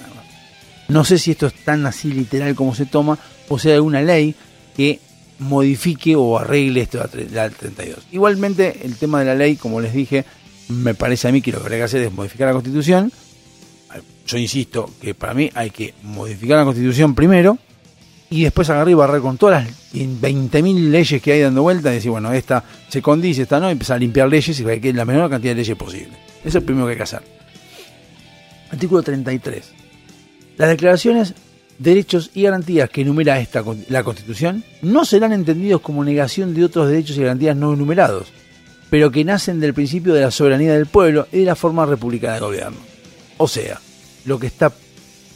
No 0.89 1.03
sé 1.03 1.17
si 1.17 1.31
esto 1.31 1.47
es 1.47 1.53
tan 1.63 1.85
así 1.85 2.11
literal 2.11 2.55
como 2.55 2.75
se 2.75 2.85
toma, 2.85 3.17
o 3.47 3.59
sea, 3.59 3.75
alguna 3.75 4.01
ley 4.01 4.35
que 4.75 4.99
modifique 5.39 6.15
o 6.15 6.37
arregle 6.37 6.81
esto 6.81 6.97
la 7.31 7.49
32. 7.49 8.07
Igualmente, 8.11 8.79
el 8.83 8.95
tema 8.97 9.19
de 9.19 9.25
la 9.25 9.35
ley, 9.35 9.55
como 9.55 9.79
les 9.81 9.93
dije, 9.93 10.25
me 10.69 10.93
parece 10.93 11.27
a 11.27 11.31
mí 11.31 11.41
que 11.41 11.51
lo 11.51 11.59
que 11.59 11.63
habría 11.63 11.79
que 11.79 11.83
hacer 11.85 12.01
es 12.01 12.11
modificar 12.11 12.47
la 12.47 12.53
constitución. 12.53 13.11
Yo 14.27 14.37
insisto 14.37 14.91
que 15.01 15.15
para 15.15 15.33
mí 15.33 15.49
hay 15.55 15.71
que 15.71 15.93
modificar 16.03 16.57
la 16.57 16.65
constitución 16.65 17.15
primero 17.15 17.57
y 18.29 18.43
después 18.43 18.69
agarrar 18.69 18.89
y 18.89 18.93
barrer 18.93 19.21
con 19.21 19.37
todas 19.37 19.63
las 19.63 19.93
20.000 19.93 20.89
leyes 20.91 21.21
que 21.21 21.31
hay 21.31 21.41
dando 21.41 21.63
vuelta 21.63 21.91
y 21.91 21.95
decir, 21.95 22.11
bueno, 22.11 22.31
esta 22.31 22.63
se 22.87 23.01
condice, 23.01 23.43
esta 23.43 23.59
no, 23.59 23.69
y 23.69 23.71
empezar 23.71 23.95
a 23.95 23.99
limpiar 23.99 24.29
leyes 24.29 24.59
y 24.59 24.63
que 24.63 24.93
la 24.93 25.05
menor 25.05 25.29
cantidad 25.29 25.53
de 25.53 25.61
leyes 25.61 25.77
posible. 25.77 26.15
Eso 26.39 26.49
es 26.49 26.53
lo 26.55 26.65
primero 26.65 26.85
que 26.85 26.91
hay 26.91 26.97
que 26.97 27.03
hacer. 27.03 27.23
Artículo 28.71 29.01
33. 29.01 29.78
Las 30.59 30.67
declaraciones, 30.67 31.35
derechos 31.77 32.31
y 32.33 32.41
garantías 32.41 32.89
que 32.89 32.99
enumera 32.99 33.39
esta, 33.39 33.63
la 33.87 34.03
Constitución 34.03 34.65
no 34.81 35.05
serán 35.05 35.31
entendidos 35.31 35.79
como 35.79 36.03
negación 36.03 36.53
de 36.53 36.65
otros 36.65 36.89
derechos 36.89 37.15
y 37.15 37.21
garantías 37.21 37.55
no 37.55 37.73
enumerados, 37.73 38.27
pero 38.89 39.09
que 39.09 39.23
nacen 39.23 39.61
del 39.61 39.73
principio 39.73 40.13
de 40.13 40.19
la 40.19 40.31
soberanía 40.31 40.73
del 40.73 40.87
pueblo 40.87 41.29
y 41.31 41.39
de 41.39 41.45
la 41.45 41.55
forma 41.55 41.85
republicana 41.85 42.33
de 42.33 42.39
gobierno. 42.41 42.77
O 43.37 43.47
sea, 43.47 43.79
lo 44.25 44.37
que 44.37 44.47
está 44.47 44.73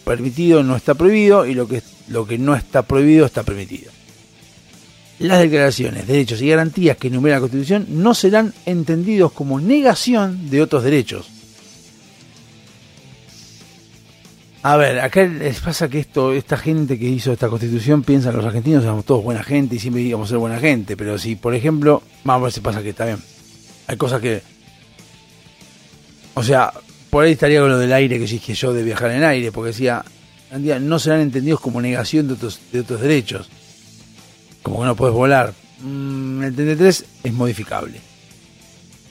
permitido 0.04 0.62
no 0.62 0.76
está 0.76 0.94
prohibido 0.94 1.46
y 1.46 1.54
lo 1.54 1.70
que, 1.70 1.82
lo 2.10 2.28
que 2.28 2.38
no 2.38 2.54
está 2.54 2.82
prohibido 2.82 3.26
está 3.26 3.44
permitido. 3.44 3.94
Las 5.20 5.40
declaraciones, 5.40 6.06
derechos 6.06 6.42
y 6.42 6.50
garantías 6.50 6.98
que 6.98 7.08
enumera 7.08 7.38
la 7.38 7.42
Constitución 7.42 7.86
no 7.88 8.14
serán 8.14 8.54
entendidos 8.66 9.32
como 9.32 9.62
negación 9.62 10.50
de 10.50 10.62
otros 10.62 10.84
derechos. 10.84 11.30
A 14.66 14.78
ver, 14.78 15.02
acá 15.02 15.26
les 15.26 15.60
pasa 15.60 15.90
que 15.90 16.00
esto, 16.00 16.32
esta 16.32 16.56
gente 16.56 16.98
que 16.98 17.06
hizo 17.06 17.34
esta 17.34 17.50
constitución 17.50 18.02
piensa 18.02 18.32
que 18.32 18.38
los 18.38 18.46
argentinos 18.46 18.86
somos 18.86 19.04
todos 19.04 19.22
buena 19.22 19.44
gente 19.44 19.76
y 19.76 19.80
siempre 19.80 20.02
íbamos 20.04 20.30
a 20.30 20.32
ser 20.32 20.38
buena 20.38 20.58
gente, 20.58 20.96
pero 20.96 21.18
si, 21.18 21.36
por 21.36 21.54
ejemplo, 21.54 22.02
vamos 22.24 22.44
a 22.44 22.44
ver 22.46 22.54
si 22.54 22.62
pasa 22.62 22.82
que 22.82 22.94
bien. 22.94 23.22
Hay 23.88 23.98
cosas 23.98 24.22
que. 24.22 24.42
O 26.36 26.44
sea, 26.44 26.72
por 27.10 27.26
ahí 27.26 27.34
estaría 27.34 27.60
con 27.60 27.72
lo 27.72 27.78
del 27.78 27.92
aire 27.92 28.18
que 28.18 28.26
dije 28.26 28.54
yo 28.54 28.72
de 28.72 28.84
viajar 28.84 29.12
en 29.12 29.26
aire, 29.26 29.52
porque 29.52 29.72
decía, 29.72 30.06
no 30.80 30.98
serán 30.98 31.20
entendidos 31.20 31.60
como 31.60 31.82
negación 31.82 32.30
de 32.30 32.36
otros, 32.36 32.62
de 32.72 32.80
otros 32.80 33.02
derechos. 33.02 33.50
Como 34.62 34.80
que 34.80 34.86
no 34.86 34.96
puedes 34.96 35.14
volar. 35.14 35.54
Mm, 35.82 36.42
el 36.42 36.56
33 36.56 37.06
es 37.26 37.34
modificable. 37.34 38.00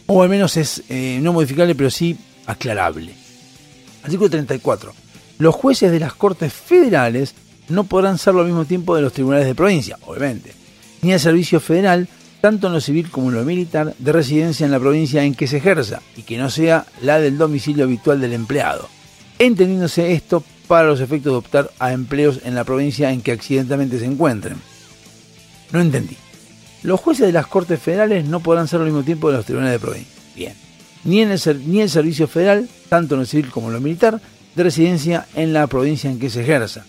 O 0.07 0.23
al 0.23 0.31
menos 0.31 0.57
es 0.57 0.83
eh, 0.89 1.21
no 1.21 1.35
modificable, 1.35 1.75
pero 1.75 1.91
sí 1.91 2.17
aclarable. 2.47 3.13
Artículo 4.03 4.31
34. 4.31 4.95
Los 5.39 5.55
jueces 5.55 5.91
de 5.91 6.01
las 6.01 6.15
Cortes 6.15 6.53
Federales 6.53 7.35
no 7.69 7.85
podrán 7.85 8.19
serlo 8.19 8.41
al 8.41 8.47
mismo 8.47 8.65
tiempo 8.65 8.95
de 8.95 9.03
los 9.03 9.13
tribunales 9.13 9.47
de 9.47 9.55
provincia, 9.55 9.99
obviamente, 10.07 10.53
ni 11.01 11.13
al 11.13 11.21
servicio 11.21 11.61
federal, 11.61 12.09
tanto 12.41 12.67
en 12.67 12.73
lo 12.73 12.81
civil 12.81 13.11
como 13.11 13.29
en 13.31 13.37
lo 13.37 13.45
militar, 13.45 13.95
de 13.99 14.13
residencia 14.13 14.65
en 14.65 14.73
la 14.73 14.81
provincia 14.81 15.25
en 15.25 15.35
que 15.35 15.47
se 15.47 15.59
ejerza, 15.59 16.01
y 16.17 16.23
que 16.23 16.39
no 16.39 16.51
sea 16.51 16.87
la 17.01 17.19
del 17.19 17.39
domicilio 17.39 17.85
habitual 17.85 18.21
del 18.21 18.33
empleado, 18.33 18.89
entendiéndose 19.39 20.13
esto 20.13 20.45
para 20.69 20.89
los 20.89 21.01
efectos 21.01 21.33
de 21.33 21.39
optar 21.39 21.71
a 21.79 21.93
empleos 21.93 22.41
en 22.45 22.55
la 22.55 22.65
provincia 22.65 23.13
en 23.13 23.21
que 23.21 23.33
accidentalmente 23.33 23.99
se 23.99 24.07
encuentren. 24.07 24.57
No 25.73 25.81
entendí. 25.81 26.17
Los 26.83 27.01
jueces 27.01 27.27
de 27.27 27.33
las 27.33 27.47
Cortes 27.47 27.81
Federales 27.81 28.27
no 28.27 28.41
podrán 28.41 28.69
ser 28.69 28.81
al 28.81 28.87
mismo 28.87 29.03
tiempo 29.03 29.31
de 29.31 29.37
los 29.37 29.47
tribunales 29.47 29.75
de 29.75 29.87
provincia. 29.87 30.13
Bien. 30.35 30.55
Ni, 31.05 31.21
en 31.21 31.31
el, 31.31 31.41
ni 31.67 31.81
el 31.81 31.91
servicio 31.91 32.27
federal, 32.27 32.69
tanto 32.89 33.15
en 33.15 33.21
lo 33.21 33.27
civil 33.27 33.51
como 33.51 33.69
en 33.69 33.75
lo 33.75 33.81
militar, 33.81 34.21
de 34.55 34.63
residencia 34.63 35.27
en 35.35 35.53
la 35.53 35.67
provincia 35.67 36.11
en 36.11 36.19
que 36.19 36.31
se 36.31 36.43
ejerza. 36.43 36.85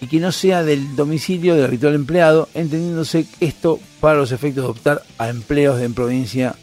Y 0.00 0.08
que 0.08 0.20
no 0.20 0.30
sea 0.30 0.62
del 0.62 0.94
domicilio 0.94 1.54
del 1.54 1.64
habitual 1.64 1.94
empleado, 1.94 2.48
entendiéndose 2.54 3.26
esto 3.40 3.80
para 4.00 4.18
los 4.18 4.30
efectos 4.30 4.64
de 4.64 4.70
optar 4.70 5.02
a 5.16 5.28
empleos 5.28 5.80
en 5.80 5.94
provincia. 5.94 6.54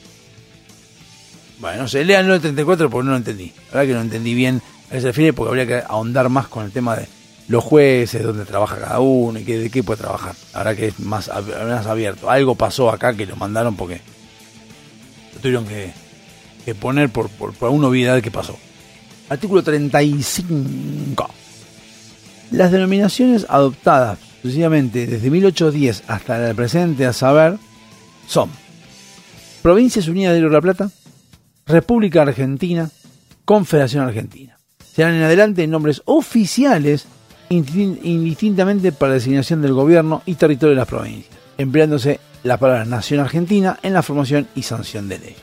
Bueno, 1.60 1.84
no 1.84 1.88
sé, 1.88 2.06
léanlo 2.06 2.36
el 2.36 2.42
34 2.42 2.90
porque 2.90 3.06
no 3.06 3.12
lo 3.12 3.18
entendí. 3.18 3.52
La 3.74 3.86
que 3.86 3.94
no 3.94 4.02
entendí 4.02 4.36
bien 4.36 4.62
a 4.92 5.12
qué 5.12 5.34
porque 5.34 5.50
habría 5.50 5.66
que 5.66 5.84
ahondar 5.88 6.30
más 6.30 6.48
con 6.48 6.66
el 6.66 6.72
tema 6.72 6.96
de 6.96 7.08
los 7.48 7.64
jueces, 7.64 8.24
dónde 8.24 8.46
trabaja 8.46 8.78
cada 8.78 9.00
uno 9.00 9.40
y 9.40 9.44
qué, 9.44 9.58
de 9.58 9.70
qué 9.70 9.84
puede 9.84 10.02
trabajar. 10.02 10.36
Verdad 10.54 10.76
que 10.76 10.88
es 10.88 11.00
más, 11.00 11.30
más 11.30 11.86
abierto. 11.88 12.30
Algo 12.30 12.56
pasó 12.56 12.92
acá 12.92 13.14
que 13.16 13.26
lo 13.26 13.36
mandaron 13.36 13.76
porque 13.76 14.02
lo 15.34 15.40
tuvieron 15.40 15.66
que, 15.66 15.92
que 16.66 16.76
poner 16.76 17.10
por, 17.10 17.30
por, 17.30 17.54
por 17.54 17.70
una 17.70 17.88
obviedad 17.88 18.22
que 18.22 18.32
pasó. 18.32 18.58
Artículo 19.34 19.64
35. 19.64 21.30
Las 22.51 22.72
denominaciones 22.72 23.47
adoptadas 23.49 24.19
sucesivamente 24.43 25.07
desde 25.07 25.31
1810 25.31 26.03
hasta 26.07 26.49
el 26.49 26.55
presente, 26.55 27.05
a 27.07 27.14
saber, 27.14 27.57
son 28.27 28.49
Provincias 29.64 30.07
Unidas 30.07 30.34
del 30.34 30.43
Río 30.43 30.49
de 30.51 30.55
la 30.57 30.61
Plata, 30.61 30.91
República 31.65 32.22
Argentina, 32.22 32.89
Confederación 33.43 34.05
Argentina. 34.05 34.60
Serán 34.93 35.15
en 35.15 35.23
adelante 35.23 35.65
nombres 35.65 36.03
oficiales 36.05 37.07
indistin- 37.49 37.99
indistintamente 38.03 38.91
para 38.91 39.14
designación 39.14 39.64
del 39.64 39.73
gobierno 39.73 40.22
y 40.27 40.35
territorio 40.35 40.76
de 40.76 40.80
las 40.80 40.88
provincias, 40.88 41.35
empleándose 41.57 42.19
la 42.43 42.57
palabra 42.57 42.85
Nación 42.85 43.22
Argentina 43.22 43.80
en 43.81 43.93
la 43.93 44.03
formación 44.03 44.47
y 44.53 44.61
sanción 44.61 45.10
de 45.10 45.18
ley. 45.18 45.35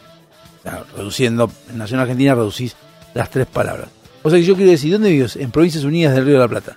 Reduciendo, 0.94 1.50
en 1.70 1.78
Nación 1.78 1.98
Argentina 1.98 2.36
reducís 2.36 2.76
las 3.14 3.30
tres 3.30 3.46
palabras. 3.46 3.88
O 4.22 4.30
sea 4.30 4.38
que 4.38 4.44
yo 4.44 4.54
quiero 4.56 4.70
decir, 4.70 4.92
¿dónde 4.92 5.10
vives? 5.10 5.36
En 5.36 5.50
Provincias 5.50 5.84
Unidas 5.84 6.14
del 6.14 6.24
Río 6.26 6.34
de 6.34 6.40
la 6.40 6.48
Plata. 6.48 6.76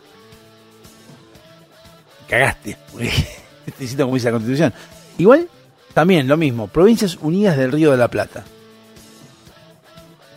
Cagaste, 2.27 2.77
porque 2.91 3.11
te 3.77 3.97
como 3.97 4.15
dice 4.15 4.27
la 4.27 4.31
Constitución. 4.33 4.73
Igual, 5.17 5.47
también 5.93 6.27
lo 6.27 6.37
mismo, 6.37 6.67
Provincias 6.67 7.17
Unidas 7.21 7.57
del 7.57 7.71
Río 7.71 7.91
de 7.91 7.97
la 7.97 8.07
Plata. 8.07 8.43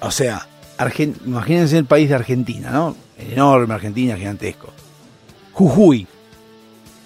O 0.00 0.10
sea, 0.10 0.46
Argen- 0.78 1.16
imagínense 1.24 1.78
el 1.78 1.86
país 1.86 2.08
de 2.08 2.16
Argentina, 2.16 2.70
¿no? 2.70 2.96
El 3.18 3.32
enorme 3.32 3.72
Argentina, 3.74 4.16
gigantesco. 4.16 4.72
Jujuy. 5.52 6.06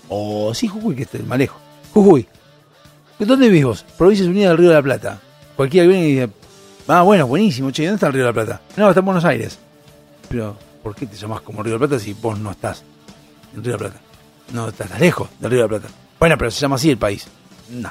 O 0.08 0.52
sí, 0.54 0.66
Jujuy, 0.66 0.96
que 0.96 1.02
es 1.04 1.14
el 1.14 1.24
malejo. 1.24 1.60
Jujuy. 1.94 2.26
¿Dónde 3.20 3.48
vivís 3.48 3.64
vos? 3.64 3.84
Provincias 3.96 4.26
Unidas 4.28 4.48
del 4.50 4.58
Río 4.58 4.68
de 4.70 4.74
la 4.74 4.82
Plata. 4.82 5.20
Cualquiera 5.54 5.86
viene 5.86 6.08
y 6.08 6.12
dice, 6.14 6.28
ah, 6.90 7.02
bueno, 7.02 7.26
buenísimo, 7.26 7.70
che, 7.70 7.84
¿dónde 7.84 7.96
está 7.96 8.06
el 8.08 8.12
Río 8.12 8.22
de 8.22 8.28
la 8.28 8.32
Plata? 8.32 8.60
No, 8.76 8.88
está 8.88 9.00
en 9.00 9.06
Buenos 9.06 9.24
Aires. 9.24 9.58
Pero, 10.28 10.56
¿por 10.82 10.94
qué 10.94 11.06
te 11.06 11.16
llamás 11.16 11.40
como 11.40 11.62
Río 11.62 11.74
de 11.74 11.80
la 11.80 11.86
Plata 11.86 12.02
si 12.02 12.12
vos 12.12 12.38
no 12.38 12.50
estás 12.50 12.82
en 13.54 13.64
Río 13.64 13.76
de 13.76 13.84
la 13.84 13.90
Plata? 13.90 14.00
No, 14.52 14.68
estás 14.68 14.98
lejos 14.98 15.28
del 15.38 15.50
Río 15.50 15.62
de 15.62 15.64
la 15.64 15.78
Plata. 15.78 15.94
Bueno, 16.18 16.36
pero 16.36 16.50
se 16.50 16.60
llama 16.60 16.76
así 16.76 16.90
el 16.90 16.98
país. 16.98 17.26
No. 17.70 17.90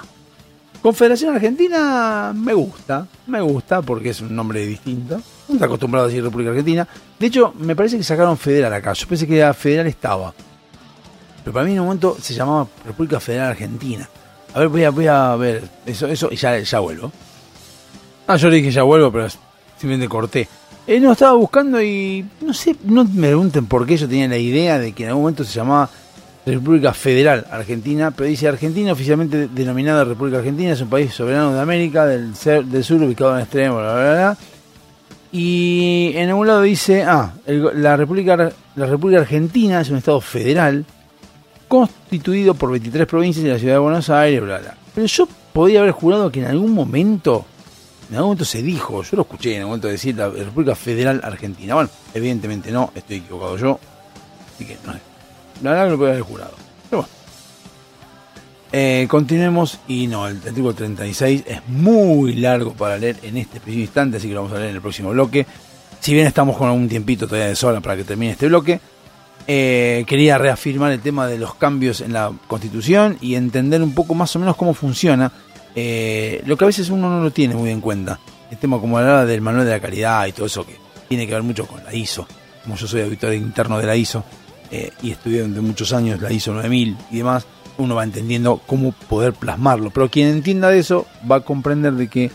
Confederación 0.81 1.35
Argentina 1.35 2.31
me 2.33 2.53
gusta, 2.53 3.05
me 3.27 3.41
gusta 3.41 3.81
porque 3.81 4.11
es 4.11 4.21
un 4.21 4.33
nombre 4.33 4.65
distinto. 4.65 5.21
No 5.47 5.55
está 5.55 5.65
acostumbrado 5.65 6.05
a 6.05 6.07
decir 6.07 6.23
República 6.23 6.51
Argentina. 6.51 6.87
De 7.17 7.27
hecho, 7.27 7.53
me 7.59 7.75
parece 7.75 7.97
que 7.97 8.03
sacaron 8.03 8.37
federal 8.37 8.73
acá. 8.73 8.93
Yo 8.93 9.07
pensé 9.07 9.27
que 9.27 9.37
era 9.37 9.53
federal 9.53 9.87
estaba. 9.87 10.33
Pero 11.43 11.53
para 11.53 11.65
mí 11.65 11.73
en 11.73 11.79
un 11.79 11.85
momento 11.85 12.15
se 12.21 12.33
llamaba 12.33 12.67
República 12.85 13.19
Federal 13.19 13.51
Argentina. 13.51 14.07
A 14.53 14.59
ver, 14.59 14.69
voy 14.69 14.83
a, 14.83 14.89
voy 14.89 15.07
a 15.07 15.35
ver 15.35 15.63
eso, 15.85 16.07
eso 16.07 16.29
y 16.31 16.37
ya, 16.37 16.57
ya 16.59 16.79
vuelvo. 16.79 17.11
Ah, 18.31 18.35
yo 18.35 18.49
le 18.49 18.57
dije 18.57 18.69
ya 18.71 18.83
vuelvo, 18.83 19.11
pero 19.11 19.27
simplemente 19.77 20.07
corté. 20.07 20.47
Eh, 20.85 20.99
no, 20.99 21.11
estaba 21.11 21.33
buscando 21.33 21.81
y 21.81 22.23
no 22.41 22.53
sé, 22.53 22.75
no 22.85 23.03
me 23.03 23.27
pregunten 23.27 23.65
por 23.65 23.85
qué 23.87 23.97
yo 23.97 24.07
tenía 24.07 24.27
la 24.27 24.37
idea 24.37 24.77
de 24.77 24.91
que 24.93 25.03
en 25.03 25.09
algún 25.09 25.23
momento 25.23 25.43
se 25.43 25.53
llamaba 25.53 25.89
República 26.45 26.93
Federal 26.93 27.45
Argentina, 27.51 28.11
pero 28.11 28.29
dice 28.29 28.47
Argentina, 28.47 28.91
oficialmente 28.91 29.47
denominada 29.47 30.03
República 30.03 30.37
Argentina, 30.37 30.71
es 30.73 30.81
un 30.81 30.89
país 30.89 31.11
soberano 31.13 31.53
de 31.53 31.59
América, 31.59 32.05
del, 32.05 32.35
ser- 32.35 32.65
del 32.65 32.83
sur, 32.83 33.01
ubicado 33.01 33.31
en 33.31 33.37
el 33.37 33.41
extremo, 33.43 33.77
bla, 33.77 33.93
bla, 33.93 34.13
bla. 34.13 34.37
Y 35.31 36.11
en 36.15 36.29
algún 36.29 36.47
lado 36.47 36.61
dice, 36.61 37.03
ah, 37.03 37.33
la, 37.47 37.97
República, 37.97 38.35
la 38.75 38.85
República 38.85 39.21
Argentina 39.21 39.81
es 39.81 39.89
un 39.89 39.97
estado 39.97 40.21
federal 40.21 40.85
constituido 41.67 42.55
por 42.55 42.71
23 42.71 43.05
provincias 43.07 43.45
y 43.45 43.49
la 43.49 43.59
ciudad 43.59 43.73
de 43.75 43.79
Buenos 43.79 44.09
Aires, 44.09 44.41
bla, 44.41 44.57
bla. 44.59 44.75
Pero 44.95 45.05
yo 45.05 45.27
podía 45.53 45.81
haber 45.81 45.91
jurado 45.91 46.31
que 46.31 46.39
en 46.39 46.47
algún 46.47 46.73
momento, 46.73 47.45
en 48.09 48.15
algún 48.15 48.29
momento 48.29 48.45
se 48.45 48.63
dijo, 48.63 49.03
yo 49.03 49.17
lo 49.17 49.21
escuché 49.21 49.51
en 49.51 49.59
algún 49.59 49.71
momento 49.71 49.87
decir 49.87 50.15
la 50.15 50.29
República 50.29 50.75
Federal 50.75 51.21
Argentina. 51.23 51.75
Bueno, 51.75 51.89
evidentemente 52.13 52.71
no, 52.71 52.91
estoy 52.95 53.17
equivocado 53.17 53.57
yo, 53.57 53.79
así 54.55 54.65
que 54.65 54.77
no. 54.85 54.93
La 55.61 55.71
verdad 55.71 55.85
que 55.85 55.91
lo 55.91 55.97
podía 55.97 56.11
haber 56.11 56.23
jurado. 56.23 56.51
Pero 56.89 57.01
bueno. 57.03 57.19
Eh, 58.71 59.07
continuemos 59.09 59.79
y 59.87 60.07
no, 60.07 60.27
el 60.27 60.37
artículo 60.37 60.73
36 60.73 61.43
es 61.45 61.67
muy 61.67 62.35
largo 62.35 62.73
para 62.73 62.97
leer 62.97 63.17
en 63.23 63.37
este 63.37 63.59
preciso 63.59 63.81
instante, 63.81 64.17
así 64.17 64.27
que 64.27 64.33
lo 64.33 64.41
vamos 64.41 64.55
a 64.55 64.59
leer 64.59 64.71
en 64.71 64.75
el 64.77 64.81
próximo 64.81 65.09
bloque. 65.11 65.45
Si 65.99 66.13
bien 66.13 66.25
estamos 66.25 66.57
con 66.57 66.67
algún 66.67 66.89
tiempito 66.89 67.27
todavía 67.27 67.49
de 67.49 67.55
sobra 67.55 67.79
para 67.81 67.97
que 67.97 68.03
termine 68.03 68.31
este 68.31 68.47
bloque, 68.47 68.79
eh, 69.47 70.03
quería 70.07 70.37
reafirmar 70.37 70.91
el 70.91 70.99
tema 70.99 71.27
de 71.27 71.39
los 71.39 71.55
cambios 71.55 72.01
en 72.01 72.13
la 72.13 72.31
Constitución 72.47 73.17
y 73.19 73.35
entender 73.35 73.81
un 73.81 73.93
poco 73.93 74.13
más 74.13 74.35
o 74.35 74.39
menos 74.39 74.55
cómo 74.55 74.73
funciona, 74.73 75.31
eh, 75.75 76.41
lo 76.45 76.57
que 76.57 76.65
a 76.65 76.67
veces 76.67 76.89
uno 76.89 77.09
no 77.09 77.23
lo 77.23 77.31
tiene 77.31 77.55
muy 77.55 77.69
en 77.69 77.81
cuenta. 77.81 78.19
El 78.51 78.57
tema 78.57 78.79
como 78.79 78.97
hablaba 78.97 79.25
del 79.25 79.41
manual 79.41 79.65
de 79.65 79.71
la 79.71 79.79
calidad 79.79 80.25
y 80.25 80.31
todo 80.31 80.47
eso 80.47 80.65
que 80.65 80.75
tiene 81.07 81.27
que 81.27 81.33
ver 81.33 81.43
mucho 81.43 81.65
con 81.65 81.83
la 81.83 81.93
ISO, 81.93 82.27
como 82.63 82.75
yo 82.75 82.87
soy 82.87 83.01
auditor 83.01 83.33
interno 83.33 83.77
de 83.79 83.85
la 83.85 83.95
ISO 83.95 84.23
eh, 84.71 84.91
y 85.01 85.11
estudié 85.11 85.39
durante 85.39 85.61
muchos 85.61 85.93
años 85.93 86.21
la 86.21 86.31
ISO 86.31 86.53
9000 86.53 86.97
y 87.11 87.17
demás, 87.17 87.45
uno 87.77 87.95
va 87.95 88.03
entendiendo 88.03 88.61
cómo 88.65 88.91
poder 88.91 89.33
plasmarlo. 89.33 89.89
Pero 89.91 90.09
quien 90.09 90.27
entienda 90.27 90.69
de 90.69 90.79
eso 90.79 91.05
va 91.29 91.37
a 91.37 91.41
comprender 91.41 91.93
de 91.93 92.07
que 92.07 92.31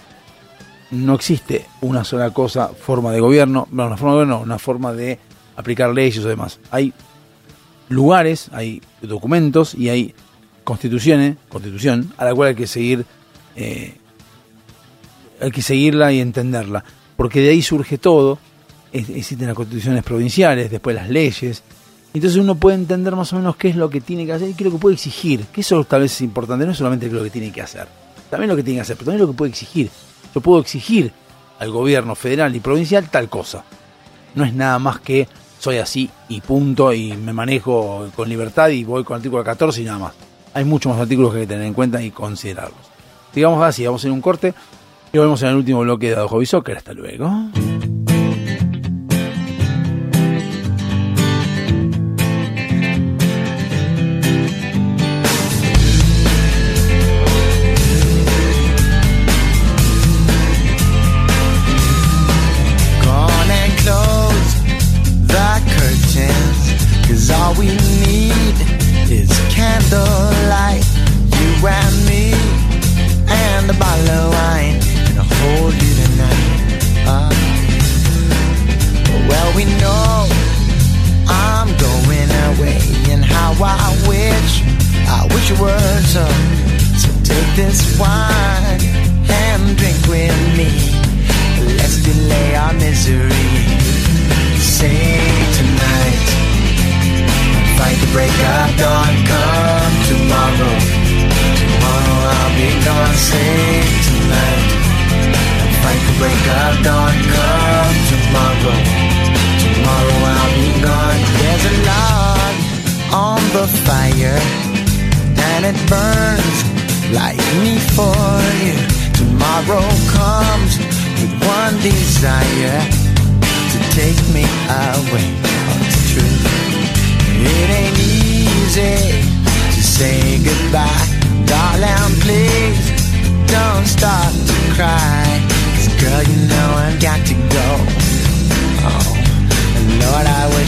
no 0.90 1.14
existe 1.14 1.66
una 1.80 2.04
sola 2.04 2.30
cosa, 2.30 2.68
forma 2.68 3.12
de 3.12 3.20
gobierno, 3.20 3.68
no, 3.70 3.86
una 3.86 3.96
forma 3.96 4.12
de 4.12 4.16
gobierno, 4.16 4.38
no, 4.38 4.42
una 4.42 4.58
forma 4.58 4.92
de 4.92 5.18
aplicar 5.56 5.90
leyes 5.90 6.24
o 6.24 6.28
demás. 6.28 6.60
Hay 6.70 6.92
lugares, 7.88 8.48
hay 8.52 8.80
documentos 9.02 9.74
y 9.74 9.88
hay 9.88 10.14
constituciones, 10.64 11.36
constitución, 11.48 12.12
a 12.16 12.24
la 12.24 12.34
cual 12.34 12.50
hay 12.50 12.54
que 12.54 12.66
seguir, 12.66 13.04
eh, 13.56 13.96
hay 15.40 15.50
que 15.50 15.62
seguirla 15.62 16.12
y 16.12 16.20
entenderla, 16.20 16.84
porque 17.16 17.40
de 17.40 17.50
ahí 17.50 17.62
surge 17.62 17.98
todo. 17.98 18.38
Existen 18.92 19.48
las 19.48 19.56
constituciones 19.56 20.04
provinciales, 20.04 20.70
después 20.70 20.94
las 20.94 21.10
leyes. 21.10 21.62
Entonces 22.12 22.38
uno 22.38 22.54
puede 22.54 22.76
entender 22.76 23.16
más 23.16 23.32
o 23.32 23.36
menos 23.36 23.56
qué 23.56 23.68
es 23.68 23.76
lo 23.76 23.90
que 23.90 24.00
tiene 24.00 24.24
que 24.24 24.32
hacer 24.32 24.48
y 24.48 24.54
qué 24.54 24.62
es 24.62 24.70
lo 24.70 24.76
que 24.76 24.80
puede 24.80 24.94
exigir. 24.94 25.46
Que 25.46 25.62
eso 25.62 25.82
tal 25.84 26.02
vez 26.02 26.12
es 26.12 26.20
importante, 26.20 26.64
no 26.64 26.70
es 26.70 26.78
solamente 26.78 27.08
lo 27.08 27.24
que 27.24 27.30
tiene 27.30 27.50
que 27.50 27.60
hacer. 27.60 27.88
También 28.30 28.48
lo 28.48 28.56
que 28.56 28.62
tiene 28.62 28.78
que 28.78 28.82
hacer, 28.82 28.96
pero 28.96 29.06
también 29.06 29.26
lo 29.26 29.32
que 29.32 29.36
puede 29.36 29.50
exigir. 29.50 29.90
Yo 30.32 30.40
puedo 30.40 30.60
exigir 30.60 31.12
al 31.58 31.70
gobierno 31.70 32.14
federal 32.14 32.54
y 32.54 32.60
provincial 32.60 33.10
tal 33.10 33.28
cosa. 33.28 33.64
No 34.36 34.44
es 34.44 34.54
nada 34.54 34.78
más 34.78 35.00
que 35.00 35.26
soy 35.58 35.78
así 35.78 36.10
y 36.28 36.40
punto 36.40 36.92
y 36.92 37.16
me 37.16 37.32
manejo 37.32 38.08
con 38.14 38.28
libertad 38.28 38.68
y 38.68 38.84
voy 38.84 39.02
con 39.02 39.16
el 39.16 39.20
artículo 39.20 39.42
14 39.42 39.82
y 39.82 39.84
nada 39.84 39.98
más. 39.98 40.14
hay 40.52 40.64
muchos 40.64 40.92
más 40.92 41.00
artículos 41.00 41.32
que 41.32 41.38
hay 41.38 41.44
que 41.44 41.54
tener 41.54 41.66
en 41.66 41.74
cuenta 41.74 42.00
y 42.00 42.10
considerarlos. 42.10 42.93
Digamos 43.34 43.62
así, 43.62 43.84
vamos 43.84 44.04
a 44.04 44.12
un 44.12 44.20
corte 44.20 44.54
y 45.12 45.18
volvemos 45.18 45.42
en 45.42 45.48
el 45.48 45.56
último 45.56 45.80
bloque 45.80 46.10
de 46.10 46.16
Hobby 46.16 46.46
Soccer. 46.46 46.76
Hasta 46.76 46.92
luego. 46.92 47.30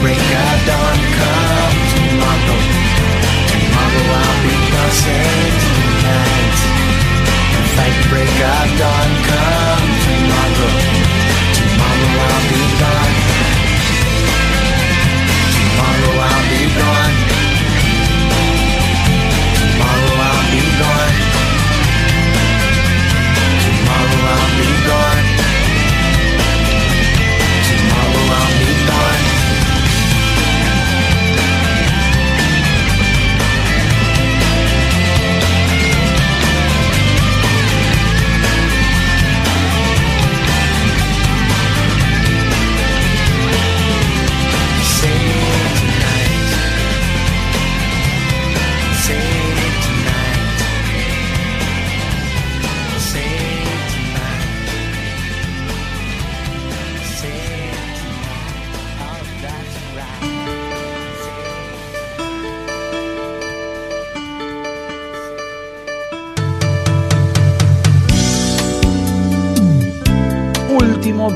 break 0.00 0.16
of 0.16 0.58
dawn. 0.66 0.98
Come 1.18 1.78
tomorrow. 1.92 2.58
Tomorrow 3.52 4.04
I'll 4.20 4.36
be 4.44 4.54
gone. 4.72 4.96
Tonight. 5.64 6.60
Fight 7.76 7.98
break 8.08 8.38
of 8.52 8.68
dawn. 8.80 9.10
Come 9.28 9.90
tomorrow. 10.04 10.72
Tomorrow 11.56 12.10
I'll 12.26 12.48
be 12.48 12.62
gone. 12.80 12.99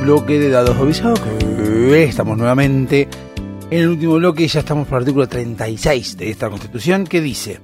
Bloque 0.04 0.38
de 0.38 0.50
dados 0.50 0.76
avisados. 0.76 1.18
Estamos 1.90 2.36
nuevamente 2.36 3.08
en 3.70 3.80
el 3.80 3.88
último 3.88 4.16
bloque. 4.16 4.46
Ya 4.46 4.60
estamos 4.60 4.86
por 4.86 4.98
el 4.98 5.04
artículo 5.04 5.26
36 5.26 6.18
de 6.18 6.30
esta 6.30 6.50
constitución 6.50 7.06
que 7.06 7.22
dice: 7.22 7.60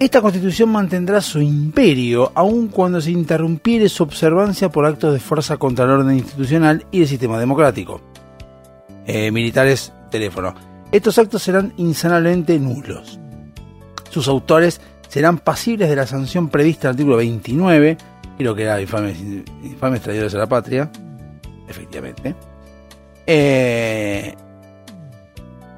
Esta 0.00 0.20
constitución 0.20 0.70
mantendrá 0.70 1.20
su 1.20 1.40
imperio 1.40 2.32
aun 2.34 2.66
cuando 2.66 3.00
se 3.00 3.12
interrumpiere 3.12 3.88
su 3.88 4.02
observancia 4.02 4.70
por 4.70 4.84
actos 4.84 5.12
de 5.12 5.20
fuerza 5.20 5.56
contra 5.56 5.84
el 5.84 5.92
orden 5.92 6.18
institucional 6.18 6.84
y 6.90 7.02
el 7.02 7.06
sistema 7.06 7.38
democrático. 7.38 8.00
Eh, 9.06 9.30
militares, 9.30 9.92
teléfono. 10.10 10.54
Estos 10.90 11.16
actos 11.18 11.44
serán 11.44 11.72
insanablemente 11.76 12.58
nulos. 12.58 13.20
Sus 14.10 14.26
autores 14.26 14.80
serán 15.08 15.38
pasibles 15.38 15.88
de 15.88 15.94
la 15.94 16.08
sanción 16.08 16.48
prevista 16.48 16.88
en 16.88 16.90
el 16.90 16.94
artículo 16.94 17.16
29, 17.18 17.96
creo 18.36 18.54
que 18.56 18.62
era 18.62 18.80
infames, 18.80 19.16
infames 19.62 20.00
traidores 20.00 20.34
a 20.34 20.38
la 20.38 20.48
patria, 20.48 20.90
efectivamente. 21.70 22.34
Eh, 23.26 24.34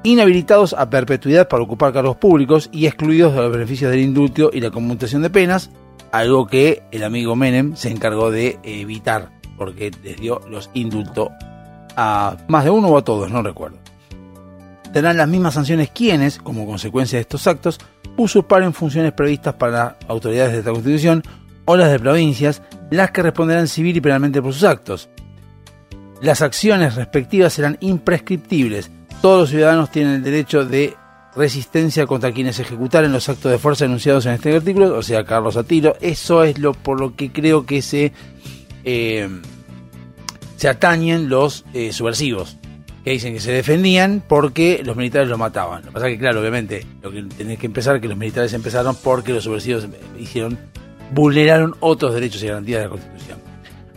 inhabilitados 0.03 0.73
a 0.73 0.89
perpetuidad 0.89 1.47
para 1.47 1.63
ocupar 1.63 1.93
cargos 1.93 2.17
públicos 2.17 2.69
y 2.71 2.87
excluidos 2.87 3.33
de 3.33 3.41
los 3.41 3.51
beneficios 3.51 3.91
del 3.91 4.01
indulto 4.01 4.49
y 4.51 4.59
la 4.59 4.71
conmutación 4.71 5.21
de 5.21 5.29
penas, 5.29 5.69
algo 6.11 6.47
que 6.47 6.83
el 6.91 7.03
amigo 7.03 7.35
Menem 7.35 7.75
se 7.75 7.89
encargó 7.89 8.31
de 8.31 8.59
evitar, 8.63 9.31
porque 9.57 9.91
les 10.03 10.17
dio 10.19 10.41
los 10.49 10.69
indultos 10.73 11.29
a 11.95 12.37
más 12.47 12.65
de 12.65 12.71
uno 12.71 12.89
o 12.89 12.97
a 12.97 13.03
todos, 13.03 13.31
no 13.31 13.41
recuerdo. 13.41 13.77
Tendrán 14.91 15.17
las 15.17 15.27
mismas 15.27 15.55
sanciones 15.55 15.89
quienes, 15.89 16.37
como 16.37 16.65
consecuencia 16.65 17.17
de 17.17 17.21
estos 17.21 17.47
actos, 17.47 17.79
usurparen 18.17 18.73
funciones 18.73 19.13
previstas 19.13 19.55
para 19.55 19.97
autoridades 20.07 20.51
de 20.51 20.59
esta 20.59 20.71
Constitución 20.71 21.23
o 21.65 21.77
las 21.77 21.91
de 21.91 21.99
provincias 21.99 22.61
las 22.91 23.11
que 23.11 23.23
responderán 23.23 23.67
civil 23.67 23.97
y 23.97 24.01
penalmente 24.01 24.41
por 24.41 24.53
sus 24.53 24.63
actos. 24.63 25.09
Las 26.23 26.41
acciones 26.41 26.95
respectivas 26.95 27.51
serán 27.51 27.77
imprescriptibles. 27.81 28.89
Todos 29.21 29.41
los 29.41 29.49
ciudadanos 29.49 29.91
tienen 29.91 30.13
el 30.13 30.23
derecho 30.23 30.63
de 30.63 30.95
resistencia 31.35 32.07
contra 32.07 32.31
quienes 32.31 32.57
ejecutaren 32.59 33.11
los 33.11 33.27
actos 33.27 33.51
de 33.51 33.57
fuerza 33.57 33.83
enunciados 33.83 34.25
en 34.25 34.31
este 34.31 34.55
artículo, 34.55 34.97
o 34.97 35.03
sea, 35.03 35.25
Carlos 35.25 35.57
Atilo. 35.57 35.97
Eso 35.99 36.45
es 36.45 36.59
lo 36.59 36.71
por 36.71 37.01
lo 37.01 37.17
que 37.17 37.33
creo 37.33 37.65
que 37.65 37.81
se, 37.81 38.13
eh, 38.85 39.27
se 40.55 40.69
atañen 40.69 41.27
los 41.27 41.65
eh, 41.73 41.91
subversivos, 41.91 42.55
que 43.03 43.11
dicen 43.11 43.33
que 43.33 43.41
se 43.41 43.51
defendían 43.51 44.23
porque 44.25 44.81
los 44.81 44.95
militares 44.95 45.27
los 45.27 45.37
mataban. 45.37 45.81
Lo 45.81 45.87
que 45.89 45.93
pasa 45.93 46.07
es 46.07 46.13
que, 46.13 46.19
claro, 46.19 46.39
obviamente, 46.39 46.85
lo 47.01 47.11
que 47.11 47.21
tenés 47.23 47.59
que 47.59 47.65
empezar 47.65 47.97
es 47.97 48.01
que 48.01 48.07
los 48.07 48.17
militares 48.17 48.53
empezaron 48.53 48.95
porque 48.95 49.33
los 49.33 49.43
subversivos 49.43 49.89
hicieron, 50.17 50.57
vulneraron 51.11 51.75
otros 51.81 52.13
derechos 52.13 52.41
y 52.43 52.47
garantías 52.47 52.79
de 52.79 52.85
la 52.85 52.91
Constitución. 52.91 53.39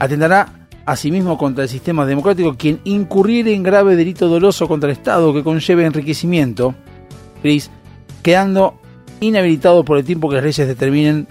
Atenderá 0.01 0.66
asimismo 0.87 1.37
contra 1.37 1.65
el 1.65 1.69
sistema 1.69 2.07
democrático 2.07 2.57
quien 2.57 2.81
incurriere 2.85 3.53
en 3.53 3.65
grave 3.65 3.97
delito 3.97 4.29
doloso 4.29 4.69
contra 4.69 4.89
el 4.89 4.97
Estado 4.97 5.35
que 5.35 5.43
conlleve 5.43 5.85
enriquecimiento, 5.85 6.75
Cris, 7.43 7.71
quedando 8.23 8.79
inhabilitado 9.21 9.85
por 9.85 9.99
el 9.99 10.05
tiempo 10.05 10.29
que 10.29 10.37
las 10.37 10.45
leyes 10.45 10.69
determinen, 10.69 11.27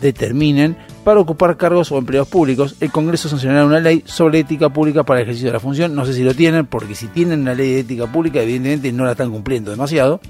determinen 0.00 0.76
para 1.04 1.20
ocupar 1.20 1.56
cargos 1.56 1.92
o 1.92 1.98
empleos 1.98 2.26
públicos. 2.26 2.76
El 2.80 2.90
Congreso 2.90 3.28
sancionará 3.28 3.64
una 3.64 3.80
ley 3.80 4.02
sobre 4.06 4.40
ética 4.40 4.70
pública 4.70 5.04
para 5.04 5.20
el 5.20 5.24
ejercicio 5.24 5.48
de 5.48 5.52
la 5.52 5.60
función. 5.60 5.94
No 5.94 6.04
sé 6.04 6.14
si 6.14 6.24
lo 6.24 6.34
tienen, 6.34 6.66
porque 6.66 6.94
si 6.94 7.06
tienen 7.08 7.42
una 7.42 7.54
ley 7.54 7.74
de 7.74 7.80
ética 7.80 8.10
pública, 8.10 8.42
evidentemente 8.42 8.90
no 8.92 9.04
la 9.04 9.12
están 9.12 9.30
cumpliendo 9.30 9.70
demasiado. 9.70 10.20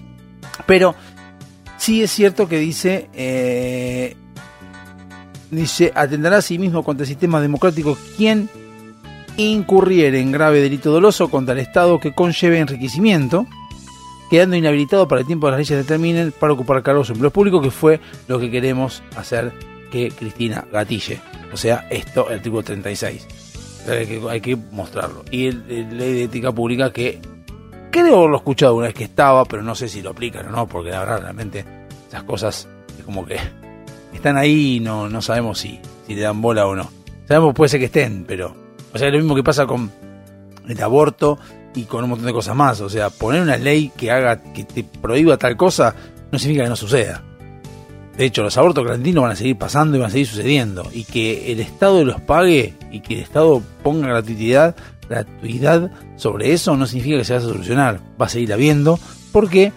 Pero 0.66 0.94
sí 1.78 2.02
es 2.02 2.10
cierto 2.10 2.48
que 2.48 2.58
dice 2.58 3.08
eh, 3.14 4.16
dice, 5.54 5.92
atenderá 5.94 6.38
a 6.38 6.42
sí 6.42 6.58
mismo 6.58 6.82
contra 6.82 7.04
el 7.04 7.08
sistema 7.08 7.40
democrático 7.40 7.96
quien 8.16 8.48
incurriere 9.36 10.20
en 10.20 10.32
grave 10.32 10.60
delito 10.60 10.92
doloso 10.92 11.28
contra 11.28 11.54
el 11.54 11.60
Estado 11.60 11.98
que 11.98 12.14
conlleve 12.14 12.58
enriquecimiento, 12.58 13.46
quedando 14.30 14.56
inhabilitado 14.56 15.08
para 15.08 15.22
el 15.22 15.26
tiempo 15.26 15.46
que 15.46 15.52
las 15.52 15.58
leyes 15.58 15.78
determinen 15.78 16.32
para 16.32 16.52
ocupar 16.52 16.82
cargos 16.82 17.10
o 17.10 17.12
empleos 17.12 17.32
públicos, 17.32 17.62
que 17.62 17.70
fue 17.70 18.00
lo 18.28 18.38
que 18.38 18.50
queremos 18.50 19.02
hacer 19.16 19.52
que 19.90 20.10
Cristina 20.10 20.64
gatille. 20.72 21.20
O 21.52 21.56
sea, 21.56 21.86
esto, 21.90 22.28
el 22.28 22.38
artículo 22.38 22.62
36. 22.62 23.26
Hay 23.88 24.06
que, 24.06 24.22
hay 24.30 24.40
que 24.40 24.56
mostrarlo. 24.56 25.24
Y 25.30 25.46
el, 25.46 25.64
el 25.68 25.98
ley 25.98 26.12
de 26.14 26.22
ética 26.24 26.52
pública 26.52 26.90
que 26.90 27.20
creo 27.90 28.18
haberlo 28.18 28.38
escuchado 28.38 28.74
una 28.76 28.86
vez 28.86 28.94
que 28.94 29.04
estaba, 29.04 29.44
pero 29.44 29.62
no 29.62 29.74
sé 29.74 29.88
si 29.88 30.02
lo 30.02 30.10
aplican 30.10 30.48
o 30.48 30.50
no, 30.50 30.66
porque 30.66 30.90
la 30.90 31.00
verdad 31.00 31.20
realmente 31.22 31.64
esas 32.08 32.24
cosas 32.24 32.68
es 32.98 33.04
como 33.04 33.24
que 33.24 33.36
están 34.16 34.36
ahí 34.36 34.76
y 34.76 34.80
no, 34.80 35.08
no 35.08 35.22
sabemos 35.22 35.58
si, 35.58 35.80
si 36.06 36.14
le 36.14 36.22
dan 36.22 36.40
bola 36.40 36.66
o 36.66 36.74
no. 36.74 36.90
Sabemos 37.26 37.54
puede 37.54 37.68
ser 37.68 37.80
que 37.80 37.86
estén, 37.86 38.24
pero. 38.26 38.54
O 38.92 38.98
sea, 38.98 39.08
es 39.08 39.12
lo 39.12 39.18
mismo 39.18 39.34
que 39.34 39.42
pasa 39.42 39.66
con 39.66 39.90
el 40.68 40.82
aborto 40.82 41.38
y 41.74 41.84
con 41.84 42.04
un 42.04 42.10
montón 42.10 42.26
de 42.26 42.32
cosas 42.32 42.54
más. 42.54 42.80
O 42.80 42.88
sea, 42.88 43.10
poner 43.10 43.42
una 43.42 43.56
ley 43.56 43.90
que 43.96 44.10
haga, 44.10 44.42
que 44.42 44.64
te 44.64 44.84
prohíba 44.84 45.36
tal 45.36 45.56
cosa, 45.56 45.94
no 46.30 46.38
significa 46.38 46.64
que 46.64 46.70
no 46.70 46.76
suceda. 46.76 47.22
De 48.16 48.26
hecho, 48.26 48.44
los 48.44 48.56
abortos 48.56 48.84
clandestinos 48.84 49.22
van 49.22 49.32
a 49.32 49.36
seguir 49.36 49.58
pasando 49.58 49.96
y 49.96 50.00
van 50.00 50.08
a 50.08 50.12
seguir 50.12 50.26
sucediendo. 50.26 50.88
Y 50.92 51.04
que 51.04 51.50
el 51.50 51.60
Estado 51.60 52.04
los 52.04 52.20
pague 52.20 52.74
y 52.92 53.00
que 53.00 53.14
el 53.14 53.20
Estado 53.20 53.60
ponga 53.82 54.06
gratuidad, 54.06 54.76
gratuidad 55.08 55.90
sobre 56.16 56.52
eso 56.52 56.76
no 56.76 56.86
significa 56.86 57.18
que 57.18 57.24
se 57.24 57.34
vaya 57.34 57.46
a 57.46 57.48
solucionar. 57.48 58.00
Va 58.20 58.26
a 58.26 58.28
seguir 58.28 58.52
habiendo. 58.52 59.00
¿Por 59.32 59.50
qué? 59.50 59.72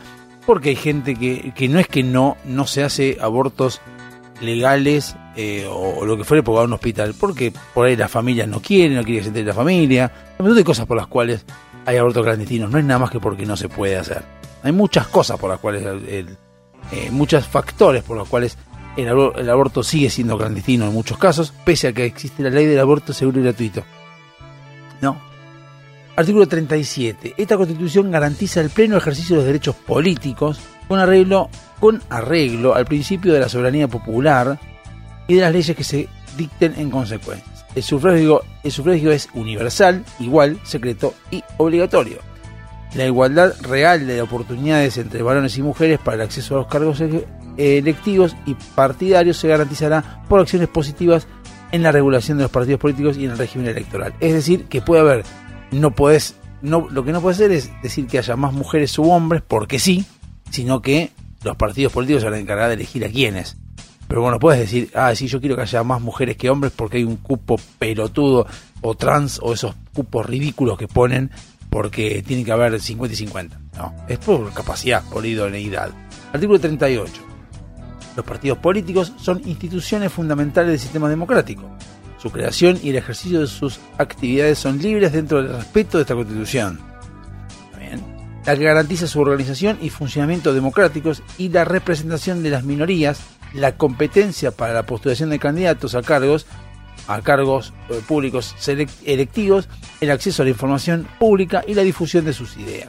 Porque 0.46 0.70
hay 0.70 0.76
gente 0.76 1.16
que, 1.16 1.52
que 1.56 1.68
no 1.68 1.80
es 1.80 1.88
que 1.88 2.04
no, 2.04 2.38
no 2.46 2.68
se 2.68 2.84
hace 2.84 3.18
abortos 3.20 3.82
legales 4.42 5.16
eh, 5.36 5.68
o, 5.70 6.06
lo 6.06 6.18
que 6.18 6.24
fuere 6.24 6.44
por 6.44 6.64
un 6.66 6.74
hospital, 6.74 7.16
porque 7.20 7.54
por 7.74 7.88
ahí 7.88 7.96
las 7.96 8.12
familias 8.12 8.48
no 8.48 8.62
quieren, 8.62 8.96
no 8.98 9.04
quieren 9.04 9.20
que 9.20 9.24
se 9.24 9.28
entere 9.30 9.46
la 9.48 9.54
familia, 9.54 10.06
hay 10.06 10.36
un 10.40 10.46
montón 10.46 10.58
de 10.58 10.64
cosas 10.64 10.86
por 10.86 10.98
las 10.98 11.08
cuales 11.08 11.46
hay 11.86 11.98
abortos 11.98 12.24
clandestinos, 12.24 12.70
no 12.70 12.78
es 12.78 12.86
nada 12.86 13.00
más 13.00 13.10
que 13.12 13.20
porque 13.20 13.46
no 13.46 13.56
se 13.58 13.70
puede 13.70 13.98
hacer. 13.98 14.24
Hay 14.64 14.72
muchas 14.72 15.08
cosas 15.08 15.40
por 15.40 15.50
las 15.50 15.60
cuales, 15.60 15.84
el- 15.86 16.38
eh, 16.92 17.10
muchos 17.12 17.46
factores 17.48 18.04
por 18.04 18.18
los 18.18 18.28
cuales 18.30 18.58
el, 18.96 19.08
el 19.08 19.50
aborto 19.50 19.84
sigue 19.84 20.10
siendo 20.10 20.38
clandestino 20.38 20.86
en 20.88 20.94
muchos 20.94 21.18
casos, 21.18 21.54
pese 21.66 21.88
a 21.90 21.94
que 21.94 22.06
existe 22.06 22.42
la 22.44 22.50
ley 22.50 22.66
del 22.66 22.80
aborto 22.80 23.14
seguro 23.14 23.40
y 23.40 23.44
gratuito. 23.44 23.84
No. 25.02 25.22
Artículo 26.16 26.48
37. 26.48 27.36
Esta 27.38 27.58
constitución 27.58 28.10
garantiza 28.10 28.60
el 28.62 28.70
pleno 28.72 28.98
ejercicio 28.98 29.36
de 29.36 29.42
los 29.42 29.46
derechos 29.48 29.76
políticos 29.76 30.60
con 30.88 31.00
arreglo, 31.00 31.50
con 31.80 32.02
arreglo 32.10 32.76
al 32.76 32.86
principio 32.86 33.34
de 33.34 33.40
la 33.40 33.50
soberanía 33.50 33.88
popular 33.88 34.60
y 35.28 35.36
de 35.36 35.42
las 35.42 35.52
leyes 35.52 35.76
que 35.76 35.84
se 35.84 36.08
dicten 36.38 36.74
en 36.78 36.90
consecuencia. 36.90 37.46
El 37.76 37.84
sufragio, 37.84 38.44
el 38.64 38.72
sufragio 38.72 39.12
es 39.12 39.30
universal, 39.34 40.04
igual, 40.20 40.60
secreto 40.64 41.14
y 41.30 41.44
obligatorio. 41.58 42.20
La 42.96 43.06
igualdad 43.06 43.54
real 43.62 44.08
de 44.08 44.22
oportunidades 44.22 44.98
entre 44.98 45.22
varones 45.22 45.58
y 45.58 45.62
mujeres 45.62 46.00
para 46.00 46.16
el 46.16 46.22
acceso 46.22 46.56
a 46.56 46.60
los 46.60 46.68
cargos 46.68 47.00
ele- 47.02 47.28
electivos 47.58 48.36
y 48.46 48.56
partidarios 48.76 49.38
se 49.38 49.48
garantizará 49.50 50.24
por 50.28 50.40
acciones 50.40 50.70
positivas 50.70 51.28
en 51.72 51.84
la 51.84 51.92
regulación 51.92 52.38
de 52.38 52.44
los 52.44 52.52
partidos 52.52 52.80
políticos 52.80 53.18
y 53.18 53.26
en 53.26 53.32
el 53.32 53.38
régimen 53.38 53.68
electoral. 53.68 54.14
Es 54.22 54.34
decir, 54.34 54.66
que 54.66 54.82
puede 54.82 55.02
haber, 55.02 55.24
no 55.72 55.92
podés, 55.92 56.36
no, 56.62 56.88
lo 56.90 57.04
que 57.04 57.12
no 57.12 57.22
puede 57.22 57.36
ser 57.36 57.52
es 57.52 57.70
decir 57.84 58.08
que 58.08 58.18
haya 58.20 58.38
más 58.38 58.54
mujeres 58.54 58.98
u 58.98 59.12
hombres 59.12 59.44
porque 59.46 59.78
sí, 59.80 60.06
sino 60.50 60.82
que 60.82 61.12
los 61.44 61.56
partidos 61.56 61.94
políticos 61.94 62.22
se 62.22 62.30
van 62.30 62.36
a 62.36 62.42
encargar 62.42 62.68
de 62.70 62.76
elegir 62.76 63.06
a 63.06 63.10
quiénes. 63.10 63.58
Pero 64.08 64.22
bueno, 64.22 64.40
puedes 64.40 64.60
decir, 64.62 64.90
ah, 64.96 65.14
sí, 65.16 65.28
yo 65.28 65.40
quiero 65.40 65.56
que 65.56 65.64
haya 65.64 65.84
más 65.84 66.02
mujeres 66.02 66.38
que 66.38 66.50
hombres 66.50 66.72
porque 66.76 66.98
hay 66.98 67.04
un 67.04 67.18
cupo 67.18 67.60
pelotudo 67.78 68.48
o 68.82 68.96
trans 68.96 69.40
o 69.44 69.54
esos 69.54 69.76
cupos 69.94 70.26
ridículos 70.26 70.78
que 70.78 70.88
ponen 70.88 71.30
porque 71.70 72.24
tiene 72.26 72.46
que 72.46 72.52
haber 72.52 72.80
50 72.80 73.14
y 73.14 73.18
50. 73.18 73.60
No, 73.78 73.94
es 74.08 74.18
por 74.20 74.54
capacidad, 74.54 75.04
por 75.10 75.26
idoneidad. 75.26 75.92
Artículo 76.32 76.60
38. 76.60 77.14
Los 78.16 78.26
partidos 78.26 78.58
políticos 78.60 79.14
son 79.18 79.42
instituciones 79.46 80.12
fundamentales 80.12 80.72
del 80.72 80.80
sistema 80.80 81.10
democrático. 81.10 81.70
Su 82.18 82.32
creación 82.32 82.80
y 82.82 82.90
el 82.90 82.96
ejercicio 82.96 83.42
de 83.42 83.48
sus 83.48 83.80
actividades 83.98 84.58
son 84.58 84.82
libres 84.82 85.12
dentro 85.12 85.44
del 85.44 85.56
respeto 85.56 85.98
de 85.98 86.02
esta 86.02 86.16
Constitución. 86.16 86.80
La 88.48 88.56
que 88.56 88.64
garantiza 88.64 89.08
su 89.08 89.20
organización 89.20 89.78
y 89.82 89.90
funcionamiento 89.90 90.54
democráticos 90.54 91.22
y 91.38 91.50
la 91.50 91.66
representación 91.66 92.44
de 92.44 92.50
las 92.50 92.64
minorías, 92.64 93.20
la 93.54 93.76
competencia 93.76 94.52
para 94.52 94.74
la 94.74 94.86
postulación 94.86 95.30
de 95.30 95.38
candidatos 95.38 95.96
a 95.96 96.02
cargos, 96.02 96.46
a 97.10 97.20
cargos 97.20 97.74
eh, 97.90 98.00
públicos 98.08 98.56
electivos, 99.04 99.68
el 100.00 100.12
acceso 100.12 100.42
a 100.42 100.46
la 100.46 100.52
información 100.52 101.10
pública 101.20 101.62
y 101.68 101.74
la 101.74 101.82
difusión 101.82 102.24
de 102.24 102.32
sus 102.32 102.56
ideas. 102.56 102.88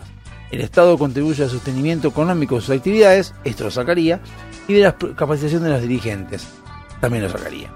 El 0.52 0.60
Estado 0.60 0.96
contribuye 0.96 1.42
al 1.42 1.50
sostenimiento 1.50 2.06
económico 2.06 2.54
de 2.54 2.60
sus 2.60 2.76
actividades, 2.76 3.34
esto 3.42 3.64
lo 3.64 3.72
sacaría, 3.72 4.20
y 4.68 4.74
de 4.74 4.82
la 4.82 4.96
capacitación 4.96 5.64
de 5.64 5.70
los 5.70 5.82
dirigentes, 5.82 6.46
también 7.00 7.24
lo 7.24 7.30
sacaría. 7.30 7.74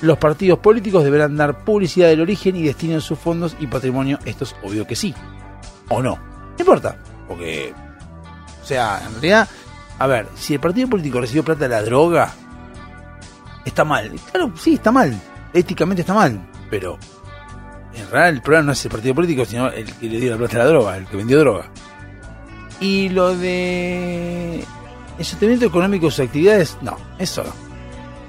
Los 0.00 0.16
partidos 0.16 0.60
políticos 0.60 1.04
deberán 1.04 1.36
dar 1.36 1.66
publicidad 1.66 2.08
del 2.08 2.22
origen 2.22 2.56
y 2.56 2.62
destino 2.62 2.94
de 2.94 3.02
sus 3.02 3.18
fondos 3.18 3.56
y 3.60 3.66
patrimonio, 3.66 4.18
esto 4.24 4.44
es 4.44 4.56
obvio 4.62 4.86
que 4.86 4.96
sí, 4.96 5.14
o 5.90 6.00
no, 6.00 6.18
no 6.58 6.62
importa, 6.62 6.96
porque, 7.28 7.72
o 8.62 8.66
sea, 8.66 9.00
en 9.04 9.12
realidad, 9.12 9.48
a 9.98 10.06
ver, 10.06 10.26
si 10.36 10.54
el 10.54 10.60
partido 10.60 10.88
político 10.88 11.20
recibió 11.20 11.44
plata 11.44 11.60
de 11.60 11.68
la 11.68 11.82
droga, 11.82 12.32
está 13.64 13.84
mal, 13.84 14.12
claro, 14.30 14.52
sí, 14.56 14.74
está 14.74 14.92
mal, 14.92 15.18
éticamente 15.52 16.02
está 16.02 16.14
mal, 16.14 16.40
pero 16.68 16.98
en 17.94 18.10
realidad 18.10 18.28
el 18.28 18.42
problema 18.42 18.66
no 18.66 18.72
es 18.72 18.84
el 18.84 18.90
partido 18.90 19.14
político, 19.14 19.44
sino 19.44 19.68
el 19.68 19.92
que 19.94 20.08
le 20.08 20.20
dio 20.20 20.30
la 20.32 20.38
plata 20.38 20.56
a 20.56 20.58
la 20.60 20.66
droga, 20.66 20.96
el 20.96 21.06
que 21.06 21.16
vendió 21.16 21.38
droga. 21.40 21.70
Y 22.80 23.10
lo 23.10 23.36
de 23.36 24.64
el 25.18 25.24
sostenimiento 25.24 25.66
económico 25.66 26.06
de 26.06 26.12
sus 26.12 26.24
actividades, 26.24 26.78
no, 26.80 26.96
eso 27.18 27.44
no. 27.44 27.52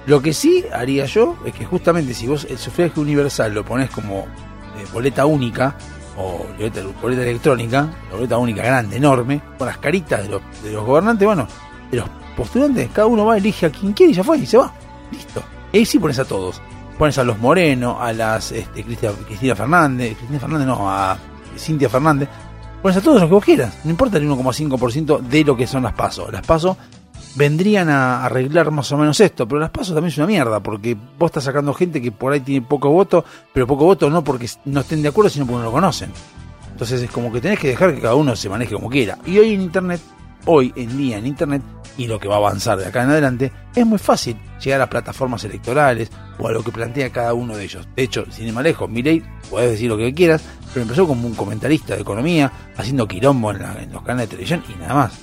Lo 0.08 0.22
que 0.22 0.34
sí 0.34 0.66
haría 0.74 1.06
yo 1.06 1.38
es 1.46 1.54
que 1.54 1.64
justamente 1.64 2.14
si 2.14 2.28
vos 2.28 2.46
el 2.50 2.58
sufragio 2.58 3.02
universal 3.02 3.54
lo 3.54 3.64
pones 3.64 3.90
como 3.92 4.22
eh, 4.78 4.86
boleta 4.92 5.26
única 5.26 5.76
o 6.22 6.46
boleta, 7.02 7.22
electrónica, 7.24 7.90
la 8.10 8.16
boleta 8.16 8.38
única 8.38 8.64
grande, 8.64 8.98
enorme, 8.98 9.42
con 9.58 9.68
las 9.68 9.78
caritas 9.78 10.24
de 10.24 10.30
los, 10.30 10.42
de 10.64 10.72
los 10.72 10.86
gobernantes, 10.86 11.26
bueno, 11.26 11.48
de 11.90 11.98
los 11.98 12.10
postulantes, 12.36 12.90
cada 12.94 13.08
uno 13.08 13.26
va, 13.26 13.38
elige 13.38 13.66
a 13.66 13.70
quien 13.70 13.94
quiere 13.94 14.12
y 14.12 14.16
ya 14.16 14.24
fue, 14.24 14.38
y 14.38 14.46
se 14.46 14.58
va. 14.58 14.74
Listo. 15.12 15.44
Y 15.72 15.80
ahí 15.80 15.86
sí 15.86 16.00
pones 16.00 16.20
a 16.20 16.26
todos. 16.26 16.62
Pones 16.98 17.18
a 17.18 17.24
los 17.24 17.40
Moreno, 17.40 18.00
a 18.00 18.14
las 18.14 18.52
este, 18.52 18.84
Cristina, 18.84 19.14
Cristina 19.26 19.56
Fernández, 19.56 20.16
Cristina 20.16 20.40
Fernández 20.40 20.68
no, 20.68 20.90
a 20.90 21.18
Cintia 21.58 21.90
Fernández. 21.90 22.30
Pones 22.82 22.98
a 22.98 23.02
todos 23.02 23.22
los 23.22 23.30
que 23.30 23.34
vos 23.34 23.44
quieras. 23.44 23.80
No 23.84 23.92
importa 23.92 24.18
el 24.18 24.30
1,5% 24.30 25.20
de 25.20 25.44
lo 25.44 25.56
que 25.56 25.68
son 25.68 25.84
las 25.84 25.94
pasos. 25.94 26.32
Las 26.32 26.46
pasos 26.46 26.78
vendrían 27.36 27.90
a 27.90 28.26
arreglar 28.26 28.72
más 28.72 28.92
o 28.92 28.98
menos 28.98 29.20
esto, 29.20 29.48
pero 29.48 29.60
las 29.62 29.70
pasos 29.70 29.94
también 29.96 30.12
es 30.12 30.18
una 30.18 30.28
mierda, 30.28 30.60
porque 30.62 30.96
vos 31.18 31.30
estás 31.30 31.44
sacando 31.46 31.74
gente 31.74 32.02
que 32.02 32.12
por 32.12 32.34
ahí 32.34 32.40
tiene 32.42 32.66
poco 32.66 32.90
voto, 32.90 33.24
pero 33.54 33.66
poco 33.68 33.86
voto 33.86 34.10
no 34.10 34.24
porque 34.24 34.50
no 34.66 34.82
estén 34.82 35.02
de 35.02 35.10
acuerdo, 35.10 35.30
sino 35.30 35.46
porque 35.46 35.60
no 35.60 35.66
lo 35.66 35.72
conocen. 35.72 36.12
Entonces 36.72 37.02
es 37.02 37.12
como 37.12 37.32
que 37.32 37.42
tenés 37.42 37.60
que 37.60 37.70
dejar 37.70 37.94
que 37.94 38.02
cada 38.02 38.16
uno 38.16 38.36
se 38.36 38.50
maneje 38.50 38.74
como 38.74 38.90
quiera. 38.90 39.18
Y 39.26 39.38
hoy 39.38 39.54
en 39.54 39.62
Internet, 39.62 40.02
hoy 40.46 40.74
en 40.76 40.98
día 40.98 41.18
en 41.18 41.28
Internet, 41.28 41.62
y 41.98 42.08
lo 42.08 42.20
que 42.20 42.28
va 42.28 42.36
a 42.36 42.38
avanzar 42.38 42.78
de 42.80 42.86
acá 42.88 43.04
en 43.04 43.10
adelante, 43.12 43.52
es 43.76 43.86
muy 43.86 44.00
fácil 44.00 44.38
llegar 44.64 44.82
a 44.82 44.90
plataformas 44.90 45.44
electorales 45.44 46.10
o 46.40 46.48
a 46.48 46.52
lo 46.52 46.64
que 46.64 46.72
plantea 46.72 47.12
cada 47.12 47.34
uno 47.34 47.56
de 47.56 47.66
ellos. 47.66 47.88
De 47.96 48.04
hecho, 48.04 48.26
sin 48.32 48.48
ir 48.48 48.54
más 48.54 48.64
lejos, 48.64 48.90
Milei, 48.90 49.22
podés 49.50 49.72
decir 49.72 49.90
lo 49.90 49.98
que 49.98 50.14
quieras, 50.14 50.42
pero 50.74 50.84
empezó 50.84 51.06
como 51.06 51.28
un 51.28 51.36
comentarista 51.36 51.94
de 51.96 52.02
economía, 52.02 52.52
haciendo 52.78 53.08
quilombo 53.08 53.52
en, 53.52 53.60
la- 53.62 53.84
en 53.84 53.92
los 53.92 54.02
canales 54.02 54.30
de 54.30 54.38
televisión 54.38 54.64
y 54.74 54.80
nada 54.82 54.94
más. 54.96 55.20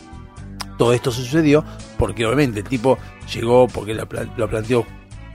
Todo 0.77 0.93
esto 0.93 1.11
sucedió 1.11 1.65
porque 1.99 2.25
obviamente 2.27 2.61
el 2.61 2.67
tipo 2.67 2.99
llegó, 3.35 3.67
porque 3.69 3.95
lo, 3.95 4.09
pla- 4.09 4.29
lo 4.37 4.49
planteó 4.49 4.87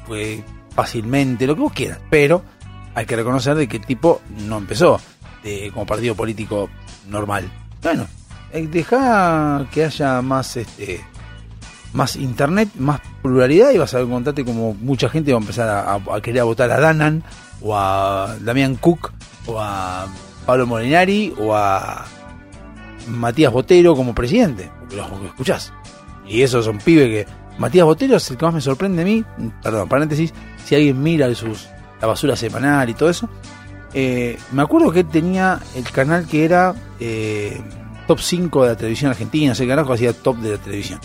fue 0.08 0.44
fácilmente, 0.76 1.46
lo 1.48 1.56
que 1.56 1.62
vos 1.62 1.74
quieras, 1.74 2.00
pero 2.10 2.44
hay 2.96 3.06
que 3.06 3.16
reconocer 3.16 3.56
de 3.56 3.68
que 3.68 3.78
el 3.78 3.86
tipo 3.86 4.22
no 4.48 4.58
empezó 4.58 5.00
como 5.74 5.86
partido 5.86 6.16
político 6.16 6.70
normal. 7.10 7.52
Bueno, 7.82 8.08
eh, 8.54 8.68
deja 8.72 9.68
que 9.72 9.84
haya 9.86 10.22
más 10.22 10.56
este 10.58 11.04
más 11.92 12.16
internet, 12.16 12.70
más 12.80 13.02
pluralidad 13.22 13.72
y 13.72 13.78
vas 13.78 13.94
a 13.94 14.00
encontrarte 14.00 14.44
como 14.46 14.74
mucha 14.74 15.10
gente 15.10 15.32
va 15.32 15.38
a 15.38 15.42
empezar 15.42 15.70
a, 15.70 16.22
querer 16.22 16.44
votar 16.44 16.72
a 16.72 16.80
Danan 16.80 17.24
o 17.62 17.76
a 17.78 18.36
Damián 18.42 18.76
Cook 18.76 19.12
o 19.46 19.60
a 19.60 20.08
Pablo 20.46 20.66
Molinari 20.66 21.34
o 21.38 21.54
a 21.56 22.04
Matías 23.08 23.52
Botero 23.52 23.96
como 23.96 24.14
presidente, 24.14 24.72
porque 24.80 24.96
los 24.96 25.08
escuchás. 25.26 25.74
Y 26.28 26.42
esos 26.42 26.66
son 26.66 26.78
pibes 26.78 27.08
que. 27.08 27.34
Matías 27.58 27.86
Botero 27.86 28.18
es 28.18 28.32
el 28.32 28.38
que 28.38 28.46
más 28.46 28.54
me 28.54 28.62
sorprende 28.62 29.02
a 29.02 29.06
mí. 29.06 29.24
Perdón, 29.62 29.88
paréntesis. 29.88 30.34
Si 30.66 30.76
alguien 30.76 31.02
mira 31.02 31.34
sus, 31.36 31.68
la 32.02 32.08
basura 32.08 32.36
semanal 32.36 32.90
y 32.90 32.94
todo 32.94 33.10
eso. 33.10 33.30
eh, 33.94 34.38
me 34.52 34.64
acuerdo 34.64 34.92
que 34.92 35.02
él 35.02 35.08
tenía 35.08 35.60
el 35.76 35.84
canal 35.92 36.26
que 36.26 36.46
era 36.46 36.74
eh, 37.00 37.62
top 38.08 38.20
5 38.20 38.64
de 38.64 38.70
la 38.70 38.76
televisión 38.76 39.12
argentina. 39.12 39.52
Ese 39.52 39.68
carajo 39.68 39.94
hacía 39.94 40.14
top 40.14 40.38
de 40.38 40.52
la 40.52 40.58
televisión. 40.58 41.00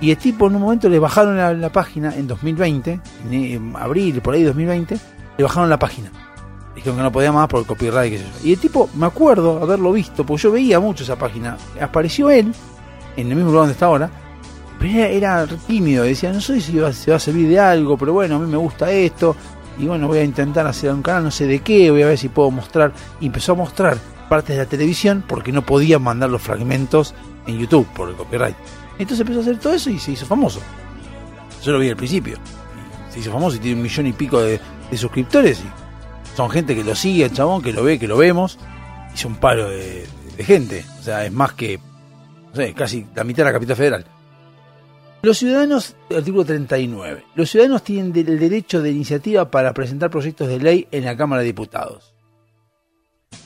Y 0.00 0.10
el 0.10 0.18
tipo 0.18 0.46
en 0.46 0.56
un 0.56 0.62
momento 0.62 0.88
le 0.88 0.98
bajaron 0.98 1.60
la, 1.60 1.72
página 1.72 2.14
en 2.14 2.26
2020, 2.26 3.00
en, 3.30 3.32
en 3.32 3.76
abril, 3.76 4.20
por 4.20 4.34
ahí 4.34 4.42
2020, 4.42 4.98
le 5.38 5.44
bajaron 5.44 5.70
la 5.70 5.78
página. 5.78 6.10
Dijeron 6.76 6.98
que 6.98 7.02
no 7.02 7.10
podía 7.10 7.32
más 7.32 7.48
por 7.48 7.60
el 7.60 7.66
copyright, 7.66 8.12
yo. 8.12 8.26
Y 8.44 8.52
el 8.52 8.58
tipo, 8.58 8.88
me 8.94 9.06
acuerdo 9.06 9.60
haberlo 9.60 9.90
visto, 9.92 10.24
porque 10.24 10.42
yo 10.44 10.52
veía 10.52 10.78
mucho 10.78 11.02
esa 11.02 11.16
página. 11.16 11.56
Apareció 11.80 12.30
él, 12.30 12.52
en 13.16 13.28
el 13.28 13.34
mismo 13.34 13.50
lugar 13.50 13.62
donde 13.62 13.72
está 13.72 13.86
ahora, 13.86 14.10
pero 14.78 14.92
era, 14.92 15.08
era 15.08 15.46
tímido, 15.66 16.04
decía, 16.04 16.32
no 16.32 16.40
sé 16.40 16.60
si 16.60 16.78
va, 16.78 16.92
se 16.92 17.10
va 17.10 17.16
a 17.16 17.20
servir 17.20 17.48
de 17.48 17.58
algo, 17.58 17.96
pero 17.96 18.12
bueno, 18.12 18.36
a 18.36 18.38
mí 18.38 18.46
me 18.46 18.58
gusta 18.58 18.92
esto, 18.92 19.34
y 19.78 19.86
bueno, 19.86 20.08
voy 20.08 20.18
a 20.18 20.24
intentar 20.24 20.66
hacer 20.66 20.92
un 20.92 21.02
canal, 21.02 21.24
no 21.24 21.30
sé 21.30 21.46
de 21.46 21.60
qué, 21.60 21.90
voy 21.90 22.02
a 22.02 22.06
ver 22.06 22.18
si 22.18 22.28
puedo 22.28 22.50
mostrar. 22.50 22.92
Y 23.20 23.26
empezó 23.26 23.52
a 23.52 23.56
mostrar 23.56 23.98
partes 24.28 24.56
de 24.56 24.62
la 24.62 24.68
televisión 24.68 25.22
porque 25.26 25.52
no 25.52 25.64
podía 25.64 25.98
mandar 25.98 26.30
los 26.30 26.42
fragmentos 26.42 27.14
en 27.46 27.58
YouTube 27.58 27.86
por 27.94 28.08
el 28.08 28.16
copyright. 28.16 28.56
Entonces 28.98 29.20
empezó 29.20 29.40
a 29.40 29.42
hacer 29.42 29.58
todo 29.58 29.74
eso 29.74 29.90
y 29.90 29.98
se 29.98 30.12
hizo 30.12 30.24
famoso. 30.24 30.60
Yo 31.62 31.72
lo 31.72 31.78
vi 31.78 31.90
al 31.90 31.96
principio. 31.96 32.38
Se 33.10 33.20
hizo 33.20 33.32
famoso 33.32 33.56
y 33.56 33.60
tiene 33.60 33.76
un 33.76 33.82
millón 33.82 34.06
y 34.06 34.12
pico 34.12 34.40
de, 34.40 34.58
de 34.90 34.96
suscriptores. 34.96 35.60
Y 35.60 35.85
son 36.36 36.50
gente 36.50 36.74
que 36.74 36.84
lo 36.84 36.94
sigue, 36.94 37.24
el 37.24 37.32
chabón, 37.32 37.62
que 37.62 37.72
lo 37.72 37.82
ve, 37.82 37.98
que 37.98 38.06
lo 38.08 38.16
vemos. 38.16 38.58
Hizo 39.14 39.28
un 39.28 39.36
paro 39.36 39.70
de, 39.70 40.06
de 40.36 40.44
gente. 40.44 40.84
O 41.00 41.02
sea, 41.02 41.24
es 41.24 41.32
más 41.32 41.52
que, 41.54 41.78
no 42.50 42.54
sé, 42.54 42.74
casi 42.74 43.06
la 43.14 43.24
mitad 43.24 43.38
de 43.38 43.44
la 43.44 43.52
capital 43.52 43.76
federal. 43.76 44.06
Los 45.22 45.38
ciudadanos, 45.38 45.96
artículo 46.14 46.44
39. 46.44 47.24
Los 47.34 47.50
ciudadanos 47.50 47.82
tienen 47.82 48.14
el 48.14 48.38
derecho 48.38 48.82
de 48.82 48.90
iniciativa 48.92 49.50
para 49.50 49.72
presentar 49.72 50.10
proyectos 50.10 50.46
de 50.48 50.58
ley 50.60 50.86
en 50.92 51.04
la 51.04 51.16
Cámara 51.16 51.40
de 51.40 51.46
Diputados. 51.46 52.12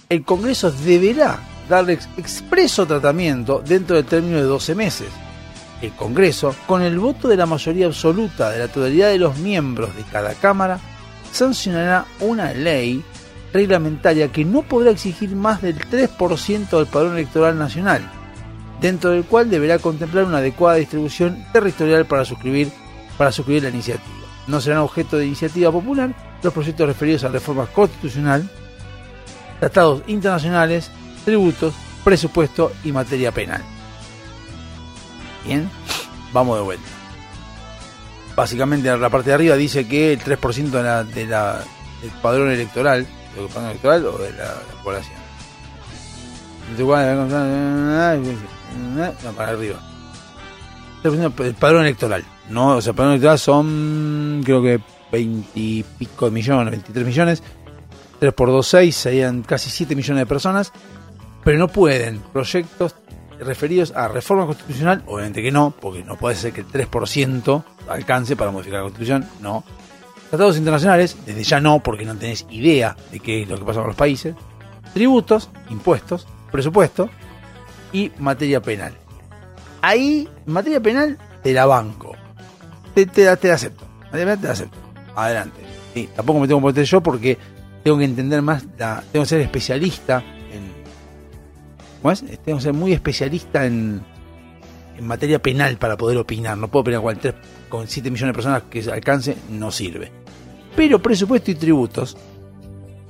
El 0.09 0.25
Congreso 0.25 0.71
deberá 0.73 1.39
darle 1.69 1.93
ex- 1.95 2.09
expreso 2.19 2.85
tratamiento 2.87 3.63
dentro 3.65 3.97
del 3.97 4.05
término 4.05 4.37
de 4.39 4.43
12 4.43 4.75
meses. 4.75 5.09
El 5.81 5.93
Congreso, 5.93 6.55
con 6.67 6.83
el 6.83 6.99
voto 6.99 7.29
de 7.29 7.37
la 7.37 7.47
mayoría 7.47 7.87
absoluta 7.87 8.51
de 8.51 8.59
la 8.59 8.69
totalidad 8.69 9.09
de 9.09 9.19
los 9.19 9.39
miembros 9.39 9.95
de 9.97 10.03
cada 10.03 10.35
Cámara, 10.35 10.79
sancionará 11.33 12.07
una 12.21 12.53
ley 12.53 13.05
reglamentaria 13.53 14.31
que 14.31 14.45
no 14.45 14.63
podrá 14.63 14.91
exigir 14.91 15.35
más 15.35 15.63
del 15.63 15.79
3% 15.79 16.71
del 16.71 16.87
padrón 16.87 17.15
electoral 17.15 17.59
nacional, 17.59 18.03
dentro 18.81 19.11
del 19.11 19.25
cual 19.25 19.51
deberá 19.51 19.79
contemplar 19.79 20.25
una 20.25 20.39
adecuada 20.39 20.77
distribución 20.77 21.45
territorial 21.53 22.07
para 22.07 22.25
suscribir, 22.25 22.71
para 23.19 23.33
suscribir 23.33 23.65
la 23.65 23.71
iniciativa. 23.71 24.17
No 24.47 24.61
serán 24.61 24.81
objeto 24.81 25.17
de 25.17 25.27
iniciativa 25.27 25.71
popular 25.71 26.15
los 26.43 26.53
proyectos 26.53 26.87
referidos 26.87 27.25
a 27.25 27.29
reformas 27.29 27.69
constitucional, 27.71 28.49
tratados 29.59 30.03
internacionales, 30.07 30.91
tributos, 31.25 31.75
presupuesto 32.05 32.73
y 32.85 32.93
materia 32.93 33.31
penal. 33.33 33.63
Bien, 35.45 35.71
vamos 36.33 36.57
de 36.57 36.65
vuelta. 36.65 37.00
Básicamente 38.41 38.89
en 38.89 38.99
la 38.99 39.11
parte 39.11 39.29
de 39.29 39.35
arriba 39.35 39.55
dice 39.55 39.87
que 39.87 40.15
el 40.15 40.19
3% 40.19 40.71
de 40.71 40.83
la, 40.83 41.05
de 41.05 41.27
la, 41.27 41.63
del 42.01 42.11
padrón 42.23 42.51
electoral, 42.51 43.07
del 43.37 43.47
padrón 43.49 43.67
electoral 43.67 44.07
o 44.07 44.17
de 44.17 44.33
la, 44.33 44.45
la 44.45 44.83
población. 44.83 45.19
No, 48.97 49.33
para 49.33 49.51
arriba. 49.51 49.79
3% 51.03 51.35
del 51.35 51.55
padrón 51.55 51.83
electoral. 51.83 52.25
No, 52.49 52.77
o 52.77 52.81
sea, 52.81 52.93
el 52.93 52.97
padrón 52.97 53.13
electoral 53.13 53.39
son 53.39 54.41
creo 54.43 54.63
que 54.63 54.81
20 55.13 55.51
y 55.57 55.83
pico 55.83 56.25
de 56.25 56.31
millones, 56.31 56.71
23 56.71 57.07
millones. 57.07 57.43
3 58.21 58.33
por 58.33 58.49
2, 58.49 58.67
6, 58.67 58.97
serían 58.97 59.43
casi 59.43 59.69
7 59.69 59.95
millones 59.95 60.23
de 60.23 60.27
personas. 60.27 60.73
Pero 61.45 61.59
no 61.59 61.69
pueden 61.69 62.21
proyectos 62.33 62.95
referidos 63.41 63.93
a 63.97 64.09
reforma 64.09 64.47
constitucional, 64.47 65.03
obviamente 65.07 65.43
que 65.43 65.51
no, 65.51 65.71
porque 65.73 66.05
no 66.05 66.17
puede 66.17 66.37
ser 66.37 66.53
que 66.53 66.61
el 66.61 66.67
3% 66.69 67.65
alcance 67.89 68.37
para 68.37 68.51
modificar 68.51 68.79
la 68.81 68.85
constitución, 68.85 69.27
no. 69.41 69.65
Tratados 70.29 70.57
internacionales, 70.59 71.17
desde 71.27 71.43
ya 71.43 71.61
no, 71.61 71.81
porque 71.83 72.05
no 72.05 72.15
tenés 72.17 72.47
idea 72.51 72.97
de 73.11 73.19
qué 73.21 73.43
es 73.43 73.49
lo 73.49 73.59
que 73.59 73.65
pasa 73.65 73.81
con 73.81 73.89
los 73.89 73.97
países. 73.97 74.35
Tributos, 74.95 75.51
impuestos, 75.71 76.27
presupuesto 76.53 77.09
y 77.93 78.13
materia 78.19 78.61
penal. 78.63 78.95
Ahí, 79.83 80.29
materia 80.47 80.81
penal, 80.81 81.19
te 81.43 81.53
la 81.53 81.67
banco. 81.67 82.15
Te, 82.95 83.07
te, 83.07 83.37
te 83.37 83.49
la 83.49 83.55
acepto. 83.55 83.85
Materia 84.05 84.37
te 84.37 84.49
acepto. 84.49 84.79
Adelante. 85.17 85.61
Sí, 85.95 86.09
tampoco 86.15 86.39
me 86.41 86.47
tengo 86.47 86.61
que 86.61 86.67
meter 86.67 86.85
yo 86.85 87.01
porque 87.01 87.39
tengo 87.83 87.99
que 87.99 88.05
entender 88.05 88.43
más, 88.43 88.65
la- 88.79 89.03
tengo 89.11 89.25
que 89.25 89.29
ser 89.29 89.41
especialista 89.41 90.23
en, 92.01 92.03
¿Cómo 92.03 92.13
es? 92.13 92.25
Tengo 92.45 92.59
que 92.59 92.65
ser 92.65 92.73
muy 92.73 92.93
especialista 92.93 93.67
en, 93.67 94.03
en 94.97 95.07
materia 95.07 95.41
penal 95.41 95.77
para 95.77 95.97
poder 95.97 96.19
opinar. 96.19 96.57
No 96.59 96.69
puedo 96.69 96.83
opinar 96.83 97.03
con, 97.03 97.11
el 97.13 97.19
tres- 97.19 97.35
con 97.69 97.87
7 97.89 98.11
millones 98.11 98.33
de 98.33 98.37
personas 98.37 98.63
que 98.71 98.81
alcance, 98.91 99.37
no 99.51 99.71
sirve. 99.71 100.11
Pero 100.77 101.01
presupuesto 101.01 101.51
y 101.51 101.55
tributos, 101.57 102.17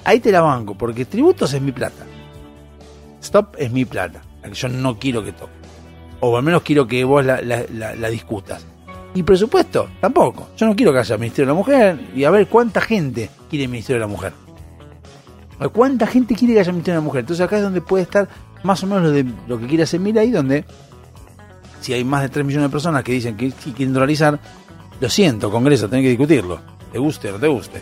ahí 0.04 0.18
te 0.20 0.32
la 0.32 0.40
banco, 0.40 0.76
porque 0.76 1.04
tributos 1.04 1.52
es 1.52 1.60
mi 1.62 1.72
plata. 1.72 2.04
Stop 3.22 3.54
es 3.58 3.70
mi 3.70 3.84
plata, 3.84 4.22
yo 4.52 4.68
no 4.68 4.98
quiero 4.98 5.22
que 5.22 5.32
toque. 5.32 5.52
O 6.20 6.36
al 6.36 6.42
menos 6.42 6.62
quiero 6.62 6.86
que 6.86 7.04
vos 7.04 7.24
la, 7.24 7.40
la- 7.42 7.66
la- 7.94 8.10
discutas. 8.10 8.66
Y 9.14 9.22
presupuesto, 9.22 9.88
tampoco. 10.00 10.48
Yo 10.56 10.66
no 10.66 10.74
quiero 10.76 10.92
que 10.92 11.00
haya 11.00 11.16
Ministerio 11.18 11.46
de 11.46 11.52
la 11.52 11.58
Mujer 11.58 12.00
y 12.14 12.24
a 12.24 12.30
ver 12.30 12.46
cuánta 12.46 12.80
gente 12.80 13.28
quiere 13.48 13.64
el 13.64 13.70
Ministerio 13.70 13.96
de 14.00 14.06
la 14.06 14.12
Mujer. 14.12 14.32
¿Cuánta 15.72 16.06
gente 16.06 16.34
quiere 16.34 16.54
que 16.54 16.60
haya 16.60 16.72
Ministerio 16.72 17.00
de 17.00 17.02
la 17.02 17.06
Mujer? 17.06 17.20
Entonces 17.20 17.44
acá 17.44 17.56
es 17.58 17.62
donde 17.62 17.80
puede 17.82 18.04
estar 18.04 18.28
más 18.62 18.82
o 18.82 18.86
menos 18.86 19.12
lo, 19.46 19.58
que 19.58 19.66
quiere 19.66 19.84
hacer 19.84 20.00
Milei, 20.00 20.30
donde 20.30 20.64
si 21.80 21.92
hay 21.92 22.04
más 22.04 22.22
de 22.22 22.28
3 22.28 22.44
millones 22.44 22.68
de 22.68 22.72
personas 22.72 23.02
que 23.02 23.12
dicen 23.12 23.36
que 23.36 23.50
sí 23.50 23.72
quieren 23.72 23.94
dolarizar, 23.94 24.38
lo 25.00 25.08
siento, 25.08 25.50
Congreso, 25.50 25.88
tenés 25.88 26.04
que 26.04 26.10
discutirlo. 26.10 26.60
Te 26.92 26.98
guste 26.98 27.28
o 27.28 27.32
no 27.32 27.38
te 27.38 27.48
guste. 27.48 27.80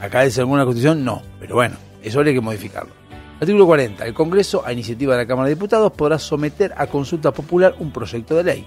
Acá 0.00 0.22
dice 0.22 0.40
alguna 0.40 0.64
constitución, 0.64 1.04
no. 1.04 1.22
Pero 1.38 1.54
bueno, 1.54 1.76
eso 2.02 2.18
habría 2.18 2.34
que 2.34 2.40
modificarlo. 2.40 2.92
Artículo 3.40 3.66
40. 3.66 4.04
El 4.04 4.12
Congreso, 4.12 4.62
a 4.66 4.72
iniciativa 4.72 5.14
de 5.14 5.22
la 5.22 5.26
Cámara 5.26 5.48
de 5.48 5.54
Diputados, 5.54 5.92
podrá 5.92 6.18
someter 6.18 6.74
a 6.76 6.86
consulta 6.86 7.32
popular 7.32 7.74
un 7.78 7.90
proyecto 7.90 8.36
de 8.36 8.44
ley. 8.44 8.66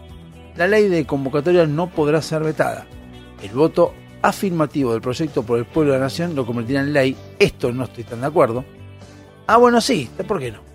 La 0.55 0.67
ley 0.67 0.87
de 0.87 1.05
convocatoria 1.05 1.67
no 1.67 1.89
podrá 1.89 2.21
ser 2.21 2.43
vetada. 2.43 2.87
El 3.41 3.51
voto 3.51 3.93
afirmativo 4.23 4.93
del 4.93 5.01
proyecto 5.01 5.43
por 5.43 5.59
el 5.59 5.65
pueblo 5.65 5.93
de 5.93 5.99
la 5.99 6.05
nación 6.05 6.33
lo 6.33 6.45
convertirá 6.45 6.81
en 6.81 6.93
ley. 6.93 7.15
Esto 7.37 7.71
no 7.71 7.83
estoy 7.83 8.03
tan 8.05 8.21
de 8.21 8.27
acuerdo. 8.27 8.65
Ah, 9.45 9.57
bueno, 9.57 9.81
sí, 9.81 10.09
¿por 10.27 10.39
qué 10.39 10.51
no? 10.51 10.72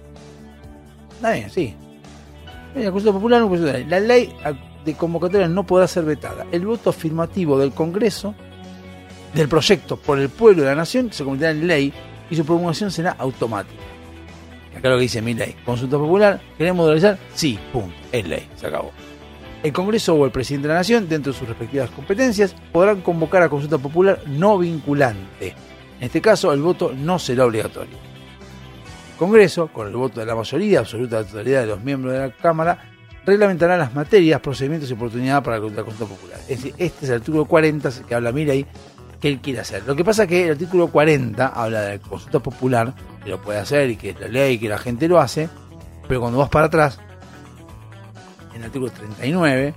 Está 1.19 1.33
bien, 1.33 1.51
sí. 1.51 1.75
Popular 3.05 3.41
no. 3.41 3.51
La 3.89 3.99
ley 3.99 4.33
de 4.85 4.95
convocatoria 4.95 5.49
no 5.49 5.65
podrá 5.65 5.89
ser 5.89 6.05
vetada. 6.05 6.47
El 6.53 6.65
voto 6.65 6.91
afirmativo 6.91 7.59
del 7.59 7.73
Congreso 7.73 8.37
del 9.35 9.49
proyecto 9.49 9.97
por 9.97 10.21
el 10.21 10.29
pueblo 10.29 10.63
de 10.63 10.69
la 10.69 10.77
nación 10.77 11.13
se 11.13 11.25
convertirá 11.25 11.51
en 11.51 11.67
ley 11.67 11.93
y 12.31 12.37
su 12.37 12.45
promulgación 12.45 12.93
será 12.93 13.17
automática. 13.19 13.83
Acá 14.77 14.91
lo 14.91 14.95
que 14.95 15.03
dice 15.03 15.21
mi 15.21 15.35
ley. 15.35 15.57
Consulta 15.65 15.99
popular, 15.99 16.41
¿queremos 16.57 16.85
dolarizar? 16.87 17.19
Sí, 17.35 17.59
punto. 17.73 17.97
Es 18.13 18.25
ley, 18.29 18.49
se 18.55 18.69
acabó. 18.69 18.93
El 19.65 19.73
Congreso 19.73 20.15
o 20.15 20.25
el 20.25 20.31
presidente 20.31 20.69
de 20.69 20.75
la 20.75 20.81
Nación, 20.81 21.09
dentro 21.09 21.33
de 21.33 21.39
sus 21.39 21.49
respectivas 21.49 21.91
competencias, 21.91 22.55
podrán 22.71 23.01
convocar 23.01 23.43
a 23.43 23.49
consulta 23.49 23.79
popular 23.79 24.23
no 24.27 24.57
vinculante. 24.57 25.53
En 25.99 26.05
este 26.05 26.21
caso, 26.21 26.53
el 26.53 26.63
voto 26.63 26.93
no 26.97 27.19
será 27.19 27.45
obligatorio. 27.45 27.97
Congreso, 29.19 29.69
con 29.69 29.89
el 29.89 29.97
voto 29.97 30.21
de 30.21 30.27
la 30.27 30.35
mayoría 30.35 30.81
absoluta 30.81 31.17
de 31.17 31.23
la 31.25 31.29
totalidad 31.29 31.61
de 31.63 31.67
los 31.67 31.83
miembros 31.83 32.13
de 32.13 32.21
la 32.21 32.31
Cámara, 32.31 32.79
reglamentará 33.27 33.77
las 33.77 33.95
materias, 33.95 34.41
procedimientos 34.41 34.89
y 34.91 34.95
oportunidades 34.95 35.45
para 35.45 35.59
la 35.59 35.83
consulta 35.83 36.07
popular. 36.07 36.39
Es 36.49 36.63
decir, 36.63 36.75
este 36.79 37.05
es 37.05 37.11
el 37.11 37.17
artículo 37.17 37.45
40 37.45 37.91
que 38.09 38.15
habla 38.15 38.33
Mirei 38.33 38.65
que 39.21 39.29
él 39.29 39.41
quiere 39.41 39.61
hacer. 39.61 39.83
Lo 39.87 39.97
que 39.97 40.05
pasa 40.05 40.23
es 40.23 40.29
que 40.29 40.45
el 40.45 40.53
artículo 40.53 40.89
40 40.89 41.49
habla 41.49 41.81
de 41.83 41.97
la 41.97 42.03
consulta 42.03 42.39
popular, 42.39 42.95
que 43.23 43.31
lo 43.31 43.43
puede 43.43 43.59
hacer 43.59 43.91
y 43.91 43.97
que 43.97 44.15
la 44.15 44.29
ley, 44.29 44.59
que 44.59 44.69
la 44.69 44.79
gente 44.79 45.09
lo 45.09 45.19
hace, 45.19 45.49
pero 46.07 46.21
cuando 46.21 46.39
vas 46.39 46.49
para 46.49 46.67
atrás, 46.67 47.01
en 48.55 48.61
el 48.61 48.65
artículo 48.65 48.93
39, 48.93 49.75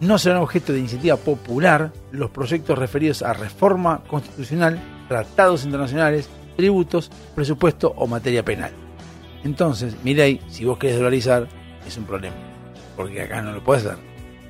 no 0.00 0.18
serán 0.18 0.38
objeto 0.38 0.72
de 0.72 0.80
iniciativa 0.80 1.16
popular 1.16 1.92
los 2.10 2.30
proyectos 2.30 2.78
referidos 2.78 3.22
a 3.22 3.34
reforma 3.34 4.02
constitucional, 4.08 4.80
tratados 5.08 5.64
internacionales, 5.64 6.28
tributos, 6.62 7.10
presupuesto 7.34 7.92
o 7.96 8.06
materia 8.06 8.44
penal. 8.44 8.70
Entonces, 9.44 9.96
Mirei, 10.04 10.40
si 10.48 10.64
vos 10.64 10.78
querés 10.78 10.96
dolarizar, 10.98 11.48
es 11.86 11.96
un 11.96 12.04
problema, 12.04 12.36
porque 12.96 13.20
acá 13.22 13.42
no 13.42 13.50
lo 13.52 13.62
puedes 13.64 13.84
hacer. 13.84 13.98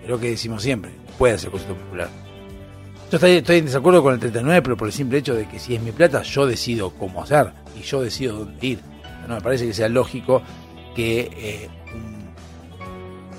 Es 0.03 0.09
lo 0.11 0.21
que 0.21 0.29
decimos 0.31 0.63
siempre, 0.63 0.91
puede 1.19 1.35
hacer 1.35 1.51
consulta 1.51 1.75
popular. 1.83 2.09
Yo 3.11 3.17
estoy, 3.27 3.57
en 3.59 3.65
desacuerdo 3.67 4.03
con 4.03 4.13
el 4.15 4.21
39, 4.21 4.61
pero 4.63 4.77
por 4.77 4.89
el 4.89 4.93
simple 4.93 5.19
hecho 5.19 5.35
de 5.35 5.47
que 5.49 5.59
si 5.59 5.75
es 5.75 5.81
mi 5.83 5.93
plata, 5.93 6.23
yo 6.23 6.47
decido 6.47 6.91
cómo 6.91 7.23
hacer 7.23 7.53
y 7.79 7.83
yo 7.83 8.03
decido 8.03 8.39
dónde 8.39 8.67
ir. 8.67 8.79
No 9.29 9.35
me 9.37 9.41
parece 9.41 9.67
que 9.67 9.73
sea 9.73 9.89
lógico 9.89 10.43
que 10.95 11.31
eh, 11.35 11.69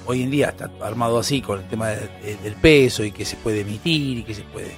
hoy 0.05 0.23
en 0.23 0.31
día 0.31 0.49
está 0.49 0.69
armado 0.81 1.19
así 1.19 1.41
con 1.41 1.59
el 1.59 1.67
tema 1.67 1.89
de- 1.89 2.07
de- 2.23 2.37
del 2.43 2.53
peso 2.55 3.03
y 3.03 3.11
que 3.11 3.25
se 3.25 3.35
puede 3.37 3.61
emitir 3.61 4.19
y 4.19 4.23
que 4.23 4.33
se 4.33 4.41
puede 4.43 4.71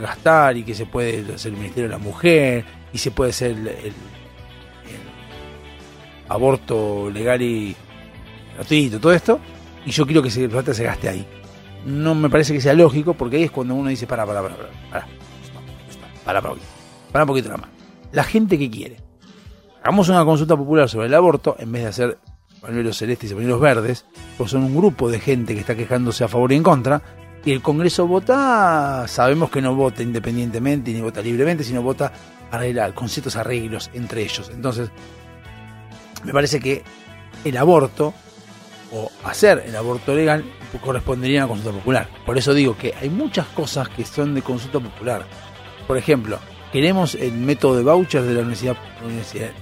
gastar 0.00 0.56
y 0.56 0.62
que 0.64 0.74
se 0.74 0.86
puede 0.86 1.20
hacer 1.34 1.52
el 1.52 1.58
Ministerio 1.58 1.88
de 1.88 1.96
la 1.96 1.98
Mujer 2.02 2.64
y 2.92 2.98
se 2.98 3.10
puede 3.10 3.30
hacer 3.30 3.52
el, 3.52 3.68
el- 3.68 3.84
el 3.86 3.94
aborto 6.28 7.10
legal 7.10 7.42
y 7.42 7.74
gratuito, 8.56 9.00
todo 9.00 9.12
esto, 9.12 9.40
y 9.84 9.90
yo 9.90 10.06
quiero 10.06 10.22
que 10.22 10.28
ese 10.28 10.48
plata 10.48 10.74
se 10.74 10.84
gaste 10.84 11.08
ahí. 11.08 11.26
No 11.86 12.14
me 12.14 12.28
parece 12.28 12.52
que 12.52 12.60
sea 12.60 12.74
lógico, 12.74 13.14
porque 13.14 13.36
ahí 13.36 13.44
es 13.44 13.50
cuando 13.50 13.74
uno 13.74 13.88
dice, 13.88 14.06
para, 14.06 14.26
para, 14.26 14.42
para, 14.42 14.56
para, 14.56 14.70
para, 14.90 15.06
para, 16.24 16.40
para, 16.40 16.48
poquito, 16.50 16.66
para 17.10 17.24
un 17.24 17.28
poquito 17.28 17.48
nada 17.48 17.60
más. 17.62 17.70
La 18.12 18.24
gente 18.24 18.58
que 18.58 18.70
quiere. 18.70 18.96
Hagamos 19.82 20.08
una 20.10 20.24
consulta 20.24 20.56
popular 20.56 20.88
sobre 20.88 21.06
el 21.06 21.14
aborto, 21.14 21.56
en 21.58 21.72
vez 21.72 21.82
de 21.82 21.88
hacer 21.88 22.18
pañuelos 22.60 22.98
celestes 22.98 23.30
y 23.30 23.34
pañuelos 23.34 23.60
verdes, 23.60 24.04
pues 24.36 24.50
son 24.50 24.62
un 24.64 24.76
grupo 24.76 25.10
de 25.10 25.18
gente 25.20 25.54
que 25.54 25.60
está 25.60 25.74
quejándose 25.74 26.22
a 26.22 26.28
favor 26.28 26.52
y 26.52 26.56
en 26.56 26.62
contra, 26.62 27.00
y 27.42 27.52
el 27.52 27.62
Congreso 27.62 28.06
vota, 28.06 29.06
sabemos 29.08 29.50
que 29.50 29.62
no 29.62 29.74
vota 29.74 30.02
independientemente 30.02 30.92
ni 30.92 31.00
vota 31.00 31.22
libremente, 31.22 31.64
sino 31.64 31.80
vota 31.80 32.12
arreglar, 32.50 32.94
con 32.94 33.08
ciertos 33.08 33.36
arreglos 33.36 33.90
entre 33.94 34.22
ellos. 34.22 34.50
Entonces, 34.52 34.90
me 36.24 36.32
parece 36.32 36.60
que 36.60 36.82
el 37.44 37.56
aborto 37.56 38.12
o 38.92 39.10
hacer 39.24 39.62
el 39.66 39.76
aborto 39.76 40.14
legal 40.14 40.44
correspondería 40.82 41.42
a 41.42 41.46
una 41.46 41.54
consulta 41.54 41.78
popular. 41.78 42.08
Por 42.26 42.36
eso 42.38 42.52
digo 42.54 42.76
que 42.76 42.94
hay 43.00 43.08
muchas 43.08 43.46
cosas 43.48 43.88
que 43.88 44.04
son 44.04 44.34
de 44.34 44.42
consulta 44.42 44.80
popular. 44.80 45.24
Por 45.86 45.96
ejemplo, 45.96 46.38
queremos 46.72 47.14
el 47.14 47.32
método 47.32 47.76
de 47.76 47.82
vouchers 47.84 48.26
de 48.26 48.34
la 48.34 48.40
universidad, 48.40 48.76
la 49.00 49.06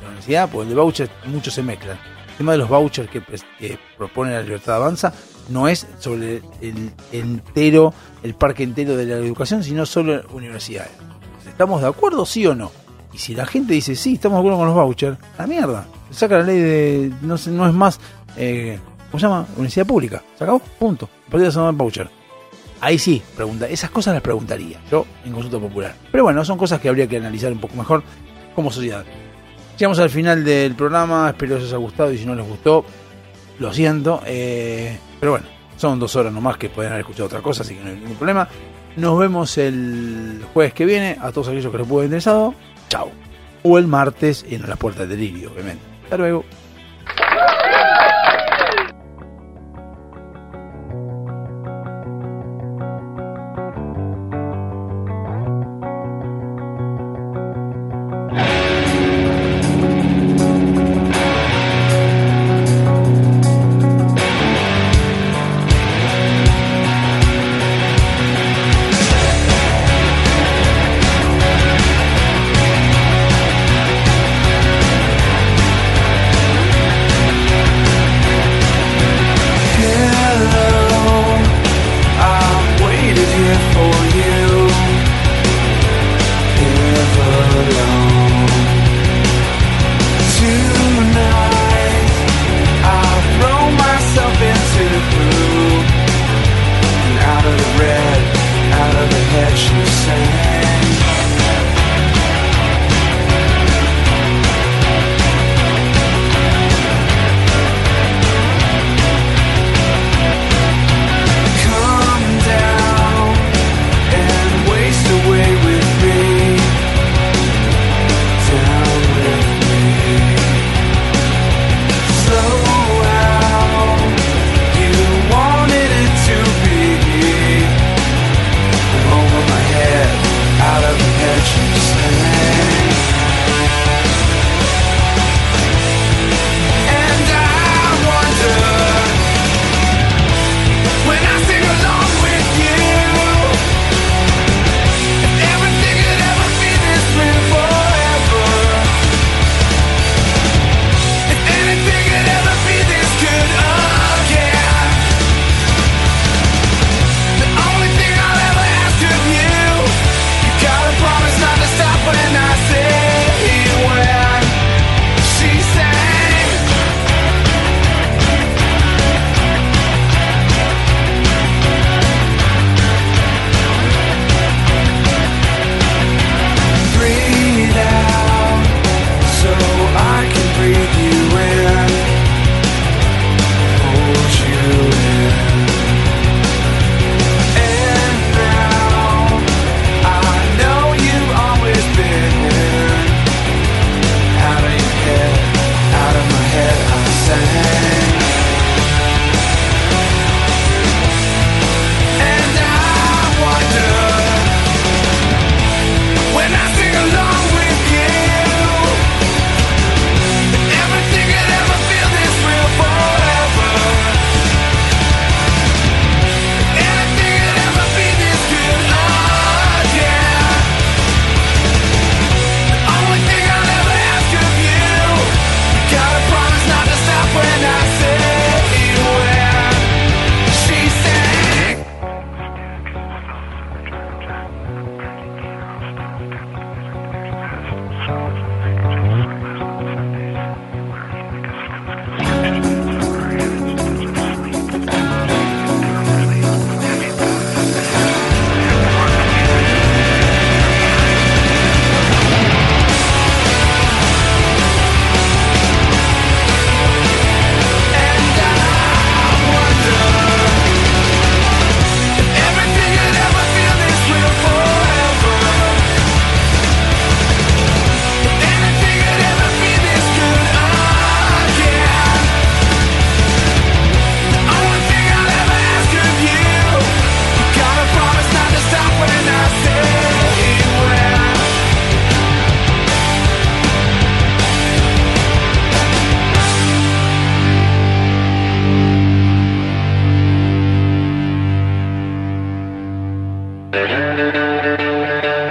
universidad 0.06 0.48
pues 0.50 0.64
el 0.64 0.74
de 0.74 0.80
vouchers 0.80 1.10
muchos 1.26 1.54
se 1.54 1.62
mezclan. 1.62 1.98
El 2.30 2.36
tema 2.38 2.52
de 2.52 2.58
los 2.58 2.68
vouchers 2.68 3.10
que, 3.10 3.20
pres- 3.22 3.44
que 3.58 3.78
propone 3.96 4.32
la 4.32 4.42
libertad 4.42 4.76
avanza 4.76 5.12
no 5.48 5.66
es 5.68 5.86
sobre 5.98 6.42
el 6.60 6.92
entero, 7.12 7.92
el 8.22 8.34
parque 8.34 8.62
entero 8.62 8.96
de 8.96 9.06
la 9.06 9.16
educación, 9.16 9.64
sino 9.64 9.86
solo 9.86 10.22
universidades. 10.32 10.92
¿Estamos 11.58 11.82
de 11.82 11.88
acuerdo, 11.88 12.24
sí 12.24 12.46
o 12.46 12.54
no? 12.54 12.70
Y 13.12 13.18
si 13.18 13.34
la 13.34 13.44
gente 13.44 13.74
dice, 13.74 13.96
sí, 13.96 14.14
estamos 14.14 14.36
de 14.36 14.40
acuerdo 14.42 14.58
con 14.58 14.66
los 14.68 14.76
vouchers, 14.76 15.18
la 15.36 15.44
mierda. 15.44 15.88
Se 16.08 16.20
saca 16.20 16.38
la 16.38 16.44
ley 16.44 16.56
de. 16.56 17.12
No, 17.20 17.36
sé, 17.36 17.50
no 17.50 17.66
es 17.66 17.74
más. 17.74 17.98
Eh, 18.36 18.78
¿Cómo 19.10 19.18
se 19.18 19.26
llama? 19.26 19.44
Universidad 19.56 19.84
pública. 19.84 20.22
Se 20.38 20.46
punto. 20.78 21.06
A 21.06 21.24
partir 21.24 21.40
de 21.40 21.48
eso 21.48 21.58
no 21.60 21.68
hay 21.68 21.74
voucher. 21.74 22.08
Ahí 22.80 22.96
sí, 22.96 23.20
pregunta, 23.34 23.66
esas 23.66 23.90
cosas 23.90 24.14
las 24.14 24.22
preguntaría 24.22 24.78
yo 24.88 25.04
en 25.24 25.32
consulta 25.32 25.58
popular. 25.58 25.96
Pero 26.12 26.22
bueno, 26.22 26.44
son 26.44 26.56
cosas 26.56 26.80
que 26.80 26.90
habría 26.90 27.08
que 27.08 27.16
analizar 27.16 27.50
un 27.50 27.58
poco 27.58 27.74
mejor 27.74 28.04
como 28.54 28.70
sociedad. 28.70 29.04
Llegamos 29.76 29.98
al 29.98 30.10
final 30.10 30.44
del 30.44 30.76
programa, 30.76 31.28
espero 31.30 31.56
que 31.56 31.64
os 31.64 31.68
haya 31.70 31.78
gustado 31.78 32.12
y 32.12 32.18
si 32.18 32.24
no 32.24 32.36
les 32.36 32.46
gustó, 32.46 32.84
lo 33.58 33.72
siento. 33.72 34.22
eh, 34.26 34.96
pero 35.18 35.32
bueno, 35.32 35.46
son 35.76 35.98
dos 35.98 36.14
horas 36.14 36.32
nomás 36.32 36.56
que 36.56 36.68
pueden 36.68 36.92
haber 36.92 37.00
escuchado 37.00 37.26
otra 37.26 37.42
cosa, 37.42 37.64
así 37.64 37.74
que 37.74 37.82
no 37.82 37.90
hay 37.90 37.96
ningún 37.96 38.14
problema. 38.14 38.48
Nos 38.96 39.18
vemos 39.18 39.58
el 39.58 40.44
jueves 40.52 40.74
que 40.74 40.84
viene. 40.84 41.16
A 41.20 41.32
todos 41.32 41.48
aquellos 41.48 41.70
que 41.70 41.78
les 41.78 41.86
pueda 41.86 42.04
interesado, 42.04 42.54
chao. 42.88 43.10
O 43.62 43.78
el 43.78 43.86
martes 43.86 44.44
en 44.48 44.68
la 44.68 44.76
puerta 44.76 45.00
del 45.00 45.10
delirio, 45.10 45.52
obviamente. 45.52 45.82
Hasta 46.04 46.16
luego. 46.16 46.44